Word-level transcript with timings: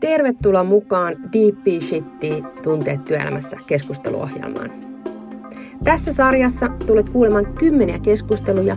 Tervetuloa 0.00 0.64
mukaan 0.64 1.16
Deep 1.32 1.82
Shitti 1.82 2.42
Tunteet 2.62 3.04
työelämässä 3.04 3.56
keskusteluohjelmaan. 3.66 4.70
Tässä 5.84 6.12
sarjassa 6.12 6.68
tulet 6.86 7.08
kuulemaan 7.08 7.54
kymmeniä 7.54 7.98
keskusteluja, 7.98 8.76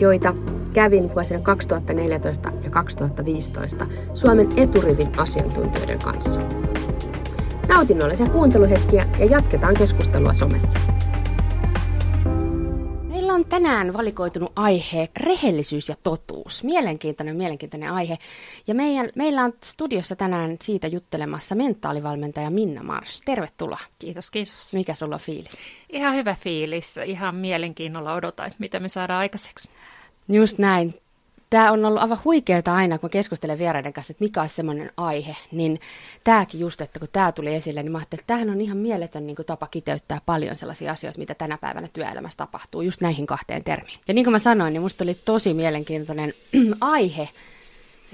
joita 0.00 0.34
kävin 0.72 1.14
vuosina 1.14 1.40
2014 1.40 2.52
ja 2.64 2.70
2015 2.70 3.86
Suomen 4.14 4.48
eturivin 4.56 5.18
asiantuntijoiden 5.18 5.98
kanssa. 5.98 6.40
Nautinnollisia 7.68 8.28
kuunteluhetkiä 8.28 9.06
ja 9.18 9.24
jatketaan 9.24 9.74
keskustelua 9.74 10.32
somessa. 10.32 10.78
Tänään 13.50 13.92
valikoitunut 13.92 14.52
aihe 14.56 15.08
rehellisyys 15.16 15.88
ja 15.88 15.94
totuus. 16.02 16.64
Mielenkiintoinen, 16.64 17.36
mielenkiintoinen 17.36 17.92
aihe. 17.92 18.18
Ja 18.66 18.74
meidän, 18.74 19.08
meillä 19.14 19.44
on 19.44 19.52
studiossa 19.64 20.16
tänään 20.16 20.56
siitä 20.62 20.86
juttelemassa 20.86 21.54
mentaalivalmentaja 21.54 22.50
Minna 22.50 22.82
Mars. 22.82 23.22
Tervetuloa. 23.24 23.80
Kiitos, 23.98 24.30
kiitos. 24.30 24.74
Mikä 24.74 24.94
sulla 24.94 25.14
on 25.14 25.20
fiilis? 25.20 25.52
Ihan 25.88 26.14
hyvä 26.14 26.36
fiilis. 26.40 26.96
Ihan 27.04 27.34
mielenkiinnolla 27.34 28.14
odotan, 28.14 28.46
että 28.46 28.56
mitä 28.58 28.80
me 28.80 28.88
saadaan 28.88 29.20
aikaiseksi. 29.20 29.68
Just 30.28 30.58
näin. 30.58 30.94
Tämä 31.50 31.72
on 31.72 31.84
ollut 31.84 32.02
aivan 32.02 32.20
huikeaa 32.24 32.62
aina, 32.66 32.98
kun 32.98 33.10
keskustelen 33.10 33.58
vieraiden 33.58 33.92
kanssa, 33.92 34.10
että 34.10 34.24
mikä 34.24 34.42
on 34.42 34.48
semmoinen 34.48 34.90
aihe. 34.96 35.36
Niin 35.52 35.80
tämäkin 36.24 36.60
just, 36.60 36.80
että 36.80 36.98
kun 36.98 37.08
tämä 37.12 37.32
tuli 37.32 37.54
esille, 37.54 37.82
niin 37.82 37.92
mä 37.92 37.98
ajattelin, 37.98 38.20
että 38.20 38.26
tämähän 38.26 38.50
on 38.50 38.60
ihan 38.60 38.76
mieletön 38.76 39.26
niin 39.26 39.36
tapa 39.46 39.66
kiteyttää 39.66 40.20
paljon 40.26 40.56
sellaisia 40.56 40.92
asioita, 40.92 41.18
mitä 41.18 41.34
tänä 41.34 41.58
päivänä 41.58 41.88
työelämässä 41.92 42.36
tapahtuu, 42.36 42.82
just 42.82 43.00
näihin 43.00 43.26
kahteen 43.26 43.64
termiin. 43.64 43.98
Ja 44.08 44.14
niin 44.14 44.24
kuin 44.24 44.32
mä 44.32 44.38
sanoin, 44.38 44.72
niin 44.72 44.82
musta 44.82 45.04
oli 45.04 45.14
tosi 45.14 45.54
mielenkiintoinen 45.54 46.34
aihe, 46.80 47.28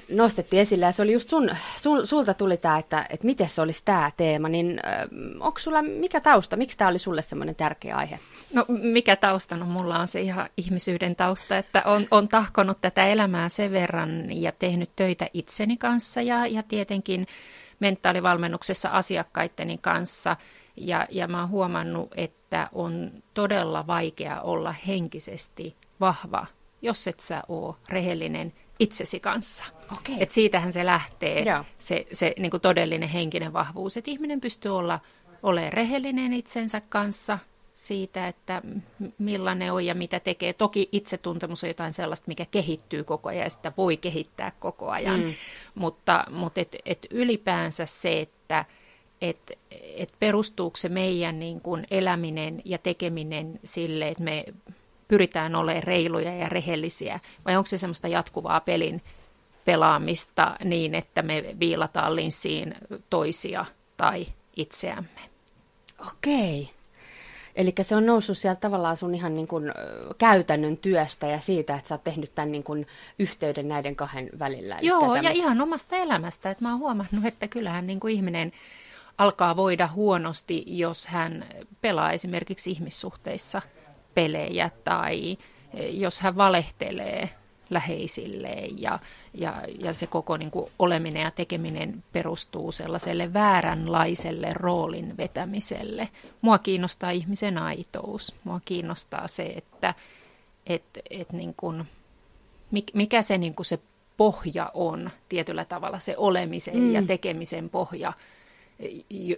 nostettiin 0.09 0.61
esille, 0.61 0.85
ja 0.85 0.91
se 0.91 1.01
oli 1.01 1.13
just 1.13 1.29
sun, 1.29 1.49
sul, 1.77 2.05
sulta 2.05 2.33
tuli 2.33 2.57
tämä, 2.57 2.77
että, 2.77 3.05
että 3.09 3.25
miten 3.25 3.49
se 3.49 3.61
olisi 3.61 3.81
tämä 3.85 4.11
teema, 4.17 4.49
niin 4.49 4.79
äh, 4.85 5.07
onko 5.39 5.59
sulla 5.59 5.81
mikä 5.81 6.21
tausta, 6.21 6.57
miksi 6.57 6.77
tämä 6.77 6.89
oli 6.89 6.99
sulle 6.99 7.21
semmoinen 7.21 7.55
tärkeä 7.55 7.95
aihe? 7.95 8.19
No 8.53 8.65
mikä 8.67 9.15
tausta? 9.15 9.57
No 9.57 9.65
mulla 9.65 9.99
on 9.99 10.07
se 10.07 10.21
ihan 10.21 10.49
ihmisyyden 10.57 11.15
tausta, 11.15 11.57
että 11.57 11.81
on, 11.85 12.07
on 12.11 12.27
tahkonut 12.27 12.81
tätä 12.81 13.07
elämää 13.07 13.49
sen 13.49 13.71
verran 13.71 14.41
ja 14.41 14.51
tehnyt 14.51 14.89
töitä 14.95 15.27
itseni 15.33 15.77
kanssa 15.77 16.21
ja, 16.21 16.47
ja 16.47 16.63
tietenkin 16.63 17.27
mentaalivalmennuksessa 17.79 18.89
asiakkaitteni 18.89 19.77
kanssa. 19.77 20.37
Ja, 20.77 21.07
ja 21.09 21.27
mä 21.27 21.39
oon 21.39 21.49
huomannut, 21.49 22.11
että 22.15 22.69
on 22.71 23.11
todella 23.33 23.87
vaikea 23.87 24.41
olla 24.41 24.71
henkisesti 24.71 25.75
vahva, 25.99 26.47
jos 26.81 27.07
et 27.07 27.19
sä 27.19 27.43
oo 27.47 27.77
rehellinen 27.89 28.53
itsesi 28.79 29.19
kanssa. 29.19 29.65
Okay. 29.91 30.15
Et 30.19 30.31
siitähän 30.31 30.73
se 30.73 30.85
lähtee, 30.85 31.43
Joo. 31.43 31.63
se, 31.77 32.05
se 32.11 32.33
niin 32.39 32.51
kuin 32.51 32.61
todellinen 32.61 33.09
henkinen 33.09 33.53
vahvuus, 33.53 33.97
että 33.97 34.11
ihminen 34.11 34.41
pystyy 34.41 34.77
olla, 34.77 34.99
olemaan 35.43 35.73
rehellinen 35.73 36.33
itsensä 36.33 36.81
kanssa 36.89 37.39
siitä, 37.73 38.27
että 38.27 38.61
millainen 39.17 39.73
on 39.73 39.85
ja 39.85 39.95
mitä 39.95 40.19
tekee. 40.19 40.53
Toki 40.53 40.89
itsetuntemus 40.91 41.63
on 41.63 41.69
jotain 41.69 41.93
sellaista, 41.93 42.27
mikä 42.27 42.45
kehittyy 42.51 43.03
koko 43.03 43.29
ajan 43.29 43.43
ja 43.43 43.49
sitä 43.49 43.71
voi 43.77 43.97
kehittää 43.97 44.51
koko 44.59 44.89
ajan, 44.89 45.19
mm. 45.19 45.33
mutta, 45.75 46.25
mutta 46.31 46.61
et, 46.61 46.75
et 46.85 47.07
ylipäänsä 47.11 47.85
se, 47.85 48.19
että 48.19 48.65
et, 49.21 49.51
et 49.71 50.13
perustuuko 50.19 50.77
se 50.77 50.89
meidän 50.89 51.39
niin 51.39 51.61
kuin 51.61 51.87
eläminen 51.91 52.61
ja 52.65 52.77
tekeminen 52.77 53.59
sille, 53.63 54.07
että 54.07 54.23
me 54.23 54.45
pyritään 55.07 55.55
olemaan 55.55 55.83
reiluja 55.83 56.35
ja 56.35 56.49
rehellisiä, 56.49 57.19
vai 57.45 57.55
onko 57.55 57.67
se 57.67 57.77
semmoista 57.77 58.07
jatkuvaa 58.07 58.59
pelin 58.59 59.01
pelaamista 59.67 60.55
niin, 60.63 60.95
että 60.95 61.21
me 61.21 61.55
viilataan 61.59 62.15
linssiin 62.15 62.75
toisia 63.09 63.65
tai 63.97 64.27
itseämme. 64.55 65.21
Okei. 66.07 66.69
Eli 67.55 67.73
se 67.81 67.95
on 67.95 68.05
noussut 68.05 68.37
sieltä 68.37 68.59
tavallaan 68.59 68.97
sun 68.97 69.15
ihan 69.15 69.33
niin 69.33 69.47
kuin 69.47 69.71
käytännön 70.17 70.77
työstä 70.77 71.27
ja 71.27 71.39
siitä, 71.39 71.75
että 71.75 71.87
sä 71.87 71.95
oot 71.95 72.03
tehnyt 72.03 72.35
tämän 72.35 72.51
niin 72.51 72.63
kuin 72.63 72.87
yhteyden 73.19 73.67
näiden 73.67 73.95
kahden 73.95 74.29
välillä. 74.39 74.77
Joo, 74.81 75.01
tämmöistä... 75.01 75.27
ja 75.27 75.31
ihan 75.31 75.61
omasta 75.61 75.95
elämästä. 75.95 76.49
Että 76.49 76.63
mä 76.63 76.69
oon 76.69 76.79
huomannut, 76.79 77.25
että 77.25 77.47
kyllähän 77.47 77.87
niin 77.87 77.99
kuin 77.99 78.13
ihminen 78.13 78.51
alkaa 79.17 79.55
voida 79.55 79.87
huonosti, 79.87 80.63
jos 80.67 81.07
hän 81.07 81.45
pelaa 81.81 82.11
esimerkiksi 82.11 82.71
ihmissuhteissa 82.71 83.61
pelejä 84.13 84.69
tai 84.83 85.37
jos 85.89 86.19
hän 86.19 86.37
valehtelee 86.37 87.29
läheisilleen 87.69 88.81
ja, 88.81 88.99
ja, 89.33 89.61
ja 89.79 89.93
se 89.93 90.07
koko 90.07 90.37
niin 90.37 90.51
kuin 90.51 90.71
oleminen 90.79 91.23
ja 91.23 91.31
tekeminen 91.31 92.03
perustuu 92.11 92.71
sellaiselle 92.71 93.33
vääränlaiselle 93.33 94.53
roolin 94.53 95.17
vetämiselle. 95.17 96.09
Mua 96.41 96.57
kiinnostaa 96.57 97.11
ihmisen 97.11 97.57
aitous. 97.57 98.35
Mua 98.43 98.59
kiinnostaa 98.65 99.27
se, 99.27 99.43
että 99.43 99.93
et, 100.65 100.83
et 101.09 101.33
niin 101.33 101.53
kuin, 101.57 101.83
mikä 102.93 103.21
se, 103.21 103.37
niin 103.37 103.55
kuin 103.55 103.65
se 103.65 103.79
pohja 104.17 104.71
on 104.73 105.09
tietyllä 105.29 105.65
tavalla, 105.65 105.99
se 105.99 106.17
olemisen 106.17 106.77
mm. 106.77 106.91
ja 106.91 107.01
tekemisen 107.01 107.69
pohja, 107.69 108.13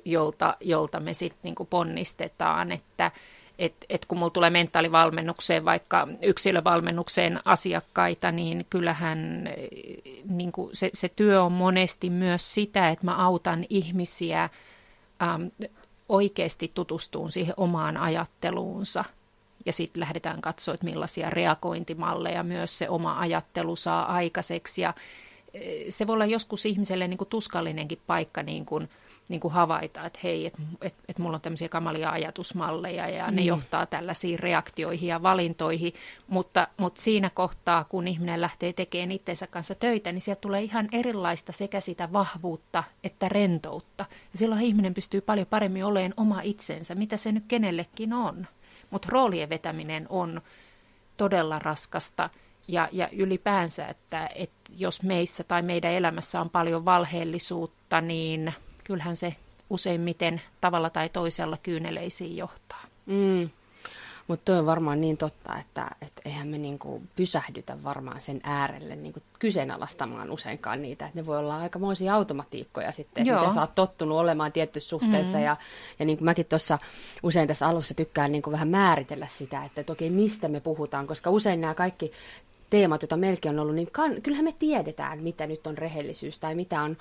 jolta, 0.05 0.57
jolta 0.59 0.99
me 0.99 1.13
sitten 1.13 1.39
niin 1.43 1.67
ponnistetaan, 1.69 2.71
että 2.71 3.11
että 3.59 3.85
et 3.89 4.05
kun 4.05 4.17
mulla 4.17 4.29
tulee 4.29 4.49
mentaalivalmennukseen, 4.49 5.65
vaikka 5.65 6.07
yksilövalmennukseen 6.21 7.39
asiakkaita, 7.45 8.31
niin 8.31 8.65
kyllähän 8.69 9.49
niin 10.25 10.51
kuin 10.51 10.75
se, 10.75 10.89
se 10.93 11.09
työ 11.09 11.43
on 11.43 11.51
monesti 11.51 12.09
myös 12.09 12.53
sitä, 12.53 12.89
että 12.89 13.05
mä 13.05 13.15
autan 13.15 13.65
ihmisiä 13.69 14.43
äm, 14.43 15.51
oikeasti 16.09 16.71
tutustuun 16.75 17.31
siihen 17.31 17.53
omaan 17.57 17.97
ajatteluunsa. 17.97 19.03
Ja 19.65 19.73
sitten 19.73 20.01
lähdetään 20.01 20.41
katsoa, 20.41 20.73
että 20.73 20.85
millaisia 20.85 21.29
reagointimalleja 21.29 22.43
myös 22.43 22.77
se 22.77 22.89
oma 22.89 23.19
ajattelu 23.19 23.75
saa 23.75 24.13
aikaiseksi. 24.13 24.81
Ja 24.81 24.93
se 25.89 26.07
voi 26.07 26.13
olla 26.13 26.25
joskus 26.25 26.65
ihmiselle 26.65 27.07
niin 27.07 27.17
kuin 27.17 27.27
tuskallinenkin 27.27 28.01
paikka 28.07 28.43
niin 28.43 28.65
kuin, 28.65 28.89
niin 29.29 29.39
kuin 29.39 29.53
havaita, 29.53 30.05
että 30.05 30.19
hei, 30.23 30.45
että 30.45 30.61
et, 30.81 30.95
et 31.07 31.19
mulla 31.19 31.35
on 31.35 31.41
tämmöisiä 31.41 31.69
kamalia 31.69 32.09
ajatusmalleja 32.09 33.09
ja 33.09 33.27
mm. 33.27 33.35
ne 33.35 33.41
johtaa 33.41 33.85
tällaisiin 33.85 34.39
reaktioihin 34.39 35.09
ja 35.09 35.23
valintoihin, 35.23 35.93
mutta, 36.27 36.67
mutta 36.77 37.01
siinä 37.01 37.29
kohtaa, 37.29 37.83
kun 37.83 38.07
ihminen 38.07 38.41
lähtee 38.41 38.73
tekemään 38.73 39.11
itsensä 39.11 39.47
kanssa 39.47 39.75
töitä, 39.75 40.11
niin 40.11 40.21
sieltä 40.21 40.41
tulee 40.41 40.61
ihan 40.61 40.89
erilaista 40.91 41.51
sekä 41.51 41.81
sitä 41.81 42.13
vahvuutta 42.13 42.83
että 43.03 43.29
rentoutta. 43.29 44.05
Ja 44.33 44.39
silloin 44.39 44.61
ihminen 44.61 44.93
pystyy 44.93 45.21
paljon 45.21 45.47
paremmin 45.47 45.85
olemaan 45.85 46.13
oma 46.17 46.41
itsensä, 46.41 46.95
mitä 46.95 47.17
se 47.17 47.31
nyt 47.31 47.43
kenellekin 47.47 48.13
on. 48.13 48.47
Mutta 48.89 49.07
roolien 49.11 49.49
vetäminen 49.49 50.05
on 50.09 50.41
todella 51.17 51.59
raskasta 51.59 52.29
ja, 52.67 52.89
ja 52.91 53.09
ylipäänsä, 53.11 53.87
että, 53.87 54.29
että 54.35 54.71
jos 54.77 55.03
meissä 55.03 55.43
tai 55.43 55.61
meidän 55.61 55.91
elämässä 55.91 56.41
on 56.41 56.49
paljon 56.49 56.85
valheellisuutta, 56.85 58.01
niin– 58.01 58.53
kyllähän 58.89 59.17
se 59.17 59.35
useimmiten 59.69 60.41
tavalla 60.61 60.89
tai 60.89 61.09
toisella 61.09 61.57
kyyneleisiin 61.63 62.37
johtaa. 62.37 62.83
Mm. 63.05 63.49
Mutta 64.27 64.59
on 64.59 64.65
varmaan 64.65 65.01
niin 65.01 65.17
totta, 65.17 65.57
että, 65.57 65.91
että 66.01 66.21
eihän 66.25 66.47
me 66.47 66.57
niinku 66.57 67.01
pysähdytä 67.15 67.83
varmaan 67.83 68.21
sen 68.21 68.39
äärelle 68.43 68.95
niinku 68.95 69.19
kyseenalaistamaan 69.39 70.31
useinkaan 70.31 70.81
niitä. 70.81 71.05
Että 71.05 71.19
ne 71.19 71.25
voi 71.25 71.37
olla 71.37 71.57
aikamoisia 71.57 72.15
automatiikkoja 72.15 72.91
sitten, 72.91 73.21
että 73.21 73.39
miten 73.39 73.53
sä 73.53 73.61
oot 73.61 73.75
tottunut 73.75 74.17
olemaan 74.17 74.51
tietyissä 74.51 74.89
suhteissa. 74.89 75.37
Mm. 75.37 75.43
Ja, 75.43 75.57
ja 75.99 76.05
niin 76.05 76.17
kuin 76.17 76.25
mäkin 76.25 76.45
tuossa 76.45 76.79
usein 77.23 77.47
tässä 77.47 77.67
alussa 77.67 77.93
tykkään 77.93 78.31
niinku 78.31 78.51
vähän 78.51 78.67
määritellä 78.67 79.27
sitä, 79.37 79.63
että 79.63 79.83
toki 79.83 80.09
mistä 80.09 80.47
me 80.47 80.59
puhutaan, 80.59 81.07
koska 81.07 81.29
usein 81.29 81.61
nämä 81.61 81.73
kaikki 81.73 82.11
teemat, 82.69 83.01
joita 83.01 83.17
meilläkin 83.17 83.51
on 83.51 83.59
ollut, 83.59 83.75
niin 83.75 83.91
kan, 83.91 84.21
kyllähän 84.21 84.45
me 84.45 84.55
tiedetään, 84.59 85.19
mitä 85.19 85.47
nyt 85.47 85.67
on 85.67 85.77
rehellisyys 85.77 86.39
tai 86.39 86.55
mitä 86.55 86.81
on 86.81 86.97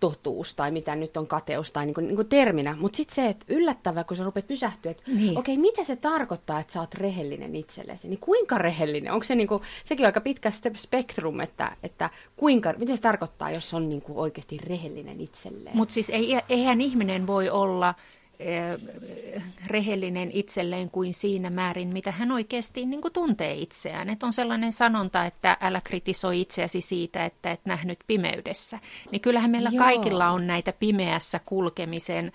totuus 0.00 0.54
tai 0.54 0.70
mitä 0.70 0.96
nyt 0.96 1.16
on 1.16 1.26
kateus 1.26 1.72
tai 1.72 1.86
niin 1.86 1.94
kuin, 1.94 2.06
niin 2.06 2.16
kuin 2.16 2.28
terminä. 2.28 2.76
Mutta 2.80 2.96
sitten 2.96 3.14
se, 3.14 3.28
että 3.28 3.44
yllättävää, 3.48 4.04
kun 4.04 4.16
sä 4.16 4.24
rupeat 4.24 4.46
pysähtyä, 4.46 4.90
että 4.90 5.02
niin. 5.06 5.38
okei, 5.38 5.54
okay, 5.54 5.62
mitä 5.62 5.84
se 5.84 5.96
tarkoittaa, 5.96 6.60
että 6.60 6.72
sä 6.72 6.80
oot 6.80 6.94
rehellinen 6.94 7.56
itsellesi? 7.56 8.08
Niin 8.08 8.20
kuinka 8.20 8.58
rehellinen? 8.58 9.12
Onko 9.12 9.24
se 9.24 9.34
niin 9.34 9.48
kuin, 9.48 9.62
sekin 9.84 10.04
on 10.04 10.06
aika 10.06 10.20
pitkä 10.20 10.52
spektrum, 10.76 11.40
että, 11.40 11.76
että 11.82 12.10
kuinka, 12.36 12.74
mitä 12.78 12.96
se 12.96 13.02
tarkoittaa, 13.02 13.50
jos 13.50 13.74
on 13.74 13.88
niin 13.88 14.02
kuin 14.02 14.18
oikeasti 14.18 14.58
rehellinen 14.58 15.20
itselleen? 15.20 15.76
Mutta 15.76 15.94
siis 15.94 16.10
ei, 16.10 16.38
eihän 16.48 16.80
ihminen 16.80 17.26
voi 17.26 17.50
olla 17.50 17.94
rehellinen 19.66 20.30
itselleen 20.32 20.90
kuin 20.90 21.14
siinä 21.14 21.50
määrin, 21.50 21.88
mitä 21.88 22.10
hän 22.10 22.32
oikeasti 22.32 22.86
niin 22.86 23.02
kuin 23.02 23.12
tuntee 23.12 23.54
itseään. 23.54 24.08
Että 24.08 24.26
on 24.26 24.32
sellainen 24.32 24.72
sanonta, 24.72 25.24
että 25.24 25.56
älä 25.60 25.80
kritisoi 25.80 26.40
itseäsi 26.40 26.80
siitä, 26.80 27.24
että 27.24 27.50
et 27.50 27.60
nähnyt 27.64 27.98
pimeydessä. 28.06 28.78
Niin 29.10 29.20
kyllähän 29.20 29.50
meillä 29.50 29.70
Joo. 29.72 29.84
kaikilla 29.84 30.30
on 30.30 30.46
näitä 30.46 30.72
pimeässä 30.72 31.40
kulkemisen 31.46 32.32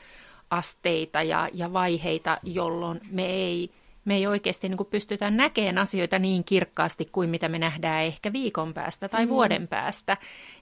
asteita 0.49 1.23
ja, 1.23 1.49
ja 1.53 1.73
vaiheita, 1.73 2.37
jolloin 2.43 3.01
me 3.11 3.25
ei 3.25 3.71
me 4.05 4.15
ei 4.15 4.27
oikeasti 4.27 4.69
niin 4.69 4.77
kuin 4.77 4.89
pystytä 4.89 5.31
näkemään 5.31 5.77
asioita 5.77 6.19
niin 6.19 6.43
kirkkaasti 6.43 7.09
kuin 7.11 7.29
mitä 7.29 7.49
me 7.49 7.59
nähdään 7.59 8.03
ehkä 8.03 8.33
viikon 8.33 8.73
päästä 8.73 9.09
tai 9.09 9.25
mm. 9.25 9.29
vuoden 9.29 9.67
päästä. 9.67 10.17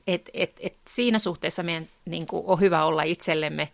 Et, 0.08 0.30
et, 0.34 0.52
et 0.60 0.76
siinä 0.88 1.20
suhteessa 1.20 1.64
meidän 1.64 1.88
niin 2.06 2.28
kuin, 2.28 2.44
on 2.46 2.60
hyvä 2.60 2.86
olla 2.86 3.04
itsellemme 3.04 3.70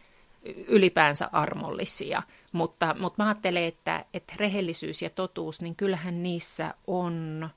ylipäänsä 0.68 1.30
armollisia. 1.32 2.24
Mutta, 2.52 2.96
mutta 3.00 3.24
mä 3.24 3.30
ajattelen, 3.30 3.64
että, 3.64 4.06
että 4.14 4.34
rehellisyys 4.38 5.02
ja 5.02 5.10
totuus, 5.10 5.62
niin 5.62 5.76
kyllähän 5.76 6.24
niissä 6.24 6.74
on 6.88 7.50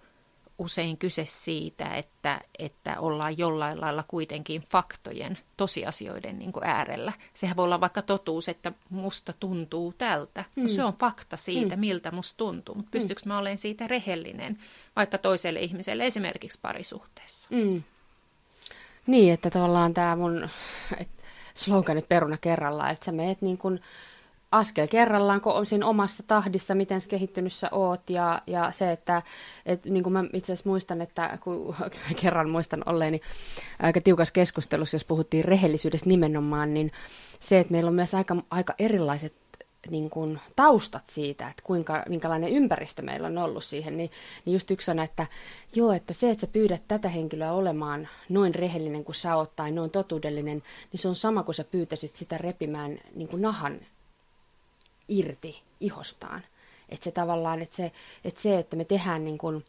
usein 0.59 0.99
kyse 0.99 1.25
siitä, 1.27 1.95
että, 1.95 2.41
että 2.59 3.01
ollaan 3.01 3.39
jollain 3.39 3.81
lailla 3.81 4.05
kuitenkin 4.09 4.63
faktojen, 4.71 5.39
tosiasioiden 5.57 6.39
niin 6.39 6.53
kuin 6.53 6.65
äärellä. 6.65 7.13
Sehän 7.35 7.57
voi 7.57 7.65
olla 7.65 7.81
vaikka 7.81 8.03
totuus, 8.03 8.49
että 8.49 8.73
musta 8.91 9.33
tuntuu 9.41 9.95
tältä. 9.99 10.45
No, 10.57 10.63
mm. 10.63 10.69
se 10.69 10.85
on 10.85 10.93
fakta 11.01 11.37
siitä, 11.37 11.77
mm. 11.77 11.81
miltä 11.81 12.11
musta 12.11 12.37
tuntuu. 12.37 12.75
Mutta 12.75 12.91
pystyykö 12.91 13.23
mm. 13.25 13.29
mä 13.29 13.39
olemaan 13.39 13.59
siitä 13.59 13.87
rehellinen 13.87 14.59
vaikka 14.97 15.19
toiselle 15.19 15.61
ihmiselle, 15.61 16.07
esimerkiksi 16.07 16.59
parisuhteessa? 16.63 17.49
Mm. 17.53 17.83
Niin, 19.07 19.33
että 19.33 19.51
tavallaan 19.51 19.95
tämä 19.95 20.17
mun 20.17 20.49
sloganit 21.59 22.09
peruna 22.09 22.37
kerrallaan, 22.41 22.91
että 22.91 23.05
sä 23.05 23.13
meet 23.13 23.43
niin 23.43 23.59
kuin 23.59 23.81
askel 24.53 24.87
kerrallaan, 24.87 25.41
kun 25.41 25.53
on 25.53 25.67
siinä 25.67 25.87
omassa 25.87 26.23
tahdissa, 26.27 26.75
miten 26.75 27.01
kehittynyt 27.09 27.53
sä 27.53 27.69
oot, 27.73 28.11
ja, 28.11 28.43
ja 28.47 28.73
se, 28.73 28.91
että 28.91 29.23
et, 29.67 29.85
niin 29.85 30.03
kuin 30.03 30.13
mä 30.13 30.25
itse 30.33 30.53
asiassa 30.53 30.69
muistan, 30.69 31.01
että 31.01 31.39
kun 31.45 31.77
kerran 32.23 32.51
muistan 32.51 32.83
olleeni 32.87 33.21
aika 33.79 34.01
tiukassa 34.01 34.33
keskustelussa, 34.33 34.95
jos 34.95 35.05
puhuttiin 35.05 35.45
rehellisyydestä 35.45 36.09
nimenomaan, 36.09 36.75
niin 36.75 36.93
se, 37.41 37.59
että 37.59 37.73
meillä 37.73 37.89
on 37.89 37.95
myös 37.95 38.15
aika, 38.15 38.37
aika 38.51 38.75
erilaiset 38.79 39.33
niin 39.91 40.11
kuin, 40.11 40.41
taustat 40.57 41.07
siitä, 41.07 41.49
että 41.49 41.63
kuinka, 41.63 42.03
minkälainen 42.09 42.53
ympäristö 42.53 43.03
meillä 43.03 43.27
on 43.27 43.39
ollut 43.39 43.65
siihen, 43.65 43.97
niin, 43.97 44.11
niin 44.45 44.53
just 44.53 44.71
yksi 44.71 44.91
on, 44.91 44.99
että 44.99 45.27
joo, 45.75 45.93
että 45.93 46.15
se, 46.15 46.31
että 46.31 46.47
sä 46.47 46.53
pyydät 46.53 46.83
tätä 46.89 47.09
henkilöä 47.09 47.53
olemaan 47.53 48.09
noin 48.29 48.55
rehellinen 48.55 49.05
kuin 49.05 49.17
sä 49.17 49.37
oot 49.37 49.57
tai 49.57 49.73
noin 49.73 49.91
totuudellinen, 49.91 50.63
niin 50.93 51.01
se 51.01 51.09
on 51.09 51.17
sama 51.17 51.43
kuin 51.43 51.55
sä 51.55 51.65
pyytäisit 51.65 52.17
sitä 52.17 52.39
repimään 52.39 52.99
niin 53.15 53.29
kuin 53.29 53.43
nahan 53.43 53.81
irti 55.09 55.63
ihostaan. 55.81 56.43
Että 56.89 57.05
se 57.05 57.11
tavallaan, 57.11 57.63
että 57.63 57.77
se, 57.77 57.93
että 58.25 58.43
se, 58.43 58.59
että 58.59 58.77
me 58.77 58.85
tehdään 58.85 59.25
niin 59.25 59.39
kuin, 59.39 59.65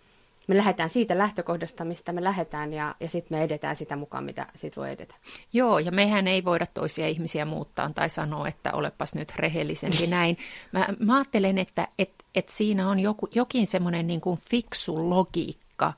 me 0.50 0.58
lähdetään 0.58 0.90
siitä 0.90 1.18
lähtökohdasta, 1.18 1.86
mistä 1.86 2.14
me 2.14 2.24
lähdetään 2.24 2.74
ja, 2.74 2.96
ja 3.00 3.10
sitten 3.10 3.38
me 3.38 3.44
edetään 3.44 3.76
sitä 3.76 3.96
mukaan, 3.96 4.24
mitä 4.24 4.46
siitä 4.56 4.76
voi 4.76 4.92
edetä. 4.92 5.16
Joo, 5.54 5.80
ja 5.80 5.92
mehän 5.92 6.28
ei 6.28 6.46
voida 6.46 6.66
toisia 6.66 7.08
ihmisiä 7.08 7.46
muuttaa 7.46 7.92
tai 7.96 8.10
sanoa, 8.10 8.48
että 8.48 8.74
olepas 8.74 9.16
nyt 9.16 9.36
rehellisempi 9.36 10.08
näin. 10.18 10.38
Mä, 10.72 10.88
mä 11.00 11.16
ajattelen, 11.16 11.58
että 11.58 11.88
et, 12.00 12.26
et 12.36 12.50
siinä 12.50 12.90
on 12.90 13.00
joku, 13.00 13.28
jokin 13.36 13.68
semmoinen 13.68 14.08
niin 14.08 14.22
kuin 14.22 14.40
fiksu 14.50 15.10
logiikka 15.10 15.94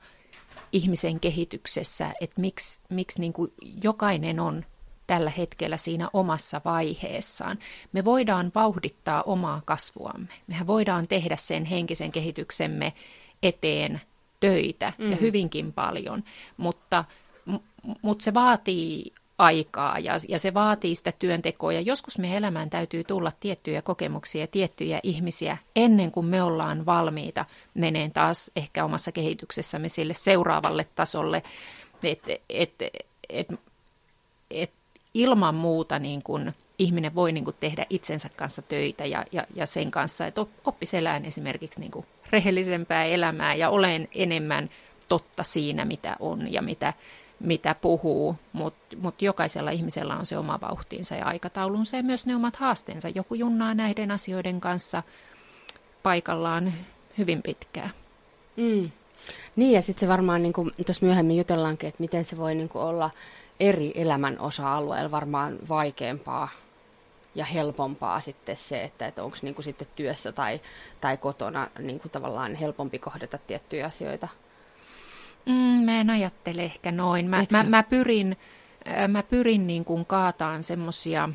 ihmisen 0.72 1.20
kehityksessä, 1.20 2.12
että 2.20 2.40
miksi, 2.40 2.80
miksi 2.88 3.20
niin 3.20 3.32
kuin 3.32 3.52
jokainen 3.84 4.40
on 4.40 4.64
tällä 5.06 5.30
hetkellä 5.30 5.76
siinä 5.76 6.08
omassa 6.12 6.60
vaiheessaan. 6.64 7.58
Me 7.92 8.04
voidaan 8.04 8.52
vauhdittaa 8.54 9.22
omaa 9.22 9.62
kasvuamme. 9.64 10.28
Mehän 10.46 10.66
voidaan 10.66 11.08
tehdä 11.08 11.36
sen 11.36 11.64
henkisen 11.64 12.12
kehityksemme 12.12 12.92
eteen 13.42 14.00
töitä 14.42 14.92
mm. 14.98 15.10
ja 15.10 15.16
hyvinkin 15.16 15.72
paljon, 15.72 16.24
mutta, 16.56 17.04
mutta 18.02 18.24
se 18.24 18.34
vaatii 18.34 19.12
aikaa 19.38 19.98
ja, 19.98 20.14
ja 20.28 20.38
se 20.38 20.54
vaatii 20.54 20.94
sitä 20.94 21.12
työntekoa. 21.12 21.72
Ja 21.72 21.80
joskus 21.80 22.18
me 22.18 22.36
elämään 22.36 22.70
täytyy 22.70 23.04
tulla 23.04 23.32
tiettyjä 23.40 23.82
kokemuksia 23.82 24.40
ja 24.40 24.46
tiettyjä 24.46 25.00
ihmisiä 25.02 25.56
ennen 25.76 26.10
kuin 26.12 26.26
me 26.26 26.42
ollaan 26.42 26.86
valmiita 26.86 27.44
meneen 27.74 28.12
taas 28.12 28.50
ehkä 28.56 28.84
omassa 28.84 29.12
kehityksessämme 29.12 29.88
sille 29.88 30.14
seuraavalle 30.14 30.86
tasolle. 30.94 31.42
Että 32.02 32.32
et, 32.48 32.74
et, 33.28 33.48
et, 34.50 34.70
ilman 35.14 35.54
muuta 35.54 35.98
niin 35.98 36.22
kuin 36.22 36.52
ihminen 36.78 37.14
voi 37.14 37.32
niin 37.32 37.44
kuin 37.44 37.56
tehdä 37.60 37.86
itsensä 37.90 38.28
kanssa 38.36 38.62
töitä 38.62 39.06
ja, 39.06 39.24
ja, 39.32 39.46
ja 39.54 39.66
sen 39.66 39.90
kanssa, 39.90 40.26
että 40.26 40.46
oppisi 40.64 40.96
elään 40.96 41.24
esimerkiksi 41.24 41.80
niin 41.80 41.92
rehellisempää 42.32 43.04
elämää 43.04 43.54
ja 43.54 43.70
olen 43.70 44.08
enemmän 44.14 44.70
totta 45.08 45.42
siinä, 45.42 45.84
mitä 45.84 46.16
on 46.20 46.52
ja 46.52 46.62
mitä, 46.62 46.92
mitä 47.40 47.74
puhuu, 47.74 48.36
mutta 48.52 48.96
mut 48.96 49.22
jokaisella 49.22 49.70
ihmisellä 49.70 50.16
on 50.16 50.26
se 50.26 50.38
oma 50.38 50.58
vauhtiinsa 50.60 51.14
ja 51.14 51.26
aikataulunsa 51.26 51.96
ja 51.96 52.02
myös 52.02 52.26
ne 52.26 52.36
omat 52.36 52.56
haasteensa. 52.56 53.08
Joku 53.08 53.34
junnaa 53.34 53.74
näiden 53.74 54.10
asioiden 54.10 54.60
kanssa 54.60 55.02
paikallaan 56.02 56.72
hyvin 57.18 57.42
pitkään. 57.42 57.90
Mm. 58.56 58.90
Niin 59.56 59.72
ja 59.72 59.82
sitten 59.82 60.00
se 60.00 60.08
varmaan, 60.08 60.42
niin 60.42 60.52
tuossa 60.86 61.06
myöhemmin 61.06 61.36
jutellaankin, 61.36 61.88
että 61.88 62.00
miten 62.00 62.24
se 62.24 62.36
voi 62.36 62.54
niin 62.54 62.70
olla 62.74 63.10
eri 63.60 63.92
elämän 63.94 64.38
osa-alueilla 64.38 65.10
varmaan 65.10 65.58
vaikeampaa 65.68 66.48
ja 67.34 67.44
helpompaa 67.44 68.20
sitten 68.20 68.56
se, 68.56 68.84
että, 68.84 69.06
että 69.06 69.24
onko 69.24 69.36
niin 69.42 69.54
kuin 69.54 69.64
sitten 69.64 69.88
työssä 69.96 70.32
tai, 70.32 70.60
tai 71.00 71.16
kotona 71.16 71.68
niin 71.78 72.00
kuin 72.00 72.12
tavallaan 72.12 72.54
helpompi 72.54 72.98
kohdata 72.98 73.38
tiettyjä 73.38 73.86
asioita? 73.86 74.28
Mm, 75.46 75.84
mä 75.84 76.00
en 76.00 76.10
ajattele 76.10 76.62
ehkä 76.62 76.92
noin. 76.92 77.30
Mä, 77.30 77.44
mä, 77.50 77.62
mä 77.62 77.82
pyrin, 77.82 78.36
äh, 78.88 79.08
mä 79.08 79.22
pyrin 79.22 79.66
niin 79.66 79.84
kuin 79.84 80.06
kaataan 80.06 80.62
semmoisia 80.62 81.28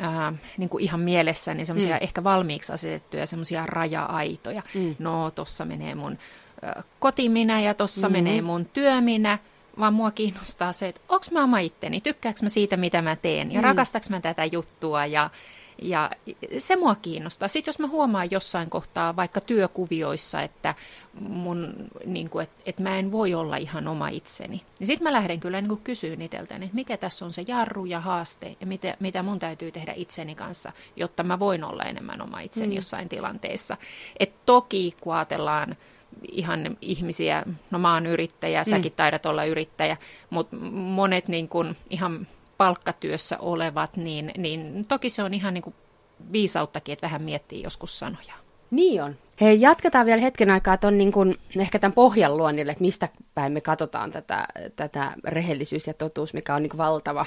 äh, 0.00 0.34
niin 0.56 0.68
kuin 0.68 0.84
ihan 0.84 1.00
mielessäni 1.00 1.64
semmoisia 1.64 1.96
mm. 1.96 2.02
ehkä 2.02 2.24
valmiiksi 2.24 2.72
asetettuja 2.72 3.26
semmoisia 3.26 3.66
raja-aitoja. 3.66 4.62
Mm. 4.74 4.96
No, 4.98 5.30
tuossa 5.30 5.64
menee 5.64 5.94
mun 5.94 6.18
äh, 6.64 6.84
kotiminä 6.98 7.60
ja 7.60 7.74
tuossa 7.74 8.08
mm. 8.08 8.12
menee 8.12 8.42
mun 8.42 8.66
työminä– 8.66 9.38
vaan 9.78 9.94
mua 9.94 10.10
kiinnostaa 10.10 10.72
se, 10.72 10.88
että 10.88 11.00
onko 11.08 11.26
mä 11.30 11.44
oma 11.44 11.58
itteni, 11.58 12.00
tykkääkö 12.00 12.38
mä 12.42 12.48
siitä, 12.48 12.76
mitä 12.76 13.02
mä 13.02 13.16
teen, 13.16 13.52
ja 13.52 13.60
mm. 13.60 13.64
rakastaks 13.64 14.10
mä 14.10 14.20
tätä 14.20 14.44
juttua, 14.44 15.06
ja, 15.06 15.30
ja 15.82 16.10
se 16.58 16.76
mua 16.76 16.94
kiinnostaa. 16.94 17.48
Sitten 17.48 17.68
jos 17.68 17.78
mä 17.78 17.86
huomaan 17.86 18.30
jossain 18.30 18.70
kohtaa, 18.70 19.16
vaikka 19.16 19.40
työkuvioissa, 19.40 20.42
että, 20.42 20.74
mun, 21.20 21.74
niin 22.04 22.30
kuin, 22.30 22.42
että, 22.42 22.62
että 22.66 22.82
mä 22.82 22.98
en 22.98 23.10
voi 23.10 23.34
olla 23.34 23.56
ihan 23.56 23.88
oma 23.88 24.08
itseni, 24.08 24.62
niin 24.78 24.86
sitten 24.86 25.04
mä 25.04 25.12
lähden 25.12 25.40
kyllä 25.40 25.60
niin 25.60 25.80
kysyyn 25.84 26.22
itseltäni, 26.22 26.64
että 26.64 26.74
mikä 26.74 26.96
tässä 26.96 27.24
on 27.24 27.32
se 27.32 27.44
jarru 27.48 27.84
ja 27.84 28.00
haaste, 28.00 28.56
ja 28.60 28.66
mitä, 28.66 28.96
mitä 29.00 29.22
mun 29.22 29.38
täytyy 29.38 29.72
tehdä 29.72 29.92
itseni 29.96 30.34
kanssa, 30.34 30.72
jotta 30.96 31.22
mä 31.22 31.38
voin 31.38 31.64
olla 31.64 31.84
enemmän 31.84 32.22
oma 32.22 32.40
itseni 32.40 32.66
mm. 32.66 32.76
jossain 32.76 33.08
tilanteessa. 33.08 33.76
Et 34.20 34.32
toki, 34.46 34.96
kun 35.00 35.14
ajatellaan 35.14 35.76
ihan 36.32 36.76
ihmisiä, 36.80 37.42
no 37.70 37.78
mä 37.78 37.94
oon 37.94 38.06
yrittäjä, 38.06 38.62
mm. 38.62 38.70
säkin 38.70 38.92
taidat 38.92 39.26
olla 39.26 39.44
yrittäjä, 39.44 39.96
mutta 40.30 40.56
monet 40.72 41.28
niin 41.28 41.48
kuin 41.48 41.76
ihan 41.90 42.26
palkkatyössä 42.56 43.38
olevat, 43.38 43.96
niin, 43.96 44.32
niin 44.36 44.84
toki 44.88 45.10
se 45.10 45.22
on 45.22 45.34
ihan 45.34 45.54
niin 45.54 45.62
kuin 45.62 45.74
viisauttakin, 46.32 46.92
että 46.92 47.04
vähän 47.04 47.22
miettii 47.22 47.62
joskus 47.62 47.98
sanoja. 47.98 48.34
Niin 48.70 49.02
on. 49.02 49.16
Hei, 49.40 49.60
jatketaan 49.60 50.06
vielä 50.06 50.20
hetken 50.20 50.50
aikaa 50.50 50.76
ton, 50.76 50.98
niin 50.98 51.12
kun, 51.12 51.38
ehkä 51.58 51.78
tämän 51.78 51.92
pohjan 51.92 52.36
luonnille, 52.36 52.72
että 52.72 52.84
mistä 52.84 53.08
päin 53.34 53.52
me 53.52 53.60
katsotaan 53.60 54.12
tätä, 54.12 54.48
tätä 54.76 55.12
rehellisyys 55.24 55.86
ja 55.86 55.94
totuus, 55.94 56.34
mikä 56.34 56.54
on 56.54 56.62
niin 56.62 56.78
valtava, 56.78 57.26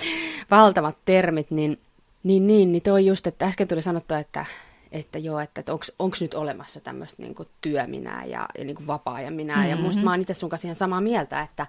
valtavat 0.50 0.96
termit, 1.04 1.50
niin, 1.50 1.78
niin, 2.22 2.46
niin, 2.46 2.72
niin 2.72 2.82
toi 2.82 3.06
just, 3.06 3.26
että 3.26 3.46
äsken 3.46 3.68
tuli 3.68 3.82
sanottua, 3.82 4.18
että 4.18 4.46
että 4.92 5.18
joo, 5.18 5.40
että, 5.40 5.60
että 5.60 5.72
onko 5.98 6.16
nyt 6.20 6.34
olemassa 6.34 6.80
tämmöistä 6.80 7.22
niin 7.22 7.34
työminää 7.60 8.24
ja, 8.24 8.48
ja 8.58 8.64
niin 8.64 8.86
vapaa-ajan 8.86 9.34
minää. 9.34 9.56
Mm-hmm. 9.56 9.70
Ja 9.70 9.76
musta 9.76 10.02
mä 10.02 10.10
oon 10.10 10.20
itse 10.20 10.34
sun 10.34 10.50
kanssa 10.50 10.68
ihan 10.68 10.76
samaa 10.76 11.00
mieltä, 11.00 11.42
että, 11.42 11.66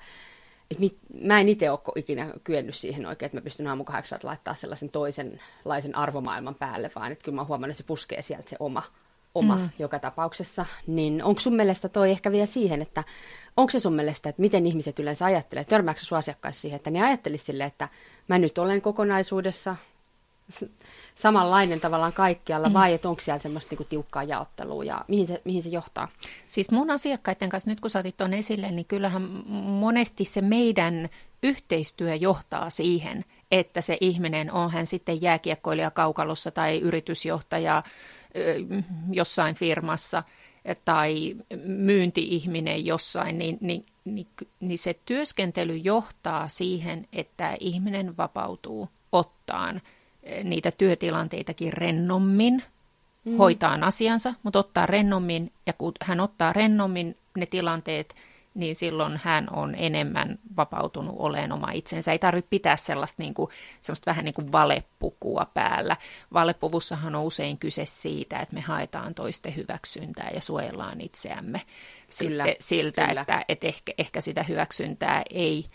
että 0.71 0.81
mit, 0.81 0.97
mä 1.23 1.39
en 1.39 1.49
itse 1.49 1.71
ole 1.71 1.79
ikinä 1.95 2.33
kyennyt 2.43 2.75
siihen 2.75 3.05
oikein, 3.05 3.27
että 3.27 3.37
mä 3.37 3.41
pystyn 3.41 3.67
aamu 3.67 3.83
kahdeksalta 3.83 4.27
laittaa 4.27 4.55
sellaisen 4.55 4.89
toisenlaisen 4.89 5.95
arvomaailman 5.95 6.55
päälle, 6.55 6.91
vaan 6.95 7.11
että 7.11 7.23
kyllä 7.23 7.35
mä 7.35 7.43
huomannut, 7.43 7.73
että 7.73 7.83
se 7.83 7.87
puskee 7.87 8.21
sieltä 8.21 8.49
se 8.49 8.55
oma, 8.59 8.83
oma 9.35 9.55
mm. 9.55 9.69
joka 9.79 9.99
tapauksessa. 9.99 10.65
Niin 10.87 11.23
onko 11.23 11.39
sun 11.39 11.55
mielestä 11.55 11.89
toi 11.89 12.11
ehkä 12.11 12.31
vielä 12.31 12.45
siihen, 12.45 12.81
että 12.81 13.03
onko 13.57 13.71
se 13.71 13.79
sun 13.79 13.93
mielestä, 13.93 14.29
että 14.29 14.41
miten 14.41 14.67
ihmiset 14.67 14.99
yleensä 14.99 15.25
ajattelee, 15.25 15.63
törmääkö 15.63 15.99
sun 15.99 16.17
asiakkaissa 16.17 16.61
siihen, 16.61 16.75
että 16.75 16.91
ne 16.91 17.03
ajattelisi 17.03 17.45
silleen, 17.45 17.67
että 17.67 17.89
mä 18.27 18.39
nyt 18.39 18.57
olen 18.57 18.81
kokonaisuudessa 18.81 19.75
samanlainen 21.15 21.79
tavallaan 21.79 22.13
kaikkialla, 22.13 22.67
mm. 22.67 22.73
vai 22.73 22.93
että 22.93 23.09
onko 23.09 23.21
siellä 23.21 23.39
semmoista 23.39 23.71
niinku 23.71 23.83
tiukkaa 23.83 24.23
jaottelua 24.23 24.83
ja 24.83 25.05
mihin 25.07 25.27
se, 25.27 25.41
mihin 25.45 25.63
se 25.63 25.69
johtaa? 25.69 26.07
Siis 26.47 26.71
mun 26.71 26.89
asiakkaiden 26.89 27.49
kanssa, 27.49 27.69
nyt 27.69 27.79
kun 27.79 27.89
sä 27.89 27.99
otit 27.99 28.17
tuon 28.17 28.33
esille, 28.33 28.71
niin 28.71 28.85
kyllähän 28.85 29.21
monesti 29.51 30.25
se 30.25 30.41
meidän 30.41 31.09
yhteistyö 31.43 32.15
johtaa 32.15 32.69
siihen, 32.69 33.25
että 33.51 33.81
se 33.81 33.97
ihminen 34.01 34.51
on 34.51 34.71
hän 34.71 34.85
sitten 34.85 35.21
jääkiekkoilija 35.21 35.91
kaukalossa 35.91 36.51
tai 36.51 36.79
yritysjohtaja 36.79 37.83
jossain 39.11 39.55
firmassa 39.55 40.23
tai 40.85 41.35
myynti-ihminen 41.65 42.85
jossain, 42.85 43.37
niin, 43.37 43.57
niin, 43.61 43.85
niin, 44.05 44.27
niin 44.59 44.77
se 44.77 44.99
työskentely 45.05 45.75
johtaa 45.75 46.47
siihen, 46.47 47.07
että 47.13 47.57
ihminen 47.59 48.17
vapautuu 48.17 48.89
ottaan– 49.11 49.81
niitä 50.43 50.71
työtilanteitakin 50.71 51.73
rennommin 51.73 52.63
mm. 53.25 53.37
hoitaa 53.37 53.77
asiansa, 53.81 54.33
mutta 54.43 54.59
ottaa 54.59 54.85
rennommin, 54.85 55.51
ja 55.65 55.73
kun 55.73 55.93
hän 56.01 56.19
ottaa 56.19 56.53
rennommin 56.53 57.17
ne 57.37 57.45
tilanteet, 57.45 58.15
niin 58.53 58.75
silloin 58.75 59.19
hän 59.23 59.47
on 59.53 59.75
enemmän 59.75 60.39
vapautunut 60.57 61.15
oleen 61.19 61.51
oma 61.51 61.71
itsensä. 61.71 62.11
Ei 62.11 62.19
tarvitse 62.19 62.49
pitää 62.49 62.75
sellaista, 62.77 63.23
niin 63.23 63.33
kuin, 63.33 63.49
sellaista 63.81 64.11
vähän 64.11 64.25
niin 64.25 64.33
kuin 64.33 64.51
valepukua 64.51 65.47
päällä. 65.53 65.97
Valepuvussahan 66.33 67.15
on 67.15 67.23
usein 67.23 67.57
kyse 67.57 67.85
siitä, 67.85 68.39
että 68.39 68.55
me 68.55 68.61
haetaan 68.61 69.15
toisten 69.15 69.55
hyväksyntää 69.55 70.29
ja 70.33 70.41
suojellaan 70.41 71.01
itseämme 71.01 71.61
kyllä, 72.19 72.43
sitten 72.43 72.55
siltä, 72.59 73.07
kyllä. 73.07 73.21
että, 73.21 73.45
että 73.49 73.67
ehkä, 73.67 73.93
ehkä 73.97 74.21
sitä 74.21 74.43
hyväksyntää 74.43 75.23
ei, 75.29 75.65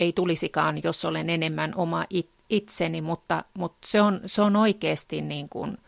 ei 0.00 0.12
tulisikaan, 0.12 0.80
jos 0.84 1.04
olen 1.04 1.30
enemmän 1.30 1.72
oma 1.74 2.04
itseni, 2.48 3.00
mutta, 3.00 3.44
mutta 3.54 3.78
se, 3.86 4.00
on, 4.00 4.20
se 4.26 4.42
on 4.42 4.56
oikeasti 4.56 5.22
niin 5.22 5.48
kuin 5.48 5.78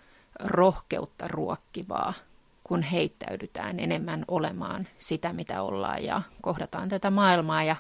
rohkeutta 0.41 1.29
ruokkivaa 1.29 2.15
kun 2.65 2.83
heittäydytään 2.83 3.81
enemmän 3.81 4.25
olemaan 4.29 4.85
sitä, 4.99 5.33
mitä 5.33 5.63
ollaan 5.63 6.05
ja 6.05 6.23
kohdataan 6.43 6.89
tätä 6.89 7.11
maailmaa 7.11 7.63
ja 7.63 7.77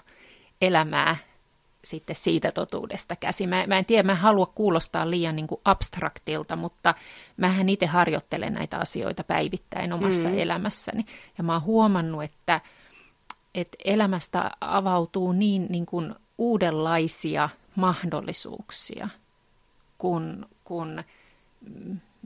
elämää 0.61 1.17
sitten 1.85 2.17
siitä 2.17 2.53
totuudesta 2.53 3.17
käsi. 3.17 3.47
Mä, 3.47 3.67
mä 3.67 3.79
en 3.79 3.85
tiedä, 3.85 4.03
mä 4.03 4.13
en 4.13 4.19
halua 4.19 4.47
kuulostaa 4.47 5.11
liian 5.11 5.37
niin 5.37 5.47
kuin 5.47 5.61
abstraktilta, 5.65 6.57
mutta 6.57 6.95
mähän 7.37 7.69
itse 7.69 7.87
harjoittelen 7.87 8.53
näitä 8.53 8.79
asioita 8.79 9.25
päivittäin 9.25 9.93
omassa 9.93 10.29
mm. 10.29 10.39
elämässäni. 10.39 11.05
Ja 11.39 11.45
mä 11.45 11.53
oon 11.53 11.63
huomannut, 11.63 12.23
että, 12.23 12.61
että 13.55 13.77
elämästä 13.85 14.51
avautuu 14.61 15.33
niin, 15.33 15.67
niin 15.71 15.87
kuin 15.87 16.15
uudenlaisia 16.39 17.49
mahdollisuuksia, 17.77 19.09
kun, 19.99 20.47
kun 20.65 21.05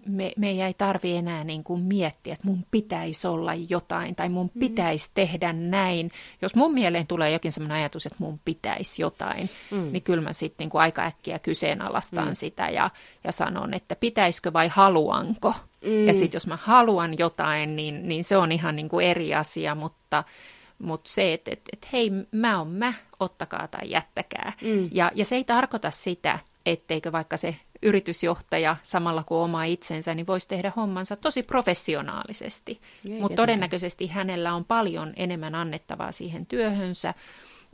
me, 0.07 0.33
me 0.37 0.51
ei 0.51 0.75
tarvi 0.75 1.17
enää 1.17 1.45
niin 1.45 1.65
kuin 1.65 1.83
miettiä, 1.83 2.33
että 2.33 2.47
mun 2.47 2.67
pitäisi 2.71 3.27
olla 3.27 3.55
jotain 3.55 4.15
tai 4.15 4.29
mun 4.29 4.51
mm. 4.55 4.61
pitäisi 4.61 5.11
tehdä 5.15 5.53
näin. 5.53 6.11
Jos 6.43 6.55
mun 6.55 6.75
mieleen 6.75 7.07
tulee 7.07 7.31
jokin 7.31 7.53
sellainen 7.53 7.79
ajatus, 7.79 8.07
että 8.07 8.17
mun 8.19 8.41
pitäisi 8.45 9.03
jotain, 9.03 9.51
mm. 9.71 9.93
niin 9.93 10.03
kyllä 10.03 10.23
mä 10.23 10.33
sitten 10.33 10.65
niin 10.65 10.71
kuin 10.71 10.83
aika 10.83 11.03
äkkiä 11.03 11.39
kyseenalaistan 11.39 12.29
mm. 12.29 12.35
sitä 12.35 12.69
ja, 12.69 12.91
ja 13.25 13.33
sanon, 13.33 13.75
että 13.75 13.97
pitäisikö 13.97 14.53
vai 14.53 14.69
haluanko. 14.69 15.55
Mm. 15.85 16.07
Ja 16.07 16.15
sitten 16.15 16.37
jos 16.37 16.47
mä 16.47 16.59
haluan 16.63 17.19
jotain, 17.19 17.77
niin, 17.77 18.09
niin 18.09 18.25
se 18.25 18.37
on 18.37 18.53
ihan 18.53 18.77
niin 18.77 18.89
kuin 18.89 19.07
eri 19.07 19.35
asia, 19.35 19.75
mutta, 19.75 20.25
mutta 20.83 21.11
se, 21.11 21.33
että 21.33 21.51
et, 21.51 21.61
et, 21.73 21.93
hei, 21.93 22.11
mä 22.33 22.59
oon 22.59 22.69
mä, 22.69 22.95
ottakaa 23.21 23.69
tai 23.69 23.91
jättäkää. 23.91 24.53
Mm. 24.63 24.89
Ja, 24.93 25.11
ja 25.15 25.25
se 25.25 25.37
ei 25.37 25.45
tarkoita 25.45 25.91
sitä, 25.91 26.39
etteikö 26.67 27.13
vaikka 27.13 27.37
se 27.37 27.57
yritysjohtaja 27.83 28.77
samalla 28.83 29.23
kuin 29.23 29.39
oma 29.39 29.65
itsensä, 29.65 30.15
niin 30.15 30.27
voisi 30.27 30.49
tehdä 30.49 30.73
hommansa 30.77 31.17
tosi 31.17 31.43
professionaalisesti. 31.43 32.81
Mutta 33.21 33.37
todennäköisesti 33.37 34.07
hänellä 34.07 34.55
on 34.55 34.65
paljon 34.65 35.13
enemmän 35.17 35.55
annettavaa 35.55 36.13
siihen 36.13 36.47
työhönsä 36.47 37.15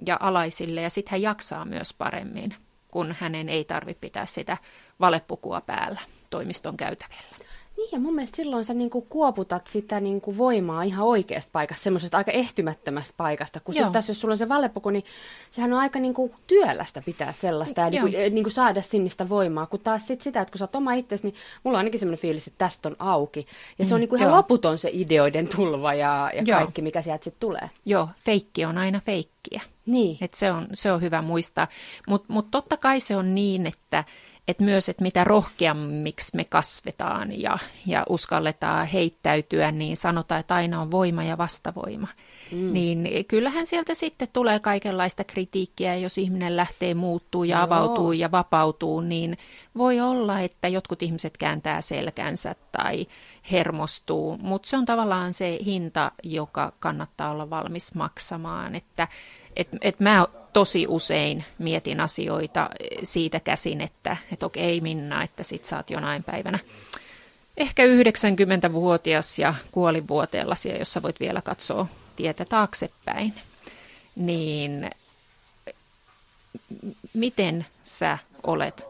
ja 0.06 0.16
alaisille, 0.20 0.80
ja 0.80 0.90
sitten 0.90 1.10
hän 1.10 1.22
jaksaa 1.22 1.64
myös 1.64 1.94
paremmin, 1.94 2.54
kun 2.90 3.14
hänen 3.18 3.48
ei 3.48 3.64
tarvitse 3.64 4.00
pitää 4.00 4.26
sitä 4.26 4.56
valepukua 5.00 5.60
päällä 5.60 6.00
toimiston 6.30 6.76
käytävillä. 6.76 7.35
Niin, 7.76 7.88
ja 7.92 8.00
mun 8.00 8.14
mielestä 8.14 8.36
silloin 8.36 8.64
sä 8.64 8.74
niin 8.74 8.90
kuin 8.90 9.06
kuoputat 9.08 9.66
sitä 9.66 10.00
niin 10.00 10.20
kuin 10.20 10.38
voimaa 10.38 10.82
ihan 10.82 11.06
oikeasta 11.06 11.50
paikasta, 11.52 11.84
semmoisesta 11.84 12.16
aika 12.16 12.30
ehtymättömästä 12.30 13.14
paikasta. 13.16 13.60
Kun 13.60 13.74
sitten 13.74 13.92
taas, 13.92 14.08
jos 14.08 14.20
sulla 14.20 14.32
on 14.32 14.38
se 14.38 14.48
vallepuku, 14.48 14.90
niin 14.90 15.04
sehän 15.50 15.72
on 15.72 15.78
aika 15.78 15.98
niin 15.98 16.14
kuin 16.14 16.32
työlästä 16.46 17.02
pitää 17.02 17.32
sellaista 17.32 17.80
ja 17.80 17.90
niin 17.90 18.00
kuin, 18.00 18.12
niin 18.12 18.44
kuin 18.44 18.52
saada 18.52 18.82
sinnistä 18.82 19.28
voimaa. 19.28 19.66
Kun 19.66 19.80
taas 19.80 20.06
sit 20.06 20.20
sitä, 20.20 20.40
että 20.40 20.52
kun 20.52 20.58
sä 20.58 20.64
oot 20.64 20.74
oma 20.74 20.92
itsesi, 20.92 21.24
niin 21.24 21.34
mulla 21.64 21.76
on 21.76 21.80
ainakin 21.80 22.00
semmoinen 22.00 22.22
fiilis, 22.22 22.46
että 22.46 22.58
tästä 22.58 22.88
on 22.88 22.96
auki. 22.98 23.46
Ja 23.78 23.84
se 23.84 23.94
on 23.94 23.98
mm, 23.98 24.00
niin 24.00 24.08
kuin 24.08 24.20
ihan 24.20 24.30
Joo. 24.30 24.36
loputon 24.36 24.78
se 24.78 24.90
ideoiden 24.92 25.48
tulva 25.56 25.94
ja, 25.94 26.30
ja 26.34 26.58
kaikki, 26.58 26.82
mikä 26.82 27.02
sieltä 27.02 27.24
sitten 27.24 27.40
tulee. 27.40 27.70
Joo, 27.84 28.08
feikki 28.16 28.64
on 28.64 28.78
aina 28.78 29.00
feikkiä. 29.00 29.60
Niin. 29.86 30.18
Et 30.20 30.34
se, 30.34 30.52
on, 30.52 30.66
se 30.72 30.92
on 30.92 31.00
hyvä 31.00 31.22
muistaa. 31.22 31.68
Mutta 32.08 32.32
mut 32.32 32.50
totta 32.50 32.76
kai 32.76 33.00
se 33.00 33.16
on 33.16 33.34
niin, 33.34 33.66
että 33.66 34.04
että 34.48 34.64
myös, 34.64 34.88
että 34.88 35.02
mitä 35.02 35.24
rohkeammiksi 35.24 36.36
me 36.36 36.44
kasvetaan 36.44 37.40
ja, 37.40 37.58
ja 37.86 38.04
uskalletaan 38.08 38.86
heittäytyä, 38.86 39.72
niin 39.72 39.96
sanotaan, 39.96 40.40
että 40.40 40.54
aina 40.54 40.80
on 40.80 40.90
voima 40.90 41.24
ja 41.24 41.38
vastavoima. 41.38 42.08
Mm. 42.52 42.72
Niin 42.72 43.24
kyllähän 43.28 43.66
sieltä 43.66 43.94
sitten 43.94 44.28
tulee 44.32 44.60
kaikenlaista 44.60 45.24
kritiikkiä, 45.24 45.96
jos 45.96 46.18
ihminen 46.18 46.56
lähtee 46.56 46.94
muuttuu 46.94 47.44
ja 47.44 47.62
avautuu 47.62 48.12
ja 48.12 48.30
vapautuu, 48.30 49.00
niin 49.00 49.38
voi 49.76 50.00
olla, 50.00 50.40
että 50.40 50.68
jotkut 50.68 51.02
ihmiset 51.02 51.36
kääntää 51.36 51.80
selkänsä 51.80 52.54
tai 52.72 53.06
hermostuu, 53.52 54.38
mutta 54.38 54.68
se 54.68 54.76
on 54.76 54.86
tavallaan 54.86 55.32
se 55.32 55.58
hinta, 55.64 56.12
joka 56.22 56.72
kannattaa 56.78 57.30
olla 57.30 57.50
valmis 57.50 57.94
maksamaan, 57.94 58.74
että 58.74 59.08
et, 59.56 59.68
et 59.80 60.00
mä 60.00 60.26
tosi 60.52 60.86
usein 60.88 61.44
mietin 61.58 62.00
asioita 62.00 62.70
siitä 63.02 63.40
käsin, 63.40 63.80
että 63.80 64.16
et 64.32 64.42
okei 64.42 64.80
Minna, 64.80 65.22
että 65.22 65.42
sit 65.42 65.64
sä 65.64 65.76
oot 65.76 65.90
jonain 65.90 66.24
päivänä 66.24 66.58
ehkä 67.56 67.82
90-vuotias 67.86 69.38
ja 69.38 69.54
kuolivuoteellasi, 69.72 70.78
jossa 70.78 71.02
voit 71.02 71.20
vielä 71.20 71.42
katsoa 71.42 71.86
tietä 72.16 72.44
taaksepäin, 72.44 73.34
niin 74.16 74.90
miten 77.14 77.66
sä 77.84 78.18
olet 78.42 78.86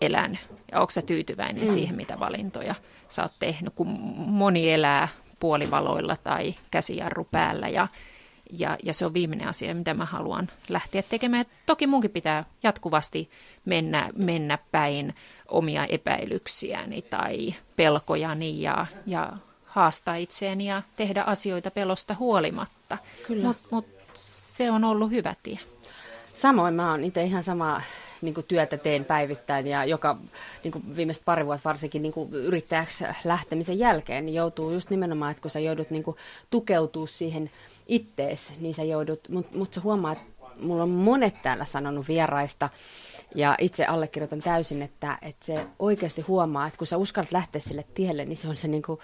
elänyt 0.00 0.40
ja 0.72 0.80
onko 0.80 0.90
sä 0.90 1.02
tyytyväinen 1.02 1.64
mm. 1.64 1.72
siihen, 1.72 1.96
mitä 1.96 2.20
valintoja 2.20 2.74
sä 3.08 3.22
oot 3.22 3.32
tehnyt, 3.38 3.74
kun 3.74 3.88
moni 4.16 4.72
elää 4.72 5.08
puolivaloilla 5.40 6.16
tai 6.24 6.54
käsijarru 6.70 7.26
päällä 7.30 7.68
ja 7.68 7.88
ja, 8.50 8.76
ja 8.82 8.94
se 8.94 9.06
on 9.06 9.14
viimeinen 9.14 9.48
asia, 9.48 9.74
mitä 9.74 9.94
mä 9.94 10.04
haluan 10.04 10.48
lähteä 10.68 11.02
tekemään. 11.02 11.44
Toki 11.66 11.86
munkin 11.86 12.10
pitää 12.10 12.44
jatkuvasti 12.62 13.30
mennä, 13.64 14.10
mennä 14.16 14.58
päin 14.72 15.14
omia 15.48 15.86
epäilyksiäni 15.86 17.02
tai 17.02 17.54
pelkojani 17.76 18.62
ja, 18.62 18.86
ja 19.06 19.32
haastaa 19.64 20.14
itseäni 20.14 20.68
ja 20.68 20.82
tehdä 20.96 21.22
asioita 21.22 21.70
pelosta 21.70 22.16
huolimatta. 22.18 22.98
Mutta 23.42 23.62
mut 23.70 23.86
se 24.14 24.70
on 24.70 24.84
ollut 24.84 25.10
hyvä 25.10 25.34
tie. 25.42 25.58
Samoin 26.34 26.74
mä 26.74 26.90
oon 26.90 27.04
itse 27.04 27.24
ihan 27.24 27.44
sama 27.44 27.82
niin 28.22 28.34
kuin 28.34 28.46
työtä 28.46 28.76
teen 28.76 29.04
päivittäin 29.04 29.66
ja 29.66 29.84
joka 29.84 30.18
niin 30.64 30.72
kuin 30.72 30.96
viimeiset 30.96 31.24
pari 31.24 31.46
vuotta 31.46 31.68
varsinkin 31.68 32.02
niin 32.02 32.12
kuin 32.12 32.32
yrittäjäksi 32.32 33.04
lähtemisen 33.24 33.78
jälkeen 33.78 34.26
niin 34.26 34.34
joutuu 34.34 34.70
just 34.70 34.90
nimenomaan, 34.90 35.30
että 35.30 35.42
kun 35.42 35.50
sä 35.50 35.60
joudut 35.60 35.90
niin 35.90 36.02
kuin 36.02 36.16
tukeutuu 36.50 37.06
siihen 37.06 37.50
ittees, 37.88 38.52
niin 38.60 38.74
sä 38.74 38.84
joudut, 38.84 39.28
mutta 39.28 39.58
mut 39.58 39.72
sä 39.72 39.80
huomaat, 39.80 40.18
mulla 40.60 40.82
on 40.82 40.88
monet 40.88 41.42
täällä 41.42 41.64
sanonut 41.64 42.08
vieraista, 42.08 42.68
ja 43.34 43.56
itse 43.60 43.84
allekirjoitan 43.84 44.42
täysin, 44.42 44.82
että, 44.82 45.18
että 45.22 45.46
se 45.46 45.66
oikeasti 45.78 46.22
huomaa, 46.22 46.66
että 46.66 46.78
kun 46.78 46.86
sä 46.86 46.96
uskallat 46.96 47.32
lähteä 47.32 47.60
sille 47.60 47.84
tielle, 47.94 48.24
niin 48.24 48.36
se 48.36 48.48
on 48.48 48.56
se 48.56 48.68
niin 48.68 48.82
kuin, 48.82 49.00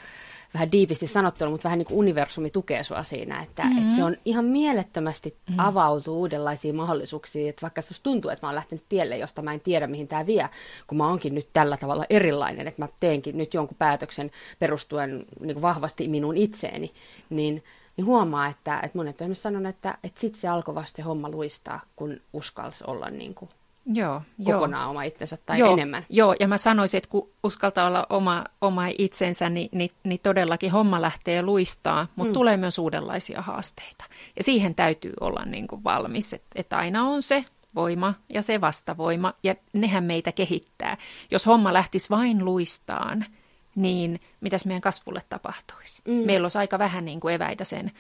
vähän 0.54 0.72
diivisti 0.72 1.06
sanottu, 1.06 1.50
mutta 1.50 1.64
vähän 1.64 1.78
niin 1.78 1.86
kuin 1.86 1.98
universumi 1.98 2.50
tukee 2.50 2.84
sua 2.84 3.02
siinä, 3.02 3.42
että, 3.42 3.64
mm-hmm. 3.64 3.82
että 3.82 3.96
se 3.96 4.04
on 4.04 4.16
ihan 4.24 4.44
mielettömästi 4.44 5.30
mm-hmm. 5.30 5.60
avautuu 5.60 6.20
uudenlaisia 6.20 6.74
mahdollisuuksia, 6.74 7.50
että 7.50 7.62
vaikka 7.62 7.82
se 7.82 8.02
tuntuu, 8.02 8.30
että 8.30 8.46
mä 8.46 8.48
oon 8.48 8.54
lähtenyt 8.54 8.84
tielle, 8.88 9.18
josta 9.18 9.42
mä 9.42 9.52
en 9.52 9.60
tiedä, 9.60 9.86
mihin 9.86 10.08
tämä 10.08 10.26
vie, 10.26 10.48
kun 10.86 10.98
mä 10.98 11.08
oonkin 11.08 11.34
nyt 11.34 11.48
tällä 11.52 11.76
tavalla 11.76 12.04
erilainen, 12.10 12.68
että 12.68 12.82
mä 12.82 12.88
teenkin 13.00 13.38
nyt 13.38 13.54
jonkun 13.54 13.76
päätöksen 13.76 14.30
perustuen 14.58 15.26
niin 15.40 15.54
kuin 15.54 15.62
vahvasti 15.62 16.08
minun 16.08 16.36
itseeni, 16.36 16.92
niin 17.30 17.62
niin 17.96 18.06
huomaa, 18.06 18.46
että, 18.48 18.80
että 18.82 18.98
monet 18.98 19.20
on 19.20 19.34
sanon, 19.34 19.66
että, 19.66 19.98
että 20.04 20.20
sitten 20.20 20.40
se 20.40 20.48
alkoi 20.48 20.74
vasta 20.74 20.96
se 20.96 21.02
homma 21.02 21.30
luistaa, 21.30 21.80
kun 21.96 22.20
uskalsi 22.32 22.84
olla 22.86 23.10
niin 23.10 23.34
kuin 23.34 23.50
Joo, 23.86 24.22
kokonaan 24.44 24.82
joo. 24.82 24.90
oma 24.90 25.02
itsensä 25.02 25.38
tai 25.46 25.58
joo, 25.58 25.72
enemmän. 25.72 26.06
Joo, 26.08 26.34
ja 26.40 26.48
mä 26.48 26.58
sanoisin, 26.58 26.98
että 26.98 27.10
kun 27.10 27.30
uskaltaa 27.42 27.86
olla 27.86 28.06
oma, 28.10 28.44
oma 28.60 28.86
itsensä, 28.98 29.50
niin, 29.50 29.68
niin, 29.72 29.90
niin 30.04 30.20
todellakin 30.22 30.70
homma 30.70 31.02
lähtee 31.02 31.42
luistaa, 31.42 32.06
mutta 32.16 32.30
mm. 32.30 32.34
tulee 32.34 32.56
myös 32.56 32.78
uudenlaisia 32.78 33.42
haasteita. 33.42 34.04
Ja 34.36 34.44
siihen 34.44 34.74
täytyy 34.74 35.12
olla 35.20 35.44
niin 35.44 35.66
kuin 35.66 35.84
valmis, 35.84 36.32
että, 36.32 36.48
että 36.54 36.76
aina 36.76 37.08
on 37.08 37.22
se 37.22 37.44
voima 37.74 38.14
ja 38.34 38.42
se 38.42 38.60
vastavoima, 38.60 39.34
ja 39.42 39.54
nehän 39.72 40.04
meitä 40.04 40.32
kehittää. 40.32 40.96
Jos 41.30 41.46
homma 41.46 41.72
lähtisi 41.72 42.10
vain 42.10 42.44
luistaan, 42.44 43.26
niin 43.74 44.20
mitäs 44.40 44.66
meidän 44.66 44.80
kasvulle 44.80 45.22
tapahtuisi? 45.28 46.02
Mm. 46.04 46.12
Meillä 46.14 46.44
olisi 46.44 46.58
aika 46.58 46.78
vähän 46.78 47.04
niin 47.04 47.20
kuin 47.20 47.34
eväitä 47.34 47.64
sen 47.64 47.92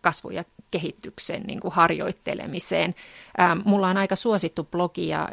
kasvun 0.00 0.34
ja 0.34 0.44
kehityksen 0.72 1.42
niin 1.42 1.60
kuin 1.60 1.74
harjoittelemiseen. 1.74 2.94
Ähm, 3.40 3.58
mulla 3.64 3.88
on 3.88 3.96
aika 3.96 4.16
suosittu 4.16 4.64
blogi 4.64 5.08
ja, 5.08 5.28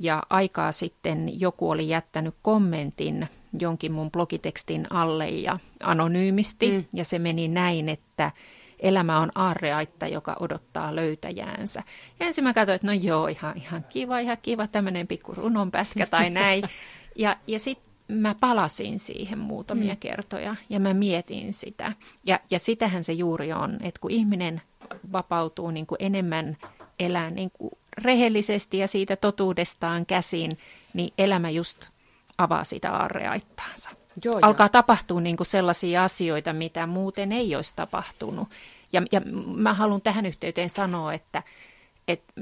ja 0.00 0.22
aikaa 0.30 0.72
sitten 0.72 1.40
joku 1.40 1.70
oli 1.70 1.88
jättänyt 1.88 2.34
kommentin 2.42 3.28
jonkin 3.60 3.92
mun 3.92 4.10
blogitekstin 4.10 4.86
alle 4.90 5.28
ja 5.28 5.58
anonyymisti. 5.82 6.70
Mm. 6.70 6.84
Ja 6.92 7.04
se 7.04 7.18
meni 7.18 7.48
näin, 7.48 7.88
että 7.88 8.30
elämä 8.78 9.20
on 9.20 9.30
aarreaitta, 9.34 10.06
joka 10.06 10.36
odottaa 10.40 10.96
löytäjäänsä. 10.96 11.82
Ja 12.20 12.26
ensin 12.26 12.44
mä 12.44 12.54
katsoin, 12.54 12.76
että 12.76 12.86
no 12.86 12.92
joo, 12.92 13.26
ihan, 13.26 13.56
ihan 13.56 13.84
kiva, 13.88 14.18
ihan 14.18 14.36
kiva, 14.42 14.66
tämmöinen 14.66 15.06
pikku 15.06 15.34
runonpätkä 15.36 16.06
tai 16.06 16.30
näin. 16.40 16.64
Ja, 17.16 17.36
ja 17.46 17.58
sitten 17.58 17.91
mä 18.14 18.34
palasin 18.40 18.98
siihen 18.98 19.38
muutamia 19.38 19.94
mm. 19.94 20.00
kertoja 20.00 20.56
ja 20.70 20.80
mä 20.80 20.94
mietin 20.94 21.52
sitä. 21.52 21.92
Ja, 22.24 22.40
ja 22.50 22.58
sitähän 22.58 23.04
se 23.04 23.12
juuri 23.12 23.52
on, 23.52 23.78
että 23.82 24.00
kun 24.00 24.10
ihminen 24.10 24.62
vapautuu 25.12 25.70
niin 25.70 25.86
kuin 25.86 25.96
enemmän 26.00 26.56
elää 26.98 27.30
niin 27.30 27.50
kuin 27.50 27.70
rehellisesti 27.98 28.78
ja 28.78 28.88
siitä 28.88 29.16
totuudestaan 29.16 30.06
käsin, 30.06 30.58
niin 30.94 31.12
elämä 31.18 31.50
just 31.50 31.88
avaa 32.38 32.64
sitä 32.64 32.92
aarreaittaansa. 32.92 33.90
Joo, 34.24 34.38
Alkaa 34.42 34.64
jo. 34.64 34.68
tapahtua 34.68 35.20
niin 35.20 35.36
kuin 35.36 35.46
sellaisia 35.46 36.04
asioita, 36.04 36.52
mitä 36.52 36.86
muuten 36.86 37.32
ei 37.32 37.56
olisi 37.56 37.76
tapahtunut. 37.76 38.48
Ja, 38.92 39.02
ja 39.12 39.20
mä 39.56 39.74
haluan 39.74 40.00
tähän 40.00 40.26
yhteyteen 40.26 40.70
sanoa, 40.70 41.12
että, 41.12 41.42
että 42.08 42.32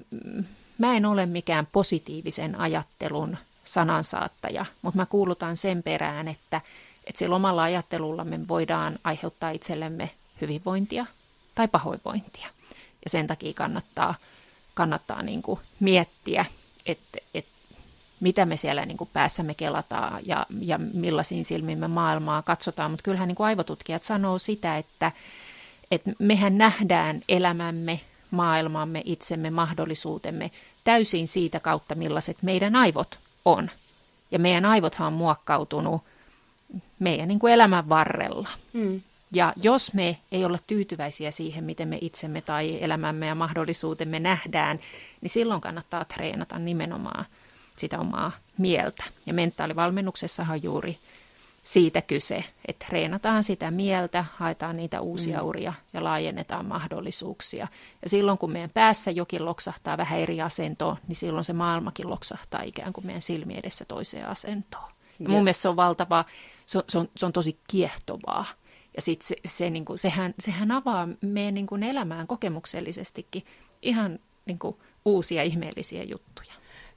mä 0.79 0.97
en 0.97 1.07
ole 1.07 1.27
mikään 1.27 1.67
positiivisen 1.73 2.61
ajattelun 2.61 3.37
sanansaattaja, 3.73 4.67
mutta 4.83 4.97
mä 4.97 5.07
kuulutan 5.07 5.57
sen 5.57 5.83
perään, 5.83 6.29
että, 6.29 6.61
että 7.07 7.19
sillä 7.19 7.37
omalla 7.37 7.63
ajattelulla 7.63 8.25
me 8.25 8.49
voidaan 8.49 8.99
aiheuttaa 9.05 9.51
itsellemme 9.51 10.11
hyvinvointia 10.41 11.07
tai 11.55 11.69
pahoinvointia. 11.69 12.49
Ja 13.05 13.11
sen 13.11 13.27
takia 13.27 13.53
kannattaa, 13.55 14.15
kannattaa 14.75 15.23
niin 15.23 15.43
kuin 15.43 15.61
miettiä, 15.81 16.45
että, 16.87 17.19
että 17.35 17.51
mitä 18.21 18.47
me 18.47 18.57
siellä 18.57 18.87
niin 18.87 18.97
kuin 18.97 19.11
päässämme 19.13 19.55
kelataan 19.55 20.21
ja, 20.27 20.47
ja 20.61 20.79
millaisiin 20.79 21.45
silmiin 21.45 21.79
me 21.79 21.89
maailmaa 21.89 22.43
katsotaan. 22.43 22.91
Mutta 22.91 23.03
kyllähän 23.03 23.29
niin 23.29 23.37
kuin 23.37 23.47
aivotutkijat 23.47 24.05
sanoo 24.05 24.39
sitä, 24.39 24.79
että, 24.79 25.13
että 25.91 26.13
mehän 26.19 26.59
nähdään 26.59 27.21
elämämme, 27.29 28.01
maailmamme, 28.31 29.03
itsemme, 29.05 29.51
mahdollisuutemme 29.51 30.51
täysin 30.85 31.29
siitä 31.29 31.61
kautta, 31.61 31.95
millaiset 31.95 32.43
meidän 32.43 32.77
aivot 32.77 33.19
on. 33.45 33.71
Ja 34.31 34.39
meidän 34.39 34.65
aivothan 34.65 35.07
on 35.07 35.13
muokkautunut 35.13 36.03
meidän 36.99 37.29
niin 37.29 37.39
kuin 37.39 37.53
elämän 37.53 37.89
varrella. 37.89 38.49
Mm. 38.73 39.01
Ja 39.33 39.53
jos 39.63 39.95
me 39.95 40.19
ei 40.33 40.45
olla 40.45 40.59
tyytyväisiä 40.67 41.31
siihen, 41.31 41.65
miten 41.65 41.89
me 41.89 41.99
itsemme 42.01 42.41
tai 42.41 42.79
elämämme 42.81 43.27
ja 43.27 43.35
mahdollisuutemme 43.35 44.21
nähdään, 44.21 44.81
niin 45.21 45.31
silloin 45.31 45.61
kannattaa 45.61 46.05
treenata 46.05 46.59
nimenomaan 46.59 47.25
sitä 47.77 47.99
omaa 47.99 48.33
mieltä. 48.59 49.05
Ja 49.27 49.35
mentaalivalmennuksessahan 49.35 50.63
juuri 50.63 50.99
siitä 51.73 52.03
kyse, 52.03 52.45
että 52.69 52.87
treenataan 52.87 53.45
sitä 53.45 53.71
mieltä, 53.71 54.25
haetaan 54.37 54.77
niitä 54.77 55.01
uusia 55.01 55.39
mm. 55.39 55.47
uria 55.47 55.73
ja 55.93 56.05
laajennetaan 56.05 56.67
mahdollisuuksia. 56.67 57.69
Ja 58.03 58.09
silloin 58.09 58.39
kun 58.39 58.53
meidän 58.53 58.71
päässä 58.71 59.11
jokin 59.11 59.45
loksahtaa 59.45 59.97
vähän 59.97 60.21
eri 60.21 60.41
asentoon, 60.41 60.97
niin 61.09 61.17
silloin 61.17 61.45
se 61.45 61.53
maailmakin 61.53 62.11
loksahtaa 62.11 62.63
ikään 62.63 62.93
kuin 62.93 63.07
meidän 63.07 63.23
silmi 63.23 63.55
edessä 63.57 63.85
toiseen 63.85 64.29
asentoon. 64.29 64.93
Ja 65.19 65.29
mun 65.29 65.45
mielestä 65.45 65.63
se 65.63 65.69
on 65.69 65.77
valtava, 65.77 66.25
se 66.67 66.79
on, 66.79 66.85
se 66.89 66.99
on, 66.99 67.09
se 67.17 67.27
on 67.27 67.33
tosi 67.33 67.59
kiehtovaa. 67.69 68.45
Ja 68.97 69.03
sitten 69.03 69.27
se, 69.27 69.37
se, 69.45 69.71
niin 69.71 69.85
kuin, 69.85 69.99
sehän, 69.99 70.35
sehän 70.39 70.71
avaa 70.71 71.09
meidän 71.21 71.55
niin 71.55 71.67
kuin 71.67 71.83
elämään 71.83 72.27
kokemuksellisestikin 72.27 73.45
ihan 73.83 74.19
niin 74.47 74.59
kuin, 74.59 74.77
uusia 75.05 75.43
ihmeellisiä 75.43 76.03
juttuja. 76.03 76.50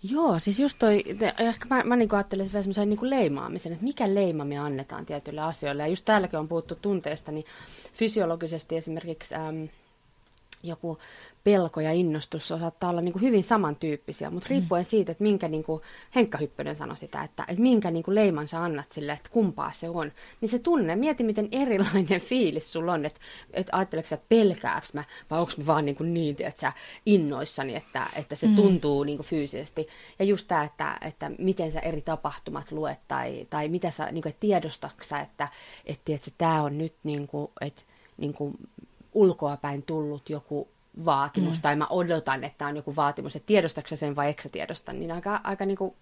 Joo, 0.10 0.40
siis 0.40 0.60
just 0.60 0.80
toi, 0.80 1.04
ehkä 1.40 1.66
mä, 1.70 1.84
mä 1.84 1.96
niinku 1.96 2.16
ajattelen 2.16 2.50
semmoisen 2.50 2.90
niinku 2.90 3.10
leimaamisen, 3.10 3.72
että 3.72 3.84
mikä 3.84 4.16
leima 4.16 4.46
me 4.46 4.58
annetaan 4.58 5.06
tietyille 5.06 5.42
asioille. 5.42 5.84
Ja 5.84 5.88
just 5.88 6.06
täälläkin 6.06 6.40
on 6.40 6.48
puhuttu 6.48 6.76
tunteesta, 6.76 7.32
niin 7.32 7.46
fysiologisesti 7.94 8.78
esimerkiksi 8.78 9.36
äm, 9.36 9.68
joku 10.64 10.98
pelko 11.44 11.82
ja 11.82 11.92
innostus 11.92 12.48
saattaa 12.48 12.90
olla 12.90 13.02
niin 13.02 13.14
kuin 13.14 13.22
hyvin 13.22 13.44
samantyyppisiä, 13.44 14.30
mutta 14.30 14.50
mm. 14.50 14.50
riippuen 14.50 14.86
siitä, 14.86 15.12
että 15.12 15.24
minkä, 15.24 15.48
niin 15.48 15.64
kuin 15.64 15.82
Henkka 16.16 16.38
Hyppönen 16.38 16.76
sanoi 16.76 16.98
sitä, 16.98 17.24
että, 17.24 17.46
että 17.48 17.62
minkä 17.62 17.92
niin 17.92 18.04
kuin 18.04 18.16
leiman 18.16 18.48
sä 18.48 18.64
annat 18.64 18.92
sille, 18.92 19.12
että 19.12 19.30
kumpaa 19.30 19.72
se 19.76 19.90
on, 19.90 20.12
niin 20.42 20.50
se 20.50 20.60
tunne, 20.60 20.96
mieti 20.96 21.24
miten 21.24 21.48
erilainen 21.52 22.22
fiilis 22.30 22.74
sulla 22.74 22.94
on, 22.94 23.06
että, 23.06 23.20
että 23.54 23.78
ajatteleeko 23.78 24.10
sä, 24.10 24.16
että 24.16 24.26
pelkääks 24.30 24.94
mä, 24.94 25.04
vai 25.30 25.40
onko 25.40 25.52
mä 25.58 25.66
vaan 25.66 25.86
niin, 25.86 25.96
kuin 25.96 26.14
niin 26.14 26.36
että 26.40 26.62
sä 26.62 26.74
innoissani, 27.06 27.76
että, 27.76 28.08
että 28.16 28.36
se 28.36 28.48
mm. 28.48 28.56
tuntuu 28.56 29.04
niin 29.04 29.18
kuin 29.18 29.28
fyysisesti. 29.28 29.88
Ja 30.20 30.26
just 30.26 30.48
tämä, 30.48 30.64
että, 30.64 30.98
että 31.02 31.32
miten 31.38 31.72
sä 31.72 31.80
eri 31.80 32.02
tapahtumat 32.02 32.72
luet, 32.72 33.00
tai, 33.08 33.48
tai 33.50 33.68
mitä 33.68 33.92
sä, 33.92 34.12
niin 34.12 34.22
kuin, 34.22 34.30
että 34.30 34.40
tiedostatko 34.40 35.04
sä, 35.04 35.20
että, 35.20 35.48
että, 35.86 36.14
että 36.14 36.32
tämä 36.38 36.64
on 36.64 36.78
nyt 36.78 36.94
niin 37.04 37.28
kuin, 37.28 37.52
että, 37.62 37.82
niin 38.18 38.34
kuin 38.34 38.58
ulkoapäin 39.14 39.84
tullut 39.84 40.30
joku 40.30 40.68
vaatimus, 41.06 41.56
mm. 41.56 41.62
tai 41.62 41.76
mä 41.76 41.88
odotan, 41.90 42.44
että 42.44 42.68
on 42.68 42.76
joku 42.76 42.96
vaatimus, 42.96 43.36
että 43.36 43.48
tiedostatko 43.48 43.96
sen 43.96 44.16
vai 44.16 44.28
eikö 44.28 44.50
tiedosta, 44.50 44.94
niin 44.94 45.12
aika, 45.12 45.42
aika 45.44 45.66
niin 45.66 45.78
kuin 45.78 45.96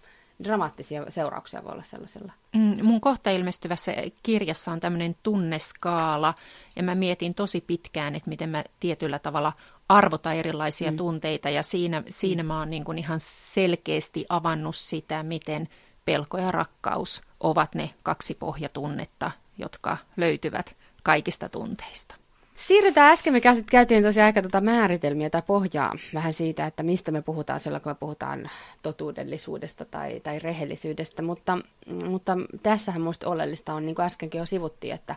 dramaattisia 0.44 1.06
seurauksia 1.10 1.64
voi 1.64 1.72
olla 1.72 1.84
sellaisella. 1.84 2.34
Mm, 2.56 2.86
mun 2.86 3.02
kohta 3.02 3.30
ilmestyvässä 3.30 3.94
kirjassa 4.24 4.72
on 4.72 4.80
tämmöinen 4.80 5.16
tunneskaala, 5.24 6.34
ja 6.76 6.84
mä 6.84 6.96
mietin 6.96 7.36
tosi 7.36 7.62
pitkään, 7.62 8.16
että 8.16 8.30
miten 8.30 8.50
mä 8.50 8.64
tietyllä 8.80 9.20
tavalla 9.20 9.54
arvotan 9.90 10.36
erilaisia 10.36 10.92
mm. 10.92 10.98
tunteita, 10.98 11.50
ja 11.50 11.64
siinä, 11.64 12.04
siinä 12.10 12.44
mm. 12.44 12.48
mä 12.48 12.60
oon 12.60 12.70
niin 12.70 12.84
kuin 12.84 12.98
ihan 12.98 13.20
selkeästi 13.54 14.26
avannut 14.30 14.76
sitä, 14.76 15.24
miten 15.24 15.70
pelko 16.06 16.38
ja 16.38 16.52
rakkaus 16.52 17.22
ovat 17.40 17.76
ne 17.76 17.90
kaksi 18.04 18.34
pohjatunnetta, 18.34 19.32
jotka 19.58 19.98
löytyvät 20.18 20.76
kaikista 21.04 21.50
tunteista. 21.50 22.21
Siirrytään 22.68 23.12
äsken, 23.12 23.34
me 23.34 23.42
käytiin 23.72 24.04
tosiaan 24.04 24.26
aika 24.26 24.42
tuota 24.42 24.62
määritelmiä 24.62 25.30
tai 25.30 25.42
pohjaa 25.48 25.96
vähän 26.14 26.34
siitä, 26.34 26.66
että 26.66 26.84
mistä 26.84 27.12
me 27.12 27.22
puhutaan 27.22 27.60
silloin, 27.60 27.84
kun 27.84 27.92
me 27.92 27.96
puhutaan 27.96 28.50
totuudellisuudesta 28.82 29.86
tai, 29.86 30.20
tai 30.20 30.40
rehellisyydestä, 30.40 31.22
mutta, 31.22 31.58
mutta 32.06 32.38
tässähän 32.64 33.02
minusta 33.02 33.30
oleellista 33.30 33.74
on, 33.74 33.86
niin 33.86 33.96
kuin 33.96 34.06
äskenkin 34.06 34.40
jo 34.40 34.46
sivuttiin, 34.46 34.94
että 34.94 35.16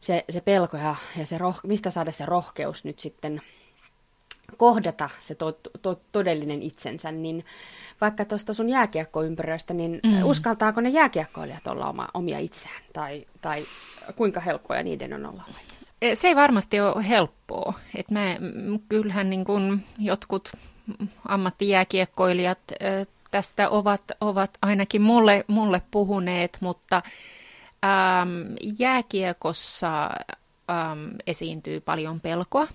se, 0.00 0.24
se 0.30 0.40
pelko 0.40 0.76
ja, 0.76 0.96
ja 1.18 1.26
se 1.26 1.38
roh, 1.38 1.60
mistä 1.66 1.90
saada 1.90 2.12
se 2.12 2.26
rohkeus 2.26 2.84
nyt 2.84 2.98
sitten 2.98 3.40
kohdata 4.56 5.10
se 5.20 5.34
to, 5.34 5.52
to, 5.82 6.00
todellinen 6.12 6.62
itsensä, 6.62 7.12
niin 7.12 7.44
vaikka 8.00 8.24
tuosta 8.24 8.54
sun 8.54 8.68
jääkiekkoympyröistä, 8.68 9.74
niin 9.74 10.00
mm. 10.04 10.24
uskaltaako 10.24 10.80
ne 10.80 10.88
jääkiekkoilijat 10.88 11.66
olla 11.66 11.88
oma, 11.88 12.08
omia 12.14 12.38
itseään, 12.38 12.82
tai, 12.92 13.26
tai 13.40 13.64
kuinka 14.16 14.40
helppoja 14.40 14.82
niiden 14.82 15.12
on 15.12 15.26
olla 15.26 15.44
se 16.14 16.28
ei 16.28 16.36
varmasti 16.36 16.80
ole 16.80 17.08
helppoa. 17.08 17.74
Et 17.94 18.10
mä, 18.10 18.36
kyllähän 18.88 19.30
niin 19.30 19.44
kun 19.44 19.80
jotkut 19.98 20.52
ammattijääkiekkoilijat 21.28 22.58
tästä 23.30 23.68
ovat, 23.68 24.02
ovat 24.20 24.58
ainakin 24.62 25.02
mulle, 25.02 25.44
mulle 25.46 25.82
puhuneet, 25.90 26.56
mutta 26.60 27.02
äm, 27.84 28.54
jääkiekossa 28.78 30.10
äm, 30.70 31.10
esiintyy 31.26 31.80
paljon 31.80 32.20
pelkoa. 32.20 32.68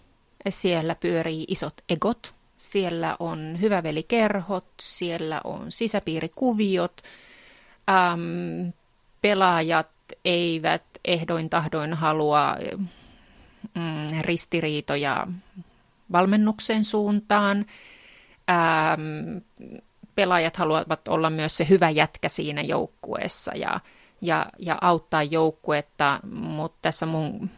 Siellä 0.50 0.96
pyörii 0.96 1.46
isot 1.48 1.74
egot, 1.90 2.36
siellä 2.58 3.16
on 3.20 3.58
hyvävelikerhot, 3.62 4.68
siellä 4.82 5.42
on 5.44 5.72
sisäpiirikuviot, 5.72 7.02
äm, 7.90 8.74
pelaajat 9.22 9.88
eivät 10.26 10.84
ehdoin 11.06 11.50
tahdoin 11.50 11.94
halua 11.94 12.56
mm, 13.76 14.22
ristiriitoja 14.22 15.28
valmennuksen 16.12 16.84
suuntaan. 16.84 17.66
Ähm, 18.50 19.38
pelaajat 20.16 20.58
haluavat 20.58 21.08
olla 21.08 21.30
myös 21.30 21.58
se 21.58 21.68
hyvä 21.70 21.90
jätkä 21.90 22.30
siinä 22.30 22.62
joukkueessa 22.62 23.52
ja, 23.56 23.80
ja, 24.22 24.46
ja 24.60 24.78
auttaa 24.82 25.24
joukkuetta, 25.24 26.20
mutta 26.32 26.78
tässä 26.82 27.06
mun 27.06 27.50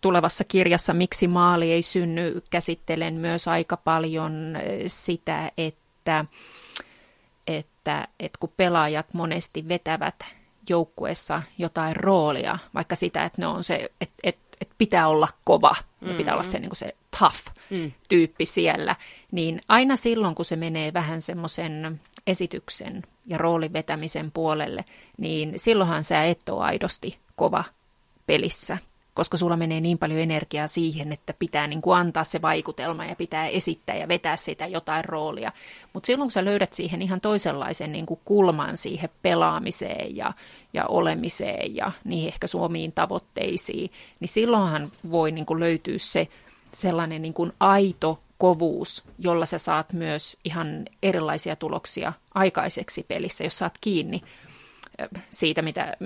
tulevassa 0.00 0.44
kirjassa 0.44 0.94
Miksi 0.94 1.28
maali 1.28 1.72
ei 1.72 1.82
synny 1.82 2.42
käsittelen 2.50 3.14
myös 3.14 3.48
aika 3.48 3.76
paljon 3.76 4.32
sitä, 4.86 5.52
että, 5.58 6.24
että, 7.46 8.08
että 8.20 8.38
kun 8.40 8.52
pelaajat 8.56 9.14
monesti 9.14 9.68
vetävät 9.68 10.24
joukkueessa 10.68 11.42
jotain 11.58 11.96
roolia, 11.96 12.58
vaikka 12.74 12.96
sitä, 12.96 13.24
että 13.24 13.42
ne 13.42 13.46
on 13.46 13.64
se, 13.64 13.90
että, 14.00 14.14
että 14.22 14.47
että 14.60 14.74
pitää 14.78 15.08
olla 15.08 15.28
kova 15.44 15.76
ja 16.00 16.14
pitää 16.14 16.34
olla 16.34 16.42
mm-hmm. 16.42 16.50
se, 16.50 16.58
niin 16.58 16.70
kuin 16.70 16.78
se 16.78 16.96
tough-tyyppi 17.18 18.44
mm. 18.44 18.46
siellä, 18.46 18.96
niin 19.32 19.60
aina 19.68 19.96
silloin, 19.96 20.34
kun 20.34 20.44
se 20.44 20.56
menee 20.56 20.92
vähän 20.92 21.22
semmoisen 21.22 22.00
esityksen 22.26 23.02
ja 23.26 23.38
roolin 23.38 23.72
vetämisen 23.72 24.30
puolelle, 24.30 24.84
niin 25.18 25.52
silloinhan 25.56 26.04
sä 26.04 26.24
et 26.24 26.48
ole 26.48 26.64
aidosti 26.64 27.18
kova 27.36 27.64
pelissä 28.26 28.78
koska 29.18 29.36
sulla 29.36 29.56
menee 29.56 29.80
niin 29.80 29.98
paljon 29.98 30.20
energiaa 30.20 30.66
siihen, 30.66 31.12
että 31.12 31.34
pitää 31.38 31.66
niin 31.66 31.82
kuin 31.82 31.98
antaa 31.98 32.24
se 32.24 32.42
vaikutelma 32.42 33.04
ja 33.04 33.16
pitää 33.16 33.46
esittää 33.46 33.96
ja 33.96 34.08
vetää 34.08 34.36
sitä 34.36 34.66
jotain 34.66 35.04
roolia. 35.04 35.52
Mutta 35.92 36.06
silloin 36.06 36.26
kun 36.26 36.32
sä 36.32 36.44
löydät 36.44 36.72
siihen 36.72 37.02
ihan 37.02 37.20
toisenlaisen 37.20 37.92
niin 37.92 38.06
kuin 38.06 38.20
kulman 38.24 38.76
siihen 38.76 39.10
pelaamiseen 39.22 40.16
ja, 40.16 40.32
ja 40.72 40.86
olemiseen 40.86 41.76
ja 41.76 41.92
niihin 42.04 42.28
ehkä 42.28 42.46
suomiin 42.46 42.92
tavoitteisiin, 42.92 43.90
niin 44.20 44.28
silloinhan 44.28 44.92
voi 45.10 45.32
niin 45.32 45.46
kuin 45.46 45.60
löytyä 45.60 45.98
se 45.98 46.28
sellainen 46.72 47.22
niin 47.22 47.34
kuin 47.34 47.52
aito 47.60 48.18
kovuus, 48.38 49.04
jolla 49.18 49.46
sä 49.46 49.58
saat 49.58 49.92
myös 49.92 50.36
ihan 50.44 50.84
erilaisia 51.02 51.56
tuloksia 51.56 52.12
aikaiseksi 52.34 53.02
pelissä, 53.08 53.44
jos 53.44 53.58
saat 53.58 53.78
kiinni 53.80 54.22
siitä, 55.30 55.62
mitä, 55.62 55.96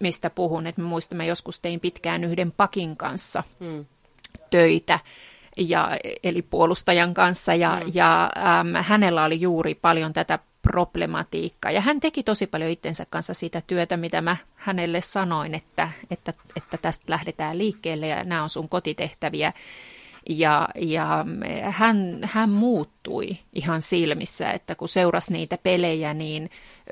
mistä 0.00 0.30
puhun. 0.30 0.66
Et 0.66 0.76
muistan, 0.76 1.16
mä 1.16 1.24
joskus 1.24 1.60
tein 1.60 1.80
pitkään 1.80 2.24
yhden 2.24 2.52
pakin 2.52 2.96
kanssa 2.96 3.42
mm. 3.60 3.86
töitä, 4.50 4.98
ja, 5.56 5.90
eli 6.22 6.42
puolustajan 6.42 7.14
kanssa, 7.14 7.54
ja, 7.54 7.80
mm. 7.84 7.92
ja 7.94 8.30
äm, 8.60 8.74
hänellä 8.82 9.24
oli 9.24 9.40
juuri 9.40 9.74
paljon 9.74 10.12
tätä 10.12 10.38
problematiikkaa. 10.62 11.70
Ja 11.70 11.80
hän 11.80 12.00
teki 12.00 12.22
tosi 12.22 12.46
paljon 12.46 12.70
itsensä 12.70 13.06
kanssa 13.10 13.34
sitä 13.34 13.62
työtä, 13.66 13.96
mitä 13.96 14.20
mä 14.20 14.36
hänelle 14.54 15.00
sanoin, 15.00 15.54
että, 15.54 15.88
että, 16.10 16.32
että 16.56 16.76
tästä 16.76 17.04
lähdetään 17.08 17.58
liikkeelle 17.58 18.06
ja 18.06 18.24
nämä 18.24 18.42
on 18.42 18.48
sun 18.48 18.68
kotitehtäviä. 18.68 19.52
Ja, 20.28 20.68
ja 20.74 21.24
hän, 21.70 22.18
hän 22.22 22.50
muuttui 22.50 23.38
ihan 23.54 23.82
silmissä, 23.82 24.50
että 24.50 24.74
kun 24.74 24.88
seurasi 24.88 25.32
niitä 25.32 25.58
pelejä, 25.62 26.14
niin 26.14 26.50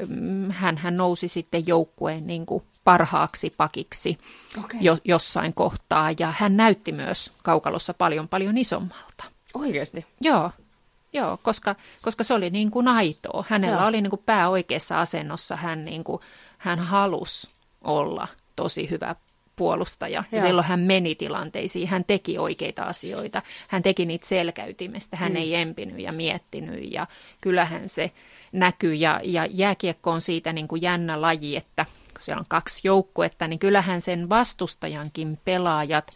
mm, 0.08 0.50
hän, 0.50 0.76
hän 0.76 0.96
nousi 0.96 1.28
sitten 1.28 1.66
joukkueen 1.66 2.26
niin 2.26 2.46
kuin 2.46 2.64
parhaaksi 2.84 3.54
pakiksi 3.56 4.18
okay. 4.64 4.80
jo, 4.80 4.98
jossain 5.04 5.54
kohtaa. 5.54 6.10
Ja 6.18 6.34
hän 6.38 6.56
näytti 6.56 6.92
myös 6.92 7.32
kaukalossa 7.42 7.94
paljon 7.94 8.28
paljon 8.28 8.58
isommalta. 8.58 9.24
Oikeasti? 9.54 10.06
Joo. 10.20 10.50
Joo, 11.12 11.38
koska, 11.42 11.76
koska 12.02 12.24
se 12.24 12.34
oli 12.34 12.50
niin 12.50 12.70
kuin 12.70 12.88
aitoa. 12.88 13.44
Hänellä 13.48 13.76
Joo. 13.76 13.86
oli 13.86 14.00
niin 14.00 14.10
kuin 14.10 14.22
pää 14.26 14.48
oikeassa 14.48 15.00
asennossa. 15.00 15.56
Hän, 15.56 15.84
niin 15.84 16.04
kuin, 16.04 16.22
hän 16.58 16.78
halusi 16.78 17.48
olla 17.84 18.28
tosi 18.56 18.90
hyvä 18.90 19.16
puolustaja. 19.56 20.24
Ja 20.32 20.40
silloin 20.40 20.66
hän 20.66 20.80
meni 20.80 21.14
tilanteisiin, 21.14 21.88
hän 21.88 22.04
teki 22.04 22.38
oikeita 22.38 22.82
asioita, 22.82 23.42
hän 23.68 23.82
teki 23.82 24.06
niitä 24.06 24.26
selkäytimestä, 24.26 25.16
hän 25.16 25.32
mm. 25.32 25.36
ei 25.36 25.54
empinyt 25.54 26.00
ja 26.00 26.12
miettinyt 26.12 26.92
ja 26.92 27.06
kyllähän 27.40 27.88
se 27.88 28.10
näkyy. 28.52 28.94
Ja, 28.94 29.20
ja 29.24 29.46
jääkiekko 29.50 30.10
on 30.10 30.20
siitä 30.20 30.52
niin 30.52 30.68
kuin 30.68 30.82
jännä 30.82 31.20
laji, 31.20 31.56
että 31.56 31.86
kun 32.12 32.22
siellä 32.22 32.40
on 32.40 32.46
kaksi 32.48 32.88
joukkuetta, 32.88 33.48
niin 33.48 33.58
kyllähän 33.58 34.00
sen 34.00 34.28
vastustajankin 34.28 35.38
pelaajat, 35.44 36.10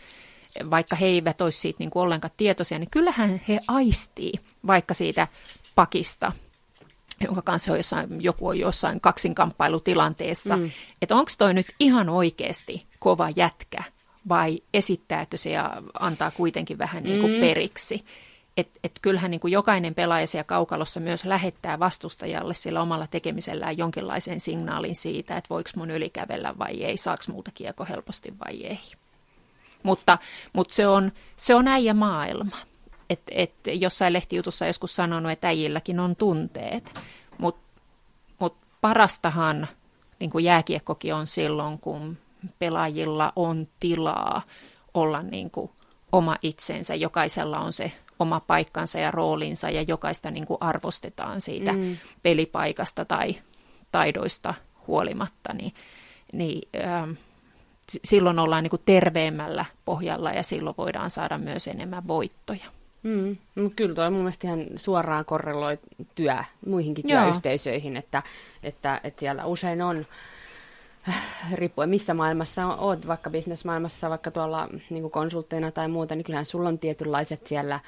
vaikka 0.71 0.97
he 0.97 1.07
eivät 1.07 1.41
olisi 1.41 1.61
siitä 1.61 1.77
niin 1.79 1.91
kuin 1.91 2.03
ollenkaan 2.03 2.35
tietoisia, 2.37 2.79
niin 2.79 2.91
kyllähän 2.91 3.41
he 3.49 3.61
aistii 3.69 4.33
vaikka 4.67 4.95
siitä 4.95 5.29
pakista 5.75 6.33
jonka 7.25 7.43
kanssa 7.43 7.73
on 7.73 7.79
jossain, 7.79 8.23
joku 8.23 8.49
on 8.49 8.59
jossain 8.59 9.01
kaksinkamppailutilanteessa, 9.01 10.57
mm. 10.57 10.71
että 11.03 11.15
onko 11.15 11.31
toi 11.39 11.55
nyt 11.55 11.67
ihan 11.81 12.09
oikeasti 12.09 12.87
kova 12.99 13.31
jätkä 13.37 13.85
vai 14.29 14.63
esittääkö 14.75 15.37
se 15.37 15.51
ja 15.51 15.83
antaa 16.01 16.31
kuitenkin 16.31 16.79
vähän 16.79 17.03
niin 17.03 17.21
kuin 17.21 17.33
mm. 17.33 17.41
periksi. 17.41 18.05
Että 18.57 18.81
et 18.85 18.93
kyllähän 19.03 19.31
niin 19.31 19.41
kuin 19.41 19.53
jokainen 19.53 19.95
pelaaja 19.95 20.27
siellä 20.27 20.45
kaukalossa 20.45 21.01
myös 21.01 21.25
lähettää 21.25 21.79
vastustajalle 21.79 22.55
sillä 22.55 22.83
omalla 22.83 23.07
tekemisellään 23.07 23.79
jonkinlaisen 23.79 24.41
signaalin 24.41 24.97
siitä, 24.97 25.37
että 25.37 25.49
voiko 25.51 25.71
mun 25.77 25.91
ylikävellä 25.91 26.55
vai 26.59 26.85
ei, 26.85 26.97
saako 26.97 27.23
multa 27.33 27.51
kiekko 27.55 27.87
helposti 27.89 28.35
vai 28.47 28.67
ei. 28.67 28.81
Mutta, 29.83 30.19
mutta 30.53 30.75
se, 30.75 30.87
on, 30.87 31.13
se 31.37 31.55
on 31.55 31.69
äijä 31.69 31.95
maailma. 31.95 32.57
Et, 33.11 33.23
et 33.31 33.55
jossain 33.67 34.13
lehtijutussa 34.13 34.67
joskus 34.67 34.97
sanonut, 34.97 35.33
että 35.33 35.49
äijilläkin 35.49 36.01
on 36.01 36.17
tunteet, 36.17 37.01
mutta 37.39 37.81
mut 38.39 38.57
parastahan 38.81 39.69
niin 40.21 40.31
kuin 40.31 40.45
jääkiekkokin 40.45 41.15
on 41.15 41.27
silloin, 41.27 41.79
kun 41.79 42.19
pelaajilla 42.59 43.33
on 43.37 43.69
tilaa 43.81 44.43
olla 44.95 45.23
niin 45.23 45.51
kuin 45.51 45.71
oma 46.13 46.37
itsensä. 46.43 46.95
Jokaisella 46.95 47.59
on 47.59 47.73
se 47.73 47.93
oma 48.19 48.41
paikkansa 48.41 48.99
ja 48.99 49.11
roolinsa 49.11 49.71
ja 49.71 49.83
jokaista 49.83 50.31
niin 50.31 50.47
kuin 50.47 50.59
arvostetaan 50.61 51.41
siitä 51.41 51.73
mm. 51.73 51.97
pelipaikasta 52.23 53.05
tai 53.05 53.37
taidoista 53.93 54.55
huolimatta, 54.87 55.53
niin, 55.53 55.75
niin 56.33 56.69
ähm, 56.85 57.11
silloin 58.05 58.39
ollaan 58.39 58.63
niin 58.63 58.71
kuin 58.71 58.83
terveemmällä 58.87 59.65
pohjalla 59.85 60.31
ja 60.31 60.43
silloin 60.43 60.77
voidaan 60.79 61.11
saada 61.11 61.39
myös 61.39 61.69
enemmän 61.69 62.09
voittoja. 62.09 62.78
Mm, 63.03 63.37
no 63.55 63.71
kyllä 63.77 63.95
tuo 63.95 64.11
mun 64.11 64.21
mielestä 64.21 64.47
ihan 64.47 64.67
suoraan 64.77 65.25
korreloi 65.25 65.79
työ 66.15 66.37
muihinkin 66.67 67.09
Joo. 67.09 67.21
työyhteisöihin, 67.21 67.97
että, 67.97 68.23
että, 68.63 69.01
että 69.05 69.21
siellä 69.21 69.47
usein 69.47 69.83
on, 69.83 70.07
riippuen 71.53 71.89
missä 71.89 72.15
maailmassa 72.15 72.67
olet, 72.67 73.07
vaikka 73.07 73.31
bisnesmaailmassa, 73.31 74.11
vaikka 74.11 74.31
tuolla 74.31 74.69
niin 74.91 75.11
konsultteina 75.11 75.71
tai 75.71 75.89
muuta, 75.89 76.15
niin 76.15 76.25
kyllähän 76.25 76.47
sulla 76.47 76.69
on 76.69 76.79
tietynlaiset 76.79 77.47
siellä 77.47 77.81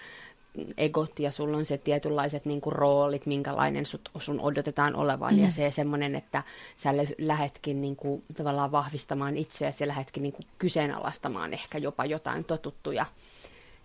egot 0.76 1.18
ja 1.18 1.30
sulla 1.30 1.56
on 1.56 1.64
se 1.64 1.78
tietynlaiset 1.78 2.44
niin 2.44 2.60
kuin, 2.60 2.72
roolit, 2.72 3.26
minkälainen 3.26 3.86
sut, 3.86 4.10
sun 4.18 4.40
odotetaan 4.40 4.96
olevan. 4.96 5.34
Mm. 5.34 5.42
Ja 5.42 5.50
se 5.50 5.70
semmoinen, 5.70 6.14
että 6.14 6.42
sä 6.76 6.90
lähetkin 7.18 7.80
niin 7.80 7.96
kuin, 7.96 8.22
tavallaan 8.36 8.72
vahvistamaan 8.72 9.36
itseäsi 9.36 9.84
ja 9.84 9.88
lähetkin 9.88 10.22
niin 10.22 10.32
kuin, 10.32 10.46
kyseenalaistamaan 10.58 11.52
ehkä 11.52 11.78
jopa 11.78 12.04
jotain 12.04 12.44
totuttuja 12.44 13.06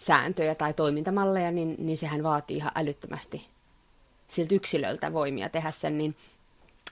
sääntöjä 0.08 0.56
tai 0.56 0.74
toimintamalleja, 0.74 1.52
niin, 1.52 1.76
niin 1.78 1.98
sehän 1.98 2.24
vaatii 2.24 2.58
ihan 2.58 2.72
älyttömästi 2.76 3.48
siltä 4.28 4.56
yksilöltä 4.56 5.14
voimia 5.14 5.50
tehdä 5.50 5.72
sen, 5.72 5.98
niin 5.98 6.16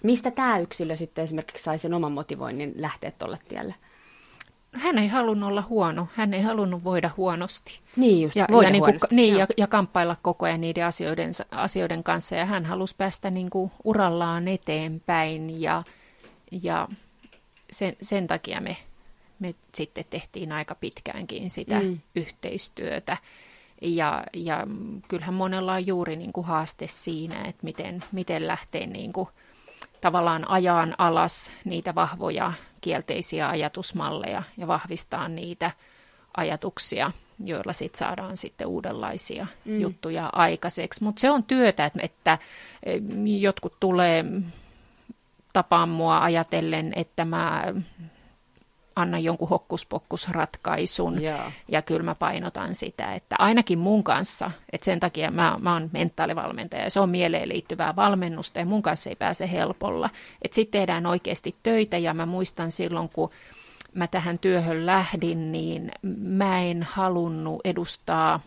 mistä 0.04 0.32
tämä 0.32 0.60
yksilö 0.60 0.98
sitten 0.98 1.24
esimerkiksi 1.24 1.64
sai 1.64 1.80
sen 1.80 1.94
oman 1.94 2.12
motivoinnin 2.12 2.74
lähteä 2.76 3.12
tuolle 3.12 3.40
tielle? 3.48 3.76
Hän 4.72 4.98
ei 4.98 5.08
halunnut 5.08 5.50
olla 5.50 5.64
huono, 5.70 6.08
hän 6.16 6.34
ei 6.34 6.42
halunnut 6.42 6.84
voida 6.84 7.10
huonosti. 7.18 7.80
Niin 7.96 8.22
just, 8.22 8.36
ja, 8.36 8.46
voida 8.52 8.68
ja, 8.68 8.72
niin 8.72 8.84
kuin, 8.84 9.00
niin, 9.12 9.36
ja, 9.36 9.48
ja 9.58 9.68
kamppailla 9.68 10.16
koko 10.22 10.46
ajan 10.46 10.62
niiden 10.62 10.86
asioiden, 10.86 11.32
asioiden 11.52 12.04
kanssa. 12.04 12.36
Ja 12.36 12.46
hän 12.46 12.66
halusi 12.66 12.96
päästä 12.98 13.30
niin 13.30 13.50
kuin 13.50 13.72
urallaan 13.84 14.48
eteenpäin 14.48 15.62
ja, 15.62 15.84
ja 16.52 16.88
sen, 17.72 17.96
sen 18.02 18.28
takia 18.28 18.62
me 18.62 18.78
me 19.40 19.56
sitten 19.74 20.06
tehtiin 20.10 20.52
aika 20.52 20.76
pitkäänkin 20.76 21.50
sitä 21.50 21.80
mm. 21.80 22.00
yhteistyötä. 22.16 23.18
Ja, 23.82 24.24
ja 24.34 24.68
kyllähän 25.08 25.34
monella 25.34 25.74
on 25.74 25.88
juuri 25.88 26.16
niin 26.16 26.34
kuin 26.34 26.48
haaste 26.48 26.88
siinä, 26.88 27.44
että 27.44 27.64
miten, 27.64 28.04
miten 28.12 28.48
lähtee 28.48 28.88
niin 28.88 29.14
kuin 29.14 29.28
tavallaan 30.02 30.50
ajaan 30.50 30.96
alas 30.98 31.52
niitä 31.66 31.96
vahvoja 31.96 32.54
kielteisiä 32.82 33.50
ajatusmalleja 33.50 34.44
ja 34.58 34.68
vahvistaa 34.68 35.28
niitä 35.28 35.72
ajatuksia, 36.38 37.12
joilla 37.44 37.74
sit 37.74 37.96
saadaan 37.96 38.38
sitten 38.38 38.68
uudenlaisia 38.68 39.48
mm. 39.66 39.82
juttuja 39.82 40.30
aikaiseksi. 40.34 41.04
Mutta 41.04 41.20
se 41.20 41.32
on 41.32 41.44
työtä, 41.44 41.86
että, 41.86 42.00
että 42.04 42.38
jotkut 43.40 43.80
tulee 43.80 44.26
tapaan 45.54 45.90
mua 45.90 46.24
ajatellen, 46.24 46.94
että 46.96 47.26
mä 47.26 47.74
anna 48.96 49.20
jonkun 49.20 49.50
hokkuspokkusratkaisun. 49.50 51.22
Yeah. 51.22 51.54
Ja 51.68 51.82
kyllä 51.82 52.04
mä 52.04 52.16
painotan 52.16 52.76
sitä, 52.76 53.14
että 53.14 53.36
ainakin 53.40 53.80
mun 53.80 54.04
kanssa, 54.04 54.52
että 54.74 54.86
sen 54.86 55.00
takia 55.00 55.32
mä, 55.32 55.58
mä 55.62 55.74
oon 55.74 55.90
mentaalivalmentaja 55.94 56.84
ja 56.84 56.90
se 56.90 57.00
on 57.00 57.10
mieleen 57.10 57.50
liittyvää 57.50 57.96
valmennusta 57.96 58.60
ja 58.60 58.66
mun 58.66 58.82
kanssa 58.82 59.10
ei 59.10 59.16
pääse 59.16 59.52
helpolla. 59.52 60.10
Että 60.42 60.56
sitten 60.56 60.80
tehdään 60.80 61.06
oikeasti 61.06 61.56
töitä 61.64 61.98
ja 61.98 62.14
mä 62.14 62.26
muistan 62.26 62.72
silloin, 62.72 63.10
kun 63.10 63.30
mä 63.94 64.08
tähän 64.08 64.40
työhön 64.40 64.86
lähdin, 64.86 65.52
niin 65.52 65.92
mä 66.18 66.62
en 66.62 66.84
halunnut 66.84 67.62
edustaa 67.64 68.40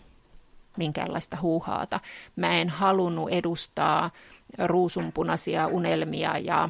minkäänlaista 0.77 1.37
huuhaata. 1.43 2.01
Mä 2.37 2.59
en 2.59 2.69
halunnut 2.69 3.31
edustaa 3.31 4.11
ruusunpunaisia 4.59 5.67
unelmia 5.67 6.39
ja, 6.39 6.69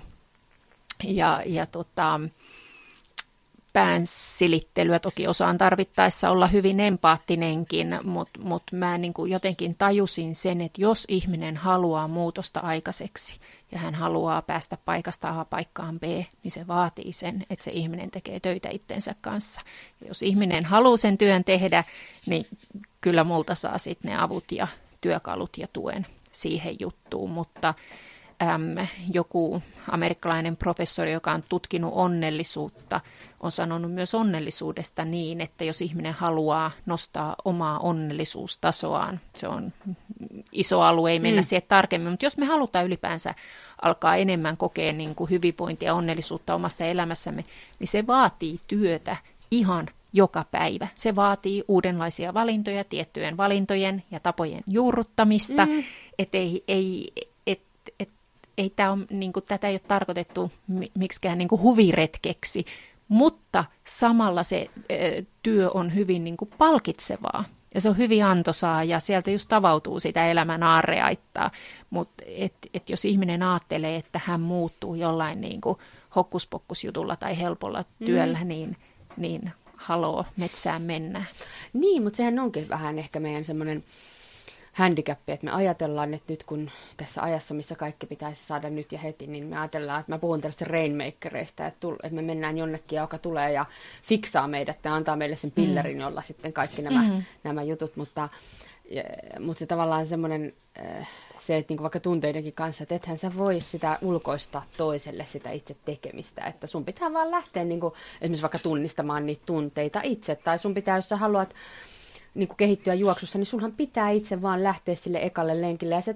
ja, 1.04 1.42
ja 1.46 1.66
tota, 1.66 2.20
pään 3.76 4.02
silittelyä. 4.04 4.98
Toki 4.98 5.28
osaan 5.28 5.58
tarvittaessa 5.58 6.30
olla 6.30 6.46
hyvin 6.46 6.80
empaattinenkin, 6.80 7.98
mutta 8.04 8.40
mut 8.40 8.62
mä 8.72 8.98
niin 8.98 9.14
kuin 9.14 9.32
jotenkin 9.32 9.74
tajusin 9.74 10.34
sen, 10.34 10.60
että 10.60 10.80
jos 10.80 11.04
ihminen 11.08 11.56
haluaa 11.56 12.08
muutosta 12.08 12.60
aikaiseksi 12.60 13.40
ja 13.72 13.78
hän 13.78 13.94
haluaa 13.94 14.42
päästä 14.42 14.78
paikasta 14.84 15.40
A 15.40 15.44
paikkaan 15.44 16.00
B, 16.00 16.02
niin 16.42 16.50
se 16.50 16.66
vaatii 16.66 17.12
sen, 17.12 17.46
että 17.50 17.64
se 17.64 17.70
ihminen 17.70 18.10
tekee 18.10 18.40
töitä 18.40 18.68
itsensä 18.72 19.14
kanssa. 19.20 19.60
Ja 20.00 20.08
jos 20.08 20.22
ihminen 20.22 20.64
haluaa 20.64 20.96
sen 20.96 21.18
työn 21.18 21.44
tehdä, 21.44 21.84
niin 22.26 22.46
kyllä 23.00 23.24
multa 23.24 23.54
saa 23.54 23.78
sitten 23.78 24.10
ne 24.10 24.18
avut 24.18 24.52
ja 24.52 24.68
työkalut 25.00 25.58
ja 25.58 25.68
tuen 25.72 26.06
siihen 26.32 26.76
juttuun, 26.80 27.30
mutta 27.30 27.74
äm, 28.42 28.86
joku 29.12 29.62
amerikkalainen 29.90 30.56
professori, 30.56 31.12
joka 31.12 31.32
on 31.32 31.44
tutkinut 31.48 31.92
onnellisuutta, 31.94 33.00
on 33.40 33.50
sanonut 33.50 33.92
myös 33.92 34.14
onnellisuudesta 34.14 35.04
niin, 35.04 35.40
että 35.40 35.64
jos 35.64 35.80
ihminen 35.82 36.12
haluaa 36.12 36.70
nostaa 36.86 37.36
omaa 37.44 37.78
onnellisuustasoaan, 37.78 39.20
se 39.34 39.48
on 39.48 39.72
iso 40.52 40.80
alue, 40.80 41.10
ei 41.10 41.20
mennä 41.20 41.40
mm. 41.40 41.44
siihen 41.44 41.68
tarkemmin, 41.68 42.10
mutta 42.10 42.26
jos 42.26 42.36
me 42.36 42.46
halutaan 42.46 42.84
ylipäänsä 42.84 43.34
alkaa 43.82 44.16
enemmän 44.16 44.56
kokea 44.56 44.92
niin 44.92 45.14
kuin 45.14 45.30
hyvinvointia 45.30 45.86
ja 45.86 45.94
onnellisuutta 45.94 46.54
omassa 46.54 46.84
elämässämme, 46.84 47.44
niin 47.78 47.88
se 47.88 48.06
vaatii 48.06 48.60
työtä 48.66 49.16
ihan 49.50 49.86
joka 50.12 50.44
päivä. 50.50 50.88
Se 50.94 51.16
vaatii 51.16 51.64
uudenlaisia 51.68 52.34
valintoja, 52.34 52.84
tiettyjen 52.84 53.36
valintojen 53.36 54.02
ja 54.10 54.20
tapojen 54.20 54.62
juurruttamista, 54.66 55.66
mm. 55.66 55.84
että 56.18 56.38
ei, 56.38 56.64
ei, 56.68 57.12
ei 58.58 58.70
tää 58.70 58.92
on, 58.92 59.06
niin 59.10 59.32
kuin, 59.32 59.44
tätä 59.48 59.68
ei 59.68 59.74
ole 59.74 59.80
tarkoitettu 59.88 60.52
miksikään 60.94 61.38
niin 61.38 61.48
kuin 61.48 61.62
huviretkeksi, 61.62 62.64
mutta 63.08 63.64
samalla 63.84 64.42
se 64.42 64.70
työ 65.42 65.70
on 65.70 65.94
hyvin 65.94 66.24
niin 66.24 66.36
kuin 66.36 66.50
palkitsevaa. 66.58 67.44
Ja 67.74 67.80
se 67.80 67.88
on 67.88 67.96
hyvin 67.96 68.24
antoisaa 68.24 68.84
ja 68.84 69.00
sieltä 69.00 69.30
just 69.30 69.48
tavautuu 69.48 70.00
sitä 70.00 70.26
elämän 70.26 70.62
aarreaittaa. 70.62 71.50
Mutta 71.90 72.24
et, 72.26 72.54
et 72.74 72.90
jos 72.90 73.04
ihminen 73.04 73.42
ajattelee, 73.42 73.96
että 73.96 74.20
hän 74.24 74.40
muuttuu 74.40 74.94
jollain 74.94 75.40
niin 75.40 75.60
kuin 75.60 75.78
hokkuspokkusjutulla 76.16 77.16
tai 77.16 77.38
helpolla 77.38 77.84
mm. 77.98 78.06
työllä, 78.06 78.38
mm. 78.38 78.48
niin, 78.48 78.76
niin 79.16 79.52
haloo, 79.76 80.24
metsään 80.36 80.82
mennään. 80.82 81.26
Niin, 81.72 82.02
mutta 82.02 82.16
sehän 82.16 82.38
onkin 82.38 82.68
vähän 82.68 82.98
ehkä 82.98 83.20
meidän 83.20 83.44
semmoinen 83.44 83.84
handicappi, 84.76 85.32
että 85.32 85.46
me 85.46 85.52
ajatellaan, 85.52 86.14
että 86.14 86.32
nyt 86.32 86.44
kun 86.44 86.70
tässä 86.96 87.22
ajassa, 87.22 87.54
missä 87.54 87.74
kaikki 87.74 88.06
pitäisi 88.06 88.44
saada 88.44 88.70
nyt 88.70 88.92
ja 88.92 88.98
heti, 88.98 89.26
niin 89.26 89.46
me 89.46 89.58
ajatellaan, 89.58 90.00
että 90.00 90.12
mä 90.12 90.18
puhun 90.18 90.40
tällaista 90.40 90.64
rainmakereista, 90.64 91.66
että, 91.66 91.86
että 92.02 92.14
me 92.16 92.22
mennään 92.22 92.58
jonnekin, 92.58 92.96
joka 92.96 93.18
tulee 93.18 93.52
ja 93.52 93.66
fiksaa 94.02 94.48
meidät 94.48 94.76
ja 94.84 94.94
antaa 94.94 95.16
meille 95.16 95.36
sen 95.36 95.50
pillerin, 95.50 95.96
mm. 95.96 96.00
jolla 96.00 96.22
sitten 96.22 96.52
kaikki 96.52 96.82
nämä, 96.82 97.02
mm-hmm. 97.02 97.22
nämä 97.44 97.62
jutut, 97.62 97.96
mutta, 97.96 98.28
ja, 98.90 99.02
mutta 99.40 99.58
se 99.58 99.66
tavallaan 99.66 100.06
semmoinen, 100.06 100.52
äh, 100.78 101.08
se, 101.38 101.56
että 101.56 101.74
niin 101.74 101.82
vaikka 101.82 102.00
tunteidenkin 102.00 102.52
kanssa, 102.52 102.82
että 102.82 102.94
ethän 102.94 103.18
sä 103.18 103.36
voi 103.36 103.60
sitä 103.60 103.98
ulkoista 104.02 104.62
toiselle 104.76 105.26
sitä 105.32 105.50
itse 105.50 105.76
tekemistä, 105.84 106.44
että 106.44 106.66
sun 106.66 106.84
pitää 106.84 107.12
vaan 107.12 107.30
lähteä 107.30 107.64
niin 107.64 107.80
kuin, 107.80 107.94
esimerkiksi 108.20 108.42
vaikka 108.42 108.58
tunnistamaan 108.58 109.26
niitä 109.26 109.42
tunteita 109.46 110.00
itse, 110.04 110.34
tai 110.34 110.58
sun 110.58 110.74
pitää, 110.74 110.96
jos 110.96 111.08
sä 111.08 111.16
haluat 111.16 111.54
niin 112.36 112.48
kuin 112.48 112.56
kehittyä 112.56 112.94
juoksussa, 112.94 113.38
niin 113.38 113.46
sunhan 113.46 113.72
pitää 113.72 114.10
itse 114.10 114.42
vaan 114.42 114.62
lähteä 114.62 114.94
sille 114.94 115.18
ekalle 115.22 115.60
lenkille 115.60 115.94
ja 115.94 116.00
se 116.00 116.14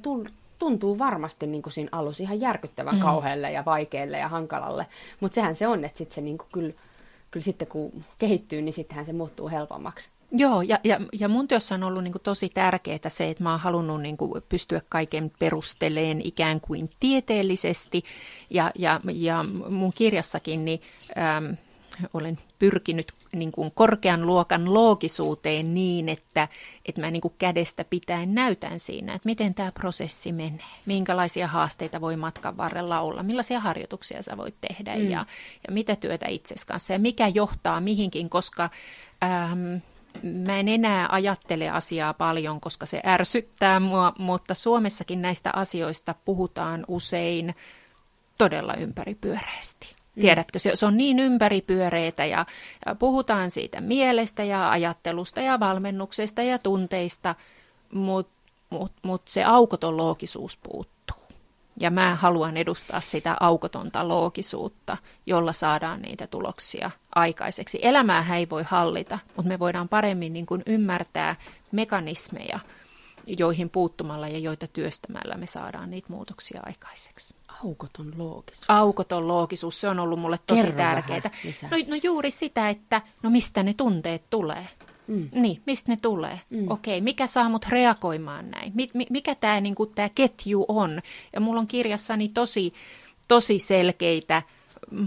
tuntuu 0.58 0.98
varmasti 0.98 1.46
niin 1.46 1.62
kuin 1.62 1.72
siinä 1.72 1.88
alussa 1.92 2.22
ihan 2.22 2.40
järkyttävän 2.40 2.94
mm. 2.94 3.00
kauhealle 3.00 3.52
ja 3.52 3.64
vaikealle 3.64 4.18
ja 4.18 4.28
hankalalle. 4.28 4.86
Mutta 5.20 5.34
sehän 5.34 5.56
se 5.56 5.66
on, 5.66 5.84
että 5.84 5.98
sitten 5.98 6.14
se 6.14 6.20
niin 6.20 6.38
kuin 6.38 6.48
kyllä, 6.52 6.72
kyllä 7.30 7.44
sitten 7.44 7.68
kun 7.68 8.04
kehittyy, 8.18 8.62
niin 8.62 8.72
sittenhän 8.72 9.06
se 9.06 9.12
muuttuu 9.12 9.48
helpommaksi. 9.48 10.08
Joo, 10.32 10.62
ja, 10.62 10.78
ja, 10.84 11.00
ja 11.12 11.28
mun 11.28 11.48
työssä 11.48 11.74
on 11.74 11.82
ollut 11.82 12.04
niin 12.04 12.12
kuin 12.12 12.22
tosi 12.22 12.48
tärkeää 12.48 13.08
se, 13.08 13.30
että 13.30 13.42
mä 13.42 13.50
oon 13.50 13.60
halunnut 13.60 14.02
niin 14.02 14.16
kuin 14.16 14.42
pystyä 14.48 14.80
kaiken 14.88 15.32
perusteleen 15.38 16.20
ikään 16.24 16.60
kuin 16.60 16.90
tieteellisesti. 17.00 18.04
Ja, 18.50 18.70
ja, 18.78 19.00
ja 19.12 19.44
mun 19.70 19.92
kirjassakin 19.94 20.64
niin, 20.64 20.80
äm, 21.18 21.56
olen 22.14 22.38
pyrkinyt 22.58 23.12
niin 23.34 23.52
kuin 23.52 23.70
korkean 23.74 24.26
luokan 24.26 24.74
loogisuuteen 24.74 25.74
niin, 25.74 26.08
että, 26.08 26.48
että 26.86 27.00
mä 27.00 27.10
niin 27.10 27.20
kuin 27.20 27.34
kädestä 27.38 27.84
pitäen 27.84 28.34
näytän 28.34 28.80
siinä, 28.80 29.14
että 29.14 29.28
miten 29.28 29.54
tämä 29.54 29.72
prosessi 29.72 30.32
menee, 30.32 30.64
minkälaisia 30.86 31.46
haasteita 31.46 32.00
voi 32.00 32.16
matkan 32.16 32.56
varrella 32.56 33.00
olla, 33.00 33.22
millaisia 33.22 33.60
harjoituksia 33.60 34.22
sä 34.22 34.36
voit 34.36 34.54
tehdä 34.60 34.96
mm. 34.96 35.10
ja, 35.10 35.26
ja 35.68 35.72
mitä 35.72 35.96
työtä 35.96 36.28
itsesi 36.28 36.66
kanssa 36.66 36.92
ja 36.92 36.98
mikä 36.98 37.28
johtaa 37.28 37.80
mihinkin, 37.80 38.30
koska 38.30 38.70
ähm, 39.24 39.76
mä 40.22 40.58
en 40.58 40.68
enää 40.68 41.08
ajattele 41.10 41.68
asiaa 41.68 42.14
paljon, 42.14 42.60
koska 42.60 42.86
se 42.86 43.00
ärsyttää 43.06 43.80
mua, 43.80 44.12
mutta 44.18 44.54
Suomessakin 44.54 45.22
näistä 45.22 45.50
asioista 45.54 46.14
puhutaan 46.24 46.84
usein 46.88 47.54
todella 48.38 48.74
ympäripyöreästi. 48.74 49.99
Mm. 50.20 50.22
Tiedätkö, 50.22 50.58
se, 50.58 50.70
se 50.74 50.86
on 50.86 50.96
niin 50.96 51.18
ympäripyöreitä 51.18 52.24
ja, 52.24 52.46
ja 52.86 52.94
puhutaan 52.94 53.50
siitä 53.50 53.80
mielestä 53.80 54.44
ja 54.44 54.70
ajattelusta 54.70 55.40
ja 55.40 55.60
valmennuksesta 55.60 56.42
ja 56.42 56.58
tunteista, 56.58 57.34
mutta 57.92 58.40
mut, 58.70 58.92
mut 59.02 59.22
se 59.28 59.44
aukoton 59.44 59.96
loogisuus 59.96 60.56
puuttuu. 60.56 61.16
Ja 61.80 61.90
mä 61.90 62.14
haluan 62.14 62.56
edustaa 62.56 63.00
sitä 63.00 63.36
aukotonta 63.40 64.08
loogisuutta, 64.08 64.96
jolla 65.26 65.52
saadaan 65.52 66.02
niitä 66.02 66.26
tuloksia 66.26 66.90
aikaiseksi. 67.14 67.78
Elämää 67.82 68.36
ei 68.36 68.50
voi 68.50 68.62
hallita, 68.62 69.18
mutta 69.36 69.48
me 69.48 69.58
voidaan 69.58 69.88
paremmin 69.88 70.32
niin 70.32 70.46
kuin 70.46 70.62
ymmärtää 70.66 71.36
mekanismeja, 71.72 72.58
joihin 73.26 73.70
puuttumalla 73.70 74.28
ja 74.28 74.38
joita 74.38 74.66
työstämällä 74.66 75.34
me 75.36 75.46
saadaan 75.46 75.90
niitä 75.90 76.08
muutoksia 76.10 76.60
aikaiseksi. 76.66 77.34
Aukoton 77.64 78.12
loogisuus. 78.16 78.64
Aukoton 78.68 79.28
loogisuus, 79.28 79.80
se 79.80 79.88
on 79.88 80.00
ollut 80.00 80.20
mulle 80.20 80.38
tosi 80.46 80.62
Kerro 80.62 80.76
tärkeää. 80.76 81.30
No, 81.62 81.76
no 81.88 81.96
juuri 82.02 82.30
sitä, 82.30 82.68
että 82.68 83.02
no 83.22 83.30
mistä 83.30 83.62
ne 83.62 83.74
tunteet 83.74 84.30
tulee. 84.30 84.68
Mm. 85.06 85.28
Niin, 85.32 85.62
mistä 85.66 85.92
ne 85.92 85.96
tulee? 86.02 86.40
Mm. 86.50 86.70
Okei, 86.70 87.00
mikä 87.00 87.26
saa 87.26 87.48
mut 87.48 87.66
reagoimaan 87.68 88.50
näin? 88.50 88.72
Mi, 88.74 88.88
mi, 88.94 89.06
mikä 89.10 89.34
tämä 89.34 89.60
niinku, 89.60 89.86
tää 89.86 90.08
ketju 90.08 90.64
on? 90.68 91.00
Ja 91.32 91.40
mulla 91.40 91.60
on 91.60 91.66
kirjassani 91.66 92.28
tosi, 92.28 92.72
tosi 93.28 93.58
selkeitä 93.58 94.42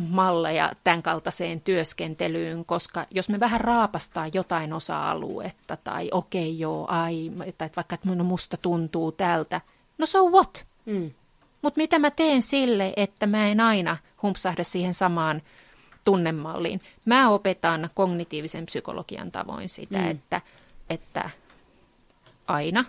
malleja 0.09 0.71
tämän 0.83 1.03
kaltaiseen 1.03 1.61
työskentelyyn, 1.61 2.65
koska 2.65 3.05
jos 3.11 3.29
me 3.29 3.39
vähän 3.39 3.61
raapastaa 3.61 4.27
jotain 4.33 4.73
osa-aluetta 4.73 5.77
tai 5.77 6.09
okei 6.11 6.49
okay, 6.49 6.59
joo, 6.59 6.85
ai, 6.89 7.31
tai 7.57 7.69
vaikka 7.75 7.95
että 7.95 8.15
no 8.15 8.23
musta 8.23 8.57
tuntuu 8.57 9.11
tältä, 9.11 9.61
no 9.97 10.05
so 10.05 10.29
what? 10.29 10.65
Mm. 10.85 11.11
Mutta 11.63 11.77
mitä 11.77 11.99
mä 11.99 12.11
teen 12.11 12.41
sille, 12.41 12.93
että 12.95 13.27
mä 13.27 13.47
en 13.47 13.59
aina 13.59 13.97
humpsahda 14.21 14.63
siihen 14.63 14.93
samaan 14.93 15.41
tunnemalliin? 16.05 16.81
Mä 17.05 17.29
opetan 17.29 17.89
kognitiivisen 17.93 18.65
psykologian 18.65 19.31
tavoin 19.31 19.69
sitä, 19.69 19.97
mm. 19.97 20.11
että, 20.11 20.41
että 20.89 21.29
aina 22.47 22.85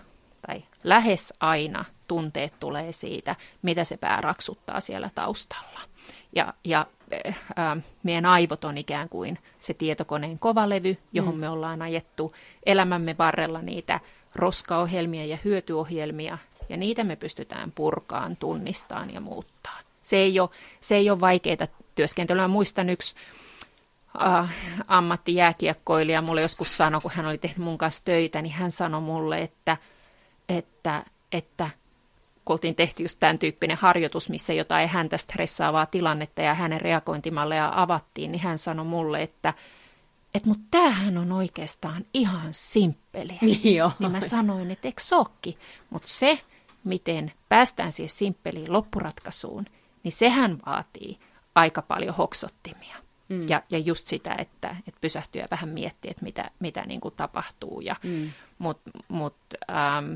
tai 0.47 0.63
lähes 0.83 1.33
aina 1.39 1.85
tunteet 2.07 2.53
tulee 2.59 2.91
siitä, 2.91 3.35
mitä 3.61 3.83
se 3.83 3.97
pää 3.97 4.21
raksuttaa 4.21 4.81
siellä 4.81 5.09
taustalla. 5.15 5.79
Ja, 6.35 6.53
ja 6.63 6.87
äh, 7.59 7.77
meidän 8.03 8.25
aivot 8.25 8.63
on 8.63 8.77
ikään 8.77 9.09
kuin 9.09 9.39
se 9.59 9.73
tietokoneen 9.73 10.39
kovalevy, 10.39 10.97
johon 11.13 11.33
mm. 11.33 11.39
me 11.39 11.49
ollaan 11.49 11.81
ajettu 11.81 12.31
elämämme 12.65 13.15
varrella 13.17 13.61
niitä 13.61 13.99
roskaohjelmia 14.35 15.25
ja 15.25 15.37
hyötyohjelmia, 15.43 16.37
ja 16.69 16.77
niitä 16.77 17.03
me 17.03 17.15
pystytään 17.15 17.71
purkaan, 17.71 18.37
tunnistamaan 18.37 19.13
ja 19.13 19.21
muuttaa. 19.21 19.79
Se 20.03 20.17
ei 20.17 20.39
ole, 20.39 20.49
se 20.79 20.95
ei 20.95 21.09
ole 21.09 21.19
vaikeaa 21.19 21.67
työskentelyä. 21.95 22.47
muistan 22.47 22.89
yksi 22.89 23.15
äh, 24.27 24.55
ammattijääkiekkoilija 24.87 26.21
mulle 26.21 26.41
joskus 26.41 26.77
sanoi, 26.77 27.01
kun 27.01 27.11
hän 27.13 27.25
oli 27.25 27.37
tehnyt 27.37 27.57
mun 27.57 27.77
kanssa 27.77 28.01
töitä, 28.05 28.41
niin 28.41 28.53
hän 28.53 28.71
sanoi 28.71 29.01
mulle, 29.01 29.41
että, 29.41 29.77
että, 30.49 31.03
että 31.31 31.69
kun 32.45 32.53
oltiin 32.53 32.75
tehty 32.75 33.03
just 33.03 33.19
tämän 33.19 33.39
tyyppinen 33.39 33.77
harjoitus, 33.77 34.29
missä 34.29 34.53
jotain 34.53 34.89
häntä 34.89 35.17
stressaavaa 35.17 35.85
tilannetta 35.85 36.41
ja 36.41 36.53
hänen 36.53 36.81
reagointimalleja 36.81 37.71
avattiin, 37.75 38.31
niin 38.31 38.41
hän 38.41 38.57
sanoi 38.57 38.85
mulle, 38.85 39.21
että 39.21 39.53
että 40.35 40.49
mutta 40.49 40.63
tämähän 40.71 41.17
on 41.17 41.31
oikeastaan 41.31 42.05
ihan 42.13 42.47
simppeliä. 42.51 43.37
Niin, 43.41 43.75
joo. 43.75 43.91
niin 43.99 44.11
mä 44.11 44.21
sanoin, 44.21 44.71
että 44.71 44.87
eikö 44.87 45.01
sokki? 45.01 45.57
Mutta 45.89 46.07
se, 46.07 46.39
miten 46.85 47.31
päästään 47.49 47.91
siihen 47.91 48.09
simppeliin 48.09 48.73
loppuratkaisuun, 48.73 49.65
niin 50.03 50.11
sehän 50.11 50.57
vaatii 50.65 51.19
aika 51.55 51.81
paljon 51.81 52.15
hoksottimia. 52.15 52.95
Mm. 53.29 53.49
Ja, 53.49 53.63
ja 53.69 53.77
just 53.77 54.07
sitä, 54.07 54.35
että, 54.37 54.75
että 54.87 55.01
pysähtyy 55.01 55.41
ja 55.41 55.47
vähän 55.51 55.69
miettiä, 55.69 56.11
että 56.11 56.23
mitä, 56.23 56.51
mitä 56.59 56.85
niin 56.85 57.01
kuin 57.01 57.13
tapahtuu. 57.17 57.81
Ja, 57.81 57.95
mm. 58.03 58.31
Mut, 58.57 58.81
mut, 59.07 59.35
ähm, 59.69 60.13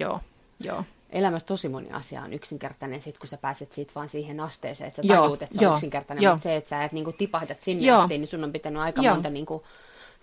joo, 0.00 0.20
joo 0.60 0.84
elämässä 1.10 1.46
tosi 1.46 1.68
moni 1.68 1.90
asia 1.90 2.22
on 2.22 2.32
yksinkertainen, 2.32 3.02
sit 3.02 3.18
kun 3.18 3.28
sä 3.28 3.36
pääset 3.36 3.72
siitä 3.72 3.92
vaan 3.94 4.08
siihen 4.08 4.40
asteeseen, 4.40 4.88
että 4.88 5.02
sä 5.02 5.12
joo, 5.12 5.22
tajuut, 5.22 5.42
että 5.42 5.58
se 5.58 5.68
on 5.68 5.74
yksinkertainen, 5.74 6.24
joo. 6.24 6.34
mutta 6.34 6.42
se, 6.42 6.56
että 6.56 6.70
sä 6.70 6.84
et 6.84 6.92
niinku 6.92 7.12
tipahdat 7.12 7.60
sinne 7.60 7.86
joo. 7.86 8.00
asti, 8.00 8.18
niin 8.18 8.28
sun 8.28 8.44
on 8.44 8.52
pitänyt 8.52 8.82
aika 8.82 9.02
joo. 9.02 9.14
monta 9.14 9.30
niinku 9.30 9.64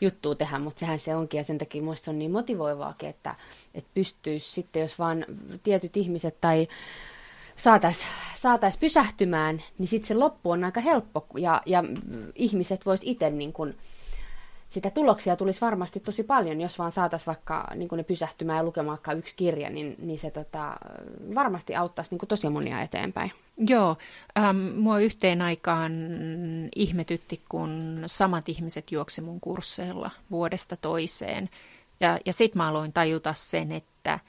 juttua 0.02 0.36
tehdä, 0.36 0.60
mutta 0.60 0.80
sehän 0.80 1.00
se 1.00 1.16
onkin, 1.16 1.38
ja 1.38 1.44
sen 1.44 1.58
takia 1.58 1.82
muista 1.84 2.12
on 2.12 2.20
niin 2.20 2.32
motivoivaakin, 2.32 3.10
että, 3.10 3.36
että 3.74 3.90
pystyisi 3.94 4.52
sitten, 4.52 4.82
jos 4.82 5.00
vaan 5.00 5.26
tietyt 5.64 5.98
ihmiset 5.98 6.42
tai 6.42 6.68
saataisiin 7.56 8.08
saatais 8.40 8.78
pysähtymään, 8.78 9.60
niin 9.78 9.88
sitten 9.88 10.08
se 10.08 10.14
loppu 10.14 10.52
on 10.52 10.64
aika 10.64 10.82
helppo, 10.82 11.28
ja, 11.38 11.62
ja 11.66 11.84
ihmiset 12.36 12.86
vois 12.86 13.02
itse 13.04 13.30
niin 13.30 13.54
kuin, 13.54 13.78
sitä 14.69 14.89
tuloksia 14.89 15.36
tulisi 15.36 15.62
varmasti 15.62 15.99
tosi 15.99 16.23
paljon, 16.23 16.62
jos 16.62 16.80
vaan 16.80 16.91
saataisiin 16.91 17.28
vaikka 17.28 17.67
niin 17.75 17.89
ne 17.95 18.04
pysähtymään 18.04 18.58
ja 18.58 18.63
lukemaan 18.63 18.97
vaikka 18.97 19.13
yksi 19.13 19.36
kirja, 19.36 19.69
niin, 19.69 19.95
niin 19.99 20.19
se 20.19 20.32
tota, 20.32 20.75
varmasti 21.36 21.75
auttaisi 21.75 22.15
niin 22.15 22.28
tosi 22.28 22.49
monia 22.49 22.82
eteenpäin. 22.82 23.32
Joo, 23.58 23.95
ähm, 24.38 24.58
mua 24.58 24.99
yhteen 24.99 25.41
aikaan 25.41 25.91
ihmetytti, 26.75 27.41
kun 27.49 28.04
samat 28.06 28.49
ihmiset 28.49 28.91
juoksi 28.91 29.21
mun 29.21 29.39
kursseilla 29.39 30.12
vuodesta 30.32 30.78
toiseen. 30.78 31.49
Ja, 31.99 32.19
ja 32.25 32.34
sitten 32.34 32.58
mä 32.58 32.67
aloin 32.67 32.93
tajuta 32.93 33.34
sen, 33.34 33.71
että, 33.71 34.19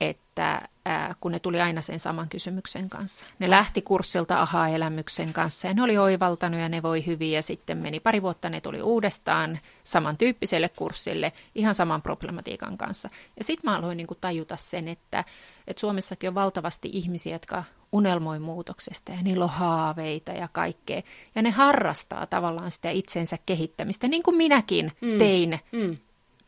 että 0.00 0.68
ää, 0.88 1.14
kun 1.20 1.32
ne 1.32 1.38
tuli 1.38 1.60
aina 1.60 1.82
sen 1.82 2.00
saman 2.00 2.28
kysymyksen 2.28 2.88
kanssa. 2.88 3.26
Ne 3.38 3.50
lähti 3.50 3.82
kurssilta 3.82 4.40
aha-elämyksen 4.40 5.32
kanssa 5.32 5.68
ja 5.68 5.74
ne 5.74 5.82
oli 5.82 5.98
oivaltanut 5.98 6.60
ja 6.60 6.68
ne 6.68 6.82
voi 6.82 7.06
hyvin 7.06 7.32
ja 7.32 7.42
sitten 7.42 7.78
meni 7.78 8.00
pari 8.00 8.22
vuotta, 8.22 8.50
ne 8.50 8.60
tuli 8.60 8.82
uudestaan 8.82 9.58
samantyyppiselle 9.84 10.68
kurssille 10.68 11.32
ihan 11.54 11.74
saman 11.74 12.02
problematiikan 12.02 12.78
kanssa. 12.78 13.10
Ja 13.36 13.44
sitten 13.44 13.70
mä 13.70 13.76
aloin 13.76 13.96
niin 13.96 14.06
kuin 14.06 14.18
tajuta 14.20 14.56
sen, 14.56 14.88
että, 14.88 15.24
että 15.66 15.80
Suomessakin 15.80 16.28
on 16.28 16.34
valtavasti 16.34 16.90
ihmisiä, 16.92 17.34
jotka 17.34 17.64
unelmoi 17.92 18.38
muutoksesta 18.38 19.12
ja 19.12 19.22
niillä 19.22 19.44
on 19.44 19.50
haaveita 19.50 20.32
ja 20.32 20.48
kaikkea. 20.52 21.02
Ja 21.34 21.42
ne 21.42 21.50
harrastaa 21.50 22.26
tavallaan 22.26 22.70
sitä 22.70 22.90
itsensä 22.90 23.38
kehittämistä, 23.46 24.08
niin 24.08 24.22
kuin 24.22 24.36
minäkin 24.36 24.92
mm. 25.00 25.18
tein 25.18 25.60
mm. 25.72 25.96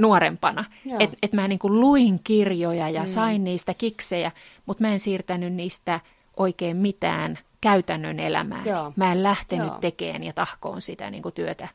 Nuorempana. 0.00 0.64
Että 0.98 1.16
et 1.22 1.32
mä 1.32 1.48
niin 1.48 1.58
kuin 1.58 1.80
luin 1.80 2.20
kirjoja 2.24 2.88
ja 2.88 3.00
mm. 3.00 3.06
sain 3.06 3.44
niistä 3.44 3.74
kiksejä, 3.74 4.32
mutta 4.66 4.84
mä 4.84 4.92
en 4.92 5.00
siirtänyt 5.00 5.52
niistä 5.52 6.00
oikein 6.36 6.76
mitään 6.76 7.38
käytännön 7.60 8.20
elämään. 8.20 8.66
Joo. 8.66 8.92
Mä 8.96 9.12
en 9.12 9.22
lähtenyt 9.22 9.66
Joo. 9.66 9.78
tekemään 9.80 10.24
ja 10.24 10.32
tahkoon 10.32 10.80
sitä 10.80 11.10
niin 11.10 11.22
kuin 11.22 11.34
työtä 11.34 11.68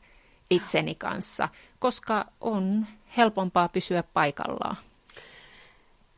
itseni 0.50 0.94
kanssa, 0.94 1.48
koska 1.78 2.26
on 2.40 2.86
helpompaa 3.16 3.68
pysyä 3.68 4.04
paikallaan. 4.14 4.76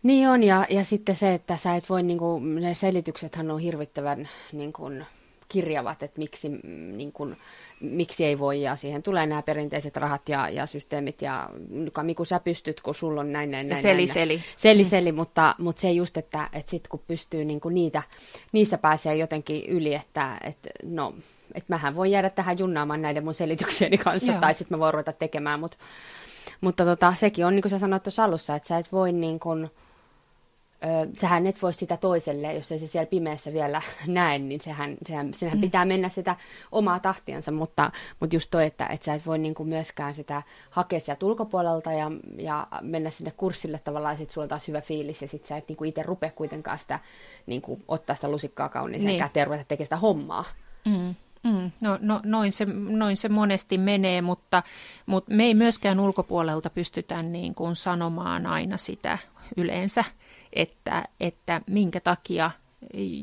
Niin 0.03 0.29
on, 0.29 0.43
ja, 0.43 0.67
ja 0.71 0.85
sitten 0.85 1.17
se, 1.17 1.35
että 1.35 1.57
sä 1.57 1.77
et 1.77 1.91
voi, 1.91 2.03
niin 2.03 2.19
kuin, 2.19 2.55
ne 2.55 2.75
selityksethän 2.75 3.51
on 3.51 3.61
hirvittävän 3.61 4.29
niin 4.53 4.73
kuin, 4.73 5.07
kirjavat, 5.49 6.03
että 6.03 6.19
miksi, 6.19 6.49
niin 6.97 7.13
kuin, 7.13 7.37
miksi 7.81 8.25
ei 8.25 8.39
voi, 8.39 8.63
ja 8.63 8.77
siihen 8.77 9.03
tulee 9.03 9.27
nämä 9.27 9.43
perinteiset 9.43 9.97
rahat 9.97 10.29
ja, 10.29 10.49
ja 10.49 10.67
systeemit, 10.67 11.23
ja 11.23 11.51
Miku 12.03 12.25
sä 12.25 12.41
pystyt, 12.41 12.81
kun 12.81 12.95
sulla 12.95 13.21
on 13.21 13.33
näin, 13.33 13.51
näin, 13.51 13.69
näin. 13.69 13.83
Seli, 13.83 13.97
näin, 13.97 14.09
seli. 14.09 14.43
Seli, 14.57 14.83
mm. 14.83 14.89
seli, 14.89 15.13
mutta, 15.13 15.55
mutta 15.59 15.81
se 15.81 15.91
just, 15.91 16.17
että, 16.17 16.49
että 16.53 16.71
sitten 16.71 16.91
kun 16.91 17.03
pystyy 17.07 17.45
niin 17.45 17.61
kuin 17.61 17.75
niitä, 17.75 18.03
niistä 18.53 18.79
pääsee 18.79 19.17
jotenkin 19.17 19.67
yli, 19.67 19.95
että, 19.95 20.39
että 20.45 20.69
no, 20.85 21.15
että 21.55 21.73
mähän 21.75 21.97
voin 21.97 22.11
jäädä 22.11 22.31
tähän 22.31 22.59
junnaamaan 22.59 23.03
näiden 23.03 23.25
mun 23.25 23.35
selityksieni 23.35 23.99
kanssa, 23.99 24.33
Joo. 24.33 24.41
tai 24.41 24.55
sitten 24.55 24.79
mä 24.79 24.83
voin 24.83 24.95
ruveta 24.95 25.13
tekemään, 25.13 25.61
mutta, 25.61 25.77
mutta 26.61 26.85
tota, 26.85 27.15
sekin 27.21 27.47
on, 27.47 27.55
niin 27.55 27.63
kuin 27.63 27.71
sä 27.71 27.79
sanoit 27.79 28.03
tuossa 28.03 28.25
alussa, 28.25 28.57
että 28.57 28.69
sä 28.69 28.79
et 28.79 28.93
voi 28.93 29.13
niin 29.13 29.41
kuin, 29.41 29.65
ö, 29.65 29.69
sähän 31.21 31.47
et 31.47 31.63
voi 31.63 31.75
sitä 31.75 31.97
toiselle, 31.97 32.55
jos 32.55 32.73
ei 32.73 32.79
se 32.79 32.87
siellä 32.87 33.07
pimeässä 33.07 33.53
vielä 33.53 33.83
näe, 34.07 34.39
niin 34.39 34.61
sehän, 34.61 34.97
sehän, 35.07 35.35
sehän 35.35 35.59
mm. 35.59 35.61
pitää 35.61 35.85
mennä 35.85 36.09
sitä 36.09 36.37
omaa 36.73 37.01
tahtiansa, 37.01 37.53
mutta, 37.53 37.91
mutta 38.21 38.37
just 38.37 38.51
toi, 38.51 38.67
että, 38.67 38.87
että 38.87 39.05
sä 39.05 39.15
et 39.15 39.27
voi 39.27 39.39
niin 39.39 39.55
kuin 39.55 39.69
myöskään 39.69 40.15
sitä 40.15 40.43
hakea 40.71 41.01
sieltä 41.01 41.27
ulkopuolelta 41.27 41.93
ja, 41.93 42.11
ja 42.39 42.67
mennä 42.81 43.11
sinne 43.11 43.33
kurssille 43.37 43.81
tavallaan, 43.85 44.15
ja 44.15 44.19
sit 44.19 44.31
sulla 44.31 44.49
taas 44.49 44.69
hyvä 44.69 44.81
fiilis, 44.81 45.23
ja 45.23 45.29
sit 45.29 45.45
sä 45.45 45.57
et 45.57 45.69
niin 45.69 45.77
kuin 45.77 45.89
itse 45.89 46.03
rupea 46.03 46.31
kuitenkaan 46.31 46.79
sitä, 46.79 46.99
niin 47.47 47.63
kuin, 47.63 47.85
ottaa 47.89 48.17
sitä 48.17 48.29
lusikkaa 48.29 48.69
kauniiseen 48.69 49.07
niin. 49.07 49.23
käteen 49.23 49.43
ja 49.43 49.45
ruveta 49.45 49.65
tekemään 49.65 49.87
sitä 49.87 49.97
hommaa. 49.97 50.45
Mm. 50.85 51.15
Mm, 51.43 51.71
no, 51.81 51.99
no, 52.01 52.21
noin, 52.25 52.53
se, 52.53 52.65
noin 52.89 53.17
se 53.17 53.29
monesti 53.29 53.79
menee, 53.79 54.23
mutta, 54.23 54.63
mutta 55.07 55.35
me 55.35 55.45
ei 55.45 55.55
myöskään 55.55 56.01
ulkopuolelta 56.01 56.71
pystytä 56.71 57.23
niin 57.23 57.55
kuin 57.55 57.77
sanomaan 57.77 58.47
aina 58.47 58.77
sitä 58.77 59.19
yleensä, 59.57 60.05
että, 60.53 61.05
että 61.21 61.61
minkä 61.67 62.01
takia 62.01 62.51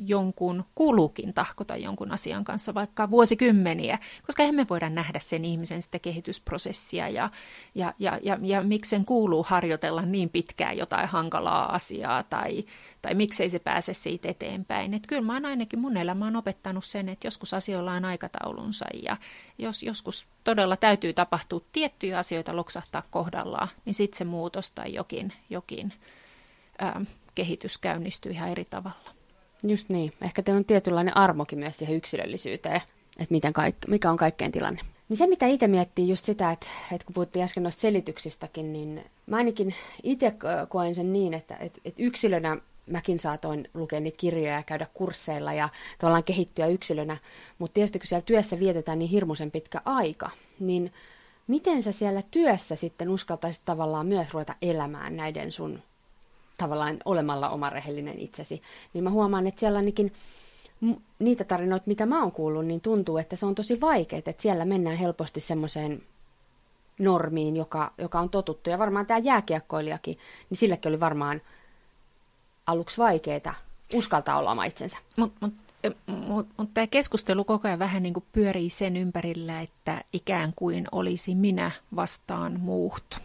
jonkun 0.06 0.66
kuuluukin 0.76 1.34
tahkota 1.34 1.78
jonkun 1.78 2.12
asian 2.12 2.44
kanssa 2.44 2.74
vaikka 2.74 3.12
vuosikymmeniä, 3.12 4.00
koska 4.26 4.44
eihän 4.44 4.56
me 4.56 4.66
voida 4.70 4.90
nähdä 4.90 5.20
sen 5.20 5.46
ihmisen 5.46 5.82
sitä 5.82 6.00
kehitysprosessia 6.00 7.10
ja, 7.10 7.30
ja, 7.76 7.94
ja, 8.00 8.20
ja, 8.24 8.38
ja 8.42 8.64
miksi 8.64 8.90
sen 8.90 9.06
kuuluu 9.06 9.46
harjoitella 9.48 10.02
niin 10.02 10.30
pitkään 10.30 10.78
jotain 10.78 11.08
hankalaa 11.08 11.76
asiaa 11.76 12.24
tai, 12.24 12.66
tai 13.02 13.14
miksei 13.14 13.50
se 13.50 13.60
pääse 13.60 13.94
siitä 13.94 14.30
eteenpäin. 14.30 14.94
Et 14.94 15.08
kyllä 15.08 15.22
mä 15.22 15.34
oon 15.34 15.46
ainakin 15.46 15.80
mun 15.80 15.98
elämä 15.98 16.26
on 16.28 16.36
opettanut 16.36 16.86
sen, 16.86 17.10
että 17.10 17.28
joskus 17.28 17.54
asioilla 17.54 17.92
on 17.94 18.06
aikataulunsa 18.06 18.86
ja 19.04 19.18
jos 19.58 19.84
joskus 19.84 20.28
todella 20.44 20.78
täytyy 20.78 21.14
tapahtua 21.14 21.62
tiettyjä 21.72 22.18
asioita 22.18 22.56
loksahtaa 22.56 23.04
kohdallaan, 23.12 23.68
niin 23.86 23.94
sitten 23.94 24.18
se 24.18 24.24
muutos 24.24 24.72
tai 24.72 24.94
jokin, 24.94 25.34
jokin 25.50 25.94
kehitys 27.36 27.78
käynnistyy 27.78 28.32
ihan 28.32 28.50
eri 28.50 28.66
tavalla. 28.66 29.12
Just 29.64 29.90
niin. 29.90 30.14
Ehkä 30.22 30.44
teillä 30.44 30.60
on 30.60 30.66
tietynlainen 30.66 31.18
armokin 31.18 31.60
myös 31.60 31.78
siihen 31.78 31.96
yksilöllisyyteen, 31.96 32.82
että 33.20 33.34
miten 33.34 33.54
kaik- 33.54 33.88
mikä 33.88 34.12
on 34.12 34.18
kaikkein 34.18 34.52
tilanne. 34.52 34.82
Niin 35.10 35.18
se, 35.18 35.28
mitä 35.28 35.46
itse 35.46 35.68
miettii 35.68 36.10
just 36.10 36.26
sitä, 36.26 36.52
että, 36.52 36.68
että 36.92 37.06
kun 37.06 37.14
puhuttiin 37.14 37.46
äsken 37.46 37.64
noista 37.64 37.82
selityksistäkin, 37.82 38.74
niin 38.74 39.06
mä 39.26 39.38
ainakin 39.38 39.74
itse 40.04 40.34
koen 40.70 40.96
sen 40.96 41.14
niin, 41.14 41.34
että, 41.34 41.56
että, 41.60 41.82
että 41.86 42.04
yksilönä 42.04 42.58
mäkin 42.92 43.20
saatoin 43.20 43.70
lukea 43.74 44.00
niitä 44.00 44.18
kirjoja 44.18 44.54
ja 44.54 44.64
käydä 44.64 44.88
kursseilla 44.94 45.54
ja 45.54 45.70
tavallaan 46.00 46.24
kehittyä 46.24 46.68
yksilönä, 46.68 47.18
mutta 47.60 47.74
tietysti 47.74 48.00
kun 48.00 48.08
siellä 48.08 48.26
työssä 48.26 48.60
vietetään 48.60 49.00
niin 49.00 49.10
hirmuisen 49.10 49.52
pitkä 49.52 49.82
aika, 49.86 50.30
niin 50.60 50.94
miten 51.48 51.84
sä 51.84 51.92
siellä 51.92 52.22
työssä 52.32 52.76
sitten 52.76 53.10
uskaltaisit 53.10 53.66
tavallaan 53.66 54.08
myös 54.08 54.34
ruveta 54.34 54.56
elämään 54.62 55.18
näiden 55.18 55.52
sun 55.52 55.80
tavallaan 56.58 56.98
olemalla 57.06 57.50
oma 57.50 57.70
rehellinen 57.70 58.20
itsesi, 58.20 58.62
niin 58.94 59.04
mä 59.04 59.10
huomaan, 59.10 59.48
että 59.48 59.60
siellä 59.60 59.78
ainakin 59.78 60.14
niitä 61.20 61.44
tarinoita, 61.44 61.88
mitä 61.88 62.06
mä 62.06 62.22
oon 62.22 62.32
kuullut, 62.32 62.66
niin 62.66 62.82
tuntuu, 62.82 63.18
että 63.18 63.36
se 63.36 63.46
on 63.46 63.56
tosi 63.56 63.82
vaikeaa, 63.82 64.22
että 64.26 64.42
siellä 64.42 64.66
mennään 64.66 64.98
helposti 64.98 65.40
semmoiseen 65.40 66.02
normiin, 67.00 67.58
joka, 67.58 67.92
joka 67.98 68.20
on 68.20 68.30
totuttu. 68.30 68.70
Ja 68.70 68.80
varmaan 68.80 69.06
tämä 69.06 69.18
jääkiekkoilijakin, 69.18 70.18
niin 70.50 70.58
silläkin 70.58 70.90
oli 70.90 71.00
varmaan 71.00 71.42
aluksi 72.68 72.98
vaikeaa 72.98 73.56
uskaltaa 73.94 74.38
olla 74.38 74.52
oma 74.52 74.66
itsensä. 74.66 74.98
Mutta 75.16 75.38
mut, 75.42 75.54
mut, 76.08 76.48
mut 76.58 76.70
tämä 76.74 76.88
keskustelu 76.88 77.44
koko 77.44 77.68
ajan 77.68 77.80
vähän 77.80 78.04
niin 78.04 78.14
kuin 78.14 78.26
pyörii 78.32 78.70
sen 78.70 78.98
ympärillä, 78.98 79.62
että 79.62 80.04
ikään 80.14 80.54
kuin 80.56 80.88
olisi 80.92 81.36
minä 81.36 81.72
vastaan 81.96 82.60
muut. 82.60 83.20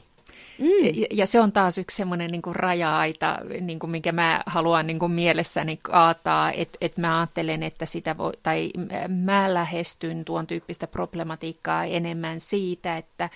Mm. 0.60 0.86
Ja, 0.94 1.06
ja 1.10 1.26
se 1.26 1.40
on 1.40 1.52
taas 1.52 1.78
yksi 1.78 1.96
semmoinen 1.96 2.30
niin 2.30 2.42
raja-aita, 2.52 3.38
niin 3.60 3.78
kuin 3.78 3.90
minkä 3.90 4.12
mä 4.12 4.42
haluan 4.46 4.86
niin 4.86 4.98
kuin 4.98 5.12
mielessäni 5.12 5.78
kaataa, 5.82 6.52
että 6.52 6.78
et 6.80 6.96
mä 6.96 7.18
ajattelen, 7.20 7.62
että 7.62 7.86
sitä 7.86 8.18
voi, 8.18 8.32
tai 8.42 8.70
mä 9.08 9.54
lähestyn 9.54 10.24
tuon 10.24 10.46
tyyppistä 10.46 10.86
problematiikkaa 10.86 11.84
enemmän 11.84 12.40
siitä, 12.40 12.96
että 12.96 13.30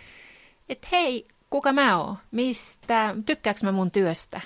et 0.69 0.87
hei, 0.93 1.25
kuka 1.51 1.73
mä 1.73 1.99
oon, 1.99 2.17
mistä, 2.31 3.17
tykkääkö 3.27 3.61
mä 3.63 3.73
mun 3.73 3.91
työstä, 3.91 4.41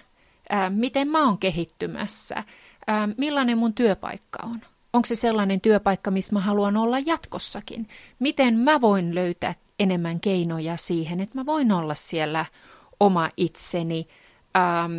ää, 0.49 0.71
miten 0.71 1.09
mä 1.09 1.25
oon 1.27 1.39
kehittymässä, 1.39 2.45
ää, 2.87 3.09
millainen 3.17 3.59
mun 3.59 3.75
työpaikka 3.75 4.39
on. 4.43 4.61
Onko 4.93 5.07
se 5.07 5.15
sellainen 5.15 5.61
työpaikka, 5.61 6.11
missä 6.11 6.33
mä 6.33 6.41
haluan 6.41 6.77
olla 6.77 6.99
jatkossakin? 6.99 7.89
Miten 8.19 8.59
mä 8.59 8.81
voin 8.81 9.15
löytää 9.15 9.55
enemmän 9.79 10.21
keinoja 10.21 10.77
siihen, 10.77 11.21
että 11.21 11.39
mä 11.39 11.47
voin 11.47 11.73
olla 11.73 11.95
siellä 11.95 12.47
oma 13.01 13.29
itseni. 13.37 14.09
Ähm, 14.57 14.93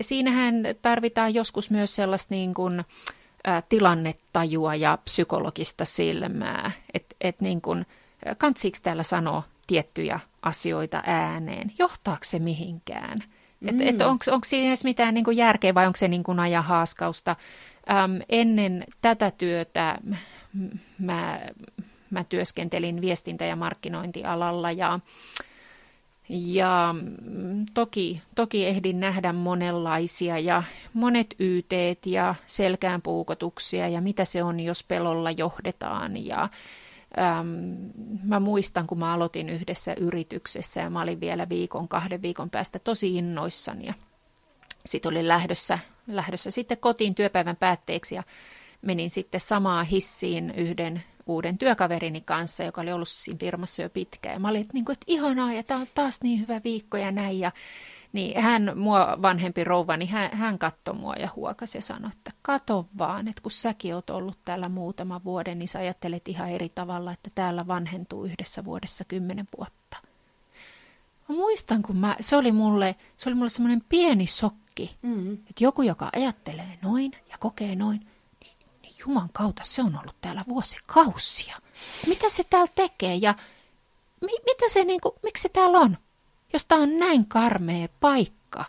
siinähän 0.00 0.54
tarvitaan 0.82 1.34
joskus 1.34 1.70
myös 1.70 1.94
sellaista 1.94 2.34
niin 2.34 2.54
kuin, 2.54 2.84
äh, 3.48 3.62
tilannetajua 3.68 4.74
ja 4.74 4.98
psykologista 5.04 5.84
silmää, 5.84 6.70
että 6.94 7.16
et 7.20 7.40
niin 7.40 7.60
kuin, 7.60 7.86
kantsiiko 8.38 8.78
täällä 8.82 9.02
sanoa 9.02 9.42
tiettyjä 9.66 10.20
asioita 10.42 11.02
ääneen, 11.06 11.72
johtaako 11.78 12.24
se 12.24 12.38
mihinkään? 12.38 13.24
Mm. 13.60 13.68
Että 13.68 13.84
et 13.84 14.02
onko 14.02 14.44
siinä 14.44 14.68
edes 14.68 14.84
mitään 14.84 15.14
niin 15.14 15.24
kuin 15.24 15.36
järkeä 15.36 15.74
vai 15.74 15.86
onko 15.86 15.96
se 15.96 16.08
niin 16.08 16.22
kuin 16.22 16.40
ajan 16.40 16.64
haaskausta? 16.64 17.36
Ähm, 17.90 18.16
ennen 18.28 18.84
tätä 19.00 19.30
työtä 19.30 19.98
mä, 20.98 21.40
mä 22.10 22.24
työskentelin 22.24 23.00
viestintä- 23.00 23.44
ja 23.44 23.56
markkinointialalla 23.56 24.70
ja 24.70 25.00
ja 26.28 26.94
mm, 27.22 27.66
toki, 27.74 28.22
toki 28.34 28.66
ehdin 28.66 29.00
nähdä 29.00 29.32
monenlaisia 29.32 30.38
ja 30.38 30.62
monet 30.92 31.34
yteet 31.38 32.06
ja 32.06 32.34
selkään 32.46 33.02
puukotuksia 33.02 33.88
ja 33.88 34.00
mitä 34.00 34.24
se 34.24 34.42
on, 34.42 34.60
jos 34.60 34.84
pelolla 34.84 35.30
johdetaan. 35.30 36.26
Ja 36.26 36.42
äm, 36.42 37.48
mä 38.24 38.40
muistan, 38.40 38.86
kun 38.86 38.98
mä 38.98 39.12
aloitin 39.12 39.48
yhdessä 39.48 39.94
yrityksessä 40.00 40.80
ja 40.80 40.90
mä 40.90 41.02
olin 41.02 41.20
vielä 41.20 41.48
viikon, 41.48 41.88
kahden 41.88 42.22
viikon 42.22 42.50
päästä 42.50 42.78
tosi 42.78 43.16
innoissani. 43.16 43.86
Ja 43.86 43.94
sitten 44.86 45.10
olin 45.10 45.28
lähdössä, 45.28 45.78
lähdössä 46.06 46.50
sitten 46.50 46.78
kotiin 46.78 47.14
työpäivän 47.14 47.56
päätteeksi 47.56 48.14
ja 48.14 48.22
menin 48.82 49.10
sitten 49.10 49.40
samaa 49.40 49.84
hissiin 49.84 50.50
yhden 50.50 51.02
uuden 51.26 51.58
työkaverini 51.58 52.20
kanssa, 52.20 52.64
joka 52.64 52.80
oli 52.80 52.92
ollut 52.92 53.08
siinä 53.08 53.38
firmassa 53.38 53.82
jo 53.82 53.90
pitkään. 53.90 54.32
Ja 54.32 54.38
mä 54.40 54.48
olin, 54.48 54.60
että, 54.60 54.74
niin 54.74 54.84
kuin, 54.84 54.92
että 54.92 55.04
ihanaa 55.06 55.52
ja 55.52 55.62
tämä 55.62 55.80
on 55.80 55.86
taas 55.94 56.22
niin 56.22 56.40
hyvä 56.40 56.60
viikko 56.64 56.96
ja 56.96 57.10
näin. 57.10 57.40
Ja, 57.40 57.52
niin 58.12 58.42
hän, 58.42 58.72
mua 58.76 59.18
vanhempi 59.22 59.64
rouva, 59.64 59.96
niin 59.96 60.08
hän, 60.08 60.30
hän 60.32 60.58
katsoi 60.58 60.94
mua 60.94 61.14
ja 61.14 61.28
huokasi 61.36 61.78
ja 61.78 61.82
sanoi, 61.82 62.10
että 62.16 62.32
kato 62.42 62.86
vaan, 62.98 63.28
että 63.28 63.42
kun 63.42 63.50
säkin 63.50 63.94
oot 63.94 64.10
ollut 64.10 64.38
täällä 64.44 64.68
muutama 64.68 65.20
vuoden, 65.24 65.58
niin 65.58 65.68
sä 65.68 65.78
ajattelet 65.78 66.28
ihan 66.28 66.50
eri 66.50 66.68
tavalla, 66.68 67.12
että 67.12 67.30
täällä 67.34 67.66
vanhentuu 67.66 68.24
yhdessä 68.24 68.64
vuodessa 68.64 69.04
kymmenen 69.08 69.46
vuotta. 69.58 69.96
Mä 71.28 71.34
muistan, 71.34 71.82
kun 71.82 71.96
mä, 71.96 72.16
se 72.20 72.36
oli 72.36 72.52
mulle, 72.52 72.96
se 73.16 73.28
oli 73.28 73.34
mulle 73.34 73.48
semmoinen 73.48 73.82
pieni 73.88 74.26
sokki, 74.26 74.96
mm-hmm. 75.02 75.32
että 75.34 75.64
joku, 75.64 75.82
joka 75.82 76.10
ajattelee 76.12 76.78
noin 76.82 77.12
ja 77.30 77.38
kokee 77.38 77.76
noin, 77.76 78.06
Juman 79.06 79.28
kautta 79.32 79.62
se 79.64 79.82
on 79.82 79.98
ollut 80.00 80.16
täällä 80.20 80.44
vuosikausia. 80.48 81.56
Mitä 82.06 82.28
se 82.28 82.44
täällä 82.50 82.72
tekee 82.74 83.14
ja 83.16 83.34
mi- 84.20 84.42
mitä 84.46 84.68
se 84.68 84.84
niinku, 84.84 85.14
miksi 85.22 85.42
se 85.42 85.48
täällä 85.48 85.78
on? 85.78 85.98
Jos 86.52 86.66
tämä 86.66 86.82
on 86.82 86.98
näin 86.98 87.26
karmea 87.26 87.88
paikka, 88.00 88.64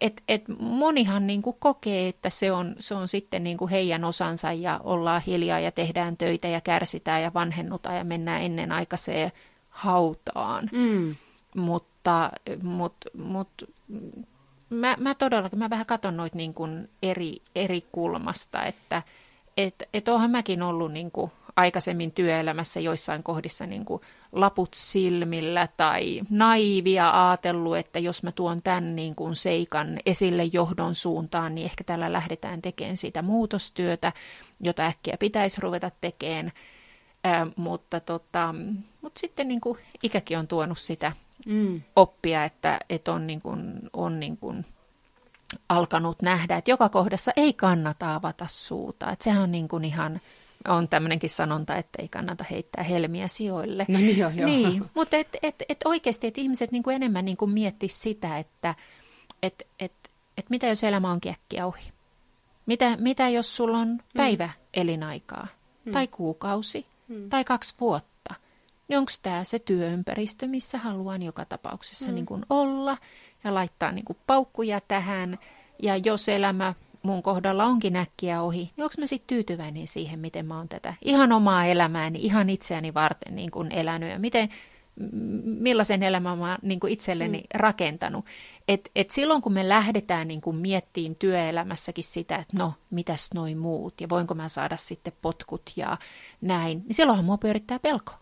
et, 0.00 0.22
et 0.28 0.44
monihan 0.58 1.26
niin 1.26 1.42
kuin 1.42 1.56
kokee, 1.60 2.08
että 2.08 2.30
se 2.30 2.52
on, 2.52 2.74
se 2.78 2.94
on 2.94 3.08
sitten 3.08 3.44
niin 3.44 3.56
kuin 3.56 3.70
heidän 3.70 4.04
osansa 4.04 4.52
ja 4.52 4.80
ollaan 4.84 5.22
hiljaa 5.26 5.60
ja 5.60 5.72
tehdään 5.72 6.16
töitä 6.16 6.48
ja 6.48 6.60
kärsitään 6.60 7.22
ja 7.22 7.34
vanhennutaan 7.34 7.96
ja 7.96 8.04
mennään 8.04 8.42
ennenaikaiseen 8.42 9.32
hautaan. 9.68 10.68
Mm. 10.72 11.16
Mutta, 11.56 12.30
mut, 12.62 12.94
mut, 13.14 13.48
mä, 14.70 14.96
mä 14.98 15.14
todellakin, 15.14 15.58
mä 15.58 15.70
vähän 15.70 15.86
katson 15.86 16.16
noita 16.16 16.36
niin 16.36 16.54
kuin 16.54 16.90
eri, 17.02 17.36
eri 17.54 17.84
kulmasta, 17.92 18.64
että 18.64 19.02
et, 19.56 19.82
et 19.94 20.08
oonhan 20.08 20.30
mäkin 20.30 20.62
ollut 20.62 20.92
niin 20.92 21.10
kuin 21.10 21.32
aikaisemmin 21.56 22.12
työelämässä 22.12 22.80
joissain 22.80 23.22
kohdissa 23.22 23.66
niin 23.66 23.84
kuin 23.84 24.02
laput 24.32 24.74
silmillä 24.74 25.68
tai 25.76 26.20
naivia 26.30 27.28
ajatellut, 27.28 27.76
että 27.76 27.98
jos 27.98 28.22
mä 28.22 28.32
tuon 28.32 28.62
tämän 28.62 28.96
niin 28.96 29.14
kuin 29.14 29.36
seikan 29.36 29.98
esille 30.06 30.44
johdon 30.44 30.94
suuntaan, 30.94 31.54
niin 31.54 31.64
ehkä 31.64 31.84
tällä 31.84 32.12
lähdetään 32.12 32.62
tekemään 32.62 32.96
sitä 32.96 33.22
muutostyötä, 33.22 34.12
jota 34.60 34.86
äkkiä 34.86 35.16
pitäisi 35.18 35.60
ruveta 35.60 35.90
tekemään. 36.00 36.52
Ää, 37.24 37.46
mutta, 37.56 38.00
tota, 38.00 38.54
mutta 39.00 39.20
sitten 39.20 39.48
niin 39.48 39.60
kuin 39.60 39.78
ikäkin 40.02 40.38
on 40.38 40.48
tuonut 40.48 40.78
sitä 40.78 41.12
mm. 41.46 41.82
oppia, 41.96 42.44
että, 42.44 42.80
että 42.90 43.12
on, 43.12 43.26
niin 43.26 43.40
kuin, 43.40 43.80
on 43.92 44.20
niin 44.20 44.36
kuin 44.36 44.66
alkanut 45.68 46.22
nähdä, 46.22 46.56
että 46.56 46.70
joka 46.70 46.88
kohdassa 46.88 47.32
ei 47.36 47.52
kannata 47.52 48.14
avata 48.14 48.46
suuta. 48.48 49.10
Että 49.10 49.24
sehän 49.24 49.42
on 49.42 49.52
niin 49.52 49.68
kuin 49.68 49.84
ihan 49.84 50.20
on 50.68 50.88
tämmöinenkin 50.88 51.30
sanonta, 51.30 51.76
että 51.76 52.02
ei 52.02 52.08
kannata 52.08 52.44
heittää 52.50 52.84
helmiä 52.84 53.28
sijoille. 53.28 53.86
No 53.88 53.98
niin, 53.98 54.18
joo, 54.18 54.30
joo. 54.30 54.46
Niin, 54.46 54.90
mutta 54.94 55.16
et, 55.16 55.36
et, 55.42 55.62
et 55.68 55.78
oikeasti, 55.84 56.26
että 56.26 56.40
ihmiset 56.40 56.72
niin 56.72 56.82
kuin 56.82 56.96
enemmän 56.96 57.24
niin 57.24 57.36
kuin 57.36 57.50
miettis 57.50 58.02
sitä, 58.02 58.38
että 58.38 58.74
et, 59.42 59.66
et, 59.80 59.92
et 60.38 60.50
mitä 60.50 60.66
jos 60.66 60.84
elämä 60.84 61.10
on 61.10 61.20
äkkiä 61.30 61.66
ohi? 61.66 61.92
Mitä, 62.66 62.96
mitä 62.96 63.28
jos 63.28 63.56
sulla 63.56 63.78
on 63.78 63.88
mm. 63.88 63.98
päivä 64.16 64.46
mm. 64.46 64.52
elinaikaa, 64.74 65.46
mm. 65.84 65.92
tai 65.92 66.08
kuukausi, 66.08 66.86
mm. 67.08 67.28
tai 67.28 67.44
kaksi 67.44 67.74
vuotta? 67.80 68.34
Niin 68.88 68.98
onko 68.98 69.12
tämä 69.22 69.44
se 69.44 69.58
työympäristö, 69.58 70.46
missä 70.46 70.78
haluan 70.78 71.22
joka 71.22 71.44
tapauksessa 71.44 72.08
mm. 72.08 72.14
niin 72.14 72.26
kuin 72.26 72.42
olla 72.50 72.98
ja 73.44 73.54
laittaa 73.54 73.92
niin 73.92 74.04
kuin 74.04 74.18
paukkuja 74.26 74.80
tähän? 74.88 75.38
Ja 75.82 75.96
jos 75.96 76.28
elämä 76.28 76.74
mun 77.02 77.22
kohdalla 77.22 77.64
onkin 77.64 77.96
äkkiä 77.96 78.42
ohi, 78.42 78.58
niin 78.76 78.84
onko 78.84 78.94
mä 78.98 79.06
sitten 79.06 79.26
tyytyväinen 79.36 79.86
siihen, 79.86 80.18
miten 80.18 80.46
mä 80.46 80.56
oon 80.56 80.68
tätä 80.68 80.94
ihan 81.02 81.32
omaa 81.32 81.66
elämääni, 81.66 82.18
ihan 82.22 82.50
itseäni 82.50 82.94
varten 82.94 83.36
niin 83.36 83.50
kun 83.50 83.72
elänyt 83.72 84.10
ja 84.10 84.18
miten, 84.18 84.48
millaisen 85.44 86.02
elämän 86.02 86.38
mä 86.38 86.50
oon 86.50 86.58
niin 86.62 86.80
kuin 86.80 86.92
itselleni 86.92 87.38
mm. 87.38 87.46
rakentanut. 87.54 88.24
Et, 88.68 88.90
et 88.96 89.10
silloin 89.10 89.42
kun 89.42 89.52
me 89.52 89.68
lähdetään 89.68 90.28
niin 90.28 90.40
kuin 90.40 90.56
miettiin 90.56 91.16
työelämässäkin 91.16 92.04
sitä, 92.04 92.36
että 92.36 92.58
no, 92.58 92.72
mitäs 92.90 93.30
noin 93.34 93.58
muut 93.58 94.00
ja 94.00 94.08
voinko 94.08 94.34
mä 94.34 94.48
saada 94.48 94.76
sitten 94.76 95.12
potkut 95.22 95.62
ja 95.76 95.98
näin, 96.40 96.82
niin 96.86 96.94
silloinhan 96.94 97.24
mua 97.24 97.38
pyörittää 97.38 97.78
pelko. 97.78 98.12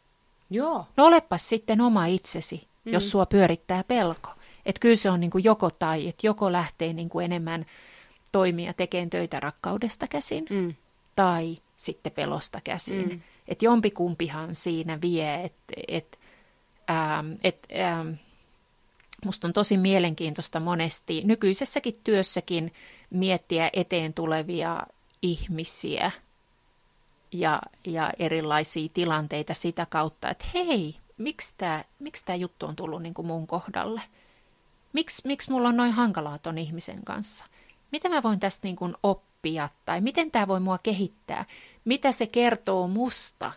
Joo. 0.51 0.87
No 0.97 1.07
olepas 1.07 1.49
sitten 1.49 1.81
oma 1.81 2.07
itsesi, 2.07 2.66
mm. 2.85 2.93
jos 2.93 3.11
sua 3.11 3.27
pyörittää 3.27 3.85
pelko. 3.85 4.31
Että 4.69 4.81
kyllä 4.81 4.97
se 4.97 5.11
on 5.11 5.21
niin 5.21 5.31
kuin 5.31 5.45
joko 5.45 5.71
tai, 5.71 6.09
että 6.09 6.27
joko 6.27 6.53
lähtee 6.53 6.93
niin 6.93 7.09
kuin 7.09 7.25
enemmän 7.25 7.66
toimia 8.33 8.73
tekemään 8.73 9.11
töitä 9.11 9.41
rakkaudesta 9.41 10.07
käsin 10.09 10.47
mm. 10.51 10.75
tai 11.16 11.57
sitten 11.77 12.12
pelosta 12.12 12.61
käsin. 12.64 13.09
Mm. 13.09 13.21
Että 13.49 13.64
jompikumpihan 13.64 14.55
siinä 14.55 15.01
vie, 15.01 15.45
että 15.45 15.75
et, 15.89 16.19
ähm, 16.91 17.33
et, 17.45 17.66
ähm, 17.81 18.11
musta 19.25 19.47
on 19.47 19.53
tosi 19.53 19.77
mielenkiintoista 19.77 20.61
monesti 20.61 21.23
nykyisessäkin 21.25 21.95
työssäkin 22.05 22.73
miettiä 23.11 23.71
eteen 23.73 24.14
tulevia 24.14 24.83
ihmisiä 25.23 26.11
ja, 27.33 27.62
ja 27.87 28.12
erilaisia 28.19 28.89
tilanteita 28.95 29.55
sitä 29.55 29.87
kautta, 29.87 30.31
että 30.31 30.45
hei, 30.55 30.97
miksi 31.16 31.55
tämä 31.59 31.85
miksi 31.99 32.25
tää 32.25 32.37
juttu 32.37 32.66
on 32.66 32.77
tullut 32.77 33.03
niin 33.03 33.14
kuin 33.14 33.27
mun 33.27 33.47
kohdalle? 33.47 34.01
Miksi, 34.93 35.22
miksi 35.24 35.51
mulla 35.51 35.68
on 35.68 35.76
noin 35.76 35.93
hankalaa 35.93 36.39
ton 36.39 36.59
ihmisen 36.59 37.05
kanssa? 37.05 37.45
mitä 37.91 38.09
mä 38.09 38.22
voin 38.22 38.41
tästä 38.41 38.66
niin 38.66 38.76
kuin 38.76 38.95
oppia 39.03 39.68
tai 39.84 40.01
miten 40.01 40.30
tämä 40.30 40.49
voi 40.49 40.61
mua 40.61 40.78
kehittää? 40.78 41.45
Mitä 41.84 42.12
se 42.12 42.26
kertoo 42.26 42.89
musta, 42.89 43.53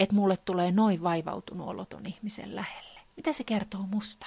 että 0.00 0.14
mulle 0.14 0.36
tulee 0.36 0.72
noin 0.72 1.02
vaivautunut 1.02 1.68
oloton 1.68 2.06
ihmisen 2.06 2.56
lähelle? 2.56 3.00
Mitä 3.16 3.32
se 3.32 3.44
kertoo 3.44 3.80
musta? 3.80 4.26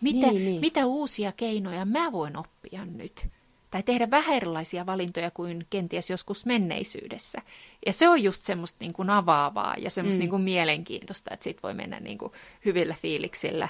Mitä, 0.00 0.26
niin, 0.26 0.44
niin. 0.44 0.60
mitä 0.60 0.86
uusia 0.86 1.32
keinoja 1.32 1.84
mä 1.84 2.12
voin 2.12 2.36
oppia 2.36 2.84
nyt? 2.84 3.28
Tai 3.70 3.82
tehdä 3.82 4.10
vähän 4.10 4.36
erilaisia 4.36 4.86
valintoja 4.86 5.30
kuin 5.30 5.66
kenties 5.70 6.10
joskus 6.10 6.46
menneisyydessä. 6.46 7.42
Ja 7.86 7.92
se 7.92 8.08
on 8.08 8.22
just 8.22 8.44
semmoista 8.44 8.76
niin 8.80 8.92
kuin 8.92 9.10
avaavaa 9.10 9.74
ja 9.78 9.90
semmoista 9.90 10.16
mm. 10.16 10.20
niin 10.20 10.30
kuin 10.30 10.42
mielenkiintoista, 10.42 11.34
että 11.34 11.44
sit 11.44 11.62
voi 11.62 11.74
mennä 11.74 12.00
niin 12.00 12.18
kuin 12.18 12.32
hyvillä 12.64 12.94
fiiliksillä 13.02 13.68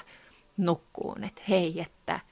nukkuun. 0.57 1.23
Että 1.23 1.41
hei, 1.49 1.79
että– 1.79 2.19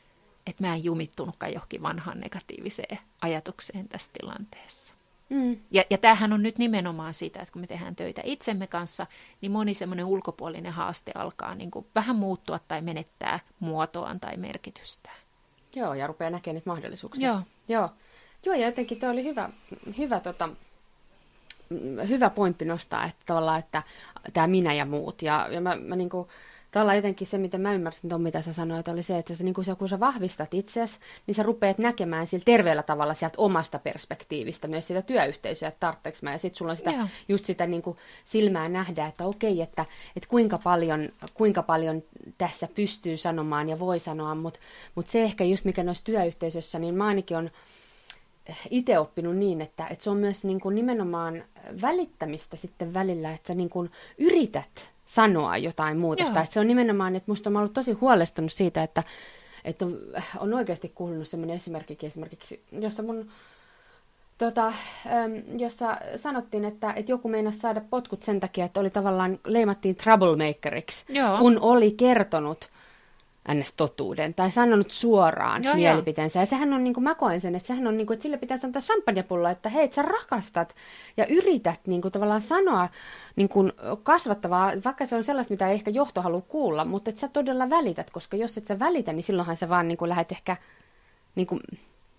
että 0.47 0.63
mä 0.63 0.73
en 0.73 0.83
jumittunutkaan 0.83 1.53
johonkin 1.53 1.81
vanhaan 1.81 2.19
negatiiviseen 2.19 2.99
ajatukseen 3.21 3.87
tässä 3.87 4.11
tilanteessa. 4.13 4.93
Mm. 5.29 5.57
Ja, 5.71 5.83
ja 5.89 5.97
tämähän 5.97 6.33
on 6.33 6.43
nyt 6.43 6.57
nimenomaan 6.57 7.13
sitä, 7.13 7.39
että 7.39 7.53
kun 7.53 7.61
me 7.61 7.67
tehdään 7.67 7.95
töitä 7.95 8.21
itsemme 8.25 8.67
kanssa, 8.67 9.07
niin 9.41 9.51
moni 9.51 9.73
semmoinen 9.73 10.05
ulkopuolinen 10.05 10.73
haaste 10.73 11.11
alkaa 11.15 11.55
niin 11.55 11.71
kuin 11.71 11.87
vähän 11.95 12.15
muuttua 12.15 12.59
tai 12.59 12.81
menettää 12.81 13.39
muotoaan 13.59 14.19
tai 14.19 14.37
merkitystään. 14.37 15.17
Joo, 15.75 15.93
ja 15.93 16.07
rupeaa 16.07 16.29
näkemään 16.29 16.55
niitä 16.55 16.69
mahdollisuuksia. 16.69 17.27
Joo. 17.27 17.41
Joo, 17.67 17.89
Joo 18.45 18.55
ja 18.55 18.65
jotenkin 18.65 18.99
tuo 18.99 19.09
oli 19.09 19.23
hyvä, 19.23 19.49
hyvä, 19.97 20.19
tota, 20.19 20.49
hyvä 22.09 22.29
pointti 22.29 22.65
nostaa, 22.65 23.05
että 23.05 23.21
tavallaan, 23.25 23.59
että 23.59 23.83
tämä 24.33 24.47
minä 24.47 24.73
ja 24.73 24.85
muut. 24.85 25.21
Ja, 25.21 25.47
ja 25.51 25.61
mä, 25.61 25.75
mä 25.75 25.95
niin 25.95 26.09
kuin, 26.09 26.27
Tällä 26.71 26.95
jotenkin 26.95 27.27
se, 27.27 27.37
mitä 27.37 27.57
mä 27.57 27.73
ymmärsin 27.73 28.09
tuon, 28.09 28.21
mitä 28.21 28.41
sä 28.41 28.53
sanoit, 28.53 28.87
oli 28.87 29.03
se, 29.03 29.17
että 29.17 29.35
sä, 29.35 29.43
niin 29.43 29.53
kun, 29.53 29.65
sä, 29.65 29.75
kun 29.75 29.89
sä 29.89 29.99
vahvistat 29.99 30.53
itseäsi, 30.53 30.99
niin 31.27 31.35
sä 31.35 31.43
rupeat 31.43 31.77
näkemään 31.77 32.27
sillä 32.27 32.43
terveellä 32.45 32.83
tavalla 32.83 33.13
sieltä 33.13 33.35
omasta 33.37 33.79
perspektiivistä 33.79 34.67
myös 34.67 34.87
sitä 34.87 35.01
työyhteisöä, 35.01 35.67
että 35.67 35.79
tarvitseeko 35.79 36.17
mä. 36.21 36.31
Ja 36.31 36.37
sitten 36.37 36.57
sulla 36.57 36.71
on 36.71 36.77
sitä, 36.77 36.91
Joo. 36.91 37.07
just 37.27 37.45
sitä 37.45 37.67
niin 37.67 37.81
kuin 37.81 37.97
silmää 38.25 38.69
nähdä, 38.69 39.07
että 39.07 39.25
okei, 39.25 39.61
että, 39.61 39.85
että 40.15 40.29
kuinka, 40.29 40.57
paljon, 40.57 41.09
kuinka 41.33 41.63
paljon 41.63 42.03
tässä 42.37 42.67
pystyy 42.75 43.17
sanomaan 43.17 43.69
ja 43.69 43.79
voi 43.79 43.99
sanoa, 43.99 44.35
mutta 44.35 44.59
mut 44.95 45.09
se 45.09 45.23
ehkä 45.23 45.43
just 45.43 45.65
mikä 45.65 45.83
noissa 45.83 46.03
työyhteisössä, 46.03 46.79
niin 46.79 46.95
mä 46.95 47.05
ainakin 47.05 47.37
on 47.37 47.51
itse 48.69 48.99
oppinut 48.99 49.35
niin, 49.35 49.61
että, 49.61 49.87
että 49.87 50.03
se 50.03 50.09
on 50.09 50.17
myös 50.17 50.43
niin 50.43 50.59
kuin 50.59 50.75
nimenomaan 50.75 51.43
välittämistä 51.81 52.57
sitten 52.57 52.93
välillä, 52.93 53.33
että 53.33 53.47
sä 53.47 53.55
niin 53.55 53.69
kuin 53.69 53.91
yrität 54.17 54.91
sanoa 55.13 55.57
jotain 55.57 55.97
muutosta. 55.97 56.41
Että 56.41 56.53
se 56.53 56.59
on 56.59 56.67
nimenomaan, 56.67 57.15
että 57.15 57.31
musta 57.31 57.49
on 57.49 57.57
ollut 57.57 57.73
tosi 57.73 57.91
huolestunut 57.91 58.51
siitä, 58.51 58.83
että, 58.83 59.03
että 59.65 59.85
on, 59.85 59.97
on 60.39 60.53
oikeasti 60.53 60.91
kuulunut 60.95 61.27
sellainen 61.27 61.55
esimerkki 61.55 61.97
esimerkiksi, 62.05 62.63
jossa 62.71 63.03
mun 63.03 63.29
tota, 64.37 64.73
jossa 65.57 65.97
sanottiin, 66.15 66.65
että, 66.65 66.93
että 66.95 67.11
joku 67.11 67.29
meinasi 67.29 67.59
saada 67.59 67.81
potkut 67.89 68.23
sen 68.23 68.39
takia, 68.39 68.65
että 68.65 68.79
oli 68.79 68.89
tavallaan 68.89 69.39
leimattiin 69.45 69.95
troublemakeriksi, 69.95 71.05
Joo. 71.09 71.37
kun 71.37 71.59
oli 71.61 71.91
kertonut 71.91 72.69
ns-totuuden 73.49 74.33
tai 74.33 74.51
sanonut 74.51 74.91
suoraan 74.91 75.63
joo, 75.63 75.75
mielipiteensä. 75.75 76.39
Ja 76.39 76.45
sehän 76.45 76.73
on, 76.73 76.83
niin 76.83 76.93
kuin 76.93 77.03
mä 77.03 77.15
koen 77.15 77.41
sen, 77.41 77.55
että 77.55 77.67
sehän 77.67 77.87
on, 77.87 77.97
niin 77.97 78.07
kuin, 78.07 78.15
että 78.15 78.23
sille 78.23 78.37
pitäisi 78.37 78.65
antaa 78.65 78.81
champagnepullo, 78.81 79.49
että 79.49 79.69
hei, 79.69 79.83
että 79.83 79.95
sä 79.95 80.01
rakastat 80.01 80.75
ja 81.17 81.25
yrität 81.25 81.79
niin 81.87 82.01
kuin, 82.01 82.11
tavallaan 82.11 82.41
sanoa 82.41 82.89
niin 83.35 83.49
kuin, 83.49 83.73
kasvattavaa, 84.03 84.71
vaikka 84.85 85.05
se 85.05 85.15
on 85.15 85.23
sellaista, 85.23 85.53
mitä 85.53 85.67
ei 85.67 85.73
ehkä 85.73 85.91
johto 85.91 86.21
halua 86.21 86.41
kuulla, 86.41 86.85
mutta 86.85 87.09
että 87.09 87.21
sä 87.21 87.27
todella 87.27 87.69
välität, 87.69 88.09
koska 88.09 88.37
jos 88.37 88.57
et 88.57 88.65
sä 88.65 88.79
välitä, 88.79 89.13
niin 89.13 89.23
silloinhan 89.23 89.57
sä 89.57 89.69
vaan 89.69 89.87
niin 89.87 89.97
kuin, 89.97 90.09
lähdet 90.09 90.31
ehkä 90.31 90.57
niin 91.35 91.47
kuin, 91.47 91.61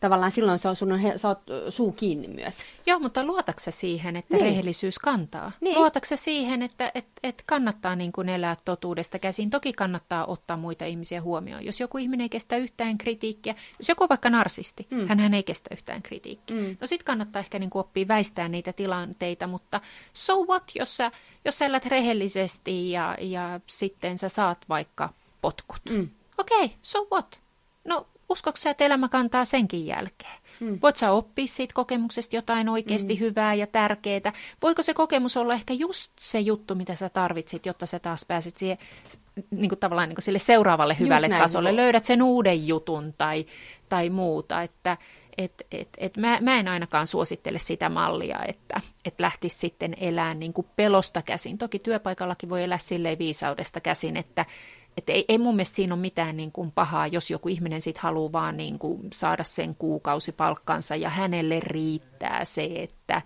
tavallaan 0.03 0.33
silloin 0.33 0.59
se 0.59 0.69
on, 0.69 0.77
sun 0.77 0.99
he, 0.99 1.19
sä 1.19 1.29
oot 1.29 1.43
suu 1.69 1.93
kiinni 1.93 2.29
myös. 2.29 2.55
Joo, 2.87 2.99
mutta 2.99 3.25
luotatko 3.25 3.71
siihen, 3.71 4.17
että 4.17 4.37
niin. 4.37 4.45
rehellisyys 4.45 4.99
kantaa? 4.99 5.53
Niin. 5.61 5.79
Luotatko 5.79 6.17
siihen, 6.17 6.63
että 6.63 6.93
et, 6.95 7.07
et 7.23 7.43
kannattaa 7.47 7.97
niin 7.97 8.13
kuin 8.13 8.29
elää 8.29 8.57
totuudesta 8.65 9.19
käsin? 9.19 9.51
Toki 9.51 9.73
kannattaa 9.73 10.27
ottaa 10.27 10.57
muita 10.57 10.85
ihmisiä 10.85 11.23
huomioon. 11.23 11.65
Jos 11.65 11.81
joku 11.81 11.99
ihminen 11.99 12.25
ei 12.25 12.29
kestä 12.29 12.57
yhtään 12.57 12.99
kritiikkiä, 12.99 13.55
jos 13.79 13.89
joku 13.89 14.05
on 14.05 14.09
vaikka 14.09 14.31
narsisti, 14.31 14.87
mm. 14.91 15.07
hän 15.09 15.35
ei 15.35 15.43
kestä 15.43 15.69
yhtään 15.73 16.03
kritiikkiä. 16.03 16.57
Mm. 16.57 16.77
No 16.81 16.87
sit 16.87 17.03
kannattaa 17.03 17.41
ehkä 17.41 17.59
niin 17.59 17.71
kuin 17.71 17.81
oppia 17.81 18.09
väistää 18.09 18.49
niitä 18.49 18.73
tilanteita, 18.73 19.47
mutta 19.47 19.81
so 20.13 20.45
what, 20.45 20.63
jos 20.75 20.97
sä, 20.97 21.11
jos 21.45 21.59
sä 21.59 21.67
elät 21.67 21.87
rehellisesti 21.87 22.91
ja, 22.91 23.17
ja 23.21 23.61
sitten 23.67 24.19
sä 24.19 24.29
saat 24.29 24.59
vaikka 24.69 25.09
potkut. 25.41 25.83
Mm. 25.91 26.09
Okei, 26.39 26.65
okay, 26.65 26.77
so 26.83 27.07
what? 27.13 27.41
No 27.85 28.07
uskoksi 28.33 28.69
että 28.69 28.85
elämä 28.85 29.09
kantaa 29.09 29.45
senkin 29.45 29.87
jälkeen? 29.87 30.43
Mm. 30.61 30.79
Voit 30.83 30.97
sä 30.97 31.11
oppia 31.11 31.47
siitä 31.47 31.75
kokemuksesta 31.75 32.37
jotain 32.37 32.69
oikeasti 32.69 33.15
mm. 33.15 33.21
hyvää 33.21 33.55
ja 33.55 33.67
tärkeää? 33.67 34.33
Voiko 34.63 34.83
se 34.83 34.95
kokemus 34.95 35.37
olla 35.37 35.55
ehkä 35.55 35.75
just 35.75 36.13
se 36.21 36.41
juttu, 36.41 36.75
mitä 36.75 36.95
sä 36.95 37.09
tarvitsit, 37.09 37.67
jotta 37.67 37.87
sä 37.87 37.99
taas 37.99 38.25
pääset 38.25 38.57
siihen 38.57 38.79
niin 39.51 39.69
kuin 39.69 39.79
tavallaan 39.79 40.09
niin 40.09 40.17
kuin 40.17 40.25
sille 40.25 40.39
seuraavalle 40.39 40.97
hyvälle 40.99 41.29
näin, 41.29 41.43
tasolle, 41.43 41.71
joo. 41.71 41.77
löydät 41.77 42.05
sen 42.05 42.23
uuden 42.23 42.67
jutun 42.67 43.15
tai, 43.19 43.47
tai 43.89 44.11
muuta, 44.11 44.63
että 44.63 44.97
et, 45.39 45.67
et, 45.73 45.89
et 45.99 46.17
mä, 46.17 46.39
mä 46.41 46.59
en 46.59 46.69
ainakaan 46.69 47.07
suosittele 47.07 47.59
sitä 47.59 47.89
mallia, 47.89 48.39
että 48.49 48.81
et 49.05 49.21
lähtisi 49.21 49.59
sitten 49.59 49.97
elämään 50.01 50.41
niin 50.41 50.53
kuin 50.53 50.67
pelosta 50.77 51.23
käsin. 51.23 51.59
Toki 51.59 51.79
työpaikallakin 51.79 52.49
voi 52.49 52.63
elää 52.63 52.79
silleen 52.79 53.19
viisaudesta 53.19 53.81
käsin, 53.81 54.17
että 54.17 54.47
et 54.97 55.11
ei, 55.11 55.25
ei 55.29 55.39
mun 55.39 55.57
mielestä 55.57 55.77
siinä 55.77 55.95
ole 55.95 56.01
mitään 56.01 56.37
niin 56.37 56.53
kuin 56.53 56.73
pahaa, 56.73 57.07
jos 57.07 57.31
joku 57.31 57.49
ihminen 57.49 57.81
sitten 57.81 58.03
haluaa 58.03 58.33
vaan 58.33 58.57
niin 58.57 58.79
kuin 58.79 59.09
saada 59.13 59.45
sen 59.45 59.75
kuukausipalkkansa 59.75 60.97
ja 60.97 61.11
hänelle 61.11 61.61
riittää 61.61 62.45
se, 62.45 62.71
että 62.77 63.23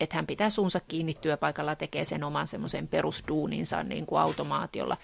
että 0.00 0.16
hän 0.16 0.26
pitää 0.26 0.50
suunsa 0.50 0.80
kiinni 0.80 1.14
työpaikalla, 1.14 1.76
tekee 1.76 2.04
sen 2.04 2.24
oman 2.24 2.46
semmoisen 2.46 2.88
perusduuninsa 2.88 3.82
niin 3.82 4.06
kuin 4.06 4.20
automaatiolla, 4.20 4.96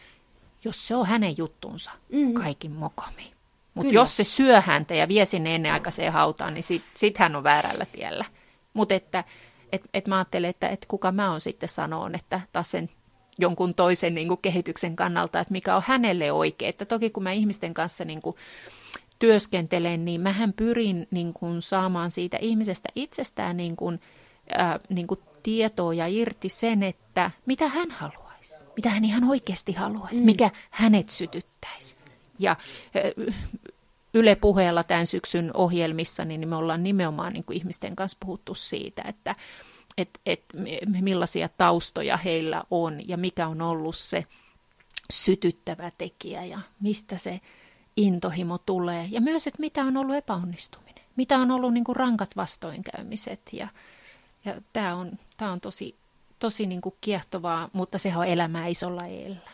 jos 0.65 0.87
se 0.87 0.95
on 0.95 1.07
hänen 1.07 1.35
juttunsa, 1.39 1.91
mm. 2.13 2.35
kaikin 2.35 2.73
mokomi. 2.73 3.35
Mutta 3.75 3.95
jos 3.95 4.17
se 4.17 4.25
syö 4.25 4.61
häntä 4.61 4.95
ja 4.95 5.09
vie 5.09 5.25
sinne 5.25 5.55
ennenaikaiseen 5.55 6.13
hautaan, 6.13 6.55
niin 6.55 6.65
sitten 6.65 6.91
sit 6.95 7.19
hän 7.19 7.37
on 7.37 7.45
väärällä 7.45 7.87
tiellä. 7.93 8.25
Mutta 8.75 8.95
että 8.95 9.25
et, 9.73 9.83
et 9.95 10.07
mä 10.07 10.17
ajattelen, 10.17 10.51
että 10.51 10.69
et 10.69 10.87
kuka 10.89 11.13
mä 11.13 11.31
oon 11.31 11.41
sitten 11.41 11.69
sanoon, 11.69 12.15
että 12.15 12.41
taas 12.53 12.71
sen 12.71 12.91
jonkun 13.39 13.75
toisen 13.75 14.15
niin 14.15 14.29
kuin 14.29 14.41
kehityksen 14.43 14.97
kannalta, 14.97 15.41
että 15.41 15.53
mikä 15.53 15.77
on 15.77 15.83
hänelle 15.87 16.33
oikein. 16.33 16.69
Että 16.69 16.85
toki 16.85 17.11
kun 17.11 17.23
mä 17.23 17.33
ihmisten 17.33 17.75
kanssa 17.75 18.05
niin 18.05 18.23
kuin 18.23 18.37
työskentelen, 19.19 20.05
niin 20.05 20.21
mähän 20.21 20.53
pyrin 20.53 21.09
niin 21.11 21.33
kuin 21.35 21.63
saamaan 21.63 22.11
siitä 22.11 22.37
ihmisestä 22.41 22.89
itsestään 22.95 23.57
niin 23.57 23.77
kuin, 23.77 24.01
äh, 24.59 24.79
niin 24.89 25.07
kuin 25.07 25.21
tietoa 25.43 25.95
ja 25.95 26.07
irti 26.07 26.49
sen, 26.49 26.83
että 26.83 27.31
mitä 27.47 27.69
hän 27.69 27.91
haluaisi, 27.91 28.55
mitä 28.77 28.91
hän 28.91 29.05
ihan 29.05 29.25
oikeasti 29.25 29.73
haluaisi, 29.73 30.21
mm. 30.21 30.27
mikä 30.27 30.51
hänet 30.71 31.09
sytyttäisi. 31.09 31.97
Ja 32.39 32.57
Yle 34.15 34.35
puheella 34.35 34.85
tämän 34.85 35.07
syksyn 35.07 35.51
ohjelmissa, 35.55 36.25
niin 36.25 36.49
me 36.49 36.57
ollaan 36.57 36.83
nimenomaan 36.83 37.33
niin 37.33 37.45
kuin 37.45 37.57
ihmisten 37.57 37.97
kanssa 37.97 38.19
puhuttu 38.21 38.55
siitä, 38.55 39.03
että 39.07 39.37
et, 39.99 40.21
et, 40.27 40.45
millaisia 41.01 41.49
taustoja 41.49 42.17
heillä 42.17 42.65
on 42.71 43.09
ja 43.09 43.17
mikä 43.17 43.47
on 43.47 43.63
ollut 43.63 43.97
se 43.97 44.27
sytyttävä 45.13 45.91
tekijä 45.99 46.45
ja 46.45 46.61
mistä 46.81 47.19
se 47.19 47.41
intohimo 47.97 48.59
tulee. 48.59 49.09
Ja 49.11 49.21
myös, 49.21 49.47
että 49.47 49.61
mitä 49.61 49.83
on 49.83 49.97
ollut 49.97 50.17
epäonnistuminen, 50.17 51.05
mitä 51.17 51.39
on 51.39 51.51
ollut 51.51 51.75
niin 51.75 51.85
kuin 51.85 51.97
rankat 51.97 52.37
vastoinkäymiset. 52.37 53.41
Ja, 53.53 53.69
ja 54.45 54.55
tämä 54.73 54.95
on, 54.95 55.19
tää 55.37 55.53
on 55.53 55.61
tosi, 55.61 55.95
tosi 56.39 56.67
niin 56.67 56.81
kuin 56.81 56.95
kiehtovaa, 57.01 57.71
mutta 57.73 57.99
sehän 57.99 58.21
on 58.21 58.27
elämää 58.27 58.67
isolla 58.67 59.05
eellä. 59.07 59.51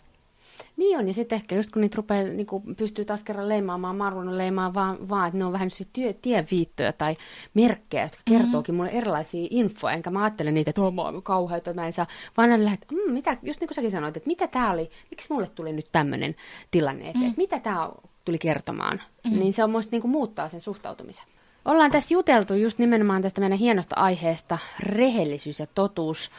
Niin 0.77 0.99
on, 0.99 1.09
ja 1.09 1.15
sitten 1.15 1.37
ehkä 1.37 1.55
just 1.55 1.71
kun 1.71 1.83
niitä 1.83 1.97
rupeaa, 1.97 2.25
niin 2.25 2.47
kuin 2.47 2.77
pystyy 2.77 3.05
taas 3.05 3.25
kerran 3.25 3.49
leimaamaan, 3.49 3.97
marun 3.97 4.39
leimaan 4.39 4.75
vaan, 4.75 5.09
vaan, 5.09 5.27
että 5.29 5.39
ne 5.39 5.45
on 5.45 5.53
vähän 5.53 5.69
työ, 5.93 6.13
tieviittoja 6.13 6.93
tai 6.93 7.17
merkkejä, 7.55 8.03
jotka 8.03 8.19
mm-hmm. 8.31 8.43
kertookin 8.43 8.75
mulle 8.75 8.91
erilaisia 8.91 9.49
infoja, 9.51 9.95
enkä 9.95 10.11
mä 10.11 10.23
ajattele 10.23 10.53
niitä, 10.53 10.71
että 10.71 10.83
on 10.83 11.23
kauheita, 11.23 11.75
mä 11.75 11.87
en 11.87 11.93
saa, 11.93 12.07
vaan 12.37 12.49
ne 12.49 12.65
lähdet, 12.65 12.87
mm, 12.93 13.13
mitä, 13.13 13.37
just 13.43 13.61
niin 13.61 13.69
kuin 13.69 13.75
säkin 13.75 13.91
sanoit, 13.91 14.17
että 14.17 14.27
mitä 14.27 14.47
tämä 14.47 14.71
oli, 14.71 14.91
miksi 15.11 15.33
mulle 15.33 15.47
tuli 15.47 15.73
nyt 15.73 15.89
tämmöinen 15.93 16.37
tilanne 16.71 17.09
eteen, 17.09 17.25
mm-hmm. 17.25 17.35
mitä 17.37 17.59
tämä 17.59 17.91
tuli 18.25 18.39
kertomaan, 18.39 19.03
mm-hmm. 19.25 19.39
niin 19.39 19.53
se 19.53 19.65
on 19.65 19.71
muista 19.71 19.91
niin 19.91 20.03
kuin 20.03 20.11
muuttaa 20.13 20.49
sen 20.49 20.61
suhtautumisen. 20.61 21.25
Ollaan 21.65 21.91
tässä 21.91 22.15
juteltu 22.15 22.55
just 22.55 22.79
nimenomaan 22.79 23.23
tästä 23.23 23.41
meidän 23.41 23.59
hienosta 23.59 23.97
aiheesta, 23.97 24.59
rehellisyys 24.81 25.61
ja 25.61 25.67
totuus, 25.75 26.31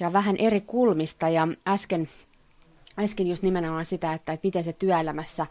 ja 0.00 0.12
vähän 0.12 0.36
eri 0.36 0.60
kulmista, 0.60 1.28
ja 1.28 1.48
äsken 1.68 2.08
äsken 2.98 3.26
just 3.26 3.42
nimenomaan 3.42 3.86
sitä, 3.86 4.12
että, 4.12 4.32
että 4.32 4.46
miten 4.46 4.64
se 4.64 4.72
työelämässä 4.72 5.46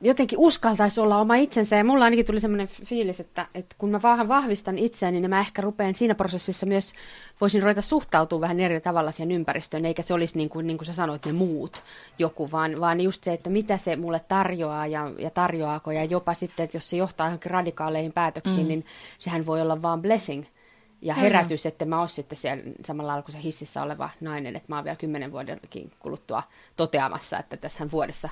jotenkin 0.00 0.38
uskaltaisi 0.38 1.00
olla 1.00 1.18
oma 1.18 1.34
itsensä. 1.34 1.76
Ja 1.76 1.84
mulla 1.84 2.04
ainakin 2.04 2.26
tuli 2.26 2.40
semmoinen 2.40 2.68
fiilis, 2.68 3.20
että, 3.20 3.46
että 3.54 3.74
kun 3.78 3.90
mä 3.90 4.02
vähän 4.02 4.28
vahvistan 4.28 4.78
itseäni, 4.78 5.20
niin 5.20 5.30
mä 5.30 5.40
ehkä 5.40 5.62
rupean 5.62 5.94
siinä 5.94 6.14
prosessissa 6.14 6.66
myös, 6.66 6.92
voisin 7.40 7.62
ruveta 7.62 7.82
suhtautua 7.82 8.40
vähän 8.40 8.60
eri 8.60 8.80
tavalla 8.80 9.12
siihen 9.12 9.32
ympäristöön, 9.32 9.84
eikä 9.84 10.02
se 10.02 10.14
olisi 10.14 10.36
niin 10.36 10.48
kuin, 10.48 10.66
niin 10.66 10.78
kuin 10.78 10.86
sä 10.86 10.92
sanoit, 10.92 11.26
ne 11.26 11.32
muut 11.32 11.82
joku, 12.18 12.50
vaan, 12.50 12.80
vaan 12.80 13.00
just 13.00 13.24
se, 13.24 13.32
että 13.32 13.50
mitä 13.50 13.76
se 13.76 13.96
mulle 13.96 14.20
tarjoaa 14.28 14.86
ja, 14.86 15.10
ja 15.18 15.30
tarjoaako. 15.30 15.90
Ja 15.90 16.04
jopa 16.04 16.34
sitten, 16.34 16.64
että 16.64 16.76
jos 16.76 16.90
se 16.90 16.96
johtaa 16.96 17.26
johonkin 17.26 17.50
radikaaleihin 17.50 18.12
päätöksiin, 18.12 18.62
mm. 18.62 18.68
niin 18.68 18.84
sehän 19.18 19.46
voi 19.46 19.60
olla 19.60 19.82
vaan 19.82 20.02
blessing– 20.02 20.44
ja 21.02 21.14
herätys, 21.14 21.66
että 21.66 21.84
mä 21.84 21.98
oon 21.98 22.08
sitten 22.08 22.38
siellä 22.38 22.62
samalla 22.84 23.08
lailla 23.08 23.22
kuin 23.22 23.32
se 23.32 23.42
hississä 23.42 23.82
oleva 23.82 24.10
nainen, 24.20 24.56
että 24.56 24.66
mä 24.68 24.76
oon 24.76 24.84
vielä 24.84 24.96
kymmenen 24.96 25.32
vuodenkin 25.32 25.90
kuluttua 25.98 26.42
toteamassa, 26.76 27.38
että 27.38 27.56
tässä 27.56 27.90
vuodessa 27.90 28.28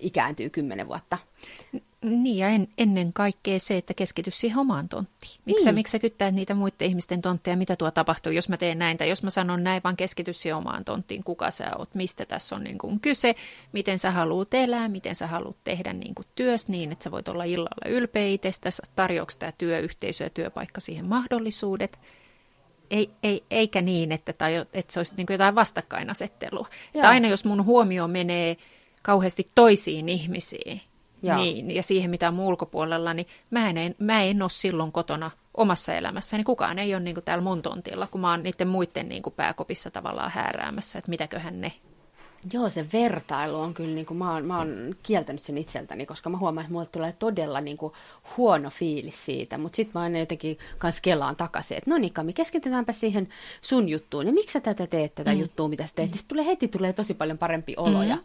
ikääntyy 0.00 0.50
kymmenen 0.50 0.88
vuotta. 0.88 1.18
Niin 2.02 2.36
ja 2.36 2.48
en, 2.48 2.68
ennen 2.78 3.12
kaikkea 3.12 3.58
se, 3.58 3.76
että 3.76 3.94
keskity 3.94 4.30
siihen 4.30 4.58
omaan 4.58 4.88
tonttiin. 4.88 5.30
Miksi 5.44 5.44
niin. 5.44 5.64
sä, 5.64 5.72
miksi 5.72 5.90
sä 5.90 5.98
kyttäät 5.98 6.34
niitä 6.34 6.54
muiden 6.54 6.88
ihmisten 6.88 7.22
tontteja, 7.22 7.56
mitä 7.56 7.76
tuo 7.76 7.90
tapahtuu, 7.90 8.32
jos 8.32 8.48
mä 8.48 8.56
teen 8.56 8.78
näin 8.78 8.98
tai 8.98 9.08
jos 9.08 9.22
mä 9.22 9.30
sanon 9.30 9.64
näin, 9.64 9.80
vaan 9.84 9.96
keskity 9.96 10.32
siihen 10.32 10.56
omaan 10.56 10.84
tonttiin, 10.84 11.24
kuka 11.24 11.50
sä 11.50 11.70
oot, 11.78 11.94
mistä 11.94 12.26
tässä 12.26 12.56
on 12.56 12.64
niin 12.64 12.78
kuin 12.78 13.00
kyse, 13.00 13.34
miten 13.72 13.98
sä 13.98 14.10
haluat 14.10 14.54
elää, 14.54 14.88
miten 14.88 15.14
sä 15.14 15.26
haluat 15.26 15.56
tehdä 15.64 15.92
niin 15.92 16.14
kuin 16.14 16.26
työs 16.34 16.68
niin, 16.68 16.92
että 16.92 17.04
sä 17.04 17.10
voit 17.10 17.28
olla 17.28 17.44
illalla 17.44 17.88
ylpeä 17.88 18.26
itsestäsi, 18.26 18.82
tarjoako 18.96 19.32
tämä 19.38 19.52
työyhteisö 19.52 20.24
ja 20.24 20.30
työpaikka 20.30 20.80
siihen 20.80 21.04
mahdollisuudet. 21.04 21.98
Ei, 22.90 23.10
ei, 23.22 23.44
eikä 23.50 23.80
niin, 23.80 24.12
että, 24.12 24.32
tai, 24.32 24.54
että 24.72 24.92
se 24.92 25.00
olisi 25.00 25.14
niin 25.16 25.26
kuin 25.26 25.34
jotain 25.34 25.54
vastakkainasettelua. 25.54 26.68
Että 26.94 27.08
aina 27.08 27.28
jos 27.28 27.44
mun 27.44 27.64
huomio 27.64 28.08
menee 28.08 28.56
kauheasti 29.02 29.46
toisiin 29.54 30.08
ihmisiin, 30.08 30.80
niin, 31.36 31.70
ja 31.70 31.82
siihen 31.82 32.10
mitä 32.10 32.28
on 32.28 32.34
mun 32.34 32.46
ulkopuolella, 32.46 33.14
niin 33.14 33.26
mä 33.50 33.70
en, 33.70 33.94
mä 33.98 34.22
en 34.22 34.42
ole 34.42 34.50
silloin 34.50 34.92
kotona 34.92 35.30
omassa 35.54 35.94
elämässäni. 35.94 36.44
Kukaan 36.44 36.78
ei 36.78 36.94
ole 36.94 37.02
niin 37.02 37.14
kuin 37.14 37.24
täällä 37.24 37.44
mun 37.44 37.62
tontilla, 37.62 38.06
kun 38.06 38.20
mä 38.20 38.30
oon 38.30 38.42
niiden 38.42 38.68
muiden 38.68 39.08
niin 39.08 39.22
kuin 39.22 39.34
pääkopissa 39.34 39.90
tavallaan 39.90 40.30
hääräämässä, 40.30 40.98
että 40.98 41.10
mitäköhän 41.10 41.60
ne 41.60 41.72
Joo, 42.52 42.70
se 42.70 42.86
vertailu 42.92 43.60
on 43.60 43.74
kyllä, 43.74 43.94
niin 43.94 44.06
kuin, 44.06 44.18
mä, 44.18 44.32
oon, 44.32 44.44
mä 44.44 44.58
oon 44.58 44.96
kieltänyt 45.02 45.42
sen 45.42 45.58
itseltäni, 45.58 46.06
koska 46.06 46.30
mä 46.30 46.38
huomaan, 46.38 46.64
että 46.64 46.72
mulle 46.72 46.86
tulee 46.86 47.14
todella 47.18 47.60
niin 47.60 47.76
kuin, 47.76 47.92
huono 48.36 48.70
fiilis 48.70 49.24
siitä, 49.24 49.58
mutta 49.58 49.76
sitten 49.76 49.92
mä 49.94 50.00
aina 50.00 50.18
jotenkin 50.18 50.58
kans 50.78 51.00
kelaan 51.00 51.36
takaisin, 51.36 51.76
että 51.76 51.90
no 51.90 51.98
niin 51.98 52.12
Kami, 52.12 52.32
keskitytäänpä 52.32 52.92
siihen 52.92 53.28
sun 53.62 53.88
juttuun, 53.88 54.26
ja 54.26 54.32
miksi 54.32 54.52
sä 54.52 54.60
tätä 54.60 54.86
teet, 54.86 55.14
tätä 55.14 55.32
mm. 55.32 55.40
juttua, 55.40 55.68
mitä 55.68 55.86
sä 55.86 55.92
teet, 55.94 56.10
mm. 56.10 56.18
tulee 56.28 56.46
heti 56.46 56.68
tulee 56.68 56.92
tosi 56.92 57.14
paljon 57.14 57.38
parempi 57.38 57.74
olo, 57.76 58.02
mm. 58.02 58.18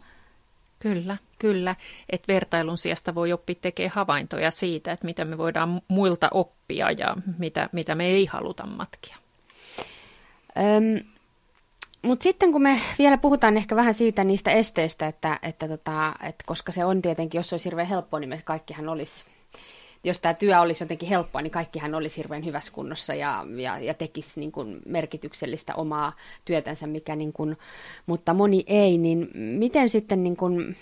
Kyllä, 0.78 1.16
kyllä. 1.38 1.76
Että 2.10 2.32
vertailun 2.32 2.78
sijasta 2.78 3.14
voi 3.14 3.32
oppia 3.32 3.54
tekemään 3.60 3.94
havaintoja 3.94 4.50
siitä, 4.50 4.92
että 4.92 5.06
mitä 5.06 5.24
me 5.24 5.38
voidaan 5.38 5.82
muilta 5.88 6.28
oppia 6.30 6.90
ja 6.90 7.16
mitä, 7.38 7.68
mitä 7.72 7.94
me 7.94 8.06
ei 8.06 8.26
haluta 8.26 8.66
matkia. 8.66 9.16
Öm, 10.58 11.04
Mutta 12.02 12.22
sitten 12.22 12.52
kun 12.52 12.62
me 12.62 12.80
vielä 12.98 13.18
puhutaan 13.18 13.56
ehkä 13.56 13.76
vähän 13.76 13.94
siitä 13.94 14.24
niistä 14.24 14.50
esteistä, 14.50 15.06
että, 15.06 15.38
että, 15.42 15.68
tota, 15.68 16.14
että 16.22 16.44
koska 16.46 16.72
se 16.72 16.84
on 16.84 17.02
tietenkin, 17.02 17.38
jos 17.38 17.48
se 17.48 17.54
olisi 17.54 17.64
hirveän 17.64 17.88
helppoa, 17.88 18.20
niin 18.20 18.30
me 18.30 18.42
kaikkihan 18.44 18.88
olisi 18.88 19.24
jos 20.06 20.20
tämä 20.20 20.34
työ 20.34 20.60
olisi 20.60 20.84
jotenkin 20.84 21.08
helppoa, 21.08 21.42
niin 21.42 21.50
kaikkihan 21.50 21.94
olisi 21.94 22.16
hirveän 22.16 22.44
hyvässä 22.44 22.72
kunnossa 22.72 23.14
ja, 23.14 23.46
ja, 23.56 23.78
ja 23.78 23.94
tekisi 23.94 24.40
niin 24.40 24.52
kuin 24.52 24.78
merkityksellistä 24.86 25.74
omaa 25.74 26.12
työtänsä, 26.44 26.86
mikä 26.86 27.16
niin 27.16 27.32
kuin, 27.32 27.56
mutta 28.06 28.34
moni 28.34 28.64
ei, 28.66 28.98
niin 28.98 29.28
miten 29.34 29.88
sitten 29.88 30.22
niin 30.22 30.36
kuin, 30.36 30.76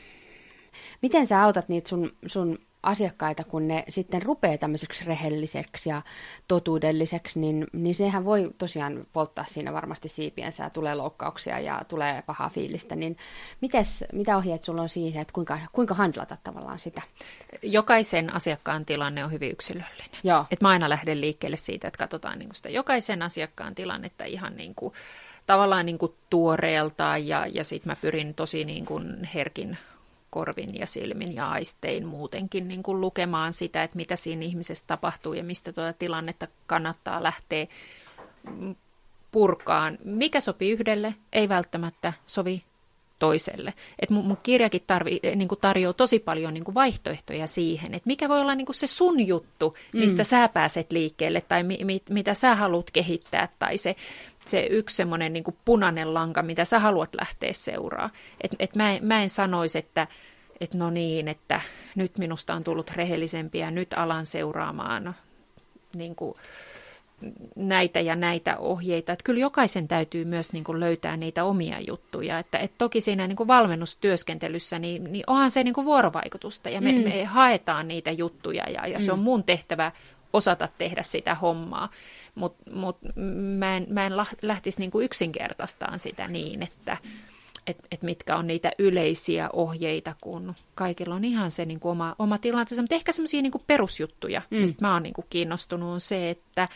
miten 1.02 1.26
sä 1.26 1.42
autat 1.42 1.68
niitä 1.68 1.88
sun, 1.88 2.12
sun 2.26 2.58
asiakkaita, 2.84 3.44
kun 3.44 3.68
ne 3.68 3.84
sitten 3.88 4.22
rupeaa 4.22 4.58
tämmöiseksi 4.58 5.04
rehelliseksi 5.04 5.88
ja 5.88 6.02
totuudelliseksi, 6.48 7.38
niin, 7.38 7.66
niin 7.72 7.94
sehän 7.94 8.24
voi 8.24 8.50
tosiaan 8.58 9.06
polttaa 9.12 9.44
siinä 9.48 9.72
varmasti 9.72 10.08
siipiensä 10.08 10.64
ja 10.64 10.70
tulee 10.70 10.94
loukkauksia 10.94 11.60
ja 11.60 11.82
tulee 11.88 12.22
pahaa 12.22 12.48
fiilistä. 12.48 12.96
Niin 12.96 13.16
mites, 13.60 14.04
mitä 14.12 14.36
ohjeet 14.36 14.62
sulla 14.62 14.82
on 14.82 14.88
siihen, 14.88 15.22
että 15.22 15.32
kuinka, 15.32 15.58
kuinka 15.72 15.94
handlata 15.94 16.36
tavallaan 16.44 16.78
sitä? 16.78 17.02
Jokaisen 17.62 18.34
asiakkaan 18.34 18.84
tilanne 18.84 19.24
on 19.24 19.32
hyvin 19.32 19.50
yksilöllinen. 19.50 20.20
Joo. 20.24 20.44
Et 20.50 20.60
mä 20.60 20.68
aina 20.68 20.88
lähden 20.88 21.20
liikkeelle 21.20 21.56
siitä, 21.56 21.88
että 21.88 21.98
katsotaan 21.98 22.38
niin 22.38 22.54
sitä 22.54 22.68
jokaisen 22.68 23.22
asiakkaan 23.22 23.74
tilannetta 23.74 24.24
ihan 24.24 24.56
niin 24.56 24.74
kuin, 24.74 24.94
tavallaan 25.46 25.86
niin 25.86 25.98
kuin 25.98 26.14
tuoreelta 26.30 27.18
ja, 27.18 27.46
ja 27.46 27.64
sitten 27.64 27.90
mä 27.90 27.96
pyrin 27.96 28.34
tosi 28.34 28.64
niin 28.64 28.86
kuin 28.86 29.28
herkin 29.34 29.78
korvin 30.34 30.78
ja 30.78 30.86
silmin 30.86 31.34
ja 31.34 31.48
aistein 31.48 32.06
muutenkin 32.06 32.68
niin 32.68 32.82
kuin 32.82 33.00
lukemaan 33.00 33.52
sitä, 33.52 33.82
että 33.82 33.96
mitä 33.96 34.16
siinä 34.16 34.42
ihmisessä 34.42 34.84
tapahtuu 34.86 35.32
ja 35.32 35.44
mistä 35.44 35.72
tuota 35.72 35.92
tilannetta 35.92 36.48
kannattaa 36.66 37.22
lähteä 37.22 37.66
purkaan. 39.30 39.98
Mikä 40.04 40.40
sopii 40.40 40.70
yhdelle, 40.70 41.14
ei 41.32 41.48
välttämättä 41.48 42.12
sovi 42.26 42.64
toiselle. 43.18 43.74
Et 43.98 44.10
mun, 44.10 44.26
mun 44.26 44.38
kirjakin 44.42 44.82
tarvi, 44.86 45.20
niin 45.34 45.48
kuin 45.48 45.60
tarjoaa 45.60 45.92
tosi 45.92 46.18
paljon 46.18 46.54
niin 46.54 46.64
kuin 46.64 46.74
vaihtoehtoja 46.74 47.46
siihen, 47.46 47.94
että 47.94 48.06
mikä 48.06 48.28
voi 48.28 48.40
olla 48.40 48.54
niin 48.54 48.66
kuin 48.66 48.76
se 48.76 48.86
sun 48.86 49.26
juttu, 49.26 49.76
mistä 49.92 50.22
mm. 50.22 50.26
sä 50.26 50.48
pääset 50.48 50.92
liikkeelle 50.92 51.40
tai 51.40 51.62
mi, 51.62 51.78
mi, 51.84 52.02
mitä 52.10 52.34
sä 52.34 52.54
haluat 52.54 52.90
kehittää 52.90 53.48
tai 53.58 53.78
se, 53.78 53.96
se 54.46 54.66
yksi 54.70 54.96
semmoinen 54.96 55.32
niin 55.32 55.44
kuin 55.44 55.56
punainen 55.64 56.14
lanka, 56.14 56.42
mitä 56.42 56.64
sä 56.64 56.78
haluat 56.78 57.14
lähteä 57.14 57.52
seuraa. 57.52 58.10
Et, 58.40 58.52
et 58.58 58.76
mä, 58.76 58.98
mä 59.02 59.22
en 59.22 59.30
sanoisi, 59.30 59.78
että 59.78 60.06
et 60.60 60.74
no 60.74 60.90
niin, 60.90 61.28
että 61.28 61.60
nyt 61.94 62.18
minusta 62.18 62.54
on 62.54 62.64
tullut 62.64 62.90
rehellisempiä, 62.90 63.70
nyt 63.70 63.92
alan 63.96 64.26
seuraamaan 64.26 65.14
niin 65.94 66.14
kuin, 66.14 66.34
näitä 67.56 68.00
ja 68.00 68.16
näitä 68.16 68.56
ohjeita. 68.56 69.12
Että 69.12 69.24
kyllä 69.24 69.40
jokaisen 69.40 69.88
täytyy 69.88 70.24
myös 70.24 70.52
niin 70.52 70.64
kuin 70.64 70.80
löytää 70.80 71.16
niitä 71.16 71.44
omia 71.44 71.80
juttuja. 71.86 72.38
Että, 72.38 72.58
että 72.58 72.74
toki 72.78 73.00
siinä 73.00 73.26
niin 73.26 73.36
kuin 73.36 73.46
valmennustyöskentelyssä 73.46 74.78
niin, 74.78 75.12
niin 75.12 75.24
onhan 75.26 75.50
se 75.50 75.64
niin 75.64 75.74
kuin 75.74 75.84
vuorovaikutusta 75.84 76.70
ja 76.70 76.80
me, 76.80 76.92
mm. 76.92 76.98
me 76.98 77.24
haetaan 77.24 77.88
niitä 77.88 78.10
juttuja 78.10 78.70
ja, 78.70 78.86
ja 78.86 78.98
mm. 78.98 79.04
se 79.04 79.12
on 79.12 79.18
mm. 79.18 79.22
mun 79.22 79.44
tehtävä 79.44 79.92
osata 80.32 80.68
tehdä 80.78 81.02
sitä 81.02 81.34
hommaa. 81.34 81.90
Mutta 82.34 82.70
mut 82.70 82.98
mä 83.58 83.76
en, 83.76 83.86
mä 83.90 84.06
en 84.06 84.16
lähtisi 84.42 84.80
niin 84.80 84.90
kuin 84.90 85.04
yksinkertaistaan 85.04 85.98
sitä 85.98 86.28
niin, 86.28 86.62
että 86.62 86.96
et, 87.66 87.78
et 87.90 88.02
mitkä 88.02 88.36
on 88.36 88.46
niitä 88.46 88.72
yleisiä 88.78 89.50
ohjeita, 89.52 90.14
kun 90.20 90.54
kaikilla 90.74 91.14
on 91.14 91.24
ihan 91.24 91.50
se 91.50 91.64
niin 91.64 91.80
kuin 91.80 91.92
oma, 91.92 92.16
oma 92.18 92.38
tilanteensa. 92.38 92.82
Mutta 92.82 92.94
ehkä 92.94 93.12
semmoisia 93.12 93.42
niin 93.42 93.52
perusjuttuja, 93.66 94.42
mm. 94.50 94.58
mistä 94.58 94.84
mä 94.84 94.92
oon 94.92 95.02
niin 95.02 95.14
kuin 95.14 95.26
kiinnostunut, 95.30 95.92
on 95.92 96.00
se, 96.00 96.30
että 96.30 96.68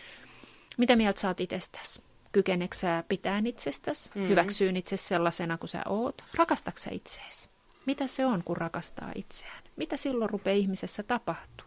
mitä 0.79 0.97
mieltä 0.97 1.29
oot 1.29 1.41
itsestäsi? 1.41 2.03
Kykeneksä 2.33 3.05
sä 3.25 3.39
itsestäsi? 3.47 4.11
Mm. 4.15 4.29
Hyväksyyn 4.29 4.77
itse 4.77 4.97
sellaisena 4.97 5.59
kuin 5.59 5.69
sä 5.69 5.83
oot? 5.89 6.25
Rakastatko 6.35 6.81
sä 6.81 6.91
itseäsi? 6.93 7.49
Mitä 7.87 8.07
se 8.07 8.27
on, 8.27 8.45
kun 8.45 8.57
rakastaa 8.57 9.13
itseään? 9.15 9.63
Mitä 9.77 9.97
silloin 9.97 10.31
rupeaa 10.31 10.57
ihmisessä 10.57 11.03
tapahtuu? 11.03 11.67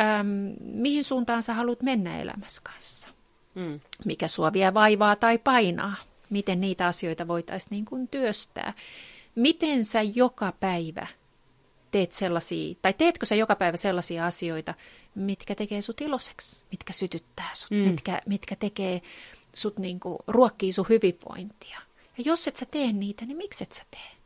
Öm, 0.00 0.54
mihin 0.60 1.04
suuntaan 1.04 1.42
sä 1.42 1.54
haluat 1.54 1.82
mennä 1.82 2.20
elämässä 2.20 2.62
kanssa? 2.64 3.08
Mm. 3.54 3.80
Mikä 4.04 4.28
sua 4.28 4.52
vie 4.52 4.74
vaivaa 4.74 5.16
tai 5.16 5.38
painaa? 5.38 5.96
Miten 6.30 6.60
niitä 6.60 6.86
asioita 6.86 7.28
voitaisiin 7.28 7.70
niin 7.70 7.84
kuin 7.84 8.08
työstää? 8.08 8.72
Miten 9.34 9.84
sä 9.84 10.02
joka 10.02 10.52
päivä 10.60 11.06
teet 11.90 12.12
sellaisia, 12.12 12.74
tai 12.82 12.92
teetkö 12.92 13.26
sä 13.26 13.34
joka 13.34 13.56
päivä 13.56 13.76
sellaisia 13.76 14.26
asioita, 14.26 14.74
mitkä 15.20 15.54
tekee 15.54 15.82
sut 15.82 16.00
iloiseksi, 16.00 16.62
mitkä 16.70 16.92
sytyttää 16.92 17.50
sut, 17.54 17.70
mm. 17.70 17.76
mitkä, 17.76 18.22
mitkä 18.26 18.56
tekee 18.56 19.02
sut 19.54 19.78
niinku, 19.78 20.18
ruokkii 20.26 20.72
sun 20.72 20.86
hyvinvointia. 20.88 21.80
Ja 22.18 22.24
jos 22.26 22.48
et 22.48 22.56
sä 22.56 22.66
tee 22.66 22.92
niitä, 22.92 23.26
niin 23.26 23.36
miksi 23.36 23.64
et 23.64 23.72
sä 23.72 23.82
tee? 23.90 24.18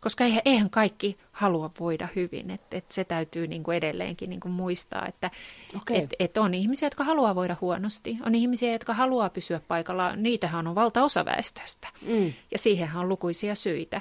Koska 0.00 0.24
eihän, 0.24 0.42
eihän 0.44 0.70
kaikki 0.70 1.16
halua 1.32 1.70
voida 1.80 2.08
hyvin, 2.16 2.50
että 2.50 2.76
et 2.76 2.92
se 2.92 3.04
täytyy 3.04 3.46
niinku 3.46 3.70
edelleenkin 3.70 4.30
niinku 4.30 4.48
muistaa, 4.48 5.06
että 5.06 5.30
okay. 5.76 5.96
et, 5.96 6.10
et 6.18 6.36
on 6.36 6.54
ihmisiä, 6.54 6.86
jotka 6.86 7.04
haluaa 7.04 7.34
voida 7.34 7.56
huonosti, 7.60 8.18
on 8.26 8.34
ihmisiä, 8.34 8.72
jotka 8.72 8.94
haluaa 8.94 9.30
pysyä 9.30 9.60
paikalla, 9.68 10.16
niitähän 10.16 10.66
on 10.66 10.74
valtaosa 10.74 11.24
väestöstä. 11.24 11.88
Mm. 12.02 12.32
Ja 12.50 12.58
siihenhän 12.58 13.02
on 13.02 13.08
lukuisia 13.08 13.54
syitä. 13.54 14.00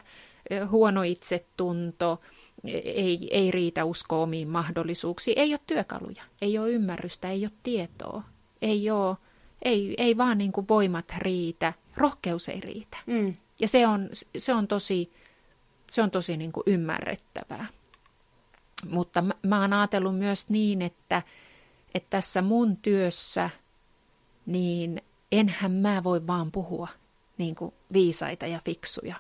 Huono 0.69 1.03
itsetunto, 1.03 2.21
ei, 2.63 3.27
ei 3.31 3.51
riitä 3.51 3.85
usko 3.85 4.23
omiin 4.23 4.47
mahdollisuuksiin, 4.47 5.39
ei 5.39 5.53
ole 5.53 5.59
työkaluja, 5.67 6.23
ei 6.41 6.57
ole 6.57 6.69
ymmärrystä, 6.69 7.29
ei 7.29 7.45
ole 7.45 7.51
tietoa, 7.63 8.23
ei, 8.61 8.89
ole, 8.89 9.17
ei, 9.61 9.95
ei 9.97 10.17
vaan 10.17 10.37
niin 10.37 10.51
kuin 10.51 10.67
voimat 10.69 11.13
riitä, 11.17 11.73
rohkeus 11.97 12.49
ei 12.49 12.59
riitä. 12.59 12.97
Mm. 13.05 13.35
Ja 13.61 13.67
se 13.67 13.87
on, 13.87 14.09
se 14.37 14.53
on 14.53 14.67
tosi, 14.67 15.13
se 15.89 16.01
on 16.01 16.11
tosi 16.11 16.37
niin 16.37 16.51
kuin 16.51 16.63
ymmärrettävää. 16.67 17.65
Mutta 18.89 19.21
mä, 19.21 19.33
mä 19.43 19.61
oon 19.61 19.73
ajatellut 19.73 20.17
myös 20.17 20.49
niin, 20.49 20.81
että, 20.81 21.21
että 21.93 22.07
tässä 22.09 22.41
mun 22.41 22.77
työssä, 22.77 23.49
niin 24.45 25.01
enhän 25.31 25.71
mä 25.71 26.03
voi 26.03 26.27
vaan 26.27 26.51
puhua 26.51 26.87
niin 27.37 27.55
kuin 27.55 27.73
viisaita 27.93 28.47
ja 28.47 28.59
fiksuja, 28.65 29.15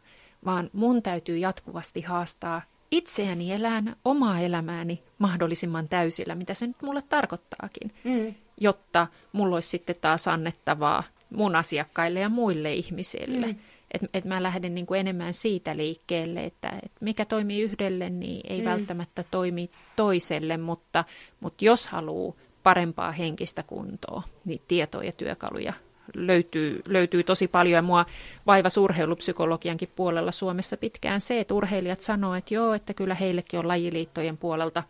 vaan 0.45 0.69
mun 0.73 1.03
täytyy 1.03 1.37
jatkuvasti 1.37 2.01
haastaa 2.01 2.61
itseäni 2.91 3.53
elään 3.53 3.95
omaa 4.05 4.39
elämääni 4.39 5.03
mahdollisimman 5.17 5.89
täysillä, 5.89 6.35
mitä 6.35 6.53
se 6.53 6.67
nyt 6.67 6.81
mulle 6.81 7.03
tarkoittaakin, 7.09 7.91
mm. 8.03 8.35
jotta 8.57 9.07
mulla 9.31 9.55
olisi 9.55 9.69
sitten 9.69 9.95
taas 10.01 10.27
annettavaa 10.27 11.03
mun 11.29 11.55
asiakkaille 11.55 12.19
ja 12.19 12.29
muille 12.29 12.73
ihmisille. 12.73 13.47
Mm. 13.47 13.55
Että 13.91 14.07
et 14.13 14.25
mä 14.25 14.43
lähden 14.43 14.75
niinku 14.75 14.93
enemmän 14.93 15.33
siitä 15.33 15.77
liikkeelle, 15.77 16.43
että 16.43 16.69
et 16.83 16.91
mikä 17.01 17.25
toimii 17.25 17.61
yhdelle, 17.61 18.09
niin 18.09 18.41
ei 18.49 18.59
mm. 18.59 18.65
välttämättä 18.65 19.23
toimi 19.31 19.69
toiselle, 19.95 20.57
mutta, 20.57 21.03
mutta 21.39 21.65
jos 21.65 21.87
haluaa 21.87 22.35
parempaa 22.63 23.11
henkistä 23.11 23.63
kuntoa, 23.63 24.23
niin 24.45 24.61
tietoja 24.67 25.05
ja 25.05 25.11
työkaluja 25.11 25.73
löytyy, 26.13 26.81
löytyy 26.87 27.23
tosi 27.23 27.47
paljon 27.47 27.75
ja 27.75 27.81
mua 27.81 28.05
vaiva 28.47 28.69
urheilupsykologiankin 28.79 29.91
puolella 29.95 30.31
Suomessa 30.31 30.77
pitkään 30.77 31.21
se, 31.21 31.39
että 31.39 31.53
urheilijat 31.53 32.01
sanoo, 32.01 32.35
että 32.35 32.53
joo, 32.53 32.73
että 32.73 32.93
kyllä 32.93 33.15
heillekin 33.15 33.59
on 33.59 33.67
lajiliittojen 33.67 34.37
puolelta 34.37 34.83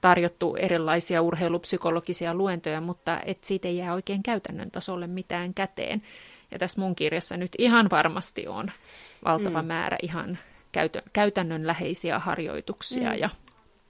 tarjottu 0.00 0.56
erilaisia 0.58 1.22
urheilupsykologisia 1.22 2.34
luentoja, 2.34 2.80
mutta 2.80 3.20
et 3.26 3.44
siitä 3.44 3.68
ei 3.68 3.76
jää 3.76 3.94
oikein 3.94 4.22
käytännön 4.22 4.70
tasolle 4.70 5.06
mitään 5.06 5.54
käteen. 5.54 6.02
Ja 6.50 6.58
tässä 6.58 6.80
mun 6.80 6.94
kirjassa 6.94 7.36
nyt 7.36 7.52
ihan 7.58 7.90
varmasti 7.90 8.46
on 8.46 8.70
valtava 9.24 9.62
mm. 9.62 9.68
määrä 9.68 9.96
ihan 10.02 10.38
käytännönläheisiä 11.12 12.18
harjoituksia 12.18 13.12
mm. 13.12 13.18
ja 13.18 13.30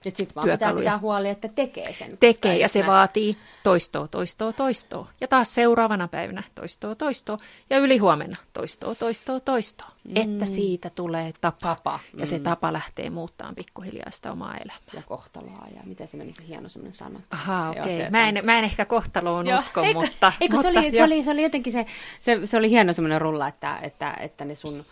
sitten 0.05 0.25
sit 0.25 0.35
vaan 0.35 0.49
pitää 0.49 0.73
pitää 0.73 0.97
huoli, 0.97 1.29
että 1.29 1.47
tekee 1.47 1.93
sen. 1.93 2.17
Tekee 2.17 2.57
ja 2.57 2.67
se 2.67 2.81
mä... 2.81 2.87
vaatii 2.87 3.37
toistoa, 3.63 4.07
toistoa, 4.07 4.53
toistoa. 4.53 5.07
Ja 5.21 5.27
taas 5.27 5.55
seuraavana 5.55 6.07
päivänä 6.07 6.43
toistoa, 6.55 6.95
toistoa. 6.95 7.37
Ja 7.69 7.77
yli 7.77 7.97
huomenna 7.97 8.37
toistoa, 8.53 8.95
toistoa, 8.95 9.39
toistoa. 9.39 9.91
Mm. 10.03 10.15
Että 10.15 10.45
siitä 10.45 10.89
tulee 10.89 11.33
tapa. 11.41 11.57
tapa. 11.61 11.99
Ja 12.13 12.19
mm. 12.19 12.25
se 12.25 12.39
tapa 12.39 12.73
lähtee 12.73 13.09
muuttamaan 13.09 13.55
pikkuhiljaa 13.55 14.11
sitä 14.11 14.31
omaa 14.31 14.57
elämää. 14.57 14.79
Ja 14.93 15.01
kohtaloa. 15.01 15.67
Ja 15.75 15.81
miten 15.85 16.07
se 16.07 16.17
meni 16.17 16.33
se 16.37 16.47
hieno 16.47 16.69
semmoinen 16.69 16.93
sana. 16.93 17.19
Ahaa, 17.31 17.71
okei. 17.71 17.97
Okay. 17.97 18.09
Mä, 18.09 18.29
en, 18.29 18.39
mä 18.43 18.57
en 18.57 18.63
ehkä 18.63 18.85
kohtaloon 18.85 19.47
Joo, 19.47 19.57
usko, 19.57 19.81
eikö, 19.81 19.99
mutta... 19.99 20.33
Eikö 20.41 20.55
mutta, 20.55 20.71
se, 20.71 20.79
oli, 20.79 20.91
se, 20.91 21.03
oli, 21.03 21.23
se 21.23 21.31
oli 21.31 21.43
jotenkin 21.43 21.73
se, 21.73 21.85
se, 22.21 22.39
se 22.45 22.57
oli 22.57 22.69
hieno 22.69 22.93
semmoinen 22.93 23.21
rulla, 23.21 23.47
että, 23.47 23.79
että, 23.81 24.17
että 24.19 24.45
ne 24.45 24.55
sun 24.55 24.85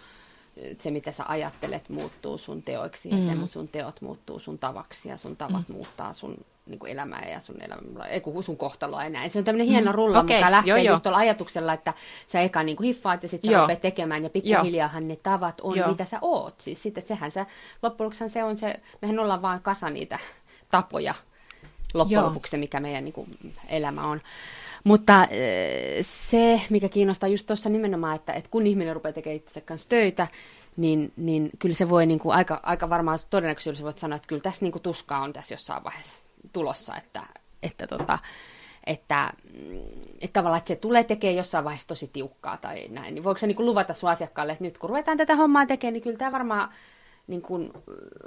se, 0.80 0.92
mitä 0.92 1.12
sä 1.12 1.24
ajattelet, 1.28 1.90
muuttuu 1.90 2.38
sun 2.38 2.64
teoiksi 2.64 3.10
ja 3.10 3.36
mm. 3.36 3.48
sun 3.48 3.68
teot 3.68 4.02
muuttuu 4.02 4.40
sun 4.40 4.60
tavaksi 4.60 5.10
ja 5.10 5.18
sun 5.18 5.36
tavat 5.36 5.70
mm. 5.70 5.76
muuttaa 5.76 6.14
sun 6.14 6.38
niin 6.66 6.80
kuin 6.80 6.92
elämää 6.92 7.30
ja 7.30 7.40
sun, 7.40 7.62
elämä, 7.62 8.06
ei 8.06 8.22
sun 8.42 8.58
kohtaloa 8.58 9.10
näin. 9.10 9.32
Se 9.32 9.40
on 9.40 9.46
tämmöinen 9.46 9.68
hieno 9.68 9.92
mm. 9.92 9.96
rulla, 9.96 10.20
okay. 10.20 10.38
mikä 10.38 10.52
lähtee 10.52 10.84
joo, 10.84 10.94
just 10.94 11.04
tuolla 11.04 11.18
ajatuksella, 11.18 11.74
että 11.74 11.94
sä 12.28 12.42
eka 12.42 12.64
niin 12.64 12.78
kuin 12.78 12.88
hiffaat 12.88 13.24
ja 13.24 13.30
sitten 13.30 13.52
sä 13.52 13.62
rupeat 13.62 13.82
tekemään 13.82 14.24
ja 14.24 14.30
pikkuhiljaahan 14.30 15.08
ne 15.08 15.16
tavat 15.16 15.62
on, 15.62 15.78
joo. 15.78 15.90
mitä 15.90 16.06
sä 16.06 16.18
oot. 16.22 16.62
Siis 16.62 16.84
sitten 16.84 17.08
sehän 17.08 17.32
se, 17.32 17.46
loppujen 17.82 18.30
se 18.30 18.44
on 18.44 18.58
se, 18.58 18.80
mehän 19.02 19.20
ollaan 19.20 19.42
vaan 19.42 19.62
kasa 19.62 19.90
niitä 19.90 20.20
tapoja 20.72 21.14
loppujen 21.94 22.26
lopuksi, 22.26 22.58
mikä 22.58 22.80
meidän 22.80 23.06
niin 23.06 23.14
kuin, 23.14 23.30
elämä 23.70 24.08
on. 24.08 24.22
Mutta 24.84 25.28
se, 26.02 26.62
mikä 26.70 26.90
kiinnostaa 26.90 27.30
just 27.30 27.48
tuossa 27.48 27.70
nimenomaan, 27.70 28.16
että, 28.16 28.34
että 28.34 28.50
kun 28.50 28.68
ihminen 28.68 28.94
rupeaa 28.94 29.14
tekemään 29.14 29.38
itsensä 29.38 29.62
kanssa 29.62 29.90
töitä, 29.90 30.28
niin, 30.78 31.14
niin 31.18 31.50
kyllä 31.60 31.76
se 31.76 31.90
voi 31.90 32.06
niin 32.06 32.20
kuin 32.20 32.36
aika, 32.36 32.60
aika 32.64 32.90
varmaan 32.90 33.20
todennäköisesti 33.30 33.84
voit 33.84 33.98
sanoa, 33.98 34.16
että 34.16 34.28
kyllä 34.28 34.42
tässä 34.42 34.66
niin 34.66 34.72
kuin 34.72 34.82
tuskaa 34.82 35.22
on 35.22 35.34
tässä 35.34 35.54
jossain 35.54 35.84
vaiheessa 35.84 36.18
tulossa, 36.54 36.96
että, 36.98 37.24
että, 37.64 37.88
tota, 37.88 38.20
että, 38.88 39.34
että 40.22 40.34
tavallaan 40.34 40.58
että 40.58 40.68
se 40.68 40.76
tulee 40.76 41.04
tekemään 41.04 41.38
jossain 41.38 41.66
vaiheessa 41.66 41.88
tosi 41.88 42.10
tiukkaa 42.14 42.58
tai 42.58 42.88
näin. 42.88 43.16
Niin 43.16 43.24
voiko 43.24 43.38
se 43.38 43.48
niin 43.48 43.56
kuin 43.56 43.66
luvata 43.66 43.94
sun 43.94 44.10
asiakkaalle, 44.10 44.52
että 44.52 44.64
nyt 44.64 44.78
kun 44.78 44.90
ruvetaan 44.90 45.18
tätä 45.18 45.36
hommaa 45.36 45.66
tekemään, 45.66 45.94
niin 45.94 46.04
kyllä 46.04 46.18
tämä 46.18 46.32
varmaan 46.32 46.70
niin 47.28 47.42
kuin, 47.42 47.74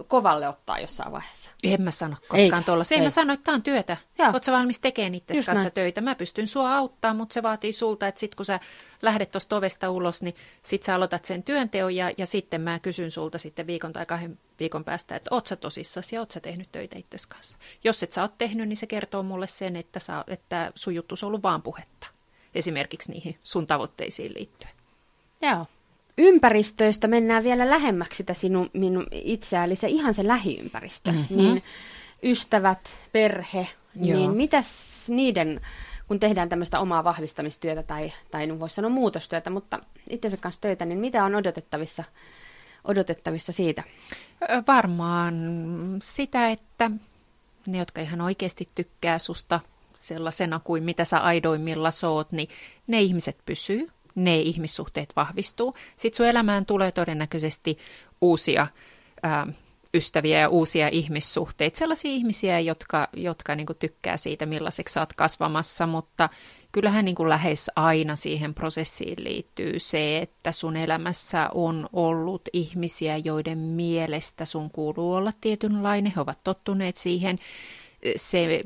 kovalle 0.08 0.48
ottaa 0.48 0.80
jossain 0.80 1.12
vaiheessa. 1.12 1.50
En 1.64 1.82
mä 1.82 1.90
sano 1.90 2.16
koskaan 2.28 2.64
tuolla. 2.64 2.84
Se 2.84 3.00
mä 3.00 3.10
sano, 3.10 3.32
että 3.32 3.44
tämä 3.44 3.54
on 3.54 3.62
työtä. 3.62 3.96
Oletko 4.18 4.52
valmis 4.52 4.80
tekemään 4.80 5.14
itse 5.14 5.34
kanssa 5.34 5.52
näin. 5.52 5.72
töitä? 5.72 6.00
Mä 6.00 6.14
pystyn 6.14 6.46
sua 6.46 6.74
auttaa, 6.74 7.14
mutta 7.14 7.32
se 7.32 7.42
vaatii 7.42 7.72
sulta, 7.72 8.08
että 8.08 8.18
sit 8.18 8.34
kun 8.34 8.44
sä 8.44 8.60
lähdet 9.02 9.28
tuosta 9.28 9.56
ovesta 9.56 9.90
ulos, 9.90 10.22
niin 10.22 10.34
sit 10.62 10.82
sä 10.82 10.94
aloitat 10.94 11.24
sen 11.24 11.42
työnteon 11.42 11.96
ja, 11.96 12.12
ja 12.18 12.26
sitten 12.26 12.60
mä 12.60 12.78
kysyn 12.78 13.10
sulta 13.10 13.38
sitten 13.38 13.66
viikon 13.66 13.92
tai 13.92 14.06
kahden 14.06 14.38
viikon 14.60 14.84
päästä, 14.84 15.16
että 15.16 15.34
oot 15.34 15.46
sä 15.46 15.56
tosissasi 15.56 16.16
ja 16.16 16.20
oot 16.20 16.30
sä 16.30 16.40
tehnyt 16.40 16.72
töitä 16.72 16.98
itse 16.98 17.16
kanssa. 17.28 17.58
Jos 17.84 18.02
et 18.02 18.12
sä 18.12 18.22
oot 18.22 18.38
tehnyt, 18.38 18.68
niin 18.68 18.76
se 18.76 18.86
kertoo 18.86 19.22
mulle 19.22 19.46
sen, 19.46 19.76
että, 19.76 20.00
sä, 20.00 20.24
että 20.26 20.72
sun 20.74 20.94
juttu 20.94 21.14
on 21.22 21.26
ollut 21.26 21.42
vaan 21.42 21.62
puhetta. 21.62 22.06
Esimerkiksi 22.54 23.12
niihin 23.12 23.38
sun 23.42 23.66
tavoitteisiin 23.66 24.34
liittyen. 24.34 24.72
Joo 25.42 25.66
ympäristöistä 26.18 27.08
mennään 27.08 27.44
vielä 27.44 27.70
lähemmäksi 27.70 28.16
sitä 28.16 28.34
sinun 28.34 28.70
minun 28.72 29.06
itseä, 29.12 29.64
eli 29.64 29.76
se 29.76 29.88
ihan 29.88 30.14
se 30.14 30.26
lähiympäristö, 30.26 31.12
mm-hmm. 31.12 31.36
niin 31.36 31.62
ystävät, 32.22 32.90
perhe, 33.12 33.68
Joo. 34.00 34.18
niin 34.18 34.30
mitäs 34.30 35.04
niiden 35.08 35.60
kun 36.08 36.20
tehdään 36.20 36.48
tämmöistä 36.48 36.80
omaa 36.80 37.04
vahvistamistyötä 37.04 37.82
tai, 37.82 38.12
tai 38.30 38.58
voisi 38.60 38.74
sanoa 38.74 38.90
muutostyötä, 38.90 39.50
mutta 39.50 39.78
itsensä 40.10 40.36
kanssa 40.36 40.60
töitä, 40.60 40.84
niin 40.84 40.98
mitä 40.98 41.24
on 41.24 41.34
odotettavissa, 41.34 42.04
odotettavissa 42.84 43.52
siitä? 43.52 43.82
Varmaan 44.66 45.34
sitä, 46.02 46.50
että 46.50 46.90
ne, 47.68 47.78
jotka 47.78 48.00
ihan 48.00 48.20
oikeasti 48.20 48.66
tykkää 48.74 49.18
susta 49.18 49.60
sellaisena 49.94 50.60
kuin 50.64 50.82
mitä 50.82 51.04
sä 51.04 51.18
aidoimmilla 51.18 51.90
soot, 51.90 52.32
niin 52.32 52.48
ne 52.86 53.00
ihmiset 53.00 53.36
pysyy, 53.46 53.90
ne 54.16 54.40
ihmissuhteet 54.40 55.12
vahvistuu. 55.16 55.74
Sitten 55.96 56.16
sun 56.16 56.26
elämään 56.26 56.66
tulee 56.66 56.92
todennäköisesti 56.92 57.78
uusia 58.20 58.66
ää, 59.22 59.46
ystäviä 59.94 60.40
ja 60.40 60.48
uusia 60.48 60.88
ihmissuhteita, 60.88 61.78
sellaisia 61.78 62.10
ihmisiä, 62.10 62.60
jotka, 62.60 63.08
jotka 63.12 63.54
niin 63.54 63.66
kuin 63.66 63.78
tykkää 63.78 64.16
siitä, 64.16 64.46
millaiseksi 64.46 64.92
sä 64.92 65.00
oot 65.00 65.12
kasvamassa, 65.12 65.86
mutta 65.86 66.28
kyllähän 66.72 67.04
niin 67.04 67.14
kuin 67.14 67.28
lähes 67.28 67.70
aina 67.76 68.16
siihen 68.16 68.54
prosessiin 68.54 69.24
liittyy 69.24 69.78
se, 69.78 70.18
että 70.18 70.52
sun 70.52 70.76
elämässä 70.76 71.50
on 71.54 71.88
ollut 71.92 72.42
ihmisiä, 72.52 73.16
joiden 73.16 73.58
mielestä 73.58 74.44
sun 74.44 74.70
kuuluu 74.70 75.12
olla 75.12 75.32
tietynlainen, 75.40 76.12
he 76.16 76.20
ovat 76.20 76.38
tottuneet 76.44 76.96
siihen, 76.96 77.38
se 78.16 78.60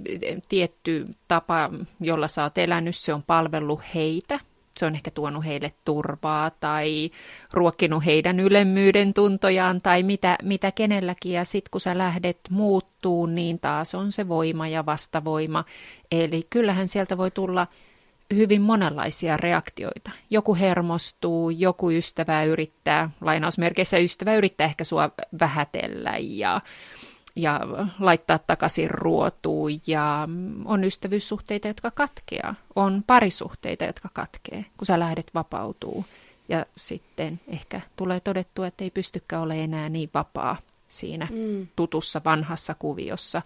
tietty 0.48 1.06
tapa, 1.28 1.70
jolla 2.00 2.28
sä 2.28 2.42
oot 2.42 2.58
elänyt, 2.58 2.96
se 2.96 3.14
on 3.14 3.22
palvellut 3.22 3.80
heitä, 3.94 4.40
se 4.80 4.86
on 4.86 4.94
ehkä 4.94 5.10
tuonut 5.10 5.44
heille 5.44 5.72
turvaa 5.84 6.50
tai 6.50 7.10
ruokkinut 7.52 8.04
heidän 8.04 8.40
ylemmyyden 8.40 9.14
tuntojaan 9.14 9.80
tai 9.80 10.02
mitä, 10.02 10.38
mitä 10.42 10.72
kenelläkin. 10.72 11.32
Ja 11.32 11.44
sitten 11.44 11.70
kun 11.70 11.80
sä 11.80 11.98
lähdet 11.98 12.40
muuttuu, 12.50 13.26
niin 13.26 13.58
taas 13.60 13.94
on 13.94 14.12
se 14.12 14.28
voima 14.28 14.68
ja 14.68 14.86
vastavoima. 14.86 15.64
Eli 16.10 16.42
kyllähän 16.50 16.88
sieltä 16.88 17.18
voi 17.18 17.30
tulla 17.30 17.66
hyvin 18.34 18.62
monenlaisia 18.62 19.36
reaktioita. 19.36 20.10
Joku 20.30 20.54
hermostuu, 20.54 21.50
joku 21.50 21.90
ystävä 21.90 22.44
yrittää, 22.44 23.10
lainausmerkeissä 23.20 23.98
ystävä 23.98 24.34
yrittää 24.34 24.64
ehkä 24.64 24.84
sua 24.84 25.10
vähätellä 25.40 26.14
ja 26.18 26.60
ja 27.42 27.60
laittaa 27.98 28.38
takaisin 28.38 28.90
ruotuun 28.90 29.70
ja 29.86 30.28
on 30.64 30.84
ystävyyssuhteita, 30.84 31.68
jotka 31.68 31.90
katkeaa. 31.90 32.54
On 32.76 33.04
parisuhteita, 33.06 33.84
jotka 33.84 34.08
katkee, 34.12 34.64
kun 34.76 34.86
sä 34.86 34.98
lähdet 34.98 35.30
vapautuu. 35.34 36.04
Ja 36.48 36.66
sitten 36.76 37.40
ehkä 37.48 37.80
tulee 37.96 38.20
todettua, 38.20 38.66
että 38.66 38.84
ei 38.84 38.90
pystykään 38.90 39.42
ole 39.42 39.64
enää 39.64 39.88
niin 39.88 40.10
vapaa 40.14 40.56
siinä 40.88 41.28
mm. 41.30 41.66
tutussa 41.76 42.20
vanhassa 42.24 42.74
kuviossa 42.74 43.42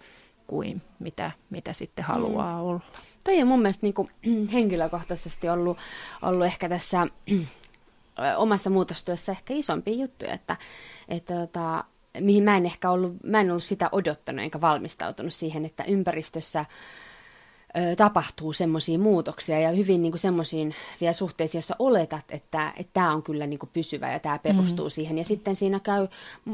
kuin 0.46 0.82
mitä, 0.98 1.30
mitä 1.50 1.72
sitten 1.72 2.04
haluaa 2.04 2.56
mm. 2.56 2.62
olla. 2.62 2.80
Toi 3.24 3.42
on 3.42 3.48
mun 3.48 3.62
mielestä 3.62 3.86
niin 3.86 3.94
kuin, 3.94 4.08
henkilökohtaisesti 4.52 5.48
ollut, 5.48 5.78
ollut 6.22 6.46
ehkä 6.46 6.68
tässä 6.68 7.06
omassa 8.36 8.70
muutostyössä 8.70 9.32
ehkä 9.32 9.54
isompi 9.54 10.00
juttu, 10.00 10.24
että, 10.28 10.56
että 11.08 11.34
tota, 11.34 11.84
mihin 12.20 12.44
mä 12.44 12.56
en 12.56 12.66
ehkä 12.66 12.90
ollut, 12.90 13.12
mä 13.24 13.40
en 13.40 13.50
ollut 13.50 13.64
sitä 13.64 13.88
odottanut 13.92 14.44
enkä 14.44 14.60
valmistautunut 14.60 15.34
siihen, 15.34 15.64
että 15.64 15.84
ympäristössä 15.84 16.64
ö, 17.76 17.96
tapahtuu 17.96 18.52
semmoisia 18.52 18.98
muutoksia 18.98 19.60
ja 19.60 19.70
hyvin 19.70 20.02
niin 20.02 20.18
semmoisiin 20.18 20.74
vielä 21.00 21.12
suhteisiin, 21.12 21.58
joissa 21.58 21.76
oletat, 21.78 22.24
että 22.28 22.72
tämä 22.92 23.12
on 23.12 23.22
kyllä 23.22 23.46
niin 23.46 23.58
kuin 23.58 23.70
pysyvä 23.72 24.12
ja 24.12 24.18
tämä 24.18 24.38
perustuu 24.38 24.86
mm. 24.86 24.90
siihen. 24.90 25.18
Ja 25.18 25.24
sitten 25.24 25.56
siinä 25.56 25.80
käy, 25.80 26.08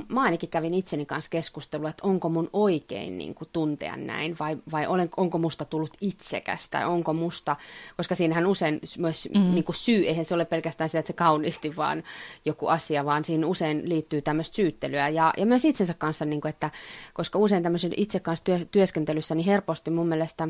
mä 0.09 0.23
ainakin 0.23 0.49
kävin 0.49 0.75
itseni 0.75 1.07
kanssa 1.07 1.31
keskustelua, 1.31 1.91
että 1.91 2.07
onko 2.07 2.29
mun 2.29 2.51
oikein 2.53 3.18
niin 3.18 3.35
kuin 3.35 3.49
tuntea 3.53 3.97
näin 3.97 4.37
vai, 4.41 4.57
vai 4.73 4.87
olen, 4.87 5.09
onko 5.16 5.39
musta 5.39 5.64
tullut 5.64 5.97
itsekästä, 6.01 6.89
onko 6.89 7.12
musta, 7.12 7.57
koska 7.97 8.14
siinähän 8.14 8.47
usein 8.47 8.81
myös 8.99 9.29
mm. 9.35 9.55
niin 9.55 9.64
kuin 9.64 9.77
syy, 9.77 10.07
eihän 10.07 10.25
se 10.25 10.35
ole 10.35 10.45
pelkästään 10.45 10.91
se, 10.91 10.99
että 10.99 11.07
se 11.07 11.12
kauniisti 11.12 11.77
vaan 11.77 12.03
joku 12.45 12.66
asia, 12.66 13.05
vaan 13.05 13.25
siinä 13.25 13.47
usein 13.47 13.89
liittyy 13.89 14.23
tämmöistä 14.23 14.57
syyttelyä 14.57 15.09
ja, 15.09 15.33
ja 15.37 15.47
myös 15.47 15.64
itsensä 15.64 15.95
kanssa, 15.95 16.25
niin 16.25 16.41
kuin, 16.41 16.51
että 16.51 16.71
koska 17.14 17.39
usein 17.39 17.62
tämmöisen 17.62 17.93
itse 17.97 18.21
kanssa 18.21 18.45
työ, 18.45 18.64
työskentelyssä 18.71 19.35
niin 19.35 19.47
helposti 19.47 19.91
mun 19.91 20.09
mielestä 20.09 20.49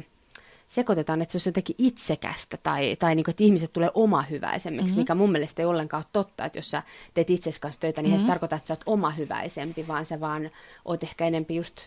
sekoitetaan, 0.70 1.22
että 1.22 1.38
se 1.38 1.48
on 1.48 1.50
jotenkin 1.50 1.76
itsekästä 1.78 2.56
tai, 2.56 2.96
tai 2.96 3.14
niin 3.14 3.24
kuin, 3.24 3.32
että 3.32 3.44
ihmiset 3.44 3.72
tulee 3.72 3.90
oma 3.94 4.22
hyväisemmiksi, 4.22 4.88
mm-hmm. 4.88 5.00
mikä 5.00 5.14
mun 5.14 5.32
mielestä 5.32 5.62
ei 5.62 5.66
ollenkaan 5.66 6.00
ole 6.00 6.10
totta, 6.12 6.44
että 6.44 6.58
jos 6.58 6.70
sä 6.70 6.82
teet 7.14 7.30
itsesi 7.30 7.60
kanssa 7.60 7.80
töitä, 7.80 8.02
niin 8.02 8.12
mm-hmm. 8.12 8.26
se 8.26 8.30
tarkoita, 8.30 8.56
että 8.56 8.68
sä 8.68 8.74
oot 8.74 8.82
oma 8.86 9.10
hyväisempi, 9.10 9.88
vaan 9.88 10.06
sä 10.06 10.20
vaan 10.20 10.50
oot 10.84 11.02
ehkä 11.02 11.26
enempi 11.26 11.56
just 11.56 11.80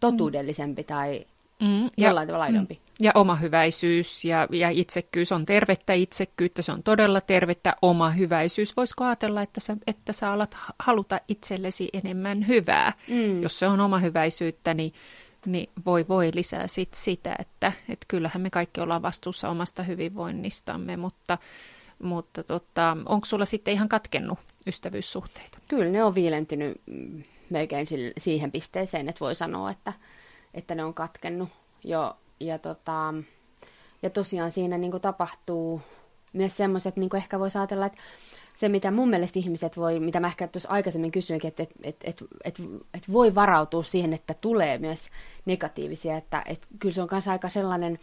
totuudellisempi 0.00 0.84
tai 0.84 1.26
mm, 1.60 1.88
jollain 1.96 2.28
tavalla 2.28 2.44
aidompi. 2.44 2.74
Mm. 2.74 2.80
Ja 3.00 3.12
oma 3.14 3.36
hyväisyys 3.36 4.24
ja, 4.24 4.48
ja 4.50 4.70
itsekkyys 4.70 5.32
on 5.32 5.46
tervettä 5.46 5.92
itsekkyyttä, 5.92 6.62
se 6.62 6.72
on 6.72 6.82
todella 6.82 7.20
tervettä 7.20 7.76
oma 7.82 8.10
hyväisyys. 8.10 8.76
Voisiko 8.76 9.04
ajatella, 9.04 9.42
että 9.42 9.60
sä, 9.60 9.76
että 9.86 10.12
sä 10.12 10.32
alat 10.32 10.56
haluta 10.78 11.20
itsellesi 11.28 11.88
enemmän 11.92 12.48
hyvää? 12.48 12.92
Mm. 13.08 13.42
Jos 13.42 13.58
se 13.58 13.66
on 13.66 13.80
oma 13.80 13.98
hyväisyyttä, 13.98 14.74
niin 14.74 14.92
niin 15.46 15.70
voi 15.86 16.08
voi 16.08 16.30
lisää 16.34 16.66
sit 16.66 16.94
sitä, 16.94 17.36
että, 17.38 17.72
että 17.88 18.06
kyllähän 18.08 18.42
me 18.42 18.50
kaikki 18.50 18.80
ollaan 18.80 19.02
vastuussa 19.02 19.48
omasta 19.48 19.82
hyvinvoinnistamme, 19.82 20.96
mutta, 20.96 21.38
mutta 22.02 22.42
tota, 22.42 22.96
onko 23.06 23.24
sulla 23.24 23.44
sitten 23.44 23.74
ihan 23.74 23.88
katkennut 23.88 24.38
ystävyyssuhteita? 24.66 25.58
Kyllä 25.68 25.90
ne 25.90 26.04
on 26.04 26.14
viilentynyt 26.14 26.80
mm, 26.86 27.22
melkein 27.50 27.86
siihen 28.18 28.52
pisteeseen, 28.52 29.08
että 29.08 29.20
voi 29.20 29.34
sanoa, 29.34 29.70
että, 29.70 29.92
että 30.54 30.74
ne 30.74 30.84
on 30.84 30.94
katkennut 30.94 31.48
jo. 31.84 32.16
Ja, 32.40 32.58
tota, 32.58 33.14
ja 34.02 34.10
tosiaan 34.10 34.52
siinä 34.52 34.78
niin 34.78 35.00
tapahtuu 35.00 35.82
myös 36.32 36.56
semmoiset, 36.56 36.96
niin 36.96 37.16
ehkä 37.16 37.38
voisi 37.38 37.58
ajatella, 37.58 37.86
että 37.86 37.98
se, 38.60 38.68
mitä 38.68 38.90
mun 38.90 39.10
mielestä 39.10 39.38
ihmiset 39.38 39.76
voi, 39.76 40.00
mitä 40.00 40.20
mä 40.20 40.26
ehkä 40.26 40.48
tuossa 40.48 40.68
aikaisemmin 40.68 41.12
kysyinkin, 41.12 41.48
että 41.48 41.62
et, 41.62 41.70
et, 41.82 41.96
et, 42.04 42.24
et, 42.44 42.54
et 42.94 43.12
voi 43.12 43.34
varautua 43.34 43.82
siihen, 43.82 44.12
että 44.12 44.34
tulee 44.34 44.78
myös 44.78 45.08
negatiivisia, 45.46 46.16
että 46.16 46.42
et 46.46 46.66
kyllä 46.78 46.94
se 46.94 47.02
on 47.02 47.08
myös 47.10 47.28
aika 47.28 47.48
sellainen 47.48 47.98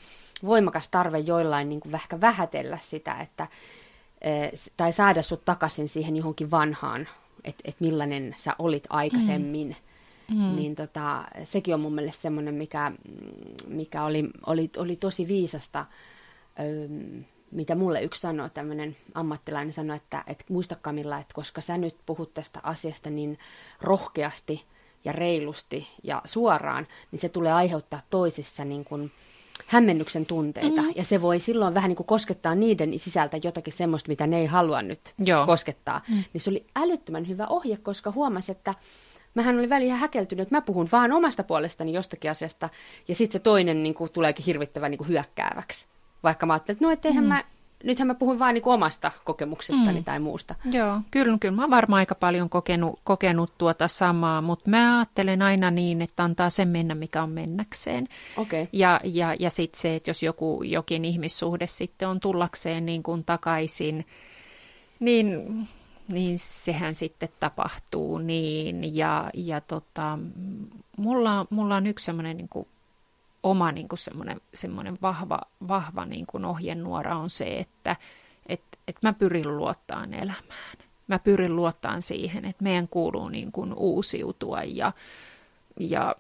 voimakas 0.46 0.90
tarve 0.90 1.20
joillain 1.20 1.70
niin 1.70 1.80
kuin 1.80 1.96
ehkä 1.96 2.22
vähätellä 2.22 2.78
sitä, 2.82 3.20
että, 3.22 3.48
e, 4.22 4.32
tai 4.78 4.94
saada 4.94 5.22
sut 5.22 5.46
takaisin 5.46 5.90
siihen 5.90 6.16
johonkin 6.16 6.52
vanhaan, 6.52 7.08
että 7.44 7.64
et 7.66 7.76
millainen 7.80 8.36
sä 8.38 8.56
olit 8.60 8.84
aikaisemmin. 8.90 9.76
Mm. 10.30 10.38
Mm. 10.38 10.56
Niin 10.56 10.76
tota, 10.76 11.24
sekin 11.44 11.74
on 11.74 11.80
mun 11.80 11.96
mielestä 11.96 12.22
semmoinen, 12.22 12.54
mikä, 12.54 12.92
mikä 13.68 14.04
oli, 14.04 14.30
oli, 14.46 14.70
oli 14.78 14.96
tosi 14.96 15.28
viisasta. 15.28 15.86
Öö, 16.60 16.88
mitä 17.52 17.76
mulle 17.76 18.04
yksi 18.04 18.22
sanoi, 18.22 18.50
tämmöinen 18.50 18.96
ammattilainen 19.14 19.74
sanoi, 19.74 19.98
että, 19.98 20.24
että 20.28 20.46
muista 20.50 20.76
Kamilla, 20.76 21.20
että 21.20 21.34
koska 21.34 21.62
sä 21.62 21.78
nyt 21.78 21.96
puhut 22.06 22.34
tästä 22.34 22.60
asiasta 22.64 23.10
niin 23.10 23.40
rohkeasti 23.82 24.64
ja 25.06 25.12
reilusti 25.12 25.88
ja 26.04 26.22
suoraan, 26.26 26.88
niin 27.12 27.20
se 27.20 27.30
tulee 27.30 27.52
aiheuttaa 27.52 28.02
toisissa 28.10 28.66
niin 28.66 28.86
kuin 28.86 29.12
hämmennyksen 29.66 30.26
tunteita. 30.26 30.82
Mm-hmm. 30.82 30.94
Ja 30.96 31.04
se 31.04 31.22
voi 31.22 31.40
silloin 31.40 31.74
vähän 31.74 31.90
niin 31.90 31.96
kuin 31.98 32.08
koskettaa 32.08 32.56
niiden 32.56 33.00
sisältä 33.00 33.38
jotakin 33.44 33.74
semmoista, 33.74 34.10
mitä 34.10 34.28
ne 34.28 34.40
ei 34.40 34.46
halua 34.46 34.82
nyt 34.82 35.14
Joo. 35.18 35.46
koskettaa. 35.46 36.02
Mm. 36.10 36.24
Niin 36.34 36.42
se 36.42 36.50
oli 36.50 36.66
älyttömän 36.76 37.28
hyvä 37.28 37.48
ohje, 37.48 37.78
koska 37.78 38.12
huomasi, 38.12 38.52
että 38.52 38.74
mähän 39.36 39.60
oli 39.60 39.70
väliin 39.70 39.88
ihan 39.88 40.00
häkeltynyt, 40.00 40.44
että 40.44 40.56
mä 40.56 40.62
puhun 40.62 40.88
vaan 40.92 41.12
omasta 41.12 41.44
puolestani 41.44 41.94
jostakin 41.94 42.32
asiasta, 42.32 42.70
ja 43.08 43.16
sitten 43.16 43.40
se 43.40 43.44
toinen 43.44 43.84
niin 43.84 43.96
kuin, 43.96 44.12
tuleekin 44.12 44.46
hirvittävän 44.46 44.92
niin 44.92 44.98
kuin, 44.98 45.08
hyökkääväksi. 45.08 45.86
Vaikka 46.24 46.46
mä 46.46 46.54
ajattelin, 46.54 46.76
että 46.76 46.86
no 46.86 46.92
etteihän 46.92 47.24
mm. 47.24 47.28
mä, 47.28 47.44
nythän 47.84 48.08
mä 48.08 48.16
puhun 48.16 48.40
vaan 48.40 48.54
niin 48.54 48.64
omasta 48.66 49.12
kokemuksestani 49.26 50.00
mm. 50.00 50.04
tai 50.04 50.20
muusta. 50.20 50.56
Joo, 50.72 51.02
kyllä, 51.12 51.38
kyllä 51.40 51.56
mä 51.56 51.62
oon 51.62 51.72
varmaan 51.72 52.00
aika 52.00 52.16
paljon 52.16 52.50
kokenut, 52.50 53.00
kokenut 53.04 53.54
tuota 53.58 53.88
samaa, 53.88 54.42
mutta 54.42 54.70
mä 54.70 54.98
ajattelen 54.98 55.42
aina 55.42 55.72
niin, 55.72 56.02
että 56.02 56.24
antaa 56.24 56.50
sen 56.50 56.68
mennä, 56.68 56.96
mikä 56.96 57.24
on 57.24 57.30
mennäkseen. 57.30 58.08
Okay. 58.38 58.68
Ja, 58.74 59.02
ja, 59.04 59.36
ja 59.40 59.50
sitten 59.50 59.82
se, 59.82 59.96
että 59.96 60.10
jos 60.10 60.24
joku, 60.24 60.64
jokin 60.64 61.06
ihmissuhde 61.06 61.68
sitten 61.68 62.08
on 62.08 62.20
tullakseen 62.20 62.86
niin 62.86 63.04
kuin 63.04 63.24
takaisin, 63.24 64.06
niin 65.00 65.68
niin 66.12 66.40
sehän 66.40 66.96
sitten 66.96 67.30
tapahtuu 67.40 68.18
niin. 68.18 68.96
Ja, 68.96 69.30
ja 69.34 69.62
tota, 69.62 70.20
mulla, 70.98 71.46
mulla 71.50 71.76
on 71.76 71.88
yksi 71.88 72.06
semmoinen 72.06 72.38
niin 72.38 72.50
oma 73.50 73.72
niin 73.72 73.88
kuin 73.88 74.00
semmoinen, 74.00 74.42
semmoinen 74.54 74.98
vahva, 75.02 75.42
vahva 75.68 76.06
niin 76.06 76.26
kuin 76.28 76.46
ohjenuora 76.46 77.18
on 77.18 77.30
se, 77.30 77.58
että 77.58 77.96
et, 78.46 78.62
et 78.88 78.98
mä 79.02 79.14
pyrin 79.14 79.58
luottaan 79.58 80.14
elämään. 80.14 80.78
Mä 81.08 81.20
pyrin 81.20 81.56
luottaan 81.56 82.02
siihen, 82.02 82.46
että 82.46 82.64
meidän 82.64 82.88
kuuluu 82.88 83.30
niin 83.30 83.52
kuin 83.52 83.74
uusiutua 83.74 84.64
ja, 84.64 84.92
ja, 85.80 86.16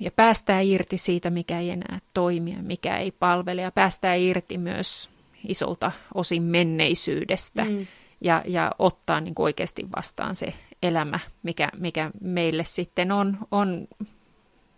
ja 0.00 0.10
päästää 0.10 0.60
irti 0.60 0.98
siitä, 0.98 1.30
mikä 1.30 1.58
ei 1.58 1.70
enää 1.70 1.98
toimi 2.14 2.52
ja 2.52 2.62
mikä 2.62 2.98
ei 2.98 3.12
palvele. 3.12 3.62
Ja 3.62 3.72
päästää 3.72 4.14
irti 4.14 4.58
myös 4.58 5.10
isolta 5.48 5.92
osin 6.14 6.42
menneisyydestä 6.42 7.64
mm. 7.64 7.86
ja, 8.20 8.42
ja 8.46 8.72
ottaa 8.78 9.20
niin 9.20 9.34
kuin 9.34 9.44
oikeasti 9.44 9.86
vastaan 9.96 10.34
se 10.34 10.54
elämä, 10.82 11.18
mikä, 11.42 11.70
mikä 11.76 12.10
meille 12.20 12.64
sitten 12.64 13.12
on, 13.12 13.38
on 13.50 13.88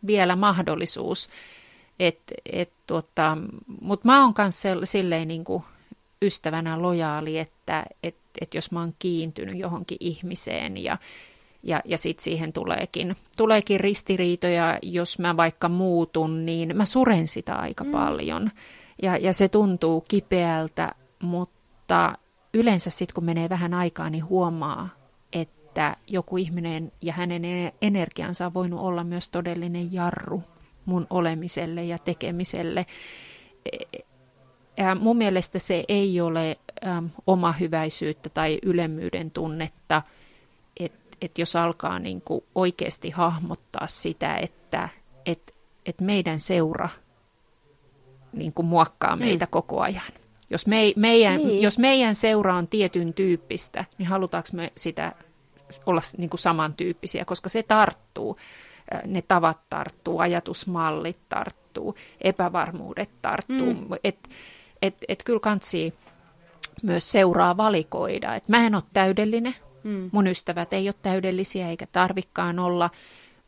vielä 0.07 0.37
mahdollisuus 0.37 1.31
Et, 2.01 2.19
et, 2.53 2.71
tota, 2.87 3.39
Mutta 3.81 4.09
mä 4.09 4.25
oon 4.25 4.35
myös 4.39 4.63
silleen 4.91 5.29
niin 5.29 5.45
kuin 5.45 5.63
ystävänä 6.23 6.83
lojaali, 6.83 7.39
että 7.39 7.85
et, 8.03 8.17
et 8.41 8.55
jos 8.55 8.73
mä 8.73 8.81
oon 8.81 8.95
kiintynyt 8.99 9.59
johonkin 9.59 9.99
ihmiseen 10.01 10.77
ja, 10.77 10.99
ja, 11.63 11.83
ja 11.85 11.99
sitten 11.99 12.25
siihen 12.25 12.53
tuleekin, 12.53 13.17
tuleekin 13.37 13.81
ristiriitoja, 13.81 14.79
jos 14.83 15.19
mä 15.19 15.37
vaikka 15.37 15.69
muutun, 15.69 16.47
niin 16.47 16.77
mä 16.77 16.85
suren 16.85 17.27
sitä 17.27 17.55
aika 17.57 17.85
mm. 17.85 17.91
paljon. 17.91 18.51
Ja, 19.03 19.17
ja 19.17 19.33
se 19.33 19.49
tuntuu 19.49 20.01
kipeältä, 20.01 20.95
mutta 21.23 22.19
yleensä 22.55 22.91
sitten 22.91 23.15
kun 23.15 23.25
menee 23.25 23.49
vähän 23.49 23.75
aikaa, 23.75 24.11
niin 24.11 24.29
huomaa, 24.29 24.89
että 25.33 25.97
joku 26.07 26.37
ihminen 26.37 26.93
ja 27.03 27.13
hänen 27.13 27.43
energiansa 27.83 28.47
on 28.47 28.55
voinut 28.55 28.81
olla 28.81 29.05
myös 29.05 29.29
todellinen 29.29 29.93
jarru 29.93 30.43
mun 30.85 31.07
olemiselle 31.11 31.85
ja 31.85 31.99
tekemiselle. 31.99 32.87
Ja 34.77 34.95
mun 34.95 35.17
mielestä 35.17 35.59
se 35.59 35.85
ei 35.89 36.21
ole 36.21 36.57
äm, 36.87 37.11
oma 37.27 37.53
hyväisyyttä 37.53 38.29
tai 38.29 38.59
ylemmyyden 38.63 39.31
tunnetta, 39.31 40.03
että 40.81 41.17
et 41.21 41.39
jos 41.39 41.57
alkaa 41.57 41.99
niin 41.99 42.21
kuin 42.21 42.45
oikeasti 42.55 43.11
hahmottaa 43.11 43.87
sitä, 43.87 44.37
että 44.37 44.89
et, 45.27 45.55
et 45.87 46.01
meidän 46.01 46.41
seura 46.41 46.89
niin 48.33 48.53
kuin 48.53 48.67
muokkaa 48.67 49.17
meitä 49.17 49.45
mm. 49.45 49.51
koko 49.51 49.81
ajan. 49.81 50.13
Jos, 50.51 50.67
me, 50.67 50.93
meidän, 50.97 51.37
niin. 51.37 51.63
jos 51.63 51.79
meidän 51.79 52.15
seura 52.15 52.57
on 52.57 52.69
tietyn 52.69 53.15
tyyppistä, 53.15 53.85
niin 53.99 54.07
halutaanko 54.09 54.49
me 54.53 54.73
sitä 54.77 55.13
olla 55.87 56.01
niin 56.17 56.31
kuin 56.31 56.41
samantyyppisiä, 56.41 57.25
koska 57.25 57.49
se 57.49 57.63
tarttuu. 57.63 58.37
Ne 59.07 59.23
tavat 59.23 59.59
tarttuu, 59.71 60.19
ajatusmallit 60.19 61.19
tarttuu, 61.29 61.95
epävarmuudet 62.21 63.11
tarttuu. 63.23 63.75
Mm. 63.75 63.87
Et, 64.05 64.29
et, 64.83 64.95
et 65.09 65.23
kyllä 65.25 65.41
kansi 65.41 65.95
myös 66.83 67.13
seuraa 67.13 67.57
valikoida. 67.57 68.35
Et 68.35 68.49
mä 68.49 68.67
en 68.67 68.75
ole 68.75 68.83
täydellinen, 68.93 69.55
mm. 69.85 70.11
mun 70.13 70.27
ystävät 70.27 70.73
ei 70.73 70.89
ole 70.89 70.95
täydellisiä 71.03 71.69
eikä 71.69 71.87
tarvikkaan 71.93 72.59
olla, 72.59 72.91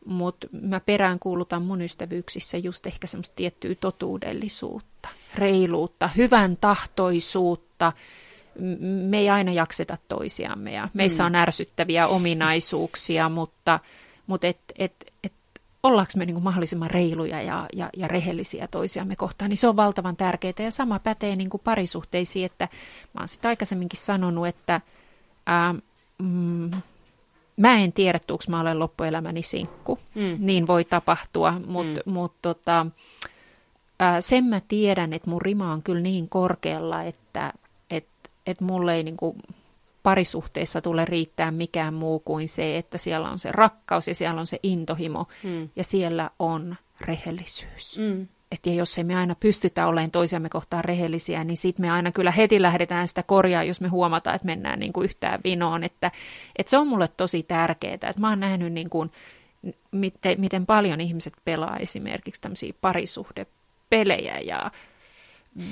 mutta 0.05 0.47
mä 0.61 0.79
peräänkuulutan 0.79 1.61
mun 1.61 1.81
ystävyyksissä 1.81 2.57
just 2.57 2.87
ehkä 2.87 3.07
semmoista 3.07 3.35
tiettyä 3.35 3.75
totuudellisuutta, 3.75 5.09
reiluutta, 5.35 6.07
hyvän 6.07 6.57
tahtoisuutta. 6.57 7.91
Me 9.09 9.17
ei 9.17 9.29
aina 9.29 9.51
jakseta 9.51 9.97
toisiamme 10.07 10.71
ja 10.71 10.89
meissä 10.93 11.23
mm. 11.23 11.27
on 11.27 11.35
ärsyttäviä 11.35 12.07
ominaisuuksia, 12.07 13.29
mutta, 13.29 13.79
mutta 14.27 14.47
et, 14.47 14.59
et, 14.77 14.93
et 15.23 15.33
ollaanko 15.83 16.11
me 16.15 16.25
niin 16.25 16.35
kuin 16.35 16.43
mahdollisimman 16.43 16.89
reiluja 16.89 17.41
ja, 17.41 17.67
ja, 17.73 17.89
ja 17.97 18.07
rehellisiä 18.07 18.67
toisiamme 18.67 19.15
kohtaan, 19.15 19.49
niin 19.49 19.57
se 19.57 19.67
on 19.67 19.75
valtavan 19.75 20.15
tärkeää. 20.15 20.53
Ja 20.59 20.71
sama 20.71 20.99
pätee 20.99 21.35
niin 21.35 21.49
kuin 21.49 21.61
parisuhteisiin, 21.63 22.45
että 22.45 22.67
mä 23.13 23.21
oon 23.21 23.27
sitä 23.27 23.47
aikaisemminkin 23.47 23.99
sanonut, 23.99 24.47
että 24.47 24.81
ää, 25.45 25.75
mm, 26.17 26.71
mä 27.57 27.77
en 27.77 27.93
tiedä, 27.93 28.19
tuuks 28.27 28.47
mä 28.47 28.59
olen 28.59 28.79
loppuelämäni 28.79 29.41
sinkku. 29.41 29.99
Mm. 30.15 30.37
Niin 30.39 30.67
voi 30.67 30.85
tapahtua, 30.85 31.61
mutta 31.65 32.01
mm. 32.05 32.13
mut, 32.13 32.33
tota, 32.41 32.85
ää, 33.99 34.21
sen 34.21 34.43
mä 34.43 34.61
tiedän, 34.67 35.13
että 35.13 35.29
mun 35.29 35.41
rima 35.41 35.71
on 35.71 35.83
kyllä 35.83 36.01
niin 36.01 36.29
korkealla, 36.29 37.03
että 37.03 37.53
et, 37.89 38.07
et 38.45 38.61
mulle 38.61 38.95
ei 38.95 39.03
niinku 39.03 39.35
parisuhteessa 40.03 40.81
tule 40.81 41.05
riittää 41.05 41.51
mikään 41.51 41.93
muu 41.93 42.19
kuin 42.19 42.49
se, 42.49 42.77
että 42.77 42.97
siellä 42.97 43.29
on 43.29 43.39
se 43.39 43.51
rakkaus 43.51 44.07
ja 44.07 44.15
siellä 44.15 44.39
on 44.39 44.47
se 44.47 44.59
intohimo 44.63 45.27
mm. 45.43 45.69
ja 45.75 45.83
siellä 45.83 46.29
on 46.39 46.75
rehellisyys. 47.01 47.97
Mm. 47.97 48.27
Että 48.51 48.69
jos 48.69 48.97
ei 48.97 49.03
me 49.03 49.15
aina 49.15 49.35
pystytä 49.39 49.87
olemaan 49.87 50.11
toisiamme 50.11 50.49
kohtaan 50.49 50.85
rehellisiä, 50.85 51.43
niin 51.43 51.57
sitten 51.57 51.85
me 51.85 51.91
aina 51.91 52.11
kyllä 52.11 52.31
heti 52.31 52.61
lähdetään 52.61 53.07
sitä 53.07 53.23
korjaa, 53.23 53.63
jos 53.63 53.81
me 53.81 53.87
huomataan, 53.87 54.35
että 54.35 54.45
mennään 54.45 54.79
niin 54.79 54.93
kuin 54.93 55.05
yhtään 55.05 55.39
vinoon. 55.43 55.83
Että, 55.83 56.11
että 56.55 56.69
se 56.69 56.77
on 56.77 56.87
mulle 56.87 57.07
tosi 57.07 57.43
tärkeää. 57.43 57.93
Että 57.93 58.13
mä 58.17 58.29
oon 58.29 58.39
nähnyt, 58.39 58.73
niin 58.73 58.89
kuin, 58.89 59.11
miten, 59.91 60.41
miten 60.41 60.65
paljon 60.65 61.01
ihmiset 61.01 61.33
pelaa 61.45 61.77
esimerkiksi 61.77 62.41
tämmöisiä 62.41 62.73
parisuhdepelejä 62.81 64.39
ja 64.39 64.71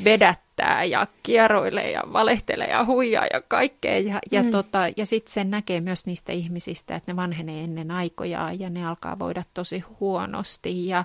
vedättää 0.03 0.83
ja 0.83 1.07
kieroilee 1.23 1.91
ja 1.91 2.03
valehtelee 2.13 2.67
ja 2.67 2.85
huijaa 2.85 3.25
ja 3.33 3.41
kaikkea. 3.41 3.99
Ja, 3.99 4.19
ja, 4.31 4.43
mm. 4.43 4.51
tota, 4.51 4.79
ja 4.97 5.05
sitten 5.05 5.33
sen 5.33 5.49
näkee 5.49 5.81
myös 5.81 6.05
niistä 6.05 6.31
ihmisistä, 6.31 6.95
että 6.95 7.11
ne 7.11 7.15
vanhenee 7.15 7.63
ennen 7.63 7.91
aikojaan 7.91 8.59
ja 8.59 8.69
ne 8.69 8.87
alkaa 8.87 9.19
voida 9.19 9.43
tosi 9.53 9.83
huonosti. 9.99 10.87
Ja, 10.87 11.03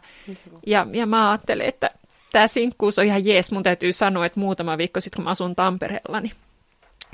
ja, 0.67 0.87
ja 0.93 1.07
mä 1.07 1.31
ajattelen, 1.31 1.67
että 1.67 1.91
tämä 2.33 2.49
sinkkuus 2.49 2.99
on 2.99 3.05
ihan 3.05 3.25
jees. 3.25 3.51
Mun 3.51 3.63
täytyy 3.63 3.93
sanoa, 3.93 4.27
että 4.27 4.41
muutama 4.41 4.79
viikko 4.79 5.01
sitten, 5.01 5.17
kun 5.17 5.25
mä 5.25 5.31
asun 5.31 5.57
Tampereella, 5.57 6.21
niin 6.21 6.33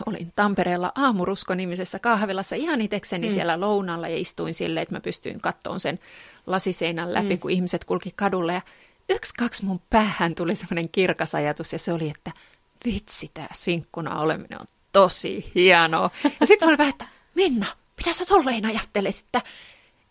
olin 0.06 0.32
Tampereella 0.36 0.92
Aamurusko-nimisessä 0.94 1.98
kahvilassa 1.98 2.56
ihan 2.56 2.80
itekseni 2.80 3.28
mm. 3.28 3.34
siellä 3.34 3.60
lounalla 3.60 4.08
ja 4.08 4.16
istuin 4.16 4.54
silleen, 4.54 4.82
että 4.82 4.94
mä 4.94 5.00
pystyin 5.00 5.40
kattoon 5.40 5.80
sen 5.80 5.98
lasiseinän 6.46 7.14
läpi, 7.14 7.34
mm. 7.34 7.38
kun 7.38 7.50
ihmiset 7.50 7.84
kulki 7.84 8.12
kadulle. 8.16 8.52
Ja 8.52 8.62
yksi, 9.12 9.34
kaksi 9.38 9.64
mun 9.64 9.80
päähän 9.90 10.34
tuli 10.34 10.54
semmoinen 10.54 10.88
kirkas 10.88 11.34
ajatus 11.34 11.72
ja 11.72 11.78
se 11.78 11.92
oli, 11.92 12.08
että 12.10 12.32
vitsi, 12.84 13.30
tämä 13.34 13.48
sinkkuna 13.54 14.20
oleminen 14.20 14.60
on 14.60 14.66
tosi 14.92 15.52
hienoa. 15.54 16.10
Ja 16.40 16.46
sitten 16.46 16.68
mä 16.68 16.78
vähän, 16.78 16.90
että 16.90 17.06
Minna, 17.34 17.66
mitä 17.96 18.12
sä 18.12 18.26
tolleen 18.26 18.66
ajattelet, 18.66 19.16
että, 19.18 19.42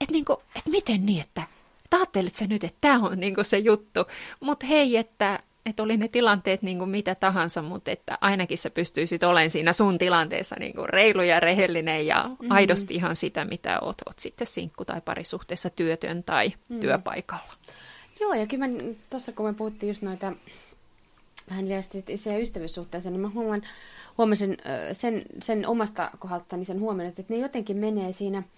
että, 0.02 0.12
niinku, 0.12 0.34
että 0.56 0.70
miten 0.70 1.06
niin, 1.06 1.22
että, 1.22 1.43
että 1.84 1.97
ajattelet 1.97 2.36
sä 2.36 2.47
nyt, 2.47 2.64
että 2.64 2.78
tämä 2.82 2.99
on 2.99 3.20
niinku 3.20 3.43
se 3.43 3.58
juttu. 3.58 3.99
Mutta 4.39 4.66
hei, 4.66 4.97
että, 4.97 5.39
että 5.66 5.84
oli 5.84 5.97
ne 5.97 6.08
tilanteet 6.08 6.62
niin 6.62 6.78
kuin 6.78 6.89
mitä 6.89 7.16
tahansa, 7.16 7.62
mutta 7.62 7.91
että 7.91 8.18
ainakin 8.22 8.58
sä 8.58 8.70
pystyisit 8.70 9.24
olemaan 9.24 9.49
siinä 9.49 9.74
sun 9.74 9.97
tilanteessa 9.97 10.56
niin 10.60 10.74
kuin 10.74 10.89
reilu 10.89 11.22
ja 11.22 11.39
rehellinen 11.39 12.08
ja 12.08 12.24
mm-hmm. 12.24 12.52
aidosti 12.52 12.95
ihan 12.95 13.16
sitä, 13.16 13.45
mitä 13.45 13.80
oot, 13.80 14.02
oot 14.08 14.20
sitten 14.20 14.47
sinkku 14.47 14.86
tai 14.86 15.02
parisuhteessa 15.02 15.70
työtön 15.70 16.24
tai 16.24 16.47
mm-hmm. 16.47 16.80
työpaikalla. 16.80 17.54
Joo, 18.22 18.34
ja 18.34 18.48
kyllä 18.48 18.66
tuossa 19.10 19.32
kun 19.32 19.46
me 19.46 19.54
puhuttiin 19.54 19.88
just 19.88 20.02
noita 20.02 20.34
vähän 21.50 21.68
vielä 21.68 21.84
se 22.16 22.40
ystävyyssuhteeseen, 22.40 23.14
niin 23.14 23.22
mä 23.22 23.30
huomaan, 23.30 23.62
huomasin 24.18 24.58
sen, 24.94 25.26
sen 25.44 25.68
omasta 25.68 26.12
kohdaltani 26.20 26.66
sen 26.66 26.80
huomioon, 26.80 27.10
että 27.10 27.24
ne 27.30 27.38
jotenkin 27.38 27.78
menee 27.78 28.14
siinä– 28.14 28.44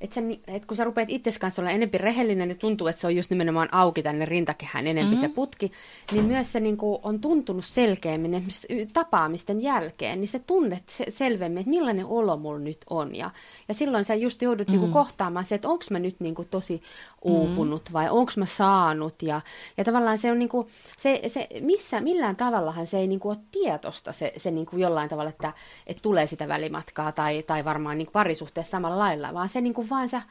että, 0.00 0.20
että 0.46 0.68
kun 0.68 0.76
sä 0.76 0.84
rupeat 0.84 1.10
itse 1.10 1.32
kanssa 1.40 1.62
olla 1.62 1.70
enempi 1.70 1.98
rehellinen 1.98 2.48
ja 2.48 2.54
tuntuu, 2.54 2.86
että 2.86 3.00
se 3.00 3.06
on 3.06 3.16
just 3.16 3.30
nimenomaan 3.30 3.68
auki 3.72 4.02
tänne 4.02 4.24
rintakehään 4.24 4.86
enempi 4.86 5.14
mm-hmm. 5.14 5.28
se 5.28 5.34
putki, 5.34 5.72
niin 6.12 6.24
myös 6.24 6.52
se 6.52 6.60
niin 6.60 6.76
kuin, 6.76 6.98
on 7.02 7.20
tuntunut 7.20 7.64
selkeämmin 7.64 8.34
esimerkiksi 8.34 8.88
tapaamisten 8.92 9.62
jälkeen, 9.62 10.20
niin 10.20 10.28
se 10.28 10.38
tunnet 10.38 10.88
se, 10.88 11.04
selvemmin, 11.08 11.58
että 11.58 11.70
millainen 11.70 12.06
olo 12.06 12.36
mulla 12.36 12.58
nyt 12.58 12.78
on. 12.90 13.14
Ja, 13.14 13.30
ja 13.68 13.74
silloin 13.74 14.04
sä 14.04 14.14
just 14.14 14.42
joudut 14.42 14.68
mm-hmm. 14.68 14.80
niin 14.80 14.92
kuin, 14.92 15.04
kohtaamaan 15.04 15.44
se, 15.44 15.54
että 15.54 15.68
onko 15.68 15.84
mä 15.90 15.98
nyt 15.98 16.16
niin 16.20 16.34
kuin, 16.34 16.48
tosi 16.48 16.82
uupunut 17.22 17.82
mm-hmm. 17.82 17.92
vai 17.92 18.10
onko 18.10 18.32
mä 18.36 18.46
saanut. 18.46 19.22
Ja, 19.22 19.40
ja 19.76 19.84
tavallaan 19.84 20.18
se 20.18 20.30
on 20.30 20.38
niin 20.38 20.48
kuin, 20.48 20.68
se, 20.98 21.20
se, 21.28 21.48
missä, 21.60 22.00
millään 22.00 22.36
tavallahan 22.36 22.86
se 22.86 22.98
ei 22.98 23.06
niin 23.06 23.20
kuin, 23.20 23.36
ole 23.36 23.44
tietosta 23.50 24.12
se, 24.12 24.32
se 24.36 24.50
niin 24.50 24.66
kuin 24.66 24.80
jollain 24.80 25.08
tavalla, 25.08 25.30
että, 25.30 25.52
että 25.86 26.02
tulee 26.02 26.26
sitä 26.26 26.48
välimatkaa 26.48 27.12
tai, 27.12 27.42
tai 27.42 27.64
varmaan 27.64 27.98
niin 27.98 28.06
kuin 28.06 28.12
parisuhteessa 28.12 28.70
samalla 28.70 28.98
lailla, 28.98 29.34
vaan 29.34 29.48
se 29.48 29.60
niin 29.60 29.74
kuin 29.74 29.83
vaan 29.90 30.08
sä, 30.08 30.22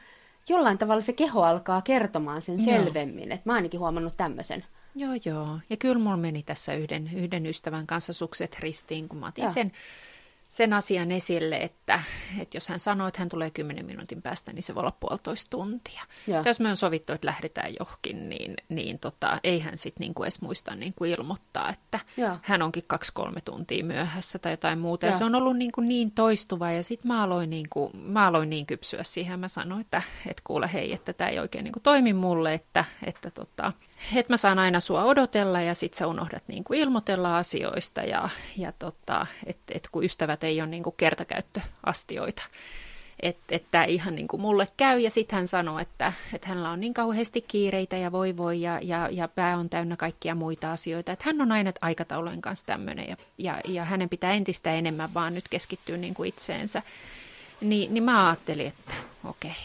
jollain 0.48 0.78
tavalla 0.78 1.02
se 1.02 1.12
keho 1.12 1.42
alkaa 1.42 1.82
kertomaan 1.82 2.42
sen 2.42 2.64
selvemmin. 2.64 3.32
Että 3.32 3.50
mä 3.50 3.54
ainakin 3.54 3.80
huomannut 3.80 4.16
tämmöisen. 4.16 4.64
Joo, 4.94 5.12
joo. 5.24 5.58
Ja 5.70 5.76
kyllä 5.76 5.98
mulla 5.98 6.16
meni 6.16 6.42
tässä 6.42 6.74
yhden, 6.74 7.10
yhden 7.14 7.46
ystävän 7.46 7.86
kanssa 7.86 8.12
sukset 8.12 8.56
ristiin, 8.60 9.08
kun 9.08 9.18
mä 9.18 9.26
otin 9.26 9.50
sen 9.50 9.72
sen 10.54 10.72
asian 10.72 11.10
esille, 11.10 11.56
että, 11.56 12.00
että 12.40 12.56
jos 12.56 12.68
hän 12.68 12.80
sanoo, 12.80 13.08
että 13.08 13.20
hän 13.20 13.28
tulee 13.28 13.50
10 13.50 13.86
minuutin 13.86 14.22
päästä, 14.22 14.52
niin 14.52 14.62
se 14.62 14.74
voi 14.74 14.80
olla 14.80 14.96
puolitoista 15.00 15.50
tuntia. 15.50 16.02
Ja. 16.26 16.42
Jos 16.46 16.60
me 16.60 16.70
on 16.70 16.76
sovittu, 16.76 17.12
että 17.12 17.26
lähdetään 17.26 17.72
johonkin, 17.80 18.28
niin, 18.28 18.54
niin 18.68 18.98
tota, 18.98 19.40
ei 19.44 19.60
hän 19.60 19.78
sitten 19.78 20.04
niinku 20.04 20.22
edes 20.22 20.40
muista 20.40 20.74
niinku 20.74 21.04
ilmoittaa, 21.04 21.70
että 21.70 22.00
ja. 22.16 22.38
hän 22.42 22.62
onkin 22.62 22.82
kaksi-kolme 22.86 23.40
tuntia 23.40 23.84
myöhässä 23.84 24.38
tai 24.38 24.52
jotain 24.52 24.78
muuta. 24.78 25.06
Ja, 25.06 25.12
ja 25.12 25.18
se 25.18 25.24
on 25.24 25.34
ollut 25.34 25.56
niinku 25.56 25.80
niin 25.80 26.10
toistuva 26.10 26.70
ja 26.70 26.82
sitten 26.82 27.08
mä, 27.08 27.22
aloin 27.22 27.50
niinku, 27.50 27.90
mä 27.94 28.26
aloin 28.26 28.50
niin 28.50 28.66
kypsyä 28.66 29.02
siihen. 29.02 29.40
Mä 29.40 29.48
sanoin, 29.48 29.80
että, 29.80 30.02
että 30.26 30.42
kuule 30.46 30.70
hei, 30.72 30.92
että 30.92 31.12
tämä 31.12 31.30
ei 31.30 31.38
oikein 31.38 31.64
niinku 31.64 31.80
toimi 31.80 32.12
mulle, 32.12 32.54
että, 32.54 32.84
että 33.02 33.30
tota, 33.30 33.72
että 34.14 34.32
mä 34.32 34.36
saan 34.36 34.58
aina 34.58 34.80
sua 34.80 35.04
odotella 35.04 35.60
ja 35.60 35.74
sit 35.74 35.94
sä 35.94 36.06
unohdat 36.06 36.42
niin 36.48 36.64
kuin 36.64 36.80
ilmoitella 36.80 37.38
asioista 37.38 38.00
ja, 38.00 38.28
ja 38.56 38.72
tota, 38.78 39.26
että 39.46 39.72
et 39.76 39.88
kun 39.92 40.04
ystävät 40.04 40.44
ei 40.44 40.60
ole 40.60 40.68
niin 40.68 40.82
kuin 40.82 40.94
kertakäyttöastioita. 40.96 42.42
Että 43.20 43.42
et 43.48 43.64
tämä 43.70 43.84
ihan 43.84 44.14
niin 44.14 44.28
kuin 44.28 44.40
mulle 44.40 44.68
käy 44.76 44.98
ja 44.98 45.10
sitten 45.10 45.36
hän 45.36 45.48
sanoo, 45.48 45.78
että, 45.78 46.12
että 46.32 46.48
hänellä 46.48 46.70
on 46.70 46.80
niin 46.80 46.94
kauheasti 46.94 47.40
kiireitä 47.40 47.96
ja 47.96 48.12
voi 48.12 48.36
voi 48.36 48.60
ja, 48.60 48.80
ja, 48.82 49.08
ja 49.12 49.28
pää 49.28 49.58
on 49.58 49.68
täynnä 49.68 49.96
kaikkia 49.96 50.34
muita 50.34 50.72
asioita. 50.72 51.12
Että 51.12 51.24
hän 51.26 51.40
on 51.40 51.52
aina 51.52 51.72
aikataulujen 51.80 52.42
kanssa 52.42 52.66
tämmöinen 52.66 53.08
ja, 53.08 53.16
ja, 53.38 53.60
ja 53.68 53.84
hänen 53.84 54.08
pitää 54.08 54.32
entistä 54.32 54.72
enemmän 54.72 55.14
vaan 55.14 55.34
nyt 55.34 55.48
keskittyä 55.48 55.96
niin 55.96 56.14
kuin 56.14 56.28
itseensä. 56.28 56.82
Ni, 57.60 57.88
niin 57.90 58.04
mä 58.04 58.28
ajattelin, 58.28 58.66
että 58.66 58.94
okei, 59.24 59.56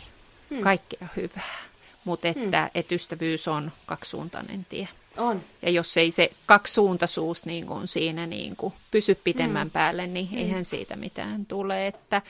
hmm. 0.49 0.61
kaikkea 0.61 1.07
hyvää 1.15 1.68
mutta 2.05 2.27
että, 2.27 2.61
hmm. 2.61 2.71
että 2.75 2.95
ystävyys 2.95 3.47
on 3.47 3.71
kaksisuuntainen 3.85 4.65
tie. 4.69 4.87
On. 5.17 5.41
Ja 5.61 5.69
jos 5.69 5.97
ei 5.97 6.11
se 6.11 6.31
kaksisuuntaisuus 6.45 7.45
niin 7.45 7.65
kuin 7.65 7.87
siinä 7.87 8.27
niin 8.27 8.55
kuin 8.55 8.73
pysy 8.91 9.15
pitemmän 9.15 9.67
mm. 9.67 9.71
päälle, 9.71 10.07
niin 10.07 10.27
mm. 10.31 10.37
eihän 10.37 10.65
siitä 10.65 10.95
mitään 10.95 11.45
tule. 11.45 11.87
Että, 11.87 12.21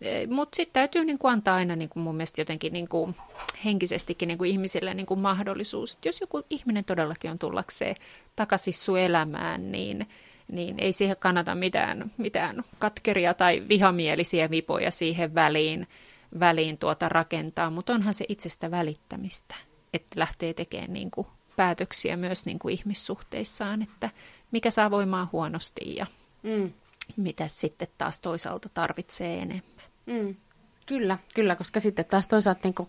e, 0.00 0.26
mutta 0.26 0.56
sitten 0.56 0.72
täytyy 0.72 1.04
niin 1.04 1.18
kuin 1.18 1.32
antaa 1.32 1.56
aina 1.56 1.76
niin 1.76 1.88
kuin 1.88 2.02
mun 2.02 2.16
mielestä 2.16 2.40
jotenkin 2.40 2.72
niin 2.72 2.88
kuin 2.88 3.16
henkisestikin 3.64 4.28
niin 4.28 4.38
kuin 4.38 4.50
ihmisille 4.50 4.94
niin 4.94 5.06
kuin 5.06 5.20
mahdollisuus. 5.20 5.94
Että 5.94 6.08
jos 6.08 6.20
joku 6.20 6.42
ihminen 6.50 6.84
todellakin 6.84 7.30
on 7.30 7.38
tullakseen 7.38 7.96
takaisin 8.36 8.74
sun 8.74 8.98
elämään, 8.98 9.72
niin, 9.72 10.08
niin 10.52 10.74
ei 10.78 10.92
siihen 10.92 11.16
kannata 11.18 11.54
mitään, 11.54 12.10
mitään 12.16 12.64
katkeria 12.78 13.34
tai 13.34 13.62
vihamielisiä 13.68 14.50
vipoja 14.50 14.90
siihen 14.90 15.34
väliin, 15.34 15.86
väliin 16.40 16.78
tuota 16.78 17.08
rakentaa, 17.08 17.70
mutta 17.70 17.92
onhan 17.92 18.14
se 18.14 18.24
itsestä 18.28 18.70
välittämistä, 18.70 19.54
että 19.92 20.20
lähtee 20.20 20.54
tekemään 20.54 20.92
niin 20.92 21.10
kuin 21.10 21.26
päätöksiä 21.56 22.16
myös 22.16 22.46
niin 22.46 22.58
kuin 22.58 22.74
ihmissuhteissaan, 22.74 23.82
että 23.82 24.10
mikä 24.50 24.70
saa 24.70 24.90
voimaa 24.90 25.28
huonosti 25.32 25.96
ja 25.96 26.06
mm. 26.42 26.72
mitä 27.16 27.48
sitten 27.48 27.88
taas 27.98 28.20
toisaalta 28.20 28.68
tarvitsee 28.68 29.38
enemmän. 29.38 29.84
Mm. 30.06 30.36
Kyllä, 30.86 31.18
kyllä, 31.34 31.56
koska 31.56 31.80
sitten 31.80 32.04
taas 32.04 32.28
toisaalta 32.28 32.60
niin 32.64 32.74
kuin 32.74 32.88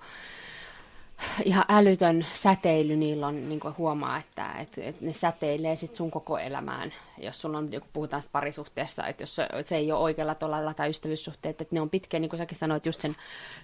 ihan 1.44 1.66
älytön 1.70 2.26
säteily 2.34 2.96
niillä 2.96 3.28
on, 3.28 3.50
niin 3.50 3.60
huomaa, 3.78 4.18
että, 4.18 4.52
että, 4.52 4.82
että 4.84 5.06
ne 5.06 5.14
säteilee 5.14 5.76
sit 5.76 5.96
sun 5.96 6.12
koko 6.12 6.38
elämään. 6.38 6.94
Jos 7.18 7.42
sulla 7.42 7.58
on, 7.58 7.70
kun 7.70 7.82
puhutaan 7.94 8.24
parisuhteesta, 8.32 9.08
että 9.08 9.24
jos 9.24 9.36
se, 9.36 9.48
se 9.66 9.76
ei 9.76 9.92
ole 9.92 10.00
oikealla 10.00 10.36
tolalla 10.36 10.74
tai 10.74 10.90
ystävyyssuhteet, 10.90 11.62
että 11.62 11.76
ne 11.76 11.82
on 11.82 11.90
pitkiä, 11.90 12.20
niin 12.20 12.30
kuin 12.30 12.38
säkin 12.38 12.58
sanoit, 12.58 12.86
just 12.86 13.02
sen 13.02 13.16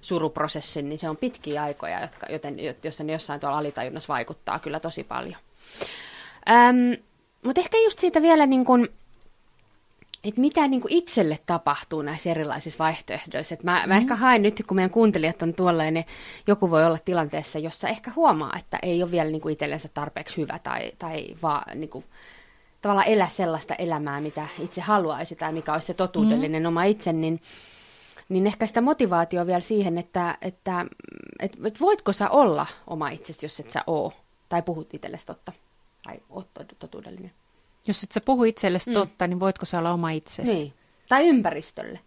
suruprosessin, 0.02 0.90
niin 0.90 1.00
se 1.00 1.10
on 1.10 1.18
pitkiä 1.18 1.64
aikoja, 1.64 2.02
jotka, 2.02 2.28
joten 2.30 2.58
jos 2.84 3.00
ne 3.00 3.14
jossain 3.14 3.40
tuolla 3.40 3.58
alitajunnassa 3.58 4.14
vaikuttaa 4.14 4.60
kyllä 4.60 4.80
tosi 4.80 5.04
paljon. 5.04 5.40
Ähm, 6.50 6.94
mutta 7.46 7.62
ehkä 7.62 7.78
just 7.78 8.00
siitä 8.00 8.22
vielä 8.22 8.46
niin 8.46 8.66
kuin, 8.66 8.90
että 10.24 10.42
mitä 10.42 10.68
niin 10.68 10.82
kuin 10.82 10.94
itselle 10.94 11.40
tapahtuu 11.46 12.02
näissä 12.02 12.30
erilaisissa 12.30 12.84
vaihtoehdoissa. 12.84 13.54
Et 13.54 13.64
mä, 13.64 13.84
mm. 13.84 13.90
mä 13.90 13.98
ehkä 13.98 14.16
haen 14.16 14.42
nyt, 14.42 14.64
kun 14.68 14.76
meidän 14.76 14.90
kuuntelijat 14.90 15.42
on 15.42 15.54
tuolla, 15.54 15.92
niin 15.92 16.06
joku 16.48 16.70
voi 16.72 16.86
olla 16.86 16.98
tilanteessa, 17.06 17.60
jossa 17.60 17.88
ehkä 17.88 18.12
huomaa, 18.16 18.56
että 18.60 18.80
ei 18.82 19.04
ole 19.04 19.12
vielä 19.12 19.32
niin 19.32 19.42
kuin 19.42 19.54
itsellensä 19.54 19.90
tarpeeksi 19.94 20.38
hyvä 20.38 20.60
tai, 20.60 20.92
tai 21.00 21.36
vaan 21.42 21.80
niin 21.80 21.90
kuin, 21.90 22.06
tavallaan 22.82 23.08
elä 23.08 23.28
sellaista 23.28 23.76
elämää, 23.76 24.22
mitä 24.22 24.48
itse 24.60 24.82
haluaisi 24.82 25.36
tai 25.36 25.54
mikä 25.54 25.74
olisi 25.74 25.88
se 25.88 25.94
totuudellinen 25.94 26.64
mm. 26.64 26.68
oma 26.68 26.84
itse, 26.84 27.14
niin, 27.14 27.42
niin 28.30 28.48
ehkä 28.48 28.68
sitä 28.68 28.82
motivaatio 28.82 29.48
vielä 29.48 29.60
siihen, 29.60 29.98
että, 29.98 30.38
että 30.42 30.86
et, 31.40 31.58
et 31.66 31.80
voitko 31.80 32.12
sä 32.12 32.30
olla 32.30 32.66
oma 32.88 33.10
itsesi, 33.10 33.46
jos 33.46 33.60
et 33.60 33.70
sä 33.72 33.84
oo, 33.88 34.14
tai 34.50 34.62
puhut 34.62 34.94
itsellesi 34.94 35.26
totta, 35.26 35.52
tai 36.04 36.20
oot 36.30 36.48
totuudellinen. 36.80 37.32
Jos 37.88 38.04
et 38.04 38.12
sä 38.12 38.22
puhu 38.26 38.44
itsellesi 38.44 38.90
mm. 38.90 38.94
totta, 38.94 39.28
niin 39.28 39.40
voitko 39.40 39.66
sä 39.66 39.80
olla 39.80 39.94
oma 39.94 40.12
itsesi? 40.12 40.54
Niin. 40.54 40.74
Tai 41.10 41.28
ympäristölle. 41.28 42.00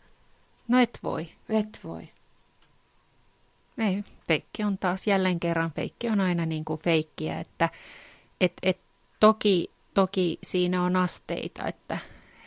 No 0.68 0.78
et 0.78 0.98
voi. 1.02 1.28
Et 1.48 1.80
voi. 1.84 2.08
Ei, 3.78 4.04
feikki 4.28 4.64
on 4.64 4.78
taas 4.78 5.06
jälleen 5.06 5.40
kerran, 5.40 5.72
feikki 5.72 6.08
on 6.08 6.20
aina 6.20 6.46
niin 6.46 6.64
kuin 6.64 6.80
feikkiä, 6.80 7.40
että 7.40 7.68
et, 8.40 8.52
et, 8.62 8.78
toki, 9.20 9.70
toki 9.94 10.38
siinä 10.42 10.82
on 10.82 10.96
asteita, 10.96 11.66
että 11.66 11.98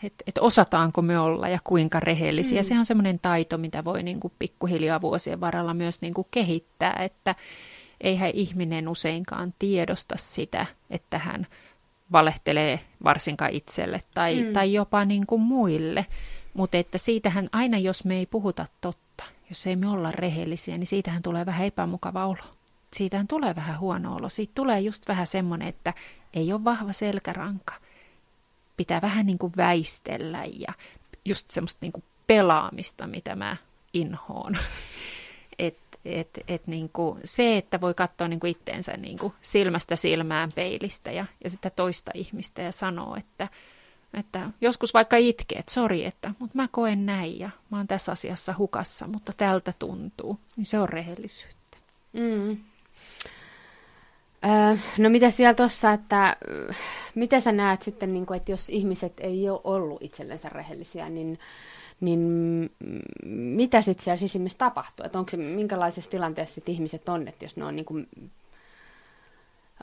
et, 0.04 0.14
et 0.28 0.38
osataanko 0.38 1.02
me 1.02 1.20
olla 1.20 1.50
ja 1.50 1.60
kuinka 1.64 2.00
rehellisiä. 2.00 2.62
Mm. 2.62 2.66
Se 2.66 2.80
on 2.80 2.86
semmoinen 2.86 3.20
taito, 3.20 3.58
mitä 3.58 3.86
voi 3.86 4.04
niin 4.04 4.20
kuin 4.20 4.34
pikkuhiljaa 4.40 5.02
vuosien 5.02 5.42
varrella 5.42 5.74
myös 5.74 6.02
niin 6.02 6.14
kuin 6.14 6.28
kehittää, 6.32 6.96
että 7.00 7.36
eihän 8.02 8.32
ihminen 8.34 8.88
useinkaan 8.88 9.54
tiedosta 9.60 10.16
sitä, 10.18 10.66
että 10.90 11.18
hän 11.18 11.48
valehtelee 12.12 12.80
varsinkaan 13.04 13.52
itselle 13.52 14.02
tai, 14.14 14.44
mm. 14.44 14.54
tai 14.54 14.74
jopa 14.74 15.06
niin 15.06 15.28
kuin 15.28 15.42
muille. 15.42 16.06
Mutta 16.54 16.78
että 16.78 16.98
siitähän 16.98 17.50
aina, 17.52 17.78
jos 17.78 18.06
me 18.06 18.18
ei 18.18 18.26
puhuta 18.26 18.66
totta, 18.82 19.24
jos 19.50 19.68
ei 19.68 19.76
me 19.76 19.88
olla 19.88 20.12
rehellisiä, 20.12 20.78
niin 20.78 20.88
siitähän 20.88 21.22
tulee 21.22 21.46
vähän 21.46 21.68
epämukava 21.68 22.26
olo. 22.26 22.44
Siitähän 22.94 23.28
tulee 23.28 23.56
vähän 23.56 23.80
huono 23.80 24.16
olo. 24.16 24.30
Siitä 24.30 24.52
tulee 24.56 24.80
just 24.80 25.08
vähän 25.08 25.28
semmoinen, 25.28 25.68
että 25.68 25.94
ei 26.34 26.54
ole 26.54 26.64
vahva 26.64 26.94
selkäranka. 26.94 27.74
Pitää 28.78 29.02
vähän 29.02 29.26
niin 29.26 29.38
kuin 29.38 29.54
väistellä 29.58 30.46
ja 30.46 30.74
just 31.26 31.50
semmoista 31.50 31.78
niin 31.82 31.92
kuin 31.92 32.04
pelaamista, 32.28 33.08
mitä 33.08 33.36
mä 33.36 33.58
inhoon. 33.94 34.58
Et, 36.06 36.40
et 36.48 36.68
niin 36.68 36.90
kuin 36.90 37.20
se, 37.24 37.58
että 37.58 37.82
voi 37.82 37.94
katsoa 37.94 38.28
niin 38.28 38.40
kuin 38.40 38.52
itteensä 38.52 38.98
niin 38.98 39.20
kuin 39.20 39.34
silmästä 39.42 39.96
silmään 39.96 40.52
peilistä 40.52 41.12
ja, 41.12 41.26
ja 41.44 41.50
sitä 41.50 41.70
toista 41.70 42.12
ihmistä 42.14 42.62
ja 42.62 42.72
sanoa, 42.72 43.18
että, 43.18 43.48
että 44.14 44.50
joskus 44.62 44.94
vaikka 44.94 45.18
itkee, 45.18 45.60
että 45.60 45.74
sori, 45.74 46.06
että, 46.06 46.32
mutta 46.40 46.58
mä 46.58 46.68
koen 46.72 47.06
näin 47.06 47.40
ja 47.40 47.50
mä 47.70 47.78
oon 47.78 47.88
tässä 47.88 48.12
asiassa 48.12 48.56
hukassa, 48.58 49.08
mutta 49.08 49.34
tältä 49.38 49.74
tuntuu, 49.80 50.40
niin 50.58 50.66
se 50.66 50.80
on 50.80 50.90
rehellisyyttä. 50.90 51.78
Mm. 52.14 52.58
Öö, 54.46 54.78
no 54.98 55.10
mitä 55.10 55.32
siellä 55.32 55.54
tuossa, 55.54 55.94
että 55.94 56.38
mitä 57.16 57.40
sä 57.40 57.52
näet 57.52 57.82
sitten, 57.82 58.14
niin 58.14 58.26
kuin, 58.26 58.38
että 58.38 58.52
jos 58.52 58.70
ihmiset 58.70 59.14
ei 59.20 59.50
ole 59.50 59.62
ollut 59.64 60.04
itsellensä 60.04 60.50
rehellisiä, 60.50 61.10
niin 61.10 61.40
niin 62.02 62.72
mitä 63.26 63.82
sitten 63.82 64.04
siellä 64.04 64.18
sisimmässä 64.18 64.58
tapahtuu? 64.58 65.06
Että 65.06 65.20
onko 65.20 65.32
se, 65.32 65.38
minkälaisessa 65.38 66.12
tilanteessa 66.12 66.56
sit 66.56 66.70
ihmiset 66.70 67.10
on, 67.10 67.28
että 67.28 67.46
jos 67.46 67.58
ne 67.58 67.66
on 67.66 67.76
niin 67.76 67.86
kuin, 67.86 68.08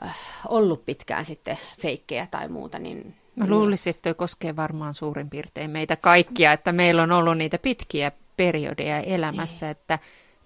äh, 0.05 0.17
ollut 0.47 0.85
pitkään 0.85 1.25
sitten 1.25 1.57
feikkejä 1.81 2.27
tai 2.31 2.47
muuta, 2.47 2.79
niin... 2.79 3.15
Mä 3.35 3.47
luulisin, 3.47 3.91
että 3.91 4.13
koskee 4.13 4.55
varmaan 4.55 4.93
suurin 4.93 5.29
piirtein 5.29 5.71
meitä 5.71 5.95
kaikkia, 5.95 6.51
että 6.51 6.71
meillä 6.71 7.03
on 7.03 7.11
ollut 7.11 7.37
niitä 7.37 7.57
pitkiä 7.57 8.11
periodeja 8.37 8.99
elämässä, 8.99 9.65
niin. 9.65 9.71
että 9.71 9.99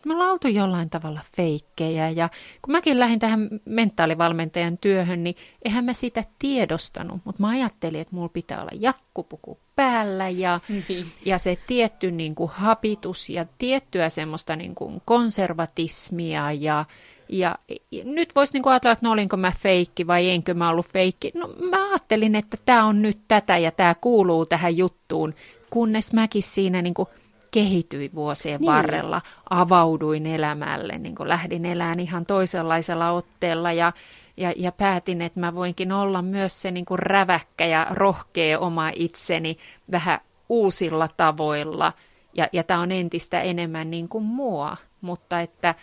me 0.09 0.13
ollaan 0.13 0.31
oltu 0.31 0.47
jollain 0.47 0.89
tavalla 0.89 1.19
feikkejä 1.35 2.09
ja 2.09 2.29
kun 2.61 2.71
mäkin 2.71 2.99
lähdin 2.99 3.19
tähän 3.19 3.49
mentaalivalmentajan 3.65 4.77
työhön, 4.77 5.23
niin 5.23 5.35
eihän 5.65 5.85
mä 5.85 5.93
sitä 5.93 6.23
tiedostanut, 6.39 7.21
mutta 7.23 7.41
mä 7.41 7.49
ajattelin, 7.49 8.01
että 8.01 8.15
mulla 8.15 8.29
pitää 8.29 8.61
olla 8.61 8.71
jakkupuku 8.73 9.59
päällä 9.75 10.29
ja, 10.29 10.59
niin. 10.89 11.07
ja 11.25 11.37
se 11.37 11.57
tietty 11.67 12.11
niin 12.11 12.35
kuin 12.35 12.51
hapitus 12.53 13.29
ja 13.29 13.45
tiettyä 13.57 14.09
semmoista 14.09 14.55
niin 14.55 14.75
kuin 14.75 15.01
konservatismia 15.05 16.51
ja, 16.51 16.85
ja, 17.29 17.55
nyt 18.03 18.35
voisi 18.35 18.53
niin 18.53 18.63
kuin 18.63 18.71
ajatella, 18.71 18.93
että 18.93 19.05
no 19.05 19.11
olinko 19.11 19.37
mä 19.37 19.53
feikki 19.59 20.07
vai 20.07 20.29
enkö 20.29 20.53
mä 20.53 20.69
ollut 20.69 20.87
feikki. 20.93 21.31
No 21.35 21.47
mä 21.69 21.89
ajattelin, 21.89 22.35
että 22.35 22.57
tämä 22.65 22.85
on 22.85 23.01
nyt 23.01 23.19
tätä 23.27 23.57
ja 23.57 23.71
tämä 23.71 23.95
kuuluu 23.95 24.45
tähän 24.45 24.77
juttuun, 24.77 25.33
kunnes 25.69 26.13
mäkin 26.13 26.43
siinä 26.43 26.81
niin 26.81 26.93
kuin 26.93 27.07
kehityin 27.51 28.15
vuosien 28.15 28.61
niin. 28.61 28.71
varrella, 28.71 29.21
avauduin 29.49 30.25
elämälle, 30.25 30.97
niin 30.97 31.15
kuin 31.15 31.29
lähdin 31.29 31.65
elämään 31.65 31.99
ihan 31.99 32.25
toisenlaisella 32.25 33.11
otteella 33.11 33.71
ja, 33.71 33.93
ja, 34.37 34.53
ja 34.55 34.71
päätin, 34.71 35.21
että 35.21 35.39
mä 35.39 35.55
voinkin 35.55 35.91
olla 35.91 36.21
myös 36.21 36.61
se 36.61 36.71
niin 36.71 36.85
kuin 36.85 36.99
räväkkä 36.99 37.65
ja 37.65 37.87
rohkea 37.89 38.59
oma 38.59 38.91
itseni 38.95 39.57
vähän 39.91 40.19
uusilla 40.49 41.09
tavoilla. 41.17 41.93
Ja, 42.33 42.47
ja 42.53 42.63
tämä 42.63 42.79
on 42.79 42.91
entistä 42.91 43.41
enemmän 43.41 43.91
niin 43.91 44.09
kuin 44.09 44.23
mua, 44.23 44.77
mutta 45.01 45.41
että 45.41 45.75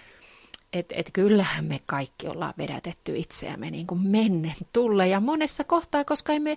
et, 0.72 0.86
et 0.92 1.10
kyllähän 1.12 1.64
me 1.64 1.80
kaikki 1.86 2.28
ollaan 2.28 2.54
vedätetty 2.58 3.16
itseämme 3.16 3.70
niin 3.70 3.86
kuin 3.86 4.00
mennen 4.00 4.54
tulle. 4.72 5.08
Ja 5.08 5.20
monessa 5.20 5.64
kohtaa, 5.64 6.04
koska 6.04 6.32
emme 6.32 6.56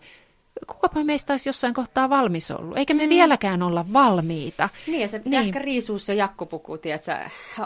kukapa 0.68 1.04
meistä 1.04 1.34
olisi 1.34 1.50
jossain 1.50 1.74
kohtaa 1.74 2.10
valmis 2.10 2.52
ollut, 2.52 2.78
eikä 2.78 2.94
me 2.94 3.04
mm. 3.04 3.10
vieläkään 3.10 3.64
olla 3.64 3.86
valmiita. 3.94 4.70
Niin, 4.88 5.02
ja 5.02 5.08
se 5.08 5.22
niin. 5.26 5.42
ehkä 5.42 5.60
riisua 5.60 6.00
se 6.00 6.16
jakkupuku, 6.16 6.78
tiedätkö, 6.78 7.16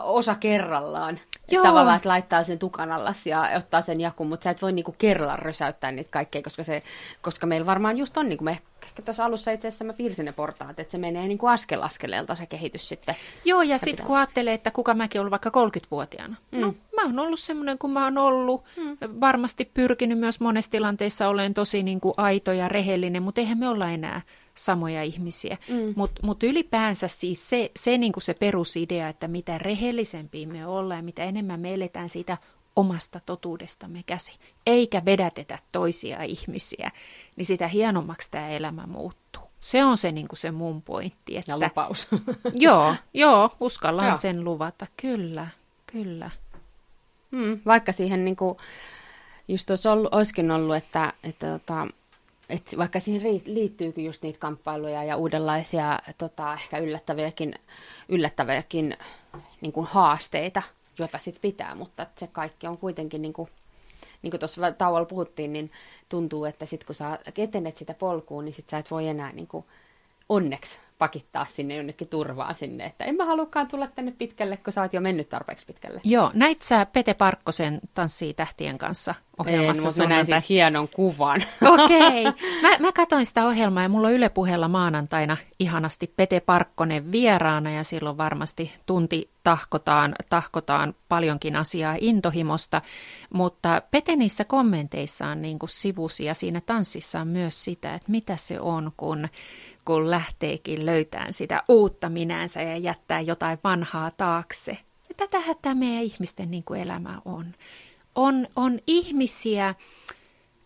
osa 0.03 0.35
kerrallaan. 0.35 1.19
Joo. 1.51 1.63
Tavallaan, 1.63 1.97
että 1.97 2.09
laittaa 2.09 2.43
sen 2.43 2.59
tukan 2.59 2.91
alas 2.91 3.25
ja 3.25 3.49
ottaa 3.57 3.81
sen 3.81 4.01
jakun, 4.01 4.27
mutta 4.27 4.43
sä 4.43 4.49
et 4.49 4.61
voi 4.61 4.71
niinku 4.71 4.95
kerralla 4.97 5.35
rösäyttää 5.35 5.91
niitä 5.91 6.09
kaikkea, 6.11 6.41
koska, 6.41 6.63
se, 6.63 6.83
koska 7.21 7.47
meillä 7.47 7.65
varmaan 7.65 7.97
just 7.97 8.17
on, 8.17 8.29
niin 8.29 8.37
kuin 8.37 8.45
me 8.45 8.59
ehkä 8.83 9.01
tuossa 9.01 9.25
alussa 9.25 9.51
itse 9.51 9.67
asiassa 9.67 9.85
mä 9.85 9.93
piirsin 9.93 10.25
ne 10.25 10.31
portaat, 10.31 10.79
että 10.79 10.91
se 10.91 10.97
menee 10.97 11.27
niin 11.27 11.37
kuin 11.37 11.51
askel 11.51 11.81
askeleelta 11.81 12.35
se 12.35 12.45
kehitys 12.45 12.89
sitten. 12.89 13.15
Joo, 13.45 13.61
ja 13.61 13.77
sitten 13.77 14.05
kun 14.05 14.17
ajattelee, 14.17 14.53
että 14.53 14.71
kuka 14.71 14.93
mäkin 14.93 15.21
ollut 15.21 15.31
vaikka 15.31 15.49
30-vuotiaana. 15.49 16.35
Mm. 16.51 16.59
No, 16.59 16.73
mä 16.95 17.01
oon 17.03 17.19
ollut 17.19 17.39
semmoinen 17.39 17.77
kuin 17.77 17.93
mä 17.93 18.03
oon 18.03 18.17
ollut. 18.17 18.63
Mm. 18.77 18.97
Varmasti 19.21 19.71
pyrkinyt 19.73 20.19
myös 20.19 20.39
monessa 20.39 20.71
tilanteissa 20.71 21.27
olen 21.27 21.53
tosi 21.53 21.83
niin 21.83 22.01
kuin 22.01 22.13
aito 22.17 22.51
ja 22.51 22.67
rehellinen, 22.67 23.23
mutta 23.23 23.41
eihän 23.41 23.57
me 23.57 23.69
olla 23.69 23.89
enää 23.89 24.21
samoja 24.55 25.03
ihmisiä. 25.03 25.57
Mm. 25.69 25.93
Mutta 25.95 26.21
mut 26.23 26.43
ylipäänsä 26.43 27.07
siis 27.07 27.49
se, 27.49 27.71
se, 27.79 27.97
niin 27.97 28.11
kuin 28.11 28.23
se 28.23 28.33
perusidea, 28.33 29.09
että 29.09 29.27
mitä 29.27 29.57
rehellisempiä 29.57 30.47
me 30.47 30.67
ollaan 30.67 30.99
ja 30.99 31.03
mitä 31.03 31.23
enemmän 31.23 31.59
me 31.59 31.73
eletään 31.73 32.09
siitä 32.09 32.37
omasta 32.75 33.21
totuudestamme 33.25 34.03
käsi, 34.05 34.33
eikä 34.65 35.05
vedätetä 35.05 35.59
toisia 35.71 36.23
ihmisiä, 36.23 36.91
niin 37.35 37.45
sitä 37.45 37.67
hienommaksi 37.67 38.31
tämä 38.31 38.49
elämä 38.49 38.83
muuttuu. 38.87 39.43
Se 39.59 39.85
on 39.85 39.97
se, 39.97 40.11
niin 40.11 40.27
kuin 40.27 40.37
se 40.37 40.51
mun 40.51 40.81
pointti. 40.81 41.37
Että, 41.37 41.51
ja 41.51 41.57
lupaus. 41.59 42.07
joo, 42.53 42.95
joo, 43.13 43.55
uskallan 43.59 44.07
joo. 44.07 44.17
sen 44.17 44.43
luvata, 44.43 44.87
kyllä, 44.97 45.47
kyllä. 45.87 46.31
Mm, 47.31 47.59
vaikka 47.65 47.91
siihen 47.91 48.25
niin 48.25 48.35
kuin, 48.35 48.57
just 49.47 49.69
ollut, 49.91 50.13
olisikin 50.13 50.51
ollut, 50.51 50.75
että, 50.75 51.13
että, 51.23 51.47
tota, 51.47 51.87
että 52.49 52.77
vaikka 52.77 52.99
siihen 52.99 53.41
liittyykin 53.45 54.05
just 54.05 54.21
niitä 54.23 54.39
kamppailuja 54.39 55.03
ja 55.03 55.17
uudenlaisia 55.17 55.99
tota, 56.17 56.53
ehkä 56.53 56.77
yllättäviäkin, 56.77 57.55
yllättäviäkin 58.09 58.97
niin 59.61 59.71
kuin 59.71 59.87
haasteita, 59.87 60.61
jota 60.99 61.17
sitten 61.17 61.41
pitää, 61.41 61.75
mutta 61.75 62.07
se 62.17 62.27
kaikki 62.27 62.67
on 62.67 62.77
kuitenkin 62.77 63.21
niin 63.21 63.33
kuin 63.33 63.49
niin 64.21 64.31
kuin 64.31 64.39
tuossa 64.39 64.71
tauolla 64.71 65.05
puhuttiin, 65.05 65.53
niin 65.53 65.71
tuntuu, 66.09 66.45
että 66.45 66.65
sitten 66.65 66.85
kun 66.85 66.95
sä 66.95 67.19
etenet 67.37 67.77
sitä 67.77 67.93
polkuun, 67.93 68.45
niin 68.45 68.55
sit 68.55 68.69
sä 68.69 68.77
et 68.77 68.91
voi 68.91 69.07
enää 69.07 69.31
niin 69.31 69.47
kuin, 69.47 69.65
onneksi 70.29 70.79
pakittaa 70.97 71.45
sinne 71.53 71.75
jonnekin 71.75 72.07
turvaan 72.07 72.55
sinne, 72.55 72.85
että 72.85 73.05
en 73.05 73.15
mä 73.15 73.25
halukaan 73.25 73.67
tulla 73.67 73.87
tänne 73.87 74.13
pitkälle, 74.17 74.57
kun 74.57 74.73
sä 74.73 74.81
oot 74.81 74.93
jo 74.93 75.01
mennyt 75.01 75.29
tarpeeksi 75.29 75.65
pitkälle. 75.65 76.01
Joo, 76.03 76.31
näit 76.33 76.61
sä 76.61 76.85
Pete 76.85 77.13
Parkkosen 77.13 77.79
Tanssii 77.93 78.33
tähtien 78.33 78.77
kanssa 78.77 79.15
ohjelmassa? 79.39 79.81
En, 79.81 79.85
mutta 79.85 80.07
mä 80.07 80.23
näin 80.27 80.43
hienon 80.49 80.87
kuvan. 80.87 81.41
Okei, 81.73 82.27
okay. 82.27 82.33
mä, 82.61 82.77
mä 82.79 82.91
katsoin 82.91 83.25
sitä 83.25 83.45
ohjelmaa 83.45 83.83
ja 83.83 83.89
mulla 83.89 84.07
on 84.07 84.13
Yle 84.13 84.29
Puheella 84.29 84.67
maanantaina 84.67 85.37
ihanasti 85.59 86.13
Pete 86.15 86.39
Parkkonen 86.39 87.11
vieraana 87.11 87.71
ja 87.71 87.83
silloin 87.83 88.17
varmasti 88.17 88.73
tunti 88.85 89.29
tahkotaan, 89.43 90.15
tahkotaan 90.29 90.95
paljonkin 91.09 91.55
asiaa 91.55 91.95
intohimosta, 91.99 92.81
mutta 93.33 93.81
Pete 93.91 94.15
niissä 94.15 94.45
kommenteissaan 94.45 95.41
niin 95.41 95.59
kuin 95.59 95.69
sivusi 95.69 96.25
ja 96.25 96.33
siinä 96.33 96.61
tanssissa 96.61 97.19
on 97.21 97.27
myös 97.27 97.63
sitä, 97.63 97.95
että 97.95 98.11
mitä 98.11 98.37
se 98.37 98.59
on, 98.59 98.91
kun 98.97 99.27
kun 99.85 100.11
lähteekin 100.11 100.85
löytämään 100.85 101.33
sitä 101.33 101.63
uutta 101.69 102.09
minänsä 102.09 102.61
ja 102.61 102.77
jättää 102.77 103.21
jotain 103.21 103.59
vanhaa 103.63 104.11
taakse. 104.11 104.77
Ja 105.09 105.15
tätähän 105.17 105.55
tämä 105.61 105.75
meidän 105.75 106.03
ihmisten 106.03 106.51
niin 106.51 106.63
kuin 106.63 106.81
elämä 106.81 107.21
on. 107.25 107.53
On, 108.15 108.47
on 108.55 108.79
ihmisiä, 108.87 109.75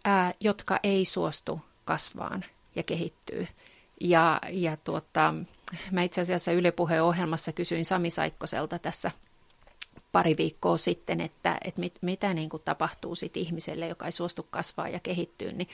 ää, 0.06 0.32
jotka 0.40 0.80
ei 0.84 1.06
suostu 1.06 1.62
kasvaan 1.86 2.46
ja 2.76 2.84
kehittyy. 2.84 3.48
Ja, 4.02 4.42
ja 4.50 4.78
tuota, 4.78 5.34
mä 5.92 6.04
itse 6.04 6.22
asiassa 6.22 6.52
Yle 6.52 6.74
ohjelmassa 7.02 7.52
kysyin 7.52 7.86
Sami 7.86 8.10
Saikkoselta 8.10 8.80
tässä 8.80 9.12
pari 10.12 10.38
viikkoa 10.38 10.78
sitten, 10.78 11.22
että, 11.22 11.58
että 11.64 11.80
mit, 11.80 11.94
mitä 12.02 12.34
niin 12.34 12.50
kuin 12.50 12.64
tapahtuu 12.66 13.16
sit 13.16 13.38
ihmiselle, 13.38 13.88
joka 13.88 14.06
ei 14.06 14.12
suostu 14.12 14.48
kasvaa 14.52 14.90
ja 14.90 15.00
kehittyä, 15.00 15.52
niin 15.52 15.68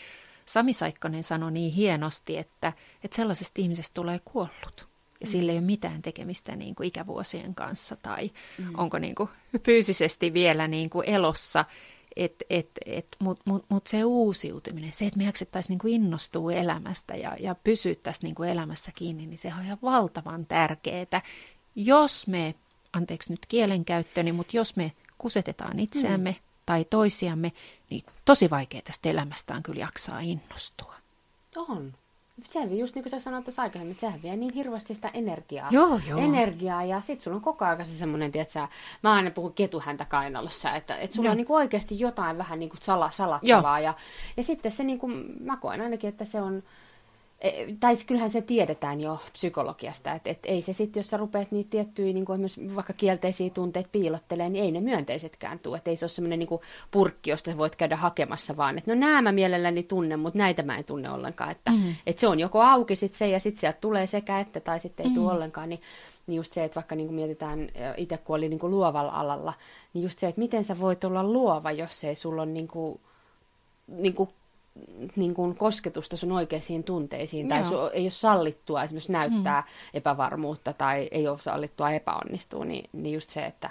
Sami 0.45 0.73
Saikkonen 0.73 1.23
sanoi 1.23 1.51
niin 1.51 1.73
hienosti, 1.73 2.37
että, 2.37 2.73
että 3.03 3.15
sellaisesta 3.15 3.61
ihmisestä 3.61 3.93
tulee 3.93 4.19
kuollut. 4.25 4.87
Ja 5.21 5.27
mm. 5.27 5.31
sillä 5.31 5.51
ei 5.51 5.57
ole 5.57 5.65
mitään 5.65 6.01
tekemistä 6.01 6.55
niin 6.55 6.75
kuin 6.75 6.87
ikävuosien 6.87 7.55
kanssa 7.55 7.95
tai 7.95 8.31
mm. 8.57 8.73
onko 8.77 8.99
niin 8.99 9.15
kuin 9.15 9.29
fyysisesti 9.63 10.33
vielä 10.33 10.67
niin 10.67 10.89
kuin 10.89 11.09
elossa. 11.09 11.65
Et, 12.15 12.35
et, 12.49 12.69
et, 12.85 13.07
Mutta 13.19 13.43
mut, 13.45 13.65
mut 13.69 13.87
se 13.87 14.03
uusiutuminen, 14.03 14.93
se, 14.93 15.05
että 15.05 15.17
me 15.17 15.23
jaksettaisiin 15.23 15.79
niin 15.83 15.93
innostua 16.03 16.53
elämästä 16.53 17.15
ja, 17.15 17.35
ja 17.39 17.55
pysyttäisiin 17.55 18.23
niin 18.23 18.35
kuin 18.35 18.49
elämässä 18.49 18.91
kiinni, 18.95 19.25
niin 19.25 19.37
se 19.37 19.53
on 19.59 19.65
ihan 19.65 19.77
valtavan 19.81 20.45
tärkeää. 20.45 21.21
Jos 21.75 22.27
me, 22.27 22.55
anteeksi 22.93 23.31
nyt 23.31 23.45
kielenkäyttöni, 23.45 24.31
mutta 24.31 24.57
jos 24.57 24.75
me 24.75 24.91
kusetetaan 25.17 25.79
itseämme, 25.79 26.31
mm 26.31 26.45
tai 26.65 26.85
toisiamme, 26.89 27.51
niin 27.89 28.03
tosi 28.25 28.49
vaikea 28.49 28.81
tästä 28.81 29.09
elämästä 29.09 29.55
on 29.55 29.63
kyllä 29.63 29.79
jaksaa 29.79 30.19
innostua. 30.19 30.95
On. 31.55 31.93
Sehän 32.43 32.77
just 32.77 32.95
niin 32.95 33.03
kuin 33.03 33.11
sä 33.11 33.19
sanoit 33.19 33.45
tuossa 33.45 33.61
aikaisemmin, 33.61 33.91
että 33.91 34.01
sehän 34.01 34.21
vie 34.21 34.35
niin 34.35 34.53
hirveästi 34.53 34.95
sitä 34.95 35.11
energiaa. 35.13 35.67
Joo, 35.71 35.99
joo. 36.07 36.19
Energiaa 36.19 36.83
ja 36.83 37.01
sit 37.01 37.19
sulla 37.19 37.35
on 37.35 37.41
koko 37.41 37.65
ajan 37.65 37.85
se 37.85 37.95
semmoinen, 37.95 38.31
tiedätkö, 38.31 38.67
mä 39.03 39.13
aina 39.13 39.31
puhun 39.31 39.53
ketuhäntä 39.53 40.05
kainalossa, 40.05 40.75
että, 40.75 40.97
että 40.97 41.15
sulla 41.15 41.27
joo. 41.27 41.31
on 41.31 41.37
niin 41.37 41.47
kuin 41.47 41.57
oikeasti 41.57 41.99
jotain 41.99 42.37
vähän 42.37 42.59
niin 42.59 42.69
kuin 42.69 42.81
sala, 42.81 43.11
salattavaa. 43.11 43.79
Ja, 43.79 43.93
ja 44.37 44.43
sitten 44.43 44.71
se 44.71 44.83
niin 44.83 44.99
kuin, 44.99 45.25
mä 45.39 45.57
koen 45.57 45.81
ainakin, 45.81 46.07
että 46.07 46.25
se 46.25 46.41
on, 46.41 46.63
tai 47.79 47.97
kyllähän 48.07 48.31
se 48.31 48.41
tiedetään 48.41 49.01
jo 49.01 49.19
psykologiasta, 49.33 50.13
että 50.13 50.29
et 50.29 50.39
ei 50.43 50.61
se 50.61 50.73
sitten, 50.73 50.99
jos 50.99 51.09
sä 51.09 51.17
rupeat 51.17 51.51
niitä 51.51 51.69
tiettyjä 51.69 52.13
niin 52.13 52.25
kuin 52.25 52.47
vaikka 52.75 52.93
kielteisiä 52.93 53.49
tunteita 53.49 53.89
piilottelee, 53.91 54.49
niin 54.49 54.63
ei 54.63 54.71
ne 54.71 54.81
myönteisetkään 54.81 55.59
tule. 55.59 55.77
Että 55.77 55.89
ei 55.89 55.97
se 55.97 56.05
ole 56.05 56.09
semmoinen 56.09 56.39
niin 56.39 56.59
purkki, 56.91 57.29
josta 57.29 57.51
sä 57.51 57.57
voit 57.57 57.75
käydä 57.75 57.95
hakemassa 57.95 58.57
vaan, 58.57 58.77
että 58.77 58.93
no 58.93 58.99
nämä 58.99 59.21
mä 59.21 59.31
mielelläni 59.31 59.83
tunnen, 59.83 60.19
mutta 60.19 60.37
näitä 60.37 60.63
mä 60.63 60.77
en 60.77 60.83
tunne 60.83 61.11
ollenkaan. 61.11 61.51
Että 61.51 61.71
mm-hmm. 61.71 61.95
et 62.07 62.19
se 62.19 62.27
on 62.27 62.39
joko 62.39 62.61
auki 62.61 62.95
sitten 62.95 63.17
se 63.17 63.27
ja 63.27 63.39
sitten 63.39 63.59
sieltä 63.59 63.77
tulee 63.81 64.07
sekä 64.07 64.39
että 64.39 64.59
tai 64.59 64.79
sitten 64.79 65.03
ei 65.03 65.09
mm-hmm. 65.09 65.23
tule 65.23 65.33
ollenkaan. 65.33 65.69
Niin, 65.69 65.81
niin 66.27 66.37
just 66.37 66.53
se, 66.53 66.63
että 66.63 66.75
vaikka 66.75 66.95
niin 66.95 67.07
kuin 67.07 67.15
mietitään 67.15 67.69
itse 67.97 68.17
kun 68.17 68.35
oli 68.35 68.49
niin 68.49 68.59
kuin 68.59 68.71
luovalla 68.71 69.11
alalla, 69.11 69.53
niin 69.93 70.03
just 70.03 70.19
se, 70.19 70.27
että 70.27 70.41
miten 70.41 70.63
sä 70.63 70.79
voit 70.79 71.03
olla 71.03 71.23
luova, 71.23 71.71
jos 71.71 72.03
ei 72.03 72.15
sulla 72.15 72.41
ole 72.41 72.51
niin 72.51 72.67
kuin, 72.67 72.99
niin 73.87 74.13
kuin 74.13 74.29
niin 75.15 75.33
kuin 75.33 75.55
kosketusta 75.55 76.17
sun 76.17 76.31
oikeisiin 76.31 76.83
tunteisiin, 76.83 77.49
tai 77.49 77.65
su, 77.65 77.75
ei 77.93 78.03
ole 78.03 78.11
sallittua 78.11 78.83
esimerkiksi 78.83 79.11
näyttää 79.11 79.61
mm. 79.61 79.67
epävarmuutta, 79.93 80.73
tai 80.73 81.07
ei 81.11 81.27
ole 81.27 81.39
sallittua 81.39 81.91
epäonnistua, 81.91 82.65
niin, 82.65 82.89
niin 82.93 83.13
just 83.13 83.29
se, 83.29 83.45
että, 83.45 83.69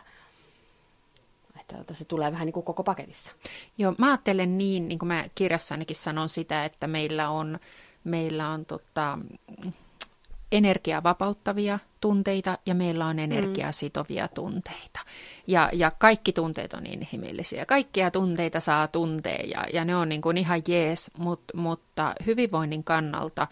että 1.61 1.95
se 1.95 2.05
tulee 2.05 2.33
vähän 2.33 2.47
niin 2.47 2.53
kuin 2.53 2.65
koko 2.65 2.83
paketissa. 2.83 3.33
Joo, 3.79 3.95
mä 3.99 4.07
ajattelen 4.07 4.59
niin, 4.59 4.89
niin 4.89 4.99
kuin 4.99 5.07
mä 5.07 5.25
kirjassanikin 5.35 5.97
sanon 5.97 6.29
sitä, 6.29 6.65
että 6.65 6.87
meillä 6.87 7.31
on, 7.31 7.59
meillä 8.05 8.49
on 8.49 8.65
tota, 8.65 9.19
energiaa 10.55 11.03
vapauttavia 11.03 11.79
tunteita 12.01 12.59
ja 12.67 12.75
meillä 12.75 13.07
on 13.07 13.19
energiaa 13.19 13.71
mm. 13.71 13.75
sitovia 13.75 14.29
tunteita. 14.29 15.01
Ja, 15.47 15.71
ja 15.73 15.91
kaikki 15.91 16.33
tunteet 16.33 16.73
on 16.75 16.87
inhimillisiä. 16.87 17.67
Kaikkia 17.67 18.11
tunteita 18.11 18.61
saa 18.61 18.89
tuntea 18.89 19.43
ja, 19.47 19.67
ja 19.73 19.85
ne 19.85 19.97
on 19.97 20.09
niin 20.09 20.23
kuin 20.23 20.37
ihan 20.37 20.63
jees, 20.69 21.11
mut, 21.19 21.41
mutta 21.55 22.15
hyvinvoinnin 22.27 22.85
kannalta 22.85 23.47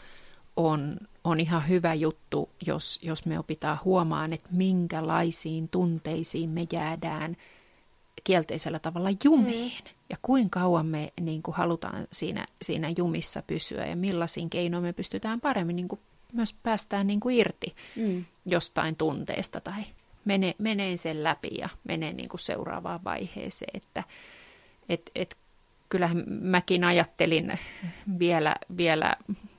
on, 0.56 0.96
on 1.24 1.40
ihan 1.40 1.68
hyvä 1.68 1.94
juttu, 1.94 2.50
jos, 2.66 3.00
jos 3.02 3.26
me 3.26 3.38
opitaan 3.38 3.78
huomaan, 3.84 4.32
että 4.32 4.48
minkälaisiin 4.52 5.68
tunteisiin 5.68 6.50
me 6.50 6.66
jäädään 6.72 7.36
kielteisellä 8.24 8.78
tavalla 8.78 9.08
jumiin. 9.24 9.72
Mm. 9.84 9.90
Ja 10.10 10.16
kuinka 10.22 10.60
kauan 10.60 10.86
me 10.86 11.12
niin 11.20 11.42
kuin 11.42 11.54
halutaan 11.54 12.06
siinä, 12.12 12.46
siinä 12.62 12.92
jumissa 12.98 13.42
pysyä 13.46 13.86
ja 13.86 13.96
millaisiin 13.96 14.50
keinoin 14.50 14.84
me 14.84 14.92
pystytään 14.92 15.40
paremmin 15.40 15.76
niin 15.76 15.88
kuin 15.88 16.00
myös 16.32 16.52
päästään 16.52 17.06
niin 17.06 17.20
kuin 17.20 17.36
irti 17.36 17.74
mm. 17.96 18.24
jostain 18.46 18.96
tunteesta 18.96 19.60
tai 19.60 19.82
mene, 20.24 20.54
menee 20.58 20.96
sen 20.96 21.24
läpi 21.24 21.48
ja 21.58 21.68
menee 21.84 22.12
niin 22.12 22.28
kuin 22.28 22.40
seuraavaan 22.40 23.04
vaiheeseen. 23.04 23.70
Että 23.74 24.04
et, 24.88 25.10
et, 25.14 25.36
kyllähän 25.92 26.24
mäkin 26.28 26.84
ajattelin 26.84 27.58
vielä, 28.18 28.56
vielä 28.76 29.16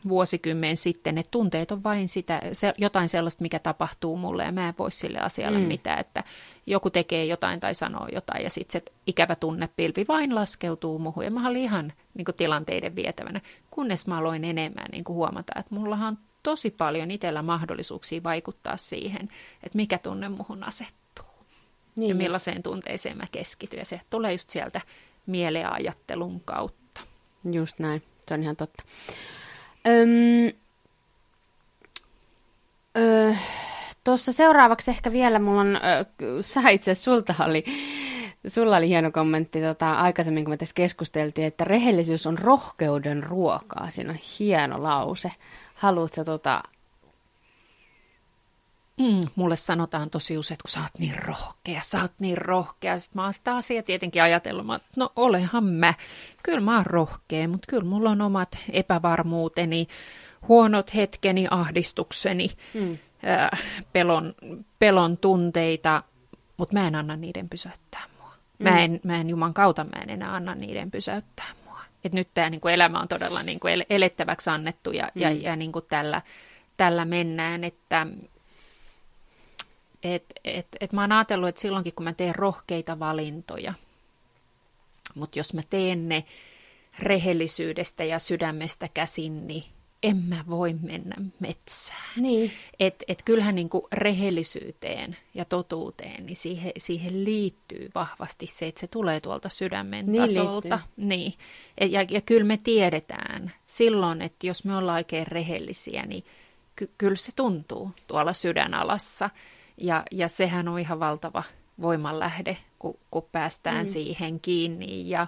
vuosikymmen 0.08 0.78
sitten, 0.78 1.18
että 1.18 1.32
tunteet 1.32 1.72
on 1.72 1.84
vain 1.84 2.10
sitä, 2.10 2.42
se, 2.54 2.74
jotain 2.78 3.10
sellaista, 3.10 3.42
mikä 3.42 3.60
tapahtuu 3.60 4.18
mulle 4.18 4.44
ja 4.44 4.52
mä 4.52 4.68
en 4.68 4.74
voi 4.80 4.92
sille 4.92 5.20
asialle 5.20 5.60
mm. 5.60 5.66
mitään, 5.66 6.00
että 6.00 6.24
joku 6.68 6.90
tekee 6.90 7.26
jotain 7.26 7.60
tai 7.60 7.74
sanoo 7.74 8.08
jotain 8.12 8.44
ja 8.44 8.50
sitten 8.50 8.82
se 8.82 8.94
ikävä 9.08 9.36
tunnepilvi 9.36 10.06
vain 10.08 10.36
laskeutuu 10.36 11.00
muuhun 11.00 11.26
ja 11.26 11.32
mä 11.32 11.48
olin 11.48 11.62
ihan 11.62 11.94
niin 12.14 12.26
kuin, 12.26 12.36
tilanteiden 12.36 12.96
vietävänä, 12.96 13.42
kunnes 13.72 14.08
mä 14.08 14.18
aloin 14.18 14.44
enemmän 14.44 14.88
niin 14.92 15.04
kuin, 15.04 15.16
huomata, 15.16 15.60
että 15.60 15.76
mullahan 15.76 16.08
on 16.08 16.18
tosi 16.44 16.72
paljon 16.72 17.12
itsellä 17.12 17.42
mahdollisuuksia 17.42 18.24
vaikuttaa 18.24 18.78
siihen, 18.78 19.30
että 19.64 19.76
mikä 19.76 19.98
tunne 19.98 20.30
muhun 20.30 20.64
asettuu 20.64 21.26
niin 21.96 22.10
ja 22.10 22.16
millaiseen 22.16 22.64
tunteeseen 22.64 23.18
mä 23.18 23.24
keskityn. 23.32 23.80
Ja 23.80 23.86
se 23.86 24.02
tulee 24.10 24.32
just 24.32 24.50
sieltä 24.50 24.82
mieleajattelun 25.26 26.42
kautta. 26.42 27.02
Just 27.52 27.80
näin, 27.80 28.04
se 28.28 28.34
on 28.34 28.44
ihan 28.44 28.56
totta. 28.56 28.84
Öm, 29.88 30.54
ö, 32.98 33.36
Tuossa 34.04 34.34
seuraavaksi 34.34 34.92
ehkä 34.92 35.12
vielä 35.12 35.40
mulla 35.40 35.62
on, 35.62 35.76
ö, 35.76 36.44
sä 36.44 36.70
itse 36.70 36.96
sulta 36.96 37.36
oli, 37.46 37.64
sulla 38.48 38.78
oli 38.78 38.88
hieno 38.88 39.12
kommentti 39.12 39.62
tota, 39.62 39.92
aikaisemmin, 39.92 40.46
kun 40.46 40.54
me 40.54 40.58
tässä 40.58 40.76
keskusteltiin, 40.76 41.48
että 41.48 41.64
rehellisyys 41.64 42.28
on 42.28 42.38
rohkeuden 42.38 43.24
ruokaa. 43.24 43.90
Siinä 43.90 44.12
on 44.12 44.20
hieno 44.40 44.84
lause 44.84 45.32
haluatko 45.74 46.24
tota... 46.24 46.64
Mm, 48.98 49.22
mulle 49.36 49.56
sanotaan 49.56 50.10
tosi 50.10 50.38
usein, 50.38 50.56
että 50.56 50.64
kun 50.64 50.72
sä 50.72 50.80
oot 50.80 51.00
niin 51.00 51.24
rohkea, 51.24 51.82
sä 51.84 52.02
oot 52.02 52.12
niin 52.20 52.38
rohkea. 52.38 53.00
Sitten 53.00 53.20
mä 53.20 53.24
oon 53.24 53.34
sitä 53.34 53.56
asiaa 53.56 53.84
tietenkin 53.84 54.24
ajatellut, 54.24 54.76
että 54.76 54.88
no 54.96 55.12
olehan 55.16 55.64
mä. 55.64 55.94
Kyllä 56.44 56.60
mä 56.60 56.76
oon 56.76 56.86
rohkea, 56.86 57.48
mutta 57.48 57.68
kyllä 57.70 57.84
mulla 57.84 58.10
on 58.10 58.22
omat 58.22 58.58
epävarmuuteni, 58.72 59.88
huonot 60.48 60.96
hetkeni, 60.96 61.48
ahdistukseni, 61.52 62.50
mm. 62.74 62.98
äh, 63.28 63.64
pelon, 63.94 64.34
pelon 64.80 65.18
tunteita, 65.18 66.04
mutta 66.58 66.74
mä 66.74 66.88
en 66.88 66.96
anna 66.96 67.16
niiden 67.16 67.50
pysäyttää 67.50 68.04
mua. 68.20 68.32
Mm. 68.60 68.64
Mä, 68.64 68.84
en, 68.84 69.00
mä 69.04 69.18
en 69.18 69.30
Juman 69.30 69.54
kautta 69.54 69.84
mä 69.84 70.02
en 70.02 70.10
enää 70.10 70.36
anna 70.36 70.56
niiden 70.56 70.92
pysäyttää 70.92 71.63
että 72.04 72.16
nyt 72.16 72.30
tämä 72.34 72.50
niin 72.50 72.62
kuin 72.62 72.74
elämä 72.74 73.00
on 73.00 73.08
todella 73.08 73.44
niin 73.44 73.60
kuin 73.60 73.86
elettäväksi 73.90 74.50
annettu 74.50 74.92
ja, 74.92 75.12
mm. 75.16 75.22
ja, 75.22 75.32
ja 75.32 75.56
niin 75.56 75.72
kuin 75.72 75.86
tällä, 75.88 76.22
tällä 76.78 77.06
mennään, 77.06 77.64
että 77.64 78.08
et, 80.04 80.26
et, 80.44 80.68
et 80.80 80.92
mä 80.92 81.02
oon 81.02 81.12
ajatellut, 81.12 81.50
että 81.50 81.62
silloinkin 81.62 81.94
kun 81.94 82.04
mä 82.04 82.14
teen 82.14 82.36
rohkeita 82.36 83.00
valintoja, 83.00 83.74
Mutta 85.16 85.40
jos 85.40 85.54
mä 85.54 85.62
teen 85.70 86.10
ne 86.10 86.24
rehellisyydestä 87.00 88.04
ja 88.04 88.20
sydämestä 88.20 88.90
käsin, 88.94 89.48
niin 89.48 89.64
en 90.04 90.18
mä 90.18 90.44
voi 90.50 90.74
mennä 90.74 91.16
metsään. 91.40 92.22
Niin. 92.22 92.52
Et, 92.80 93.04
et 93.08 93.24
kyllähän 93.26 93.56
niin 93.56 93.70
kuin 93.70 93.84
rehellisyyteen 93.92 95.18
ja 95.34 95.46
totuuteen, 95.46 96.26
niin 96.26 96.36
siihen, 96.36 96.72
siihen 96.78 97.24
liittyy 97.26 97.90
vahvasti 97.96 98.48
se, 98.48 98.68
että 98.68 98.82
se 98.82 98.88
tulee 98.88 99.22
tuolta 99.22 99.50
sydämen 99.50 100.06
niin 100.06 100.22
tasolta. 100.22 100.80
Niin. 100.98 101.34
Et, 101.78 101.92
ja, 101.92 102.06
ja 102.10 102.22
kyllä 102.22 102.44
me 102.44 102.58
tiedetään 102.64 103.52
silloin, 103.66 104.22
että 104.22 104.48
jos 104.48 104.66
me 104.66 104.78
ollaan 104.78 104.96
oikein 104.96 105.28
rehellisiä, 105.28 106.06
niin 106.06 106.24
ky, 106.76 106.92
kyllä 106.98 107.16
se 107.16 107.32
tuntuu 107.36 107.92
tuolla 108.08 108.34
sydänalassa. 108.34 109.30
Ja, 109.78 110.04
ja 110.12 110.28
sehän 110.28 110.68
on 110.68 110.80
ihan 110.80 111.00
valtava 111.00 111.44
voimanlähde, 111.82 112.58
kun, 112.80 113.00
kun 113.12 113.28
päästään 113.32 113.86
mm. 113.86 113.92
siihen 113.92 114.40
kiinni. 114.40 115.10
Ja, 115.10 115.28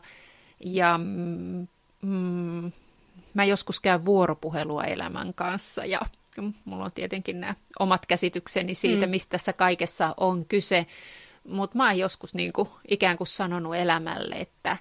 ja 0.60 0.98
mm, 0.98 1.68
mm 2.02 2.72
mä 3.36 3.46
joskus 3.46 3.80
käyn 3.80 4.06
vuoropuhelua 4.06 4.84
elämän 4.84 5.34
kanssa 5.34 5.86
ja 5.86 6.00
mulla 6.66 6.86
on 6.86 6.92
tietenkin 6.96 7.42
nämä 7.42 7.54
omat 7.80 8.06
käsitykseni 8.06 8.76
siitä, 8.76 9.06
mm. 9.06 9.10
mistä 9.10 9.30
tässä 9.30 9.54
kaikessa 9.54 10.14
on 10.18 10.46
kyse. 10.46 10.86
Mutta 11.48 11.78
mä 11.78 11.86
oon 11.88 11.98
joskus 11.98 12.36
niin 12.36 12.54
kuin, 12.54 12.70
ikään 12.88 13.18
kuin 13.18 13.28
sanonut 13.28 13.76
elämälle, 13.76 14.36
että 14.36 14.78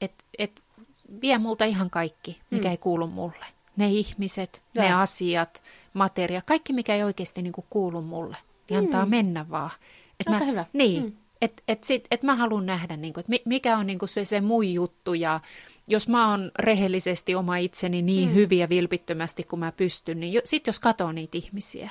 et, 0.00 0.12
et, 0.38 0.62
vie 1.20 1.38
multa 1.38 1.64
ihan 1.64 1.90
kaikki, 1.90 2.40
mikä 2.50 2.68
mm. 2.68 2.70
ei 2.70 2.76
kuulu 2.76 3.06
mulle. 3.06 3.46
Ne 3.76 3.88
ihmiset, 3.88 4.62
ja. 4.74 4.82
ne 4.82 4.92
asiat, 4.92 5.62
materia, 5.94 6.42
kaikki 6.42 6.72
mikä 6.72 6.94
ei 6.94 7.02
oikeasti 7.02 7.42
niin 7.42 7.52
kuin 7.52 7.66
kuulu 7.70 8.02
mulle, 8.02 8.36
niin 8.70 8.80
mm. 8.80 8.84
antaa 8.84 9.06
mennä 9.06 9.50
vaan. 9.50 9.70
Et 10.20 10.28
Aika 10.28 10.44
mä, 10.44 10.50
hyvä. 10.50 10.64
Niin, 10.72 11.02
mm. 11.02 11.12
että 11.40 11.62
et, 11.68 11.86
et, 11.90 12.06
et 12.10 12.22
mä 12.22 12.36
haluan 12.36 12.66
nähdä, 12.66 12.96
niin 12.96 13.14
kuin, 13.14 13.20
että 13.20 13.48
mikä 13.48 13.78
on 13.78 13.86
niin 13.86 13.98
kuin 13.98 14.08
se, 14.08 14.24
se 14.24 14.40
mun 14.40 14.72
juttu 14.72 15.14
ja 15.14 15.40
jos 15.88 16.08
mä 16.08 16.30
oon 16.30 16.50
rehellisesti 16.58 17.34
oma 17.34 17.56
itseni 17.56 18.02
niin 18.02 18.28
mm. 18.28 18.34
hyvin 18.34 18.58
ja 18.58 18.68
vilpittömästi 18.68 19.44
kuin 19.44 19.60
mä 19.60 19.72
pystyn, 19.72 20.20
niin 20.20 20.40
sitten 20.44 20.72
jos 20.72 20.80
katoo 20.80 21.12
niitä 21.12 21.38
ihmisiä 21.38 21.90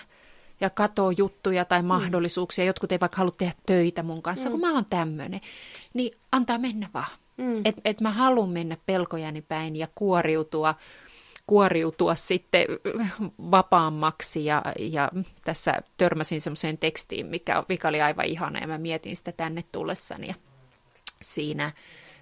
ja 0.62 0.70
katoo 0.70 1.12
juttuja 1.12 1.66
tai 1.66 1.82
mm. 1.82 1.88
mahdollisuuksia, 1.88 2.64
mm. 2.64 2.68
jotkut 2.68 2.92
ei 2.92 3.00
vaikka 3.00 3.18
halua 3.18 3.34
tehdä 3.38 3.54
töitä 3.66 4.04
mun 4.04 4.22
kanssa, 4.22 4.50
mm. 4.50 4.52
kun 4.52 4.62
mä 4.62 4.74
oon 4.74 4.86
tämmöinen, 4.86 5.42
niin 5.94 6.18
antaa 6.32 6.58
mennä 6.58 6.90
vaan. 6.94 7.10
Mm. 7.38 7.62
Että 7.66 7.82
et 7.86 8.02
mä 8.02 8.12
haluan 8.12 8.50
mennä 8.50 8.78
pelkojani 8.86 9.42
päin 9.42 9.76
ja 9.76 9.88
kuoriutua, 9.96 10.76
kuoriutua 11.48 12.16
sitten 12.16 12.66
vapaammaksi. 13.52 14.46
Ja, 14.46 14.64
ja 14.80 15.12
tässä 15.44 15.82
törmäsin 15.98 16.42
semmoiseen 16.42 16.78
tekstiin, 16.78 17.26
mikä, 17.26 17.64
mikä 17.70 17.88
oli 17.88 18.02
aivan 18.02 18.26
ihana 18.26 18.60
ja 18.60 18.68
mä 18.68 18.78
mietin 18.78 19.16
sitä 19.16 19.32
tänne 19.32 19.64
tullessani. 19.72 20.28
Ja 20.28 20.34
siinä 21.22 21.72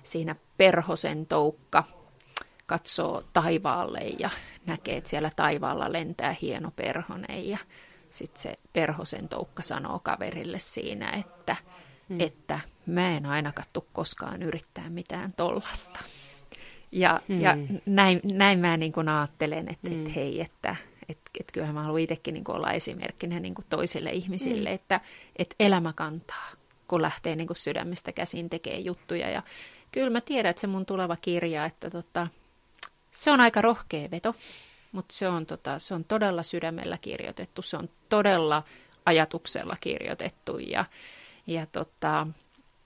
siinä 0.04 0.36
perhosen 0.58 1.26
toukka 1.26 1.84
katsoo 2.66 3.24
taivaalle 3.34 4.00
ja 4.20 4.30
näkee, 4.66 4.98
että 4.98 5.10
siellä 5.10 5.32
taivaalla 5.36 5.92
lentää 5.92 6.36
hieno 6.42 6.72
perhonen 6.76 7.50
ja 7.50 7.58
sitten 8.10 8.42
se 8.42 8.60
perhosen 8.74 9.28
toukka 9.28 9.64
sanoo 9.64 10.00
kaverille 10.00 10.60
siinä, 10.60 11.12
että, 11.12 11.56
hmm. 12.10 12.20
että 12.20 12.60
mä 12.86 13.18
en 13.18 13.26
aina 13.26 13.52
kattu 13.52 13.88
koskaan 13.94 14.44
yrittää 14.44 14.90
mitään 14.90 15.34
tollasta. 15.38 16.00
Ja, 16.92 17.22
hmm. 17.28 17.42
ja 17.42 17.58
näin, 17.86 18.22
näin 18.24 18.60
mä 18.60 18.78
niin 18.78 18.92
kuin 18.92 19.10
ajattelen, 19.10 19.68
että, 19.70 19.90
hmm. 19.90 20.00
että 20.00 20.12
hei, 20.16 20.42
että 20.42 20.76
että 21.10 21.32
et 21.40 21.52
kyllähän 21.52 21.76
mä 21.76 21.84
haluan 21.84 22.02
itsekin 22.02 22.34
niin 22.34 22.44
olla 22.52 22.72
esimerkkinä 22.72 23.40
niin 23.40 23.56
kuin 23.56 23.66
toisille 23.70 24.10
ihmisille, 24.10 24.70
hmm. 24.70 24.76
että 24.76 25.02
että 25.36 25.56
elämä 25.60 25.94
kantaa, 25.94 26.50
kun 26.88 27.02
lähtee 27.02 27.36
niin 27.36 27.48
kuin 27.48 27.58
sydämestä 27.58 28.12
käsin 28.12 28.50
tekemään 28.50 28.86
juttuja. 28.86 29.30
Ja, 29.30 29.44
kyllä 29.92 30.10
mä 30.10 30.22
tiedän, 30.22 30.50
että 30.50 30.62
se 30.62 30.68
mun 30.68 30.86
tuleva 30.86 31.16
kirja, 31.16 31.66
että 31.66 31.90
tota, 31.90 32.28
se 33.12 33.32
on 33.32 33.42
aika 33.42 33.62
rohkea 33.62 34.12
veto, 34.12 34.36
mutta 34.92 35.14
se 35.14 35.28
on, 35.28 35.46
tota, 35.46 35.80
se 35.80 35.94
on 35.94 36.04
todella 36.04 36.44
sydämellä 36.44 36.98
kirjoitettu, 37.02 37.62
se 37.62 37.78
on 37.78 37.90
todella 38.10 38.64
ajatuksella 39.06 39.78
kirjoitettu 39.80 40.58
ja, 40.58 40.86
ja 41.48 41.66
tota, 41.66 42.28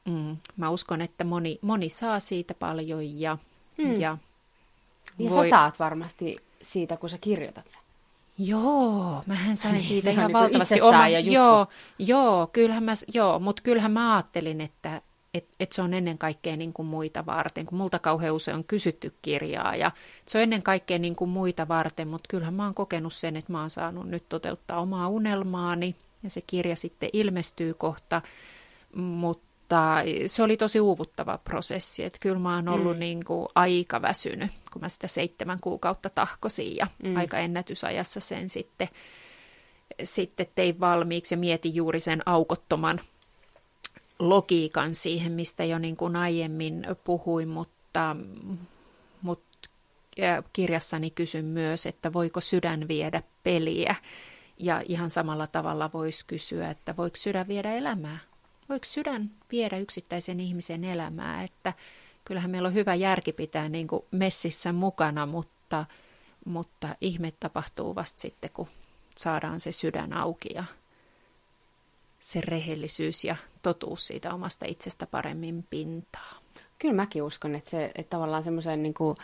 mm, 0.06 0.38
mä 0.58 0.70
uskon, 0.70 1.02
että 1.02 1.24
moni, 1.24 1.60
moni 1.62 1.90
saa 1.90 2.20
siitä 2.20 2.54
paljon 2.54 3.20
ja, 3.20 3.38
hmm. 3.78 4.00
ja 4.00 4.18
ja 5.20 5.30
voi... 5.30 5.46
sä 5.46 5.50
saat 5.50 5.80
varmasti 5.80 6.38
siitä, 6.62 6.98
kun 6.98 7.10
sä 7.10 7.18
kirjoitat 7.18 7.68
sen. 7.68 7.82
Joo, 8.38 9.24
mähän 9.26 9.58
sain 9.58 9.74
niin, 9.74 9.84
siitä 9.84 10.10
ihan 10.10 10.28
niin 10.28 10.34
valtavasti 10.34 10.82
oman, 10.82 11.26
joo, 11.26 11.68
joo, 12.00 12.48
kyllähän 12.48 12.84
mä, 12.84 12.94
joo, 13.14 13.40
mutta 13.40 13.62
kyllähän 13.62 13.92
mä 13.92 14.16
ajattelin, 14.16 14.62
että, 14.62 15.02
että 15.38 15.56
et 15.60 15.72
se 15.72 15.82
on 15.82 15.94
ennen 15.94 16.18
kaikkea 16.18 16.58
niin 16.58 16.74
kuin 16.74 16.86
muita 16.86 17.26
varten, 17.26 17.66
kun 17.66 17.78
multa 17.78 18.00
kauhean 18.00 18.36
usein 18.36 18.58
on 18.58 18.64
kysytty 18.64 19.14
kirjaa 19.22 19.76
ja 19.76 19.92
se 20.28 20.38
on 20.38 20.42
ennen 20.42 20.64
kaikkea 20.64 21.00
niin 21.00 21.16
kuin 21.16 21.30
muita 21.30 21.68
varten, 21.68 22.08
mutta 22.08 22.28
kyllähän 22.30 22.54
mä 22.54 22.64
oon 22.64 22.74
kokenut 22.74 23.14
sen, 23.14 23.36
että 23.36 23.52
mä 23.52 23.60
oon 23.60 23.70
saanut 23.70 24.08
nyt 24.10 24.30
toteuttaa 24.30 24.82
omaa 24.82 25.08
unelmaani 25.08 25.96
ja 26.24 26.30
se 26.30 26.42
kirja 26.42 26.76
sitten 26.76 27.10
ilmestyy 27.14 27.74
kohta, 27.74 28.22
mutta 28.96 29.96
se 30.28 30.44
oli 30.44 30.58
tosi 30.58 30.80
uuvuttava 30.80 31.38
prosessi, 31.38 32.04
että 32.04 32.20
kyllä 32.22 32.40
mä 32.40 32.56
oon 32.56 32.70
ollut 32.70 32.96
mm. 32.96 33.00
niin 33.00 33.26
kuin 33.26 33.48
aika 33.56 34.02
väsynyt, 34.02 34.52
kun 34.74 34.82
mä 34.82 34.90
sitä 34.90 35.08
seitsemän 35.08 35.60
kuukautta 35.62 36.10
tahkosin 36.10 36.76
ja 36.76 36.88
mm. 37.04 37.16
aika 37.16 37.38
ennätysajassa 37.38 38.20
sen 38.20 38.50
sitten, 38.50 38.90
sitten 40.04 40.48
tein 40.56 40.80
valmiiksi 40.80 41.34
ja 41.34 41.38
mietin 41.40 41.76
juuri 41.76 42.00
sen 42.00 42.22
aukottoman 42.26 43.02
logiikan 44.20 44.96
siihen, 44.96 45.32
mistä 45.32 45.64
jo 45.64 45.80
niin 45.80 45.98
kuin 45.98 46.16
aiemmin 46.16 46.86
puhuin, 47.04 47.48
mutta, 47.48 48.16
mutta 49.22 49.70
kirjassani 50.54 51.10
kysyn 51.10 51.46
myös, 51.46 51.86
että 51.86 52.14
voiko 52.14 52.42
sydän 52.42 52.88
viedä 52.88 53.24
peliä. 53.44 53.96
Ja 54.58 54.82
ihan 54.86 55.10
samalla 55.10 55.48
tavalla 55.48 55.90
voisi 55.94 56.26
kysyä, 56.26 56.70
että 56.70 56.98
voiko 56.98 57.16
sydän 57.18 57.48
viedä 57.48 57.74
elämää? 57.74 58.18
Voiko 58.70 58.86
sydän 58.86 59.32
viedä 59.52 59.78
yksittäisen 59.78 60.40
ihmisen 60.40 60.84
elämää? 60.84 61.44
Että 61.44 61.74
kyllähän 62.26 62.52
meillä 62.52 62.68
on 62.68 62.74
hyvä 62.74 62.96
järki 62.96 63.34
pitää 63.34 63.70
niin 63.70 63.88
kuin 63.88 64.04
messissä 64.12 64.74
mukana, 64.74 65.26
mutta, 65.26 65.86
mutta 66.46 66.96
ihme 67.02 67.34
tapahtuu 67.40 67.96
vasta 67.96 68.22
sitten, 68.22 68.50
kun 68.54 68.68
saadaan 69.18 69.60
se 69.60 69.72
sydän 69.72 70.14
auki 70.14 70.50
ja 70.56 70.64
se 72.20 72.42
rehellisyys 72.42 73.24
ja 73.24 73.36
totuus 73.62 74.08
siitä 74.08 74.34
omasta 74.34 74.66
itsestä 74.66 75.08
paremmin 75.08 75.64
pintaa. 75.70 76.40
Kyllä 76.80 76.94
mäkin 76.94 77.24
uskon, 77.24 77.56
että, 77.56 77.70
se, 77.70 77.92
että 77.96 78.10
tavallaan 78.10 78.44
semmoisen 78.44 78.84
niin 78.84 78.94
kuin, 78.94 79.18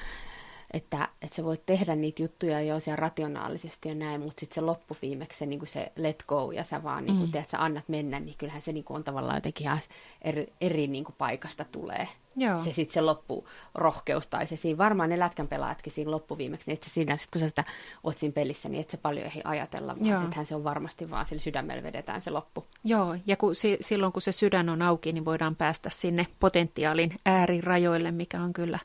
että, 0.73 1.07
että 1.21 1.35
sä 1.35 1.43
voit 1.43 1.65
tehdä 1.65 1.95
niitä 1.95 2.23
juttuja 2.23 2.61
jo 2.61 2.79
siellä 2.79 2.95
rationaalisesti 2.95 3.89
ja 3.89 3.95
näin, 3.95 4.21
mutta 4.21 4.39
sitten 4.39 4.55
se 4.55 4.61
loppuviimeksi 4.61 5.39
se, 5.39 5.45
niin 5.45 5.67
se 5.67 5.91
let 5.95 6.23
go 6.27 6.51
ja 6.51 6.63
sä 6.63 6.83
vaan 6.83 7.05
niin 7.05 7.17
kuin, 7.17 7.27
mm. 7.27 7.31
teet, 7.31 7.49
sä 7.49 7.63
annat 7.63 7.89
mennä, 7.89 8.19
niin 8.19 8.37
kyllähän 8.37 8.61
se 8.61 8.71
niin 8.71 8.83
kuin, 8.83 8.95
on 8.95 9.03
tavallaan 9.03 9.37
jotenkin 9.37 9.65
ihan 9.65 9.79
eri, 10.21 10.53
eri 10.61 10.87
niin 10.87 11.03
kuin, 11.03 11.15
paikasta 11.17 11.65
tulee. 11.71 12.07
Joo. 12.35 12.63
Se 12.63 12.73
sitten 12.73 12.93
se 12.93 13.01
loppurohkeus 13.01 14.27
tai 14.27 14.47
se 14.47 14.55
siinä, 14.55 14.77
varmaan 14.77 15.09
ne 15.09 15.19
lätkän 15.19 15.47
pelaajatkin 15.47 15.93
siinä 15.93 16.11
loppuviimeksi, 16.11 16.67
niin 16.67 16.73
että 16.73 16.89
siinä, 16.89 17.17
sit 17.17 17.31
kun 17.31 17.41
sä 17.41 17.49
sitä 17.49 17.63
oot 18.03 18.17
siinä 18.17 18.33
pelissä, 18.33 18.69
niin 18.69 18.81
että 18.81 18.91
se 18.91 18.97
paljon 18.97 19.25
ei 19.25 19.41
ajatella, 19.43 19.95
vaan 19.99 20.21
sittenhän 20.21 20.45
se 20.45 20.55
on 20.55 20.63
varmasti 20.63 21.09
vaan 21.09 21.25
sillä 21.25 21.41
sydämellä 21.41 21.83
vedetään 21.83 22.21
se 22.21 22.29
loppu. 22.29 22.65
Joo, 22.83 23.15
ja 23.27 23.37
kun, 23.37 23.55
si, 23.55 23.77
silloin 23.81 24.13
kun 24.13 24.21
se 24.21 24.31
sydän 24.31 24.69
on 24.69 24.81
auki, 24.81 25.13
niin 25.13 25.25
voidaan 25.25 25.55
päästä 25.55 25.89
sinne 25.89 26.27
potentiaalin 26.39 27.15
äärirajoille, 27.25 28.11
mikä 28.11 28.41
on 28.41 28.53
kyllä 28.53 28.79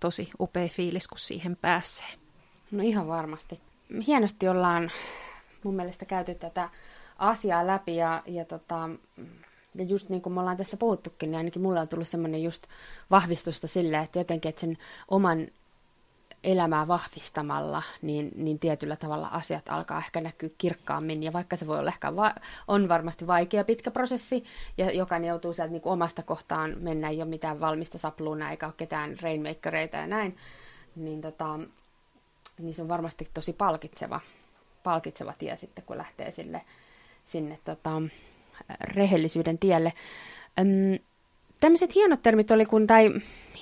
tosi 0.00 0.30
upea 0.40 0.68
fiilis, 0.68 1.08
kun 1.08 1.18
siihen 1.18 1.56
pääsee. 1.56 2.06
No 2.70 2.82
ihan 2.82 3.08
varmasti. 3.08 3.60
Hienosti 4.06 4.48
ollaan 4.48 4.90
mun 5.62 5.74
mielestä 5.74 6.04
käyty 6.04 6.34
tätä 6.34 6.68
asiaa 7.18 7.66
läpi 7.66 7.96
ja, 7.96 8.22
ja, 8.26 8.44
tota, 8.44 8.90
ja 9.74 9.84
just 9.84 10.08
niin 10.08 10.22
kuin 10.22 10.32
me 10.32 10.40
ollaan 10.40 10.56
tässä 10.56 10.76
puhuttukin, 10.76 11.30
niin 11.30 11.38
ainakin 11.38 11.62
mulle 11.62 11.80
on 11.80 11.88
tullut 11.88 12.08
semmoinen 12.08 12.42
just 12.42 12.66
vahvistusta 13.10 13.66
sille, 13.66 13.98
että 13.98 14.18
jotenkin 14.18 14.48
että 14.48 14.60
sen 14.60 14.78
oman 15.08 15.48
elämää 16.44 16.88
vahvistamalla, 16.88 17.82
niin, 18.02 18.30
niin 18.36 18.58
tietyllä 18.58 18.96
tavalla 18.96 19.28
asiat 19.28 19.68
alkaa 19.68 19.98
ehkä 19.98 20.20
näkyä 20.20 20.48
kirkkaammin. 20.58 21.22
Ja 21.22 21.32
vaikka 21.32 21.56
se 21.56 21.66
voi 21.66 21.78
olla 21.78 21.90
ehkä, 21.90 22.16
va- 22.16 22.34
on 22.68 22.88
varmasti 22.88 23.26
vaikea 23.26 23.64
pitkä 23.64 23.90
prosessi, 23.90 24.44
ja 24.78 24.90
jokainen 24.90 25.28
joutuu 25.28 25.52
sieltä 25.52 25.72
niin 25.72 25.82
kuin 25.82 25.92
omasta 25.92 26.22
kohtaan 26.22 26.76
mennä, 26.78 27.08
ei 27.08 27.22
ole 27.22 27.30
mitään 27.30 27.60
valmista 27.60 27.98
sapluuna, 27.98 28.50
eikä 28.50 28.66
ole 28.66 28.74
ketään 28.76 29.16
rainmakereita 29.22 29.96
ja 29.96 30.06
näin, 30.06 30.36
niin, 30.96 31.20
tota, 31.20 31.58
niin 32.58 32.74
se 32.74 32.82
on 32.82 32.88
varmasti 32.88 33.28
tosi 33.34 33.52
palkitseva, 33.52 34.20
palkitseva 34.82 35.34
tie 35.38 35.56
sitten, 35.56 35.84
kun 35.84 35.98
lähtee 35.98 36.30
sille, 36.30 36.62
sinne 37.24 37.58
tota, 37.64 38.02
rehellisyyden 38.80 39.58
tielle. 39.58 39.92
Öm, 40.60 40.98
tämmöiset 41.60 41.94
hienot 41.94 42.22
termit 42.22 42.50
oli, 42.50 42.66
kun, 42.66 42.86
tai 42.86 43.10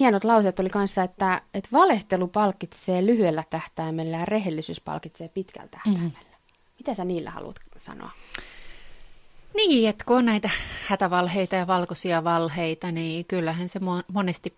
hienot 0.01 0.25
lauseet 0.25 0.61
oli 0.61 0.71
kanssa, 0.71 1.03
että, 1.03 1.43
että 1.55 1.69
valehtelu 1.73 2.29
palkitsee 2.29 3.07
lyhyellä 3.07 3.45
tähtäimellä 3.51 4.17
ja 4.17 4.25
rehellisyys 4.25 4.81
palkitsee 4.81 5.29
pitkällä 5.29 5.69
tähtäimellä. 5.69 6.09
Mm. 6.09 6.45
Mitä 6.79 6.95
sä 6.95 7.05
niillä 7.05 7.31
haluat 7.31 7.57
sanoa? 7.77 8.11
Niin, 9.57 9.89
että 9.89 10.05
kun 10.05 10.17
on 10.17 10.25
näitä 10.25 10.51
hätävalheita 10.89 11.57
ja 11.57 11.67
valkoisia 11.67 12.25
valheita, 12.25 12.93
niin 12.93 13.25
kyllähän 13.25 13.69
se 13.69 13.81
monesti 14.13 14.57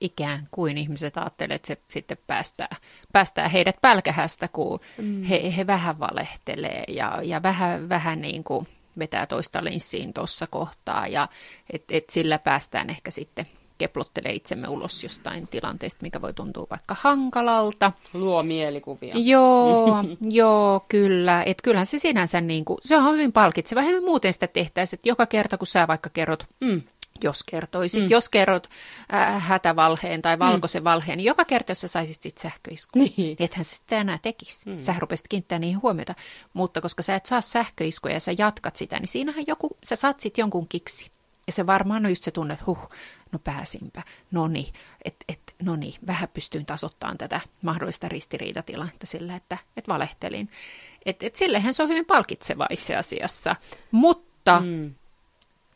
ikään 0.00 0.48
kuin 0.50 0.78
ihmiset 0.78 1.16
ajattelee, 1.16 1.54
että 1.54 1.68
se 1.68 1.78
sitten 1.88 2.18
päästää, 2.26 2.76
päästää 3.12 3.48
heidät 3.48 3.76
pälkähästä, 3.80 4.48
kun 4.48 4.80
mm. 4.98 5.22
he, 5.22 5.56
he 5.56 5.66
vähän 5.66 5.98
valehtelee 5.98 6.84
ja, 6.88 7.18
ja 7.22 7.42
vähän, 7.42 7.88
vähän 7.88 8.20
niin 8.20 8.44
kuin 8.44 8.68
vetää 8.98 9.26
toista 9.26 9.64
linssiin 9.64 10.14
tuossa 10.14 10.46
kohtaa 10.46 11.06
ja 11.06 11.28
et, 11.72 11.84
et 11.90 12.10
sillä 12.10 12.38
päästään 12.38 12.90
ehkä 12.90 13.10
sitten 13.10 13.46
keplottelee 13.78 14.32
itsemme 14.32 14.68
ulos 14.68 15.02
jostain 15.02 15.48
tilanteesta, 15.48 16.02
mikä 16.02 16.22
voi 16.22 16.32
tuntua 16.32 16.66
vaikka 16.70 16.96
hankalalta. 17.00 17.92
Luo 18.12 18.42
mielikuvia. 18.42 19.14
Joo, 19.16 20.04
joo, 20.30 20.84
kyllä. 20.88 21.42
Et 21.42 21.62
kyllähän 21.62 21.86
se 21.86 21.98
sinänsä, 21.98 22.40
niin 22.40 22.64
kuin, 22.64 22.78
se 22.80 22.96
on 22.96 23.12
hyvin 23.12 23.32
palkitseva. 23.32 23.82
Me 23.82 24.00
muuten 24.00 24.32
sitä 24.32 24.46
tehtäisiin, 24.46 24.98
että 24.98 25.08
joka 25.08 25.26
kerta 25.26 25.58
kun 25.58 25.66
sä 25.66 25.88
vaikka 25.88 26.10
kerrot 26.10 26.46
mm 26.60 26.82
jos 27.24 27.44
kertoisit, 27.44 28.02
mm. 28.02 28.10
jos 28.10 28.28
kerrot 28.28 28.70
äh, 29.14 29.42
hätävalheen 29.42 30.22
tai 30.22 30.38
valkoisen 30.38 30.82
mm. 30.82 30.84
valheen, 30.84 31.16
niin 31.16 31.26
joka 31.26 31.44
kerta, 31.44 31.70
jos 31.70 31.80
sä 31.80 31.88
saisit 31.88 32.22
sit 32.22 32.38
sähköiskun, 32.38 33.02
niin. 33.02 33.14
niin 33.16 33.36
ethän 33.38 33.64
se 33.64 33.76
sitä 33.76 34.00
enää 34.00 34.18
tekisi. 34.22 34.70
Mm. 34.70 34.78
Sä 34.78 34.94
rupesit 34.98 35.28
kiinnittämään 35.28 35.60
niihin 35.60 35.82
huomiota. 35.82 36.14
Mutta 36.52 36.80
koska 36.80 37.02
sä 37.02 37.14
et 37.14 37.26
saa 37.26 37.40
sähköiskuja 37.40 38.14
ja 38.14 38.20
sä 38.20 38.32
jatkat 38.38 38.76
sitä, 38.76 38.98
niin 38.98 39.08
siinähän 39.08 39.44
joku, 39.46 39.76
sä 39.84 39.96
saat 39.96 40.20
sitten 40.20 40.42
jonkun 40.42 40.68
kiksi. 40.68 41.10
Ja 41.46 41.52
se 41.52 41.66
varmaan 41.66 42.06
on 42.06 42.12
just 42.12 42.22
se 42.22 42.30
tunne, 42.30 42.54
että 42.54 42.64
huh, 42.66 42.90
no 43.32 43.38
pääsinpä, 43.38 44.02
no 44.30 44.48
niin, 44.48 44.74
et, 45.04 45.16
et, 45.28 45.54
no 45.62 45.76
niin, 45.76 45.94
vähän 46.06 46.28
pystyin 46.34 46.66
tasoittamaan 46.66 47.18
tätä 47.18 47.40
mahdollista 47.62 48.08
ristiriitatilannetta 48.08 49.06
sillä, 49.06 49.36
että 49.36 49.58
et 49.76 49.88
valehtelin. 49.88 50.50
Et, 51.06 51.22
et 51.22 51.36
sillehän 51.36 51.74
se 51.74 51.82
on 51.82 51.88
hyvin 51.88 52.06
palkitseva 52.06 52.66
itse 52.70 52.96
asiassa, 52.96 53.56
mutta, 53.90 54.60
mm. 54.60 54.94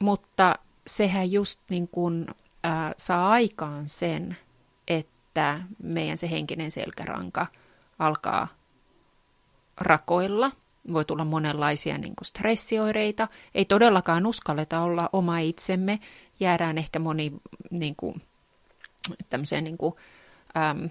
mutta 0.01 0.59
sehän 0.89 1.33
just 1.33 1.61
niin 1.71 1.89
kuin, 1.89 2.27
äh, 2.67 2.95
saa 2.97 3.31
aikaan 3.31 3.89
sen, 3.89 4.37
että 4.89 5.61
meidän 5.83 6.19
se 6.19 6.31
henkinen 6.31 6.71
selkäranka 6.71 7.47
alkaa 7.99 8.49
rakoilla. 9.77 10.53
Voi 10.93 11.05
tulla 11.05 11.25
monenlaisia 11.25 11.99
niin 11.99 12.17
kuin 12.17 12.27
stressioireita. 12.27 13.29
Ei 13.55 13.65
todellakaan 13.65 14.27
uskalleta 14.27 14.81
olla 14.81 15.11
oma 15.13 15.39
itsemme. 15.39 15.99
Jäädään 16.41 16.79
ehkä 16.79 16.99
moni 16.99 17.33
niin 17.71 17.97
kuin, 17.97 18.23
tämmöiseen 19.31 19.65
niin 19.65 19.79
kuin, 19.79 19.95
äm, 20.57 20.91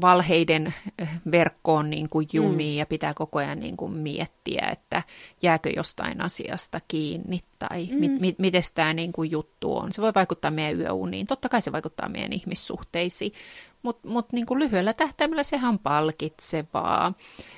valheiden 0.00 0.74
eh, 0.98 1.08
verkkoon 1.30 1.90
niin 1.90 2.08
kuin 2.08 2.28
jumiin 2.32 2.74
mm. 2.74 2.78
ja 2.78 2.86
pitää 2.86 3.14
koko 3.14 3.38
ajan 3.38 3.60
niin 3.60 3.76
kuin 3.76 3.92
miettiä, 3.92 4.68
että 4.72 5.02
jääkö 5.42 5.70
jostain 5.76 6.20
asiasta 6.20 6.80
kiinni 6.88 7.40
tai 7.58 7.88
mm. 7.92 8.00
mit, 8.00 8.20
mit, 8.20 8.38
miten 8.38 8.62
tämä 8.74 8.92
niin 8.92 9.12
kuin 9.12 9.30
juttu 9.30 9.76
on. 9.76 9.92
Se 9.92 10.02
voi 10.02 10.12
vaikuttaa 10.14 10.50
meidän 10.50 10.80
yöuniin, 10.80 11.26
totta 11.26 11.48
kai 11.48 11.62
se 11.62 11.72
vaikuttaa 11.72 12.08
meidän 12.08 12.32
ihmissuhteisiin, 12.32 13.32
mutta 13.82 14.08
mut 14.08 14.32
niin 14.32 14.46
kuin 14.46 14.60
lyhyellä 14.60 14.92
tähtäimellä 14.92 15.42
sehän 15.42 15.70
on 15.70 15.78
palkitsevaa. 15.78 17.12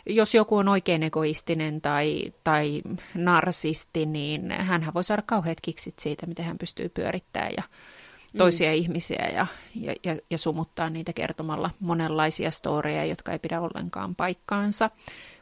Jos 0.06 0.34
joku 0.34 0.56
on 0.56 0.68
oikein 0.68 1.02
egoistinen 1.02 1.80
tai, 1.80 2.32
tai 2.44 2.82
narsisti, 3.14 4.06
niin 4.06 4.50
hän 4.50 4.90
voi 4.94 5.04
saada 5.04 5.22
kauheat 5.26 5.58
kiksit 5.62 5.98
siitä, 5.98 6.26
miten 6.26 6.44
hän 6.44 6.58
pystyy 6.58 6.88
pyörittämään 6.88 7.52
ja 7.56 7.62
toisia 8.38 8.68
mm. 8.70 8.74
ihmisiä 8.74 9.30
ja, 9.32 9.46
ja, 9.74 9.94
ja, 10.04 10.16
ja 10.30 10.38
sumuttaa 10.38 10.90
niitä 10.90 11.12
kertomalla 11.12 11.70
monenlaisia 11.80 12.50
storeja, 12.50 13.04
jotka 13.04 13.32
ei 13.32 13.38
pidä 13.38 13.60
ollenkaan 13.60 14.14
paikkaansa. 14.14 14.90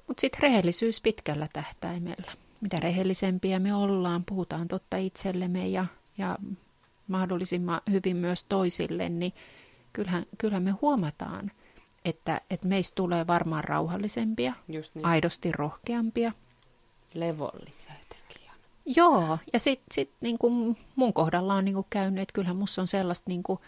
Mutta 0.08 0.20
sitten 0.20 0.40
rehellisyys 0.42 1.00
pitkällä 1.00 1.48
tähtäimellä. 1.52 2.32
Mitä 2.60 2.80
rehellisempiä 2.80 3.58
me 3.58 3.74
ollaan, 3.74 4.24
puhutaan 4.24 4.68
totta 4.68 4.96
itsellemme 4.96 5.68
ja, 5.68 5.86
ja 6.18 6.38
mahdollisimman 7.08 7.80
hyvin 7.90 8.16
myös 8.16 8.44
toisille, 8.44 9.08
niin 9.08 9.32
kyllähän, 9.92 10.24
kyllähän 10.38 10.62
me 10.62 10.70
huomataan, 10.70 11.50
että, 12.04 12.40
että 12.50 12.68
meistä 12.68 12.94
tulee 12.94 13.26
varmaan 13.26 13.64
rauhallisempia, 13.64 14.54
Just 14.68 14.94
niin. 14.94 15.06
aidosti 15.06 15.52
rohkeampia. 15.52 16.32
Levollisia. 17.14 17.81
Joo, 18.86 19.38
ja 19.52 19.58
sitten 19.58 19.86
sit, 19.92 20.10
niin 20.20 20.38
kuin 20.38 20.76
mun 20.96 21.12
kohdalla 21.12 21.54
on 21.54 21.64
niin 21.64 21.74
kuin 21.74 21.86
käynyt, 21.90 22.22
että 22.22 22.32
kyllähän 22.32 22.56
musta 22.56 22.80
on 22.80 22.86
sellaista 22.86 23.30
niin 23.30 23.42
kuin 23.42 23.58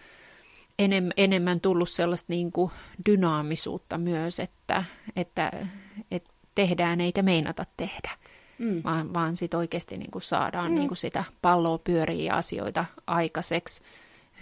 enem, 0.79 1.09
enemmän 1.17 1.61
tullut 1.61 1.89
sellaista 1.89 2.33
niin 2.33 2.53
kuin 2.53 2.71
dynaamisuutta 3.07 3.99
myös, 3.99 4.41
että, 4.41 4.85
että, 5.17 5.67
että 6.11 6.31
tehdään 6.55 7.01
eikä 7.01 7.23
meinata 7.23 7.67
tehdä. 7.77 8.11
Mm. 8.59 8.81
Vaan, 8.85 9.15
vaan 9.15 9.37
sitten 9.37 9.59
oikeasti 9.59 9.97
niin 9.97 10.11
kuin 10.11 10.23
saadaan 10.23 10.71
mm. 10.71 10.75
niin 10.75 10.89
kuin 10.89 10.99
sitä 10.99 11.25
palloa 11.43 11.79
pyöriä 11.79 12.25
ja 12.25 12.37
asioita 12.37 12.85
aikaiseksi 13.07 13.83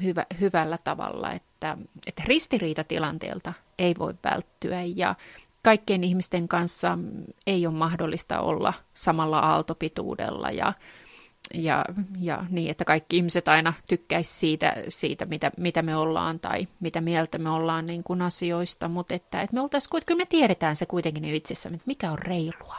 hyvä, 0.03 0.27
hyvällä 0.41 0.79
tavalla, 0.79 1.33
että, 1.33 1.79
että 2.07 2.23
ristiriitatilanteelta 2.27 3.53
ei 3.79 3.95
voi 3.99 4.15
välttyä 4.25 4.83
ja 4.83 5.15
kaikkien 5.63 6.05
ihmisten 6.05 6.49
kanssa 6.49 6.99
ei 7.47 7.67
ole 7.67 7.75
mahdollista 7.75 8.41
olla 8.41 8.73
samalla 8.95 9.39
aaltopituudella 9.39 10.51
ja, 10.51 10.73
ja, 11.55 11.85
ja 12.21 12.45
niin, 12.51 12.71
että 12.71 12.85
kaikki 12.85 13.17
ihmiset 13.17 13.49
aina 13.49 13.73
tykkäisi 13.89 14.35
siitä, 14.35 14.75
siitä 14.89 15.27
mitä, 15.27 15.51
mitä 15.57 15.83
me 15.83 15.97
ollaan 15.97 16.41
tai 16.41 16.69
mitä 16.81 17.01
mieltä 17.01 17.39
me 17.39 17.51
ollaan 17.51 17.87
niin 17.87 18.03
kuin 18.03 18.23
asioista, 18.23 18.89
mutta 18.89 19.15
että, 19.15 19.43
että 19.43 19.55
me 19.55 19.61
oltaisiin, 19.61 20.03
kyllä 20.07 20.19
me 20.19 20.27
tiedetään 20.27 20.77
se 20.77 20.87
kuitenkin 20.87 21.25
itsessämme, 21.25 21.77
että 21.77 21.87
mikä 21.87 22.13
on 22.13 22.19
reilua. 22.19 22.77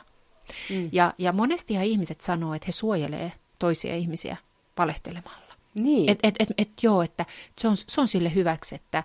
Mm. 0.70 0.90
Ja, 0.92 1.14
ja 1.18 1.32
monesti 1.32 1.74
ihmiset 1.84 2.22
sanoo, 2.22 2.54
että 2.54 2.66
he 2.66 2.72
suojelee 2.72 3.32
toisia 3.60 3.96
ihmisiä 3.96 4.38
valehtelemalla. 4.78 5.54
Niin. 5.74 6.10
Et, 6.10 6.20
et, 6.24 6.36
et, 6.40 6.50
et, 6.58 6.70
joo, 6.82 7.02
että 7.02 7.26
se 7.58 7.68
on, 7.68 7.78
se 7.78 8.02
on 8.02 8.08
sille 8.08 8.36
hyväksi, 8.36 8.76
että, 8.76 9.04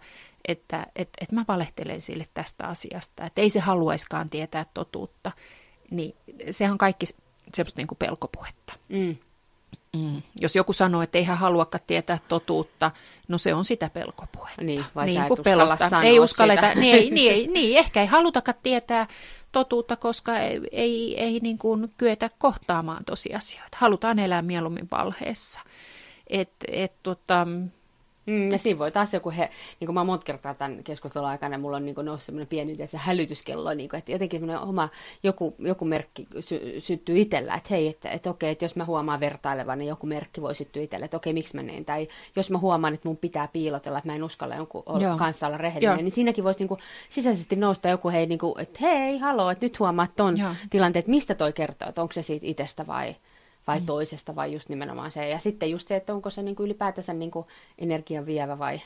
että 0.49 0.87
et, 0.97 1.09
et 1.20 1.33
mä 1.33 1.45
valehtelen 1.49 2.01
sille 2.01 2.27
tästä 2.35 2.66
asiasta, 2.66 3.25
että 3.25 3.41
ei 3.41 3.51
se 3.51 3.61
haluaiskaan 3.61 4.31
tietää 4.31 4.66
totuutta, 4.75 5.33
niin 5.91 6.16
sehän 6.51 6.73
on 6.73 6.79
kaikki 6.79 7.07
semmoista 7.55 7.81
niin 7.81 7.87
kuin 7.87 7.99
pelkopuhetta. 7.99 8.73
Mm. 8.89 9.16
Mm. 9.97 10.23
Jos 10.41 10.57
joku 10.57 10.73
sanoo, 10.73 11.03
että 11.03 11.19
ei 11.19 11.25
hän 11.25 11.39
haluakaan 11.39 11.85
tietää 11.87 12.19
totuutta, 12.29 12.91
no 13.29 13.39
se 13.39 13.55
on 13.55 13.65
sitä 13.65 13.91
pelkopuhetta. 13.91 14.65
Niin, 14.65 14.85
vai 14.95 15.07
niin, 15.07 15.20
sä 15.20 15.25
et 15.25 15.31
uskalla 15.31 16.03
Ei 16.03 16.20
uskalleta, 16.20 16.69
sitä. 16.69 16.81
niin, 16.81 16.95
ei, 16.95 17.11
niin, 17.11 17.33
ei, 17.33 17.47
niin, 17.47 17.79
ehkä 17.79 18.01
ei 18.01 18.07
halutakaan 18.07 18.59
tietää 18.62 19.07
totuutta, 19.53 19.97
koska 19.97 20.39
ei, 20.39 20.61
ei, 20.73 21.20
ei 21.20 21.39
niin 21.43 21.59
kuin 21.59 21.95
kyetä 21.97 22.31
kohtaamaan 22.39 23.05
tosiasioita. 23.05 23.79
Halutaan 23.81 24.19
elää 24.19 24.43
mieluummin 24.43 24.89
valheessa. 24.91 25.61
Et, 26.27 26.53
et, 26.69 26.93
tota, 27.03 27.47
Mm, 28.29 28.53
ja 28.53 28.59
siinä 28.59 28.79
voi 28.79 28.91
taas 28.91 29.15
joku, 29.15 29.31
he, 29.31 29.51
niin 29.81 29.87
kuin 29.87 29.95
mä 29.95 30.05
monta 30.05 30.25
kertaa 30.25 30.55
tämän 30.55 30.85
keskustelun 30.85 31.29
aikana, 31.29 31.59
mulla 31.59 31.77
on 31.77 31.85
niin 31.85 31.97
noussut 32.03 32.27
semmoinen 32.27 32.47
pieni 32.49 32.77
tietysti, 32.77 32.97
hälytyskello, 33.01 33.75
niin 33.75 33.89
kuin, 33.89 33.99
että 33.99 34.13
jotenkin 34.13 34.59
oma 34.59 34.89
joku, 35.23 35.55
joku 35.59 35.85
merkki 35.85 36.27
sy, 36.41 36.75
syttyy 36.79 37.19
itsellä, 37.19 37.55
että 37.55 37.69
hei, 37.71 37.89
että, 37.89 38.11
että 38.11 38.31
okei, 38.31 38.51
että 38.51 38.65
jos 38.65 38.77
mä 38.77 38.85
huomaan 38.85 39.21
vertailevan, 39.21 39.79
niin 39.79 39.89
joku 39.89 40.07
merkki 40.07 40.43
voi 40.43 40.55
syttyä 40.55 40.83
itsellä, 40.83 41.05
että 41.05 41.17
okei, 41.17 41.33
miksi 41.33 41.57
mä 41.57 41.63
nein, 41.63 41.85
tai 41.85 42.09
jos 42.37 42.51
mä 42.51 42.59
huomaan, 42.59 42.95
että 42.95 43.09
mun 43.09 43.17
pitää 43.17 43.49
piilotella, 43.53 43.99
että 43.99 44.11
mä 44.11 44.17
en 44.17 44.25
uskalla 44.25 44.55
jonkun 44.55 44.83
Joo. 45.01 45.19
kanssa 45.19 45.47
olla 45.47 45.59
rehellinen, 45.59 45.95
Joo. 45.95 46.03
niin 46.03 46.13
siinäkin 46.13 46.45
voisi 46.45 46.61
niin 46.61 46.69
kuin, 46.69 46.81
sisäisesti 47.09 47.57
nousta 47.57 47.89
joku, 47.89 48.11
hei, 48.11 48.27
niin 48.27 48.39
kuin, 48.39 48.61
että 48.61 48.79
hei, 48.83 49.19
haloo, 49.19 49.51
että 49.51 49.67
nyt 49.67 49.79
huomaat 49.79 50.17
ton 50.17 50.37
tilanteen, 50.71 51.01
että 51.01 51.11
mistä 51.11 51.35
toi 51.35 51.53
kertoo, 51.53 51.89
että 51.89 52.03
onko 52.03 52.13
se 52.13 52.23
siitä 52.23 52.47
itsestä 52.47 52.87
vai 52.87 53.15
vai 53.69 53.81
mm. 53.81 53.86
toisesta, 53.86 54.36
vai 54.36 54.53
just 54.53 54.69
nimenomaan 54.69 55.12
se. 55.12 55.28
Ja 55.28 55.39
sitten 55.39 55.70
just 55.70 55.89
se, 55.89 55.97
että 55.97 56.15
onko 56.15 56.31
se 56.31 56.43
niin 56.43 56.57
kuin 56.57 56.65
ylipäätänsä 56.65 57.12
niin 57.12 57.31
kuin 57.31 57.47
energian 57.78 58.27
vievä 58.27 58.59
vai 58.59 58.81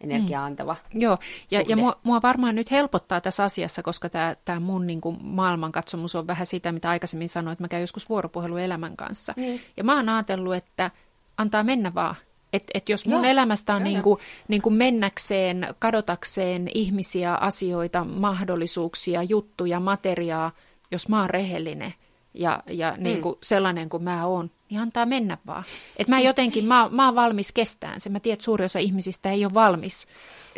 energiaa 0.00 0.44
antava. 0.44 0.76
Mm. 0.94 1.00
Joo, 1.00 1.18
ja, 1.50 1.62
ja 1.68 1.76
mua, 1.76 1.96
mua 2.02 2.22
varmaan 2.22 2.54
nyt 2.54 2.70
helpottaa 2.70 3.20
tässä 3.20 3.44
asiassa, 3.44 3.82
koska 3.82 4.08
tämä, 4.08 4.36
tämä 4.44 4.60
mun 4.60 4.86
niin 4.86 5.00
kuin 5.00 5.18
maailmankatsomus 5.20 6.14
on 6.14 6.26
vähän 6.26 6.46
sitä, 6.46 6.72
mitä 6.72 6.90
aikaisemmin 6.90 7.28
sanoin, 7.28 7.52
että 7.52 7.64
mä 7.64 7.68
käyn 7.68 7.80
joskus 7.80 8.08
vuoropuhelu 8.08 8.56
elämän 8.56 8.96
kanssa. 8.96 9.34
Niin. 9.36 9.60
Ja 9.76 9.84
mä 9.84 9.96
oon 9.96 10.08
ajatellut, 10.08 10.54
että 10.54 10.90
antaa 11.36 11.64
mennä 11.64 11.94
vaan. 11.94 12.16
Että 12.52 12.70
et 12.74 12.88
jos 12.88 13.06
mun 13.06 13.14
Joo. 13.14 13.30
elämästä 13.30 13.74
on 13.74 13.84
niin 13.84 14.02
kuin, 14.02 14.18
niin 14.48 14.62
kuin 14.62 14.74
mennäkseen, 14.74 15.74
kadotakseen 15.78 16.70
ihmisiä, 16.74 17.34
asioita, 17.34 18.04
mahdollisuuksia, 18.04 19.22
juttuja, 19.22 19.80
materiaa, 19.80 20.52
jos 20.90 21.08
mä 21.08 21.20
oon 21.20 21.30
rehellinen– 21.30 21.94
ja, 22.34 22.62
ja 22.66 22.96
niin 22.96 23.16
mm. 23.16 23.22
kuin 23.22 23.36
sellainen 23.42 23.88
kuin 23.88 24.02
mä 24.02 24.26
oon, 24.26 24.50
niin 24.70 24.80
antaa 24.80 25.06
mennä 25.06 25.38
vaan. 25.46 25.64
Että 25.96 26.12
mä 26.12 26.20
jotenkin, 26.20 26.64
mä, 26.64 26.88
mä 26.92 27.06
oon 27.06 27.14
valmis 27.14 27.52
kestään 27.52 28.00
sen. 28.00 28.12
Mä 28.12 28.20
tiedän, 28.20 28.34
että 28.34 28.44
suuri 28.44 28.64
osa 28.64 28.78
ihmisistä 28.78 29.30
ei 29.30 29.44
ole 29.44 29.54
valmis 29.54 30.06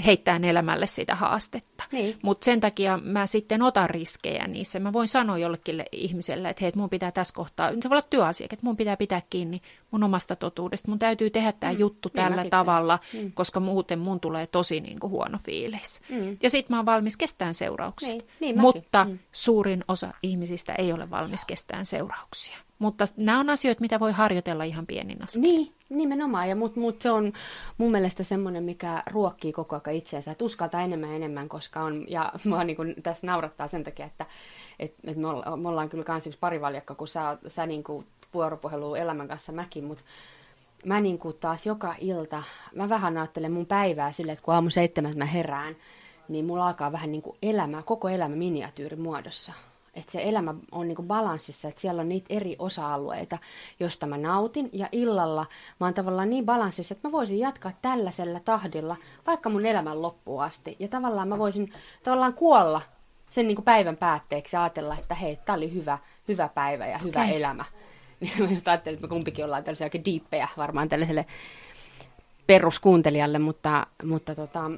heittää 0.06 0.40
elämälle 0.42 0.86
sitä 0.86 1.14
haastetta. 1.14 1.84
Niin. 1.92 2.18
Mutta 2.22 2.44
sen 2.44 2.60
takia 2.60 2.98
mä 3.02 3.26
sitten 3.26 3.62
otan 3.62 3.90
riskejä 3.90 4.46
niissä. 4.46 4.80
Mä 4.80 4.92
voin 4.92 5.08
sanoa 5.08 5.38
jollekin 5.38 5.84
ihmiselle, 5.92 6.48
että 6.48 6.64
hei, 6.64 6.72
mun 6.74 6.90
pitää 6.90 7.12
tässä 7.12 7.34
kohtaa, 7.34 7.70
se 7.70 7.90
voi 7.90 7.94
olla 7.94 8.06
työasia, 8.10 8.44
että 8.44 8.66
mun 8.66 8.76
pitää 8.76 8.96
pitää 8.96 9.22
kiinni 9.30 9.60
mun 9.90 10.02
omasta 10.02 10.36
totuudesta. 10.36 10.88
Mun 10.88 10.98
täytyy 10.98 11.30
tehdä 11.30 11.52
tämä 11.52 11.72
mm. 11.72 11.78
juttu 11.78 12.08
niin 12.08 12.24
tällä 12.24 12.44
tavalla, 12.50 12.98
mm. 13.14 13.32
koska 13.32 13.60
muuten 13.60 13.98
mun 13.98 14.20
tulee 14.20 14.46
tosi 14.46 14.80
niin 14.80 15.00
kuin 15.00 15.10
huono 15.10 15.38
fiilis. 15.44 16.00
Mm. 16.08 16.36
Ja 16.42 16.50
sitten 16.50 16.74
mä 16.74 16.78
oon 16.78 16.86
valmis 16.86 17.16
kestään 17.16 17.54
seuraukset. 17.54 18.08
Niin. 18.08 18.22
Niin, 18.40 18.60
Mutta 18.60 19.04
mm. 19.04 19.18
suurin 19.32 19.84
osa 19.88 20.12
ihmisistä 20.22 20.74
ei 20.74 20.92
ole 20.92 21.10
valmis 21.10 21.44
kestään 21.44 21.86
seurauksia. 21.86 22.56
Mutta 22.80 23.04
nämä 23.16 23.40
on 23.40 23.50
asioita, 23.50 23.80
mitä 23.80 24.00
voi 24.00 24.12
harjoitella 24.12 24.64
ihan 24.64 24.86
pienin 24.86 25.24
askel. 25.24 25.42
Niin, 25.42 25.72
nimenomaan. 25.88 26.48
Ja 26.48 26.56
mut, 26.56 26.76
mut 26.76 27.02
se 27.02 27.10
on 27.10 27.32
mun 27.78 27.90
mielestä 27.90 28.24
semmoinen, 28.24 28.64
mikä 28.64 29.02
ruokkii 29.10 29.52
koko 29.52 29.80
ajan 29.84 29.96
itseensä, 29.96 30.30
että 30.30 30.44
uskaltaa 30.44 30.82
enemmän 30.82 31.10
ja 31.10 31.16
enemmän, 31.16 31.48
koska 31.48 31.80
on, 31.80 32.04
ja 32.08 32.32
mua 32.48 32.64
niin 32.64 32.76
kuin 32.76 32.94
tässä 33.02 33.26
naurattaa 33.26 33.68
sen 33.68 33.84
takia, 33.84 34.06
että 34.06 34.26
et, 34.78 34.94
et 35.04 35.16
me, 35.16 35.26
olla, 35.26 35.56
me 35.56 35.68
ollaan 35.68 35.88
kyllä 35.88 36.04
kans 36.04 36.26
yksi 36.26 36.38
parivaljakka, 36.38 36.94
kun 36.94 37.08
sä, 37.08 37.38
sä 37.48 37.66
niin 37.66 37.84
kuin 37.84 38.06
vuoropuhelu 38.34 38.94
elämän 38.94 39.28
kanssa 39.28 39.52
mäkin, 39.52 39.84
mutta 39.84 40.04
mä 40.86 41.00
niin 41.00 41.18
kuin 41.18 41.36
taas 41.40 41.66
joka 41.66 41.94
ilta, 41.98 42.42
mä 42.74 42.88
vähän 42.88 43.18
ajattelen 43.18 43.52
mun 43.52 43.66
päivää 43.66 44.12
silleen, 44.12 44.32
että 44.32 44.44
kun 44.44 44.54
aamu 44.54 44.70
seitsemät 44.70 45.16
mä 45.16 45.24
herään, 45.24 45.76
niin 46.28 46.44
mulla 46.44 46.68
alkaa 46.68 46.92
vähän 46.92 47.12
niin 47.12 47.22
kuin 47.22 47.38
elämä, 47.42 47.82
koko 47.82 48.08
elämä 48.08 48.36
miniatyyrimuodossa. 48.36 49.52
Että 49.94 50.12
se 50.12 50.22
elämä 50.22 50.54
on 50.72 50.88
niin 50.88 51.06
balanssissa, 51.06 51.68
että 51.68 51.80
siellä 51.80 52.00
on 52.00 52.08
niitä 52.08 52.34
eri 52.34 52.56
osa-alueita, 52.58 53.38
josta 53.80 54.06
mä 54.06 54.18
nautin. 54.18 54.70
Ja 54.72 54.88
illalla 54.92 55.46
mä 55.80 55.86
oon 55.86 55.94
tavallaan 55.94 56.30
niin 56.30 56.46
balanssissa, 56.46 56.94
että 56.94 57.08
mä 57.08 57.12
voisin 57.12 57.38
jatkaa 57.38 57.72
tällaisella 57.82 58.40
tahdilla 58.40 58.96
vaikka 59.26 59.48
mun 59.48 59.66
elämän 59.66 60.02
loppuun 60.02 60.42
asti. 60.42 60.76
Ja 60.78 60.88
tavallaan 60.88 61.28
mä 61.28 61.38
voisin 61.38 61.72
tavallaan 62.02 62.34
kuolla 62.34 62.82
sen 63.30 63.48
niin 63.48 63.62
päivän 63.62 63.96
päätteeksi 63.96 64.56
ja 64.56 64.62
ajatella, 64.62 64.96
että 64.98 65.14
hei, 65.14 65.38
tää 65.44 65.56
oli 65.56 65.74
hyvä, 65.74 65.98
hyvä 66.28 66.48
päivä 66.48 66.86
ja 66.86 66.98
hyvä 66.98 67.22
okay. 67.22 67.36
elämä. 67.36 67.64
Niin 68.20 68.32
mä 68.40 68.46
ajattelin, 68.66 68.96
että 68.96 69.06
me 69.06 69.08
kumpikin 69.08 69.44
ollaan 69.44 69.64
tällaisia 69.64 69.84
oikein 69.84 70.04
diippejä 70.04 70.48
varmaan 70.56 70.88
tällaiselle 70.88 71.26
peruskuuntelijalle, 72.46 73.38
mutta, 73.38 73.86
mutta 74.04 74.34
tota, 74.34 74.70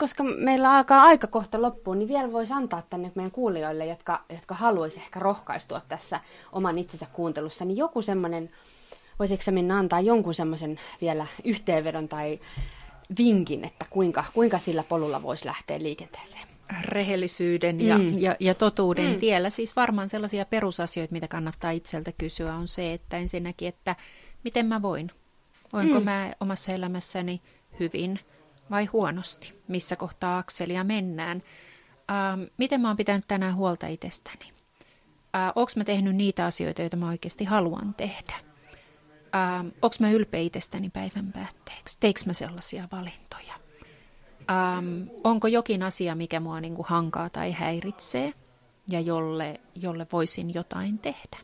koska 0.00 0.24
meillä 0.24 0.72
alkaa 0.72 1.02
aika 1.02 1.26
kohta 1.26 1.62
loppuun, 1.62 1.98
niin 1.98 2.08
vielä 2.08 2.32
voisi 2.32 2.52
antaa 2.52 2.82
tänne 2.90 3.12
meidän 3.14 3.30
kuulijoille, 3.30 3.86
jotka, 3.86 4.24
jotka 4.28 4.54
haluaisi 4.54 5.00
ehkä 5.00 5.20
rohkaistua 5.20 5.80
tässä 5.88 6.20
oman 6.52 6.78
itsensä 6.78 7.06
kuuntelussa, 7.12 7.64
niin 7.64 7.76
joku 7.76 8.02
semmoinen, 8.02 8.50
voisiko 9.18 9.42
se 9.42 9.50
minä 9.50 9.78
antaa 9.78 10.00
jonkun 10.00 10.34
semmoisen 10.34 10.78
vielä 11.00 11.26
yhteenvedon 11.44 12.08
tai 12.08 12.40
vinkin, 13.18 13.64
että 13.64 13.86
kuinka, 13.90 14.24
kuinka 14.34 14.58
sillä 14.58 14.82
polulla 14.82 15.22
voisi 15.22 15.46
lähteä 15.46 15.82
liikenteeseen? 15.82 16.50
rehellisyyden 16.82 17.80
ja, 17.80 17.98
mm. 17.98 18.18
ja, 18.18 18.36
ja 18.40 18.54
totuuden 18.54 19.12
mm. 19.12 19.20
tiellä. 19.20 19.50
Siis 19.50 19.76
varmaan 19.76 20.08
sellaisia 20.08 20.44
perusasioita, 20.44 21.12
mitä 21.12 21.28
kannattaa 21.28 21.70
itseltä 21.70 22.12
kysyä, 22.18 22.54
on 22.54 22.68
se, 22.68 22.92
että 22.92 23.16
ensinnäkin, 23.16 23.68
että 23.68 23.96
miten 24.44 24.66
mä 24.66 24.82
voin? 24.82 25.10
Voinko 25.72 25.98
mm. 25.98 26.04
mä 26.04 26.32
omassa 26.40 26.72
elämässäni 26.72 27.40
hyvin 27.80 28.20
vai 28.70 28.84
huonosti? 28.86 29.62
Missä 29.68 29.96
kohtaa 29.96 30.38
akselia 30.38 30.84
mennään? 30.84 31.40
Ähm, 32.10 32.42
miten 32.56 32.80
mä 32.80 32.88
oon 32.88 32.96
pitänyt 32.96 33.24
tänään 33.28 33.56
huolta 33.56 33.86
itsestäni? 33.86 34.52
Äh, 35.36 35.52
onko 35.54 35.72
mä 35.76 35.84
tehnyt 35.84 36.16
niitä 36.16 36.44
asioita, 36.44 36.82
joita 36.82 36.96
mä 36.96 37.08
oikeasti 37.08 37.44
haluan 37.44 37.94
tehdä? 37.94 38.34
Ähm, 39.34 39.66
onko 39.82 39.96
mä 40.00 40.10
ylpeä 40.10 40.40
itsestäni 40.40 40.90
päivän 40.90 41.32
päätteeksi? 41.32 41.96
Teekö 42.00 42.20
mä 42.26 42.32
sellaisia 42.32 42.88
valintoja? 42.92 43.54
Ähm, 44.50 45.08
onko 45.24 45.48
jokin 45.48 45.82
asia, 45.82 46.14
mikä 46.14 46.40
mua 46.40 46.60
niin 46.60 46.74
kuin 46.74 46.86
hankaa 46.88 47.30
tai 47.30 47.52
häiritsee 47.52 48.32
ja 48.90 49.00
jolle, 49.00 49.60
jolle 49.74 50.06
voisin 50.12 50.54
jotain 50.54 50.98
tehdä? 50.98 51.38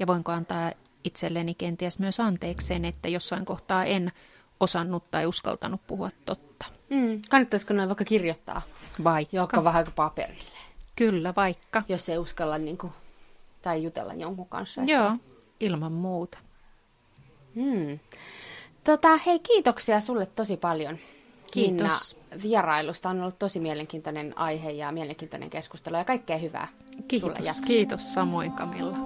Ja 0.00 0.06
voinko 0.06 0.32
antaa 0.32 0.72
itselleni 1.04 1.54
kenties 1.54 1.98
myös 1.98 2.20
anteeksi 2.20 2.66
sen, 2.66 2.84
että 2.84 3.08
jossain 3.08 3.44
kohtaa 3.44 3.84
en 3.84 4.12
osannut 4.60 5.10
tai 5.10 5.26
uskaltanut 5.26 5.80
puhua 5.86 6.10
totta. 6.24 6.66
Mm. 6.90 7.22
Kannattaisiko 7.28 7.74
noin 7.74 7.88
vaikka 7.88 8.04
kirjoittaa? 8.04 8.62
Vaikka. 9.04 9.36
Joka 9.36 9.64
vähän 9.64 9.86
paperille. 9.96 10.58
Kyllä, 10.96 11.32
vaikka. 11.36 11.82
Jos 11.88 12.08
ei 12.08 12.18
uskalla 12.18 12.58
niin 12.58 12.78
kuin, 12.78 12.92
tai 13.62 13.82
jutella 13.82 14.14
jonkun 14.14 14.48
kanssa. 14.48 14.80
Että... 14.80 14.92
Joo, 14.92 15.16
ilman 15.60 15.92
muuta. 15.92 16.38
Hmm. 17.54 17.98
Tota, 18.84 19.16
hei, 19.16 19.38
kiitoksia 19.38 20.00
sulle 20.00 20.26
tosi 20.26 20.56
paljon. 20.56 20.98
Kiitos. 21.50 22.16
Minna, 22.30 22.42
vierailusta 22.42 23.10
on 23.10 23.20
ollut 23.20 23.38
tosi 23.38 23.60
mielenkiintoinen 23.60 24.38
aihe 24.38 24.70
ja 24.70 24.92
mielenkiintoinen 24.92 25.50
keskustelu 25.50 25.96
ja 25.96 26.04
kaikkea 26.04 26.38
hyvää. 26.38 26.68
Kiitos, 27.08 27.62
kiitos 27.66 28.14
samoin 28.14 28.52
Kamilla. 28.52 28.96